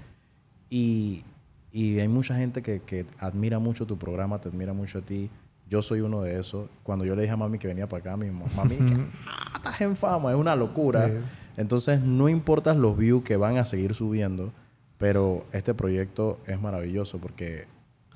Y, 0.69 1.23
y 1.71 1.99
hay 1.99 2.07
mucha 2.07 2.35
gente 2.35 2.61
que, 2.61 2.81
que 2.81 3.05
admira 3.19 3.57
mucho 3.59 3.87
tu 3.87 3.97
programa, 3.97 4.39
te 4.39 4.49
admira 4.49 4.73
mucho 4.73 4.99
a 4.99 5.01
ti. 5.01 5.29
Yo 5.67 5.81
soy 5.81 6.01
uno 6.01 6.21
de 6.21 6.39
esos. 6.39 6.69
Cuando 6.83 7.05
yo 7.05 7.15
le 7.15 7.23
dije 7.23 7.33
a 7.33 7.37
mami 7.37 7.57
que 7.57 7.67
venía 7.67 7.87
para 7.87 8.01
acá, 8.01 8.17
mi 8.17 8.29
mamá, 8.29 8.45
mami, 8.55 8.75
que 8.77 8.97
ah, 9.27 9.53
estás 9.55 9.81
en 9.81 9.95
fama, 9.95 10.31
es 10.31 10.37
una 10.37 10.55
locura. 10.55 11.07
Sí. 11.07 11.13
Entonces, 11.57 12.01
no 12.01 12.29
importa 12.29 12.73
los 12.73 12.97
views 12.97 13.23
que 13.23 13.37
van 13.37 13.57
a 13.57 13.65
seguir 13.65 13.93
subiendo, 13.93 14.51
pero 14.97 15.45
este 15.51 15.73
proyecto 15.73 16.39
es 16.45 16.59
maravilloso 16.61 17.19
porque 17.19 17.67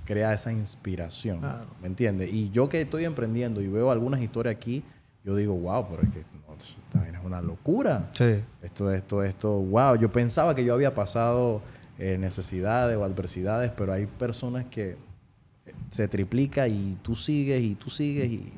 crea 0.05 0.33
esa 0.33 0.51
inspiración. 0.51 1.39
Claro. 1.39 1.65
¿Me 1.81 1.87
entiendes? 1.87 2.31
Y 2.31 2.49
yo 2.49 2.69
que 2.69 2.81
estoy 2.81 3.05
emprendiendo 3.05 3.61
y 3.61 3.67
veo 3.67 3.91
algunas 3.91 4.21
historias 4.21 4.55
aquí, 4.55 4.83
yo 5.23 5.35
digo, 5.35 5.55
wow, 5.55 5.87
pero 5.89 6.03
es 6.03 6.09
que 6.09 6.19
no, 6.47 6.55
esta 6.55 7.07
es 7.07 7.25
una 7.25 7.41
locura. 7.41 8.09
Sí. 8.13 8.41
Esto, 8.61 8.91
esto, 8.91 9.23
esto, 9.23 9.61
wow. 9.61 9.95
Yo 9.95 10.09
pensaba 10.09 10.55
que 10.55 10.65
yo 10.65 10.73
había 10.73 10.93
pasado 10.93 11.61
eh, 11.97 12.17
necesidades 12.17 12.97
o 12.97 13.03
adversidades, 13.03 13.71
pero 13.75 13.93
hay 13.93 14.07
personas 14.07 14.65
que 14.65 14.97
se 15.89 16.07
triplica 16.07 16.67
y 16.67 16.97
tú 17.01 17.15
sigues 17.15 17.61
y 17.61 17.75
tú 17.75 17.89
sigues 17.89 18.27
y, 18.29 18.51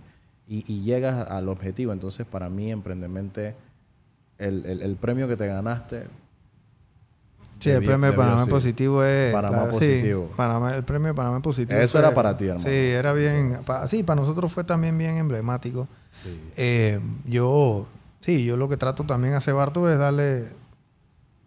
y- 0.47 0.63
y 0.67 0.83
llegas 0.83 1.27
al 1.29 1.49
objetivo. 1.49 1.93
Entonces, 1.93 2.25
para 2.25 2.49
mí, 2.49 2.71
Emprendemente, 2.71 3.55
el, 4.37 4.65
el- 4.65 4.81
el 4.81 4.95
premio 4.95 5.27
que 5.27 5.37
te 5.37 5.47
ganaste. 5.47 6.07
Sí, 7.59 7.69
el 7.69 7.83
premio 7.85 8.09
de 8.09 8.17
Panamá 8.17 8.45
positivo 8.47 9.03
es. 9.03 9.31
Panamá 9.31 9.57
claro, 9.65 9.71
sí, 9.73 9.77
positivo. 9.79 10.31
Panamá- 10.35 10.73
el 10.75 10.83
premio 10.83 11.09
de 11.09 11.13
Panamá 11.13 11.41
positivo. 11.43 11.79
Eso 11.79 11.91
fue- 11.91 11.99
era 12.01 12.13
para 12.13 12.35
ti, 12.35 12.45
hermano. 12.45 12.63
Sí, 12.67 12.69
era 12.75 13.13
bien. 13.13 13.59
sí, 13.87 14.01
para 14.01 14.19
nosotros 14.21 14.51
fue 14.51 14.63
también 14.63 14.97
bien 14.97 15.17
emblemático. 15.17 15.87
Sí. 16.11 16.41
Eh, 16.57 16.99
yo, 17.27 17.85
sí, 18.19 18.43
yo 18.45 18.57
lo 18.57 18.67
que 18.67 18.77
trato 18.77 19.03
también 19.03 19.35
hace 19.35 19.51
Barto 19.51 19.87
es 19.91 19.99
darle 19.99 20.47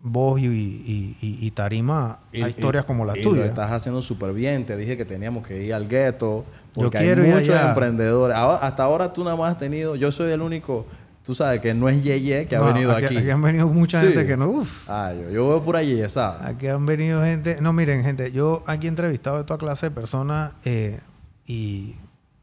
voz 0.06 0.38
y, 0.38 0.44
y- 0.46 1.16
y- 1.22 1.38
y 1.46 1.50
tarima 1.52 2.20
a 2.32 2.48
historias 2.48 2.84
como 2.84 3.04
la 3.06 3.14
tuya. 3.14 3.40
Lo 3.40 3.44
estás 3.44 3.72
haciendo 3.72 4.02
súper 4.02 4.32
bien. 4.34 4.66
Te 4.66 4.76
dije 4.76 4.96
que 4.98 5.04
teníamos 5.06 5.44
que 5.46 5.64
ir 5.64 5.72
al 5.74 5.88
gueto. 5.88 6.44
Porque 6.74 6.98
hay 6.98 7.16
muchos 7.16 7.58
emprendedores. 7.60 8.36
Ahora- 8.36 8.58
hasta 8.58 8.82
ahora 8.84 9.12
tú 9.12 9.24
nada 9.24 9.34
más 9.36 9.52
has 9.52 9.58
tenido. 9.58 9.96
Yo 9.96 10.12
soy 10.12 10.30
el 10.30 10.42
único. 10.42 10.86
Tú 11.24 11.34
sabes 11.34 11.60
que 11.60 11.72
no 11.72 11.88
es 11.88 12.04
Yeye 12.04 12.46
que 12.46 12.54
ha 12.54 12.60
venido 12.60 12.92
aquí. 12.92 13.16
Aquí 13.16 13.30
han 13.30 13.40
venido 13.40 13.66
mucha 13.66 13.98
Sí. 14.02 14.08
gente 14.08 14.26
que 14.26 14.36
no. 14.36 14.46
Uf, 14.50 14.86
Ah, 14.90 15.10
yo, 15.14 15.30
yo 15.30 15.48
veo 15.48 15.62
pura 15.62 15.82
yeyesada. 15.82 16.46
aquí 16.46 16.66
han 16.66 16.84
venido 16.84 17.22
gente. 17.22 17.56
No, 17.62 17.72
miren, 17.72 18.04
gente, 18.04 18.30
yo 18.30 18.62
aquí 18.66 18.84
he 18.86 18.90
entrevistado 18.90 19.38
de 19.38 19.44
toda 19.44 19.56
clase 19.58 19.86
de 19.86 19.90
personas 19.90 20.52
eh, 20.66 21.00
y, 21.46 21.94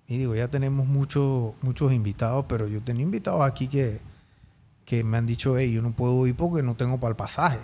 y 0.07 0.17
digo, 0.17 0.33
ya 0.35 0.47
tenemos 0.47 0.87
muchos 0.87 1.53
muchos 1.61 1.93
invitados, 1.93 2.45
pero 2.49 2.67
yo 2.67 2.81
tenía 2.81 3.03
invitados 3.03 3.45
aquí 3.45 3.67
que, 3.67 3.99
que 4.85 5.03
me 5.03 5.17
han 5.17 5.25
dicho, 5.25 5.57
hey, 5.57 5.71
yo 5.71 5.81
no 5.81 5.91
puedo 5.91 6.25
ir 6.27 6.35
porque 6.35 6.63
no 6.63 6.75
tengo 6.75 6.99
para 6.99 7.11
el 7.11 7.15
pasaje. 7.15 7.59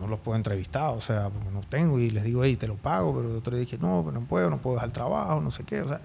No 0.00 0.08
los 0.08 0.18
puedo 0.18 0.36
entrevistar, 0.36 0.90
o 0.90 1.00
sea, 1.00 1.30
porque 1.30 1.50
no 1.50 1.60
tengo. 1.60 2.00
Y 2.00 2.10
les 2.10 2.24
digo, 2.24 2.42
hey, 2.42 2.56
te 2.56 2.66
lo 2.66 2.74
pago, 2.76 3.14
pero 3.14 3.36
otro 3.36 3.54
día 3.56 3.60
dije, 3.64 3.78
no, 3.78 4.02
pero 4.04 4.20
no 4.20 4.26
puedo, 4.26 4.50
no 4.50 4.58
puedo 4.60 4.74
dejar 4.74 4.88
el 4.88 4.92
trabajo, 4.92 5.40
no 5.40 5.50
sé 5.50 5.62
qué. 5.64 5.80
O 5.82 5.88
sea, 5.88 6.00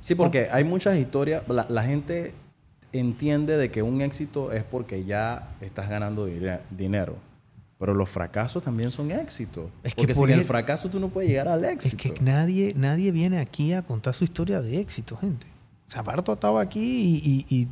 Sí, 0.00 0.14
porque 0.14 0.48
hay 0.52 0.64
muchas 0.64 0.96
historias. 0.96 1.42
La, 1.48 1.66
la 1.68 1.82
gente 1.82 2.32
entiende 2.92 3.56
de 3.58 3.70
que 3.70 3.82
un 3.82 4.00
éxito 4.00 4.52
es 4.52 4.62
porque 4.64 5.04
ya 5.04 5.54
estás 5.60 5.88
ganando 5.90 6.26
dinero. 6.70 7.16
Pero 7.78 7.94
los 7.94 8.08
fracasos 8.08 8.62
también 8.62 8.90
son 8.90 9.10
éxitos. 9.10 9.70
Es 9.82 9.94
que 9.94 10.02
porque 10.02 10.14
por 10.14 10.28
sin 10.28 10.34
el 10.34 10.40
el- 10.40 10.46
fracaso 10.46 10.88
tú 10.88 10.98
no 10.98 11.08
puedes 11.10 11.28
llegar 11.28 11.48
al 11.48 11.64
Es 11.64 11.72
éxito. 11.86 12.14
que 12.14 12.20
nadie, 12.22 12.72
nadie 12.76 13.12
viene 13.12 13.38
aquí 13.40 13.72
a 13.72 13.82
contar 13.82 14.14
su 14.14 14.24
historia 14.24 14.62
de 14.62 14.80
éxito, 14.80 15.16
gente. 15.16 15.46
O 15.86 15.90
sea, 15.90 16.02
Barto 16.02 16.32
estaba 16.32 16.60
aquí 16.62 16.80
y, 17.22 17.44
y- 17.50 17.62
y 17.62 17.68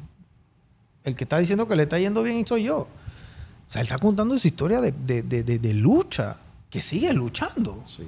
el 1.07 1.15
que 1.17 1.25
está 1.25 1.39
diciendo 1.39 1.67
que 1.67 1.75
le 1.77 1.85
está 1.85 1.99
yendo 1.99 2.23
bien 2.23 2.47
soy 2.47 2.65
yo. 2.65 2.81
O 2.81 2.89
sea, 3.69 3.81
él 3.81 3.87
está 3.87 3.99
contando 3.99 4.39
su 4.39 4.47
historia 4.47 4.81
de, 4.81 4.93
de- 4.93 5.23
de- 5.23 5.43
de- 5.59 5.73
lucha, 5.75 6.37
que 6.71 6.81
sigue 6.83 7.13
luchando. 7.15 7.83
Sí. 7.87 8.05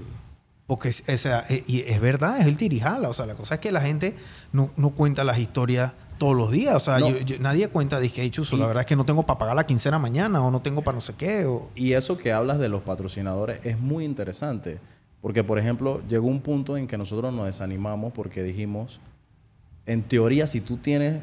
Porque, 0.67 0.91
o 0.91 1.17
sea, 1.19 1.45
eh, 1.49 1.65
y 1.67 1.81
es 1.81 2.01
verdad, 2.01 2.41
es 2.41 2.47
el 2.47 2.57
tirijala. 2.57 3.09
O 3.09 3.15
sea, 3.15 3.25
la 3.27 3.35
cosa 3.35 3.55
es 3.55 3.61
que 3.61 3.73
la 3.73 3.81
gente 3.81 4.15
no, 4.53 4.71
no 4.77 4.91
cuenta 4.91 5.25
las 5.25 5.39
historias 5.39 5.93
todos 6.19 6.37
los 6.37 6.51
días. 6.51 6.75
O 6.77 6.81
sea, 6.81 6.99
No. 6.99 7.09
yo- 7.09 7.19
yo- 7.21 7.39
nadie 7.39 7.69
cuenta, 7.69 7.99
dije, 8.01 8.23
hey, 8.23 8.31
Chuzo, 8.31 8.57
Y- 8.57 8.61
la 8.61 8.67
verdad 8.67 8.83
es 8.83 8.87
que 8.87 8.95
no 8.97 9.05
tengo 9.07 9.25
para 9.25 9.39
pagar 9.39 9.57
la 9.57 9.67
quincena 9.67 9.99
mañana 9.99 10.43
o 10.43 10.51
no 10.51 10.61
tengo 10.61 10.83
para 10.83 10.97
no 10.97 11.01
sé 11.01 11.15
qué. 11.17 11.47
O... 11.47 11.71
Y 11.75 11.95
eso 11.95 12.19
que 12.19 12.33
hablas 12.33 12.59
de 12.59 12.69
los 12.69 12.83
patrocinadores 12.83 13.65
es 13.65 13.79
muy 13.81 14.05
interesante. 14.05 14.79
Porque, 15.23 15.43
por 15.43 15.59
ejemplo, 15.59 16.01
llegó 16.09 16.29
un 16.29 16.41
punto 16.41 16.77
en 16.77 16.87
que 16.87 16.97
nosotros 16.99 17.33
nos 17.33 17.47
desanimamos 17.47 18.13
porque 18.13 18.43
dijimos, 18.45 19.01
en 19.87 20.03
teoría, 20.03 20.47
si 20.47 20.61
tú 20.61 20.77
tienes... 20.77 21.23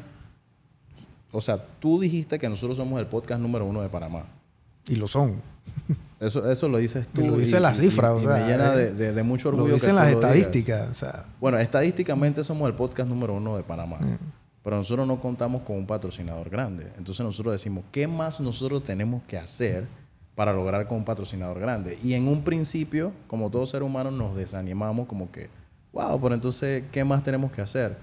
O 1.32 1.40
sea, 1.40 1.58
tú 1.80 2.00
dijiste 2.00 2.38
que 2.38 2.48
nosotros 2.48 2.76
somos 2.76 2.98
el 3.00 3.06
podcast 3.06 3.40
número 3.40 3.64
uno 3.66 3.82
de 3.82 3.88
Panamá. 3.88 4.24
Y 4.88 4.96
lo 4.96 5.08
son. 5.08 5.34
Eso, 6.20 6.50
eso 6.50 6.68
lo 6.68 6.78
dices 6.78 7.08
tú. 7.08 7.20
Y 7.22 7.26
lo 7.26 7.36
dice 7.36 7.60
la 7.60 7.74
cifra, 7.74 8.14
o 8.14 8.20
y 8.20 8.24
sea, 8.24 8.36
me 8.36 8.46
llena 8.46 8.72
eh, 8.74 8.76
de, 8.78 8.92
de- 8.94 9.12
de 9.12 9.22
mucho 9.22 9.48
orgullo. 9.48 9.66
Lo 9.66 9.74
que 9.74 9.80
dicen 9.80 9.90
tú 9.90 9.96
las 9.96 10.12
estadísticas. 10.12 10.88
O 10.90 10.94
sea, 10.94 11.26
Bueno, 11.40 11.58
estadísticamente 11.58 12.42
somos 12.44 12.68
el 12.68 12.74
podcast 12.74 13.08
número 13.08 13.34
uno 13.34 13.56
de 13.56 13.62
Panamá. 13.64 13.98
Mm. 14.00 14.16
Pero 14.62 14.76
nosotros 14.76 15.06
no 15.06 15.20
contamos 15.20 15.62
con 15.62 15.76
un 15.76 15.86
patrocinador 15.86 16.48
grande. 16.48 16.84
Entonces 16.96 17.20
nosotros 17.24 17.52
decimos, 17.54 17.84
¿qué 17.92 18.08
más 18.08 18.40
nosotros 18.40 18.82
tenemos 18.82 19.22
que 19.24 19.36
hacer 19.38 19.86
para 20.34 20.52
lograr 20.52 20.88
con 20.88 20.98
un 20.98 21.04
patrocinador 21.04 21.60
grande? 21.60 21.98
Y 22.02 22.14
en 22.14 22.26
un 22.28 22.42
principio, 22.42 23.12
como 23.26 23.50
todo 23.50 23.66
ser 23.66 23.82
humano, 23.82 24.10
nos 24.10 24.34
desanimamos 24.34 25.06
como 25.06 25.30
que, 25.30 25.50
wow, 25.92 26.20
pero 26.20 26.34
entonces, 26.34 26.84
¿qué 26.90 27.04
más 27.04 27.22
tenemos 27.22 27.52
que 27.52 27.60
hacer? 27.60 27.96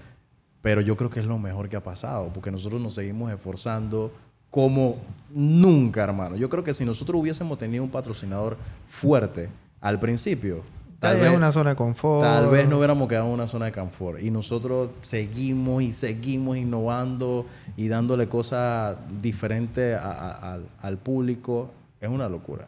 Pero 0.64 0.80
yo 0.80 0.96
creo 0.96 1.10
que 1.10 1.20
es 1.20 1.26
lo 1.26 1.38
mejor 1.38 1.68
que 1.68 1.76
ha 1.76 1.82
pasado, 1.82 2.30
porque 2.32 2.50
nosotros 2.50 2.80
nos 2.80 2.94
seguimos 2.94 3.30
esforzando 3.30 4.10
como 4.50 4.96
nunca, 5.30 6.02
hermano. 6.04 6.36
Yo 6.36 6.48
creo 6.48 6.64
que 6.64 6.72
si 6.72 6.84
nosotros 6.86 7.20
hubiésemos 7.20 7.58
tenido 7.58 7.84
un 7.84 7.90
patrocinador 7.90 8.56
fuerte 8.88 9.50
al 9.82 10.00
principio, 10.00 10.62
tal 11.00 11.20
vez 11.20 11.36
una 11.36 11.52
zona 11.52 11.70
de 11.70 11.76
confort. 11.76 12.22
Tal 12.24 12.48
vez 12.48 12.66
no 12.66 12.78
hubiéramos 12.78 13.08
quedado 13.08 13.26
en 13.26 13.32
una 13.32 13.46
zona 13.46 13.66
de 13.66 13.72
confort. 13.72 14.22
Y 14.22 14.30
nosotros 14.30 14.88
seguimos 15.02 15.82
y 15.82 15.92
seguimos 15.92 16.56
innovando 16.56 17.44
y 17.76 17.88
dándole 17.88 18.26
cosas 18.28 18.96
diferentes 19.20 19.98
a- 20.00 20.60
al 20.80 20.96
público. 20.96 21.70
Es 22.00 22.08
una 22.08 22.28
locura. 22.30 22.64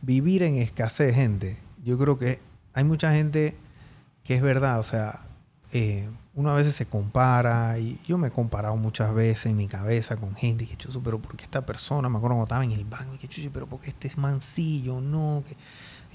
Vivir 0.00 0.42
en 0.44 0.56
escasez, 0.56 1.14
gente. 1.14 1.58
Yo 1.84 1.98
creo 1.98 2.18
que 2.18 2.38
hay 2.72 2.84
mucha 2.84 3.12
gente 3.12 3.54
que 4.22 4.34
es 4.36 4.40
verdad. 4.42 4.78
O 4.80 4.82
sea, 4.82 5.26
eh, 5.72 6.08
uno 6.36 6.50
a 6.50 6.54
veces 6.54 6.74
se 6.74 6.86
compara. 6.86 7.78
Y 7.78 7.98
yo 8.06 8.18
me 8.18 8.28
he 8.28 8.30
comparado 8.30 8.76
muchas 8.76 9.14
veces 9.14 9.46
en 9.46 9.56
mi 9.56 9.68
cabeza 9.68 10.16
con 10.16 10.34
gente. 10.34 10.64
Y 10.64 10.66
que 10.66 10.76
chuzo, 10.76 11.02
pero 11.02 11.20
¿por 11.20 11.36
qué 11.36 11.44
esta 11.44 11.64
persona? 11.64 12.08
Me 12.08 12.18
acuerdo 12.18 12.36
cuando 12.36 12.44
estaba 12.44 12.64
en 12.64 12.72
el 12.72 12.84
banco. 12.84 13.14
Y 13.14 13.18
que 13.18 13.28
chuzo, 13.28 13.50
pero 13.52 13.66
¿por 13.66 13.80
qué 13.80 13.90
este 13.90 14.08
es 14.08 14.18
mancillo? 14.18 15.00
No. 15.00 15.42
Que, 15.46 15.56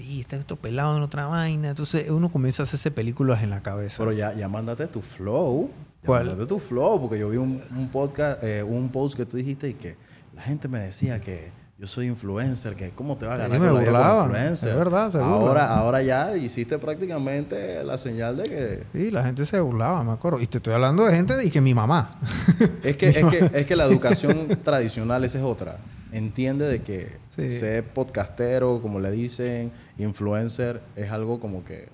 y 0.02 0.20
está 0.20 0.36
esto 0.36 0.56
pelado 0.56 0.96
en 0.96 1.02
otra 1.02 1.26
vaina. 1.26 1.70
Entonces 1.70 2.10
uno 2.10 2.30
comienza 2.30 2.62
a 2.62 2.64
hacerse 2.64 2.90
películas 2.90 3.42
en 3.42 3.50
la 3.50 3.62
cabeza. 3.62 3.96
Pero 3.98 4.12
ya, 4.12 4.34
ya 4.34 4.48
mándate 4.48 4.86
tu 4.86 5.02
flow. 5.02 5.70
Ya 6.02 6.06
¿Cuál? 6.06 6.26
mándate 6.26 6.46
tu 6.46 6.58
flow. 6.58 7.00
Porque 7.00 7.18
yo 7.18 7.28
vi 7.28 7.36
un, 7.36 7.62
un 7.70 7.88
podcast, 7.88 8.42
eh, 8.42 8.62
un 8.62 8.90
post 8.90 9.16
que 9.16 9.26
tú 9.26 9.36
dijiste 9.36 9.68
y 9.68 9.74
que 9.74 9.96
la 10.34 10.42
gente 10.42 10.68
me 10.68 10.78
decía 10.78 11.20
que 11.20 11.50
yo 11.80 11.86
soy 11.86 12.08
influencer, 12.08 12.76
que 12.76 12.90
cómo 12.90 13.16
te 13.16 13.24
va 13.24 13.32
a 13.32 13.36
Sí, 13.36 13.42
ganar 13.42 13.58
me 13.60 13.68
como 13.68 13.80
burlaban. 13.80 14.26
influencer. 14.26 14.68
Es 14.68 14.76
verdad, 14.76 15.10
se 15.10 15.16
burlan. 15.16 15.32
ahora, 15.32 15.74
ahora 15.78 16.02
ya 16.02 16.36
hiciste 16.36 16.78
prácticamente 16.78 17.82
la 17.84 17.96
señal 17.96 18.36
de 18.36 18.42
que 18.44 18.84
Sí, 18.92 19.10
la 19.10 19.24
gente 19.24 19.46
se 19.46 19.58
burlaba, 19.60 20.04
me 20.04 20.12
acuerdo. 20.12 20.40
Y 20.40 20.46
te 20.46 20.58
estoy 20.58 20.74
hablando 20.74 21.06
de 21.06 21.14
gente 21.16 21.34
de 21.36 21.50
que 21.50 21.60
mi 21.62 21.72
mamá. 21.72 22.10
Es 22.82 22.96
que, 22.96 23.08
es, 23.08 23.24
que, 23.24 23.50
es 23.60 23.66
que 23.66 23.76
la 23.76 23.84
educación 23.86 24.46
tradicional 24.62 25.24
esa 25.24 25.38
es 25.38 25.44
otra. 25.44 25.78
Entiende 26.12 26.66
de 26.68 26.82
que 26.82 27.18
Sí. 27.34 27.48
ser 27.48 27.84
podcastero, 27.84 28.82
como 28.82 29.00
le 29.00 29.10
dicen, 29.10 29.72
influencer, 29.96 30.82
es 30.96 31.10
algo 31.10 31.40
como 31.40 31.64
que 31.64 31.88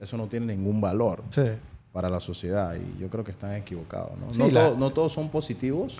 eso 0.00 0.16
no 0.16 0.28
tiene 0.28 0.46
ningún 0.56 0.80
valor 0.80 1.22
Sí. 1.30 1.42
para 1.92 2.08
la 2.08 2.20
sociedad. 2.20 2.74
Y 2.76 2.98
yo 3.00 3.10
creo 3.10 3.24
que 3.24 3.32
están 3.32 3.52
equivocados. 3.52 4.12
No, 4.18 4.32
Sí, 4.32 4.38
no, 4.38 4.48
la- 4.48 4.64
todo- 4.68 4.76
no 4.78 4.90
todos 4.90 5.12
son 5.12 5.28
positivos, 5.28 5.98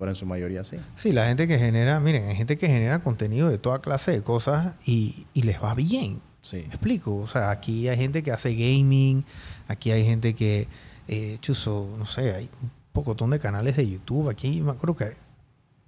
pero 0.00 0.12
en 0.12 0.16
su 0.16 0.24
mayoría 0.24 0.64
sí. 0.64 0.78
Sí, 0.96 1.12
la 1.12 1.26
gente 1.26 1.46
que 1.46 1.58
genera, 1.58 2.00
miren, 2.00 2.26
hay 2.26 2.34
gente 2.34 2.56
que 2.56 2.66
genera 2.66 3.00
contenido 3.00 3.50
de 3.50 3.58
toda 3.58 3.82
clase 3.82 4.12
de 4.12 4.22
cosas 4.22 4.74
y, 4.84 5.26
y 5.34 5.42
les 5.42 5.62
va 5.62 5.74
bien. 5.74 6.22
Sí. 6.40 6.64
¿Me 6.68 6.74
explico? 6.74 7.16
O 7.16 7.26
sea, 7.26 7.50
aquí 7.50 7.86
hay 7.86 7.98
gente 7.98 8.22
que 8.22 8.32
hace 8.32 8.54
gaming, 8.54 9.26
aquí 9.68 9.90
hay 9.90 10.06
gente 10.06 10.34
que, 10.34 10.68
eh, 11.06 11.36
chuzo, 11.42 11.86
no 11.98 12.06
sé, 12.06 12.34
hay 12.34 12.48
un 12.62 12.70
pocotón 12.92 13.28
de 13.28 13.38
canales 13.38 13.76
de 13.76 13.90
YouTube. 13.90 14.30
Aquí 14.30 14.62
me 14.62 14.70
acuerdo 14.70 14.96
que 14.96 15.16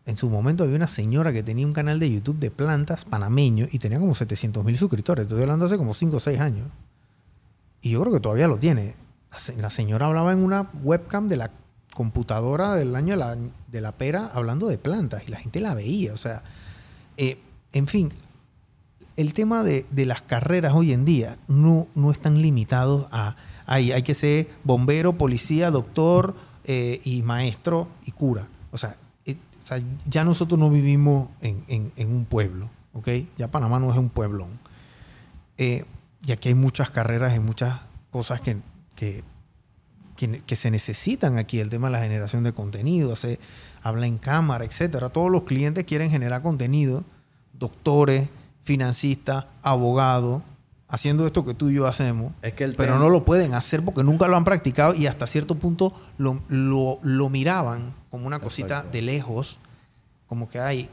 en 0.05 0.19
su 0.19 0.29
momento 0.29 0.65
había 0.65 0.77
una 0.77 0.89
señora 0.89 1.33
que 1.33 1.43
tenía 1.43 1.67
un 1.67 1.73
canal 1.73 1.99
de 1.99 2.11
YouTube 2.11 2.39
de 2.39 2.51
plantas 2.51 3.07
panameño 3.07 3.67
y 3.73 3.79
tenía 3.79 3.99
como 3.99 4.15
700 4.15 4.63
mil 4.63 4.77
suscriptores. 4.77 5.23
Estoy 5.23 5.41
hablando 5.41 5.65
hace 5.65 5.79
como 5.79 5.95
5 5.95 6.19
o 6.19 6.21
6 6.21 6.39
años. 6.39 6.69
Y 7.81 7.93
yo 7.93 8.03
creo 8.03 8.13
que 8.13 8.21
todavía 8.21 8.47
lo 8.47 8.59
tiene. 8.59 8.95
La 9.57 9.71
señora 9.71 10.05
hablaba 10.05 10.35
en 10.35 10.41
una 10.41 10.71
webcam 10.83 11.31
de 11.31 11.39
la 11.39 11.51
computadora 11.95 12.75
del 12.75 12.95
año 12.97 13.11
de 13.15 13.17
la, 13.17 13.37
de 13.69 13.81
la 13.81 13.93
pera 13.93 14.31
hablando 14.33 14.67
de 14.69 14.79
plantas 14.79 15.23
y 15.27 15.31
la 15.31 15.39
gente 15.39 15.61
la 15.61 15.75
veía. 15.75 16.13
O 16.13 16.17
sea, 16.17 16.43
eh, 17.17 17.39
en 17.73 17.87
fin, 17.87 18.11
el 19.17 19.35
tema 19.35 19.63
de, 19.63 19.87
de 19.91 20.07
las 20.07 20.23
carreras 20.23 20.73
hoy 20.75 20.93
en 20.93 21.05
día 21.05 21.37
no, 21.49 21.87
no 21.95 22.11
están 22.11 22.41
limitados 22.41 23.07
a, 23.13 23.37
hay, 23.67 23.93
hay 23.93 24.03
que 24.03 24.15
ser 24.15 24.49
bombero, 24.65 25.13
policía, 25.19 25.71
doctor 25.71 26.35
eh, 26.65 27.01
y 27.05 27.23
maestro 27.23 27.89
y 28.05 28.13
cura. 28.13 28.49
O 28.71 28.79
sea, 28.79 28.97
eh, 29.27 29.37
o 29.63 29.67
sea, 29.67 29.83
ya 30.07 30.25
nosotros 30.25 30.59
no 30.59 30.71
vivimos 30.71 31.29
en, 31.41 31.63
en- 31.69 31.93
en 31.97 32.11
un 32.15 32.25
pueblo, 32.25 32.71
¿ok? 32.95 33.09
Ya 33.37 33.51
Panamá 33.51 33.79
no 33.79 33.93
es 33.93 33.99
un 33.99 34.09
pueblón. 34.09 34.59
Y 35.59 36.33
aquí 36.33 36.49
hay 36.49 36.55
muchas 36.55 36.91
carreras 36.91 37.37
y 37.37 37.41
muchas 37.41 37.81
cosas 38.11 38.41
que, 38.41 38.57
que, 38.97 39.23
que, 40.31 40.41
que 40.43 40.57
se 40.57 40.71
necesitan 40.71 41.39
aquí. 41.39 41.59
El 41.61 41.69
tema 41.69 41.89
de 41.89 41.93
la 41.93 42.01
generación 42.03 42.45
de 42.45 42.53
contenido, 42.53 43.17
se 43.17 43.39
habla 43.83 44.07
en 44.07 44.19
cámara, 44.19 44.65
etcétera. 44.65 45.09
Todos 45.09 45.31
los 45.31 45.43
clientes 45.45 45.85
quieren 45.85 46.11
generar 46.11 46.43
contenido. 46.43 47.05
Doctores, 47.53 48.29
financistas, 48.65 49.45
abogados, 49.63 50.43
haciendo 50.89 51.27
esto 51.27 51.45
que 51.45 51.55
tú 51.55 51.71
y 51.71 51.75
yo 51.75 51.87
hacemos. 51.87 52.33
Es 52.43 52.53
que 52.55 52.65
el 52.65 52.75
pero 52.75 52.99
no 52.99 53.09
lo 53.09 53.25
pueden 53.25 53.55
hacer 53.55 53.85
porque 53.85 54.03
nunca 54.05 54.29
lo 54.29 54.37
han 54.37 54.45
practicado 54.45 54.95
y 54.95 55.07
hasta 55.07 55.27
cierto 55.27 55.55
punto 55.57 55.93
lo, 56.19 56.41
lo- 56.49 56.99
lo 57.03 57.29
miraban 57.31 57.95
como 58.11 58.27
una 58.27 58.39
cosita 58.39 58.77
Exacto. 58.77 58.93
de 58.93 59.03
lejos, 59.03 59.59
como 60.27 60.49
que 60.49 60.59
hay, 60.61 60.89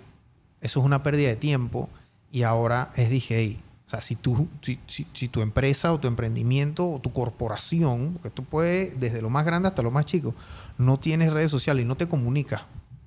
eso 0.62 0.80
es 0.80 0.86
una 0.86 1.04
pérdida 1.04 1.30
de 1.30 1.36
tiempo 1.36 1.90
y 2.32 2.44
ahora 2.44 2.92
es 2.96 3.10
dije, 3.10 3.36
hey, 3.38 3.62
o 3.90 3.92
sea, 3.92 4.02
si, 4.04 4.16
tú, 4.16 4.48
si, 4.62 4.80
si- 4.86 5.08
si 5.14 5.28
tu 5.30 5.42
empresa 5.42 5.92
o 5.92 6.00
tu 6.00 6.08
emprendimiento 6.08 6.88
o 6.88 7.00
tu 7.02 7.12
corporación, 7.12 8.14
porque 8.14 8.30
tú 8.30 8.44
puedes, 8.46 9.00
desde 9.00 9.20
lo 9.20 9.32
más 9.32 9.46
grande 9.46 9.68
hasta 9.68 9.82
lo 9.82 9.90
más 9.90 10.06
chico, 10.06 10.36
no 10.78 11.00
tienes 11.00 11.34
redes 11.34 11.50
sociales 11.50 11.84
y 11.84 11.88
no 11.88 11.98
te 11.98 12.08
comunicas 12.08 12.62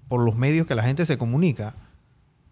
por 0.09 0.25
los 0.25 0.35
medios 0.35 0.67
que 0.67 0.75
la 0.75 0.83
gente 0.83 1.07
se 1.07 1.17
comunica, 1.17 1.75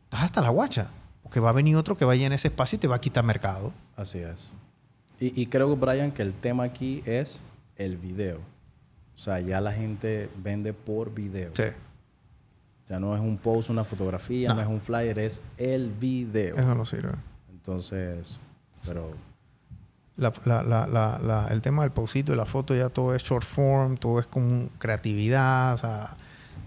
estás 0.05 0.23
hasta 0.23 0.41
la 0.43 0.51
guacha. 0.51 0.91
Porque 1.25 1.41
va 1.41 1.51
a 1.51 1.53
venir 1.53 1.75
otro 1.77 1.97
que 1.97 2.05
vaya 2.05 2.25
en 2.27 2.33
ese 2.33 2.49
espacio 2.49 2.77
y 2.77 2.79
te 2.79 2.87
va 2.89 2.97
a 2.97 3.01
quitar 3.01 3.25
mercado. 3.25 3.73
Así 3.97 4.19
es. 4.19 4.55
Y, 5.19 5.41
y 5.43 5.47
creo, 5.47 5.77
Brian, 5.77 6.13
que 6.13 6.23
el 6.23 6.33
tema 6.33 6.63
aquí 6.65 7.03
es 7.07 7.45
el 7.77 7.97
video. 7.97 8.39
O 9.15 9.19
sea, 9.19 9.41
ya 9.41 9.61
la 9.61 9.73
gente 9.73 10.31
vende 10.43 10.73
por 10.73 11.13
video. 11.13 11.51
Sí. 11.55 11.65
Ya 12.89 12.99
no 13.01 13.15
es 13.15 13.21
un 13.21 13.37
post, 13.39 13.71
una 13.71 13.85
fotografía, 13.85 14.49
no, 14.51 14.55
No. 14.57 14.63
es 14.63 14.69
un 14.69 14.81
flyer, 14.81 15.19
es 15.19 15.43
el 15.59 15.91
video. 15.91 16.57
Eso 16.57 16.75
no 16.75 16.85
sirve. 16.85 17.13
Entonces, 17.61 18.39
pero 18.87 19.15
el 20.17 21.63
tema 21.63 21.83
del 21.83 21.93
pausito 21.93 22.33
y 22.33 22.37
la 22.37 22.47
foto 22.47 22.75
ya 22.75 22.89
todo 22.89 23.15
es 23.15 23.23
short 23.23 23.45
form, 23.45 23.97
todo 23.97 24.19
es 24.19 24.27
con 24.27 24.71
creatividad, 24.79 26.17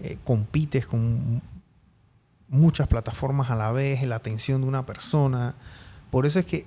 eh, 0.00 0.18
compites 0.24 0.86
con 0.86 1.42
muchas 2.48 2.88
plataformas 2.88 3.50
a 3.50 3.56
la 3.56 3.72
vez, 3.72 4.02
la 4.02 4.16
atención 4.16 4.60
de 4.62 4.68
una 4.68 4.86
persona. 4.86 5.54
Por 6.10 6.26
eso 6.26 6.38
es 6.38 6.46
que 6.46 6.66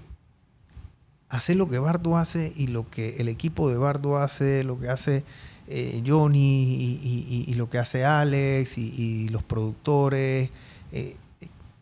hacer 1.30 1.56
lo 1.56 1.68
que 1.70 1.80
Bardo 1.80 2.18
hace 2.18 2.54
y 2.56 2.68
lo 2.68 2.90
que 2.90 3.18
el 3.18 3.28
equipo 3.28 3.70
de 3.70 3.78
Bardo 3.78 4.18
hace, 4.18 4.64
lo 4.64 4.80
que 4.80 4.90
hace 4.90 5.24
eh, 5.68 6.02
Johnny 6.06 7.00
y, 7.48 7.54
lo 7.56 7.70
que 7.70 7.80
hace 7.80 8.06
Alex 8.06 8.78
y, 8.78 9.28
los 9.30 9.44
productores, 9.44 10.50
eh, 10.92 11.16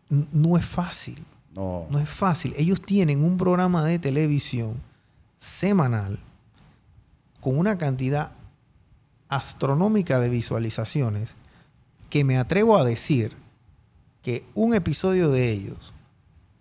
no 0.10 0.58
es 0.58 0.66
fácil. 0.66 1.24
No. 1.56 1.88
No 1.90 2.00
es 2.00 2.10
fácil. 2.10 2.54
Ellos 2.58 2.82
tienen 2.82 3.24
un 3.24 3.38
programa 3.38 3.84
de 3.84 3.98
televisión 3.98 4.76
semanal 5.40 6.20
con 7.40 7.58
una 7.58 7.78
cantidad 7.78 8.32
astronómica 9.30 10.20
de 10.20 10.30
visualizaciones 10.30 11.36
que 12.10 12.24
me 12.24 12.38
atrevo 12.38 12.78
a 12.78 12.84
decir 12.84 13.36
que 14.22 14.46
un 14.54 14.74
episodio 14.74 15.30
de 15.30 15.52
ellos, 15.52 15.94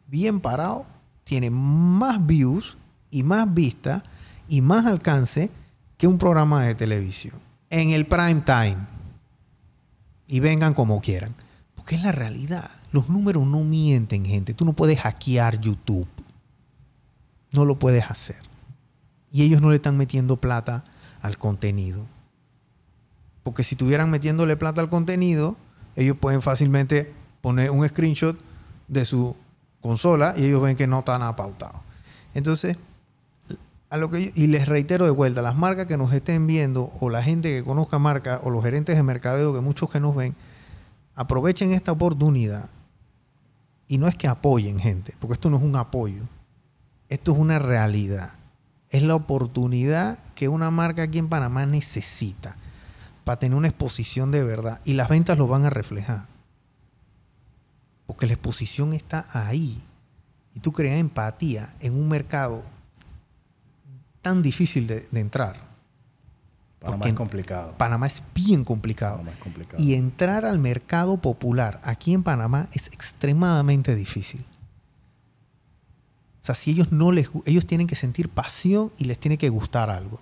bien 0.07 0.40
parado, 0.40 0.86
tiene 1.24 1.51
más 1.51 2.24
views 2.24 2.76
y 3.11 3.22
más 3.22 3.53
vistas 3.53 4.03
y 4.49 4.61
más 4.61 4.86
alcance 4.86 5.51
que 5.97 6.07
un 6.07 6.18
programa 6.18 6.62
de 6.64 6.74
televisión. 6.74 7.34
En 7.70 7.90
el 7.90 8.07
prime 8.07 8.42
time. 8.42 8.76
Y 10.26 10.40
vengan 10.40 10.74
como 10.74 11.01
quieran. 11.01 11.34
Porque 11.85 11.97
es 11.97 12.03
la 12.03 12.12
realidad. 12.12 12.70
Los 12.93 13.11
números 13.11 13.47
no 13.47 13.62
mienten, 13.62 14.24
gente. 14.24 14.55
Tú 14.55 14.64
no 14.64 14.72
puedes 14.72 14.99
hackear 15.03 15.61
YouTube. 15.61 16.09
No 17.53 17.66
lo 17.66 17.78
puedes 17.78 18.11
hacer. 18.11 18.39
Y 19.30 19.43
ellos 19.43 19.61
no 19.61 19.68
le 19.68 19.76
están 19.76 19.99
metiendo 19.99 20.39
plata 20.39 20.82
al 21.20 21.37
contenido. 21.37 22.07
Porque 23.43 23.64
si 23.64 23.74
estuvieran 23.74 24.09
metiéndole 24.09 24.57
plata 24.57 24.80
al 24.80 24.89
contenido, 24.89 25.59
ellos 25.95 26.16
pueden 26.18 26.41
fácilmente 26.41 27.12
poner 27.43 27.70
un 27.70 27.87
screenshot 27.87 28.39
de 28.89 29.05
su 29.05 29.37
consola 29.82 30.32
y 30.39 30.47
ellos 30.47 30.62
ven 30.62 30.78
que 30.78 30.87
no 30.87 31.01
está 31.01 31.18
nada 31.18 31.37
pautado. 31.37 31.82
Entonces, 32.32 32.78
a 33.91 33.99
lo 33.99 34.09
que 34.09 34.32
y 34.35 34.47
les 34.47 34.68
reitero 34.68 35.05
de 35.05 35.11
vuelta, 35.11 35.43
las 35.43 35.55
marcas 35.55 35.85
que 35.85 35.99
nos 35.99 36.14
estén 36.14 36.47
viendo 36.47 36.95
o 37.01 37.11
la 37.11 37.22
gente 37.22 37.51
que 37.51 37.62
conozca 37.62 37.99
marcas 37.99 38.41
o 38.43 38.49
los 38.49 38.64
gerentes 38.64 38.97
de 38.97 39.03
mercadeo 39.03 39.53
que 39.53 39.61
muchos 39.61 39.91
que 39.91 40.01
nos 40.01 40.16
ven, 40.16 40.35
aprovechen 41.14 41.72
esta 41.72 41.92
oportunidad 41.92 42.70
y 43.86 43.98
no 43.98 44.08
es 44.08 44.16
que 44.16 44.28
apoyen 44.28 44.78
gente, 44.78 45.14
porque 45.20 45.34
esto 45.34 45.50
no 45.50 45.56
es 45.58 45.62
un 45.62 45.76
apoyo, 45.76 46.22
esto 47.08 47.32
es 47.32 47.38
una 47.38 47.58
realidad. 47.58 48.32
Es 48.90 49.02
la 49.02 49.14
oportunidad 49.14 50.18
que 50.34 50.48
una 50.48 50.70
marca 50.70 51.02
aquí 51.02 51.18
en 51.18 51.28
Panamá 51.28 51.66
necesita 51.66 52.56
para 53.24 53.38
tener 53.38 53.56
una 53.56 53.68
exposición 53.68 54.30
de 54.30 54.44
verdad 54.44 54.80
y 54.84 54.94
las 54.94 55.08
ventas 55.08 55.36
lo 55.36 55.48
van 55.48 55.64
a 55.64 55.70
reflejar. 55.70 56.26
Porque 58.06 58.26
la 58.26 58.34
exposición 58.34 58.92
está 58.92 59.26
ahí. 59.32 59.82
Y 60.54 60.60
tú 60.60 60.72
creas 60.72 60.98
empatía 60.98 61.74
en 61.80 61.94
un 61.94 62.08
mercado 62.08 62.62
tan 64.22 64.42
difícil 64.42 64.86
de, 64.86 65.08
de 65.10 65.20
entrar. 65.20 65.74
Panamá 66.85 66.99
porque 66.99 67.09
es 67.11 67.16
complicado. 67.16 67.74
Panamá 67.78 68.07
es 68.07 68.22
bien 68.35 68.64
complicado. 68.64 69.16
Panamá 69.16 69.32
es 69.32 69.43
complicado. 69.43 69.82
Y 69.82 69.95
entrar 69.95 70.45
al 70.45 70.59
mercado 70.59 71.16
popular 71.16 71.80
aquí 71.82 72.12
en 72.12 72.22
Panamá 72.22 72.68
es 72.72 72.89
extremadamente 72.89 73.95
difícil. 73.95 74.45
O 76.43 76.45
sea, 76.45 76.55
si 76.55 76.72
ellos 76.72 76.93
no 76.93 77.11
les 77.11 77.30
ellos 77.47 77.66
tienen 77.66 77.87
que 77.87 77.97
sentir 77.97 78.28
pasión 78.28 78.93
y 78.99 79.05
les 79.05 79.18
tiene 79.18 79.39
que 79.39 79.49
gustar 79.49 79.89
algo. 79.89 80.20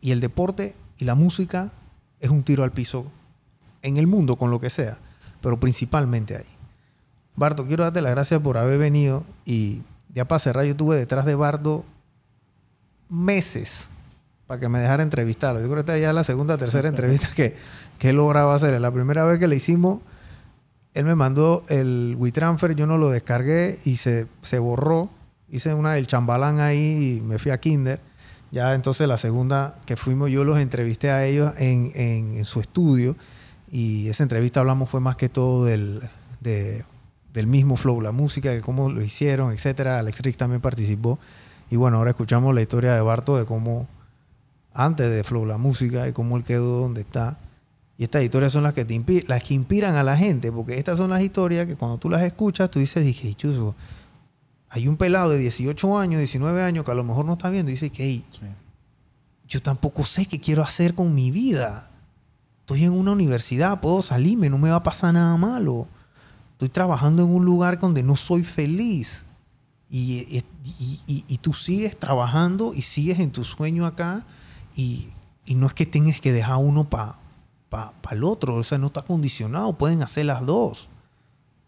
Y 0.00 0.12
el 0.12 0.20
deporte 0.20 0.76
y 0.98 1.04
la 1.04 1.16
música 1.16 1.72
es 2.20 2.30
un 2.30 2.44
tiro 2.44 2.62
al 2.62 2.70
piso 2.70 3.10
en 3.82 3.96
el 3.96 4.06
mundo 4.06 4.36
con 4.36 4.52
lo 4.52 4.60
que 4.60 4.70
sea, 4.70 4.98
pero 5.40 5.58
principalmente 5.58 6.36
ahí. 6.36 6.46
Bardo, 7.34 7.66
quiero 7.66 7.82
darte 7.82 8.00
las 8.00 8.12
gracias 8.12 8.40
por 8.40 8.58
haber 8.58 8.78
venido 8.78 9.24
y 9.44 9.82
ya 10.14 10.26
para 10.26 10.38
cerrar, 10.38 10.64
yo 10.64 10.70
estuve 10.70 10.96
detrás 10.96 11.26
de 11.26 11.34
Bardo 11.34 11.84
meses 13.08 13.88
para 14.46 14.60
que 14.60 14.68
me 14.68 14.78
dejara 14.80 15.02
entrevistarlo. 15.02 15.60
Yo 15.60 15.66
creo 15.66 15.76
que 15.76 15.80
esta 15.80 15.98
ya 15.98 16.10
es 16.10 16.14
la 16.14 16.24
segunda 16.24 16.56
tercera 16.56 16.88
entrevista 16.88 17.28
que, 17.34 17.56
que 17.98 18.10
he 18.10 18.12
logrado 18.12 18.50
hacer. 18.52 18.80
La 18.80 18.90
primera 18.92 19.24
vez 19.24 19.38
que 19.40 19.48
le 19.48 19.56
hicimos, 19.56 20.00
él 20.94 21.04
me 21.04 21.14
mandó 21.14 21.64
el 21.68 22.14
WeTransfer, 22.18 22.74
yo 22.74 22.86
no 22.86 22.96
lo 22.98 23.10
descargué 23.10 23.80
y 23.84 23.96
se, 23.96 24.26
se 24.42 24.58
borró. 24.58 25.10
Hice 25.50 25.74
una 25.74 25.92
del 25.92 26.06
chambalán 26.06 26.60
ahí 26.60 27.16
y 27.16 27.20
me 27.20 27.38
fui 27.38 27.50
a 27.50 27.58
Kinder. 27.58 28.00
Ya 28.52 28.74
entonces 28.74 29.06
la 29.08 29.18
segunda 29.18 29.74
que 29.86 29.96
fuimos, 29.96 30.30
yo 30.30 30.44
los 30.44 30.58
entrevisté 30.58 31.10
a 31.10 31.24
ellos 31.24 31.52
en, 31.58 31.90
en- 31.94 32.44
su 32.44 32.60
estudio 32.60 33.16
y 33.70 34.08
esa 34.08 34.22
entrevista 34.22 34.60
hablamos 34.60 34.88
fue 34.88 35.00
más 35.00 35.16
que 35.16 35.28
todo 35.28 35.64
del, 35.64 36.00
de- 36.40 36.84
del 37.34 37.46
mismo 37.48 37.76
flow, 37.76 38.00
la 38.00 38.12
música, 38.12 38.50
de 38.50 38.60
cómo 38.60 38.88
lo 38.90 39.02
hicieron, 39.02 39.52
etcétera. 39.52 39.98
Alex 39.98 40.20
Rick 40.20 40.36
también 40.36 40.60
participó. 40.60 41.18
Y 41.70 41.76
bueno, 41.76 41.98
ahora 41.98 42.10
escuchamos 42.10 42.54
la 42.54 42.62
historia 42.62 42.94
de 42.94 43.00
Barto 43.00 43.36
de 43.36 43.44
cómo 43.44 43.88
antes 44.76 45.10
de 45.10 45.24
Flow 45.24 45.44
la 45.46 45.58
música 45.58 46.06
y 46.08 46.12
cómo 46.12 46.36
él 46.36 46.44
quedó 46.44 46.80
donde 46.82 47.00
está. 47.00 47.38
Y 47.98 48.04
estas 48.04 48.22
historias 48.22 48.52
son 48.52 48.62
las 48.62 48.74
que 48.74 48.84
te 48.84 49.24
las 49.26 49.42
que 49.42 49.54
inspiran 49.54 49.96
a 49.96 50.02
la 50.02 50.16
gente, 50.16 50.52
porque 50.52 50.78
estas 50.78 50.98
son 50.98 51.10
las 51.10 51.22
historias 51.22 51.66
que 51.66 51.76
cuando 51.76 51.96
tú 51.98 52.10
las 52.10 52.22
escuchas, 52.22 52.70
tú 52.70 52.78
dices, 52.78 53.02
dije, 53.04 53.34
chuzo, 53.34 53.74
hay 54.68 54.86
un 54.86 54.96
pelado 54.98 55.30
de 55.30 55.38
18 55.38 55.98
años, 55.98 56.18
19 56.18 56.62
años 56.62 56.84
que 56.84 56.90
a 56.90 56.94
lo 56.94 57.04
mejor 57.04 57.24
no 57.24 57.32
está 57.34 57.48
viendo 57.48 57.70
y 57.70 57.74
dice 57.74 57.90
que, 57.90 58.04
hey, 58.04 58.24
Sí. 58.30 58.40
yo 59.48 59.62
tampoco 59.62 60.04
sé 60.04 60.26
qué 60.26 60.40
quiero 60.40 60.62
hacer 60.62 60.94
con 60.94 61.14
mi 61.14 61.30
vida. 61.30 61.88
Estoy 62.60 62.84
en 62.84 62.92
una 62.92 63.12
universidad, 63.12 63.80
puedo 63.80 64.02
salirme, 64.02 64.50
no 64.50 64.58
me 64.58 64.68
va 64.70 64.76
a 64.76 64.82
pasar 64.82 65.14
nada 65.14 65.36
malo. 65.36 65.86
Estoy 66.52 66.68
trabajando 66.68 67.22
en 67.22 67.30
un 67.30 67.44
lugar 67.44 67.78
donde 67.78 68.02
no 68.02 68.16
soy 68.16 68.44
feliz. 68.44 69.24
Y, 69.88 70.14
y- 70.28 70.44
y- 70.80 71.00
y- 71.06 71.24
y 71.28 71.38
tú 71.38 71.52
sigues 71.54 71.96
trabajando 71.98 72.74
y 72.74 72.82
sigues 72.82 73.20
en 73.20 73.30
tu 73.30 73.44
sueño 73.44 73.86
acá 73.86 74.26
y, 74.76 75.08
y 75.44 75.56
no 75.56 75.66
es 75.66 75.74
que 75.74 75.86
tengas 75.86 76.20
que 76.20 76.32
dejar 76.32 76.58
uno 76.58 76.88
para 76.88 77.16
pa, 77.68 77.92
pa 78.00 78.10
el 78.12 78.22
otro, 78.22 78.54
o 78.54 78.62
sea, 78.62 78.78
no 78.78 78.86
está 78.86 79.02
condicionado, 79.02 79.72
pueden 79.72 80.02
hacer 80.02 80.26
las 80.26 80.44
dos. 80.46 80.88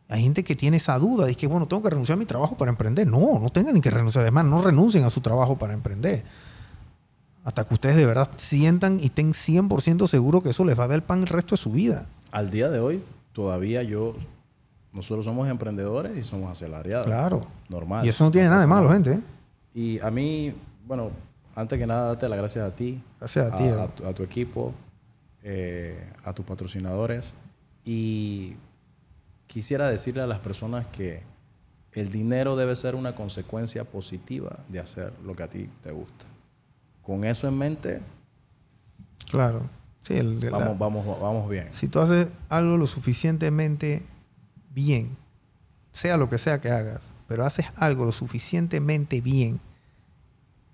Hay 0.09 0.22
gente 0.22 0.44
que 0.44 0.55
tiene 0.55 0.76
esa 0.76 0.98
duda, 0.98 1.26
dice 1.26 1.40
que, 1.40 1.47
bueno, 1.47 1.66
tengo 1.66 1.82
que 1.82 1.90
renunciar 1.90 2.16
a 2.16 2.18
mi 2.18 2.24
trabajo 2.24 2.56
para 2.56 2.70
emprender. 2.70 3.06
No, 3.06 3.39
no 3.39 3.51
tengan 3.51 3.74
ni 3.74 3.80
que 3.80 3.90
renunciar. 3.90 4.22
Además, 4.22 4.47
no 4.47 4.62
renuncien 4.62 5.05
a 5.05 5.10
su 5.10 5.20
trabajo 5.20 5.59
para 5.59 5.74
emprender. 5.74 6.24
Hasta 7.44 7.66
que 7.66 7.74
ustedes 7.74 7.97
de 7.97 8.06
verdad 8.06 8.30
sientan 8.36 9.01
y 9.01 9.06
estén 9.06 9.32
100% 9.32 10.06
seguros 10.06 10.43
que 10.43 10.51
eso 10.51 10.64
les 10.64 10.78
va 10.78 10.85
a 10.85 10.89
dar 10.89 10.97
el 10.97 11.02
pan 11.02 11.20
el 11.20 11.26
resto 11.26 11.55
de 11.55 11.59
su 11.59 11.72
vida. 11.72 12.06
Al 12.32 12.51
día 12.51 12.70
de 12.70 12.80
hoy, 12.80 13.02
todavía 13.32 13.82
yo 13.82 14.14
nosotros 14.93 15.26
somos 15.26 15.47
emprendedores 15.48 16.16
y 16.16 16.24
somos 16.24 16.51
asalariados. 16.51 17.06
Claro. 17.06 17.47
Normal. 17.68 18.06
Y 18.06 18.09
eso 18.09 18.24
no 18.24 18.30
tiene 18.30 18.48
nada 18.48 18.62
de 18.62 18.66
malo, 18.66 18.90
gente. 18.90 19.12
¿eh? 19.12 19.20
Y 19.74 20.01
a 20.01 20.10
mí, 20.10 20.55
bueno, 20.86 21.10
antes 21.60 21.78
que 21.78 21.86
nada, 21.86 22.09
darte 22.09 22.28
las 22.28 22.39
gracias 22.39 22.66
a 22.66 22.74
ti. 22.74 23.02
Gracias 23.18 23.52
a 23.52 23.56
ti. 23.56 23.64
A, 23.64 23.85
eh. 23.85 23.89
tu, 23.97 24.06
a 24.06 24.14
tu 24.14 24.22
equipo, 24.22 24.74
eh, 25.43 26.10
a 26.24 26.32
tus 26.32 26.44
patrocinadores. 26.44 27.32
Y 27.85 28.55
quisiera 29.47 29.89
decirle 29.89 30.22
a 30.22 30.26
las 30.26 30.39
personas 30.39 30.86
que 30.86 31.22
el 31.93 32.10
dinero 32.10 32.55
debe 32.56 32.76
ser 32.76 32.94
una 32.94 33.14
consecuencia 33.14 33.85
positiva 33.85 34.59
de 34.68 34.78
hacer 34.80 35.12
lo 35.24 35.35
que 35.35 35.43
a 35.43 35.48
ti 35.51 35.68
te 35.82 35.90
gusta. 35.90 36.26
Con 37.02 37.24
eso 37.24 37.48
en 37.48 37.56
mente, 37.59 38.01
Claro. 39.30 39.62
Sí, 40.02 40.14
el- 40.14 40.40
la- 40.40 40.51
vamos, 40.51 40.78
vamos, 40.78 41.20
vamos 41.20 41.51
bien. 41.51 41.68
si 41.72 41.86
tú 41.89 41.98
haces 42.01 42.28
algo 42.48 42.76
lo 42.78 42.86
suficientemente 42.86 44.02
bien, 44.74 45.16
sea 45.93 46.16
lo 46.16 46.28
que 46.30 46.39
sea 46.39 46.60
que 46.62 46.70
hagas, 46.70 47.01
pero 47.26 47.44
haces 47.44 47.66
algo 47.76 48.05
lo 48.06 48.12
suficientemente 48.12 49.20
bien, 49.20 49.60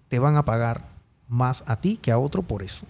te 0.08 0.18
van 0.18 0.36
a 0.36 0.44
pagar 0.44 0.86
más 1.28 1.64
a 1.66 1.80
ti 1.80 1.96
que 1.96 2.12
a 2.12 2.18
otro 2.18 2.42
por 2.42 2.62
eso. 2.62 2.86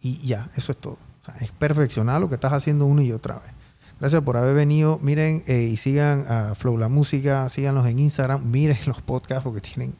Y 0.00 0.18
ya, 0.26 0.50
eso 0.56 0.72
es 0.72 0.78
todo. 0.78 0.98
O 1.22 1.24
sea, 1.24 1.34
es 1.36 1.50
perfeccionar 1.50 2.20
lo 2.20 2.28
que 2.28 2.34
estás 2.34 2.52
haciendo 2.52 2.86
una 2.86 3.02
y 3.02 3.12
otra 3.12 3.36
vez. 3.36 3.54
Gracias 4.00 4.22
por 4.22 4.36
haber 4.36 4.54
venido. 4.54 4.98
Miren 5.00 5.44
eh, 5.46 5.62
y 5.72 5.76
sigan 5.76 6.26
a 6.28 6.54
Flow 6.54 6.76
La 6.76 6.88
Música, 6.88 7.48
síganlos 7.48 7.86
en 7.86 7.98
Instagram, 7.98 8.44
miren 8.50 8.78
los 8.86 9.00
podcasts 9.00 9.44
porque 9.44 9.60
tienen 9.60 9.94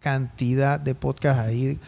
cantidad 0.00 0.80
de 0.80 0.94
podcasts 0.94 1.40
ahí 1.40 1.78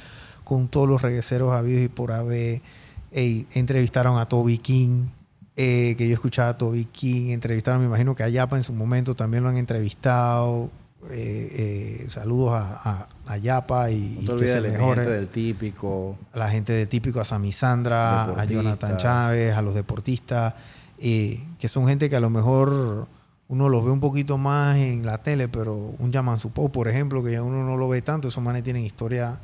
con 0.45 0.69
todos 0.69 0.89
los 0.89 1.03
regueceros 1.03 1.53
habidos 1.53 1.85
y 1.85 1.89
por 1.89 2.13
haber. 2.13 2.63
Ey, 3.11 3.47
entrevistaron 3.53 4.19
a 4.19 4.25
Toby 4.25 4.57
King, 4.57 5.09
eh, 5.55 5.95
que 5.99 6.09
yo 6.09 6.15
escuchaba 6.15 6.49
a 6.49 6.59
Toby 6.59 6.87
King, 6.87 7.33
entrevistaron, 7.33 7.83
me 7.83 7.87
imagino 7.87 8.15
que 8.15 8.23
a 8.23 8.31
Yapa 8.31 8.57
en 8.57 8.63
su 8.63 8.73
momento 8.73 9.15
también 9.15 9.43
lo 9.43 9.51
han 9.51 9.59
entrevistado. 9.59 10.71
Eh, 11.11 12.03
eh, 12.05 12.11
saludos 12.11 12.53
a, 12.55 12.81
a, 13.27 13.33
a 13.33 13.37
Yapa 13.37 13.91
y, 13.91 13.99
No 13.99 14.21
y 14.21 14.21
te 14.21 14.27
que 14.27 14.33
olvides 14.33 14.51
se 14.53 14.61
de 14.61 14.69
la 14.69 14.79
mejore. 14.79 15.03
gente 15.03 15.17
del 15.17 15.29
típico. 15.29 16.17
A 16.33 16.39
la 16.39 16.49
gente 16.49 16.73
de 16.73 16.87
típico, 16.87 17.21
a 17.21 17.25
Sami 17.25 17.51
Sandra, 17.53 18.25
a. 18.25 18.45
Jonathan 18.45 18.97
Chávez, 18.99 19.55
a 19.57 19.63
los 19.63 19.75
deportistas, 19.75 20.55
eh, 20.99 21.43
que 21.59 21.69
son 21.69 21.89
gente 21.89 22.09
que 22.09 22.17
a 22.17 22.21
lo 22.21 22.31
mejor 22.31 23.09
uno 23.49 23.69
los 23.69 23.85
ve 23.85 23.91
un 23.91 24.01
poquito 24.01 24.39
más 24.39 24.77
en 24.77 25.05
la 25.05 25.19
tele, 25.19 25.49
pero 25.49 25.75
un 25.99 26.13
Yaman 26.13 26.39
Supo, 26.39 26.71
por 26.71 26.87
ejemplo, 26.89 27.23
que 27.23 27.33
ya 27.33 27.43
uno 27.43 27.65
no 27.65 27.77
lo 27.77 27.89
ve 27.89 28.01
tanto, 28.01 28.29
esos 28.29 28.43
manes 28.43 28.63
tienen 28.63 28.85
historia 28.85 29.41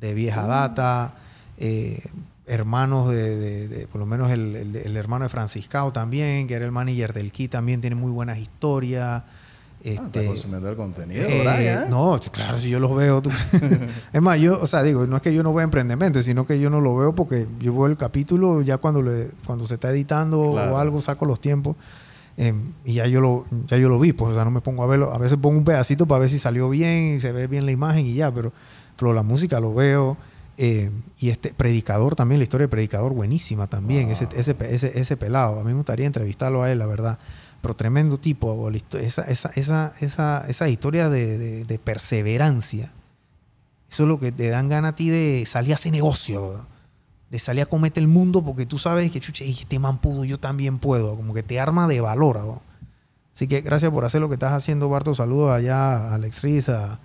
de 0.00 0.14
vieja 0.14 0.46
data, 0.46 1.14
eh, 1.58 2.02
hermanos 2.46 3.10
de, 3.10 3.36
de- 3.36 3.68
de- 3.68 3.86
por 3.86 3.98
lo 4.00 4.06
menos 4.06 4.30
el, 4.30 4.56
el- 4.56 4.76
el 4.76 4.96
hermano 4.96 5.24
de 5.26 5.28
Franciscao 5.28 5.92
también, 5.92 6.46
que 6.48 6.54
era 6.54 6.64
el 6.64 6.72
manager 6.72 7.12
del 7.12 7.32
Ki, 7.32 7.48
también 7.48 7.80
tiene 7.80 7.96
muy 7.96 8.10
buenas 8.10 8.38
historias. 8.38 9.24
Ah, 9.90 10.04
está 10.06 10.18
Este, 10.20 10.26
consumiendo 10.26 10.68
el 10.68 10.76
contenido, 10.76 11.22
eh, 11.28 11.42
Brian. 11.42 11.88
no, 11.90 12.18
claro, 12.32 12.58
si 12.58 12.68
yo 12.70 12.80
los 12.80 12.94
veo. 12.96 13.22
tú- 13.22 13.30
es 14.12 14.22
más, 14.22 14.38
yo, 14.40 14.58
o 14.60 14.66
sea, 14.66 14.82
digo, 14.82 15.06
no 15.06 15.16
es 15.16 15.22
que 15.22 15.32
yo 15.34 15.42
no 15.42 15.52
vea 15.54 15.64
Emprendemente, 15.64 16.22
sino 16.22 16.46
que 16.46 16.58
yo 16.60 16.70
no 16.70 16.80
lo 16.80 16.96
veo 16.96 17.14
porque 17.14 17.46
yo 17.60 17.72
veo 17.72 17.86
el 17.86 17.96
capítulo 17.96 18.62
ya 18.62 18.78
cuando 18.78 19.02
le, 19.02 19.30
cuando 19.46 19.66
se 19.66 19.74
está 19.74 19.90
editando 19.90 20.52
Claro. 20.52 20.74
o 20.74 20.78
algo, 20.78 21.00
saco 21.00 21.26
los 21.26 21.40
tiempos 21.40 21.76
eh, 22.38 22.52
y 22.84 22.94
ya 22.94 23.06
yo 23.06 23.20
lo, 23.20 23.46
ya 23.66 23.76
yo 23.78 23.88
lo 23.88 23.98
vi, 23.98 24.12
pues, 24.12 24.32
o 24.32 24.34
sea, 24.34 24.44
no 24.44 24.50
me 24.50 24.60
pongo 24.60 24.82
a 24.82 24.86
verlo. 24.86 25.12
A 25.14 25.18
veces 25.18 25.38
pongo 25.40 25.56
un 25.56 25.64
pedacito 25.64 26.06
para 26.06 26.20
ver 26.20 26.30
si 26.30 26.38
salió 26.38 26.68
bien 26.68 27.20
se 27.20 27.32
ve 27.32 27.46
bien 27.46 27.64
la 27.64 27.72
imagen 27.72 28.06
y 28.06 28.14
ya, 28.14 28.32
pero 28.32 28.52
Flow, 28.96 29.12
la 29.12 29.22
música 29.22 29.60
lo 29.60 29.72
veo. 29.74 30.16
eh, 30.58 30.90
y 31.18 31.28
este 31.30 31.52
predicador 31.52 32.14
también, 32.16 32.38
la 32.38 32.44
historia 32.44 32.62
del 32.64 32.70
predicador, 32.70 33.12
buenísima 33.12 33.66
también, 33.66 34.10
ese, 34.10 34.26
ese, 34.36 34.56
ese, 34.70 34.98
ese 34.98 35.16
pelado. 35.18 35.60
A 35.60 35.64
mí 35.64 35.68
me 35.70 35.74
gustaría 35.74 36.06
entrevistarlo 36.06 36.62
a 36.62 36.70
él, 36.72 36.78
la 36.78 36.86
verdad 36.86 37.18
pero 37.62 37.74
tremendo 37.74 38.18
tipo. 38.18 38.70
Esa, 38.70 39.22
esa, 39.22 39.50
esa, 39.54 40.44
esa, 40.48 40.68
historia 40.68 41.08
de, 41.08 41.64
de- 41.64 41.78
perseverancia. 41.78 42.92
Eso 43.90 44.02
es 44.02 44.08
lo 44.08 44.18
que 44.18 44.32
te 44.32 44.48
dan 44.48 44.68
ganas 44.68 44.92
a 44.92 44.96
ti 44.96 45.08
de 45.08 45.44
salir 45.46 45.72
a 45.72 45.76
hacer 45.76 45.92
negocio, 45.92 46.66
de 47.30 47.38
salir 47.38 47.62
a 47.62 47.66
cometer 47.66 48.02
el 48.02 48.08
mundo 48.08 48.42
porque 48.44 48.66
tú 48.66 48.78
sabes 48.78 49.10
que, 49.10 49.20
chuche, 49.20 49.48
este 49.48 49.78
man 49.78 49.98
pudo, 49.98 50.24
yo 50.24 50.38
también 50.40 50.78
puedo. 50.78 51.16
Como 51.16 51.34
que 51.34 51.42
te 51.42 51.60
arma 51.60 51.86
de 51.86 52.00
valor. 52.00 52.60
Así 53.34 53.46
que 53.46 53.60
gracias 53.60 53.90
por 53.90 54.04
hacer 54.04 54.20
lo 54.20 54.28
que 54.28 54.34
estás 54.34 54.52
haciendo, 54.52 54.88
Barto. 54.88 55.14
Saludos 55.14 55.52
allá 55.52 56.08
a 56.08 56.14
Alex 56.14 56.42
Riz, 56.42 56.68
a, 56.68 56.98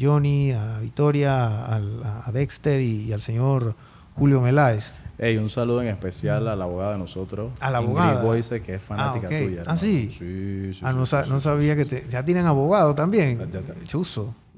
Johnny, 0.00 0.50
a 0.50 0.80
Victoria, 0.80 1.76
a 1.76 2.32
Dexter 2.32 2.80
y, 2.80 3.02
y 3.04 3.12
al 3.12 3.22
señor 3.22 3.76
Julio 4.16 4.40
Meláez. 4.40 4.92
Ey, 5.18 5.38
un 5.38 5.48
saludo 5.48 5.80
en 5.82 5.88
especial 5.88 6.46
a 6.48 6.54
la 6.56 6.64
abogada 6.64 6.92
de 6.92 6.98
nosotros. 6.98 7.50
A 7.60 7.70
la 7.70 7.80
Ingrid 7.80 7.96
abogada. 7.98 8.22
Boyce, 8.22 8.60
que 8.60 8.74
es 8.74 8.82
fanática 8.82 9.28
Ah, 9.30 9.38
tuya. 9.44 9.62
Ah, 9.66 9.76
sí. 9.76 10.10
Sí, 10.10 10.74
sí, 10.74 10.80
Ah, 10.84 10.92
no, 10.92 11.06
sí, 11.06 11.10
sa- 11.10 11.24
sí, 11.24 11.30
no 11.30 11.40
sabía 11.40 11.74
sí. 11.74 11.78
que 11.78 11.84
te- 11.86 12.08
ya 12.08 12.24
tienen 12.24 12.46
abogado 12.46 12.94
también. 12.94 13.38
Ya, 13.38 13.60
ya. 13.60 13.74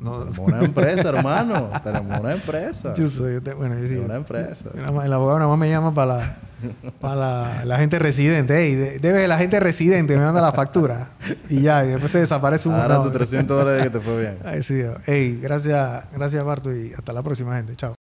No, 0.00 0.12
Tenemos 0.20 0.38
una 0.38 0.60
empresa, 0.60 1.08
hermano. 1.08 1.70
Tenemos 1.82 2.20
una 2.20 2.32
empresa. 2.32 2.94
chuzo. 2.94 3.28
yo 3.28 3.42
te- 3.42 3.52
bueno, 3.54 3.76
yo 3.78 3.88
sí. 3.88 3.94
Una 3.96 4.16
empresa. 4.16 4.70
El 4.74 5.12
abogado 5.12 5.38
nada 5.40 5.48
más 5.50 5.58
me 5.58 5.68
llama 5.68 5.92
para 5.94 6.18
la, 6.18 6.36
para 7.00 7.14
la, 7.16 7.64
la 7.64 7.78
gente 7.78 7.98
residente. 7.98 8.56
Ey, 8.64 8.74
de- 8.76 8.98
debe 9.00 9.26
la 9.28 9.38
gente 9.38 9.58
residente, 9.60 10.16
me 10.16 10.24
manda 10.24 10.40
la 10.40 10.52
factura. 10.52 11.10
Y 11.48 11.62
ya, 11.62 11.84
y 11.84 11.88
después 11.88 12.12
se 12.12 12.18
desaparece 12.18 12.68
un 12.68 12.74
Ahora 12.76 13.00
tus 13.00 13.10
300 13.12 13.58
dólares 13.58 13.82
que 13.84 13.90
te 13.90 14.00
fue 14.00 14.20
bien. 14.20 14.38
Ay, 14.44 14.62
sí. 14.62 14.80
Ey, 15.06 15.38
gracias, 15.40 16.04
gracias 16.12 16.44
Barto 16.44 16.72
y 16.74 16.92
hasta 16.94 17.12
la 17.12 17.22
próxima 17.22 17.56
gente. 17.56 17.74
Chao. 17.76 17.97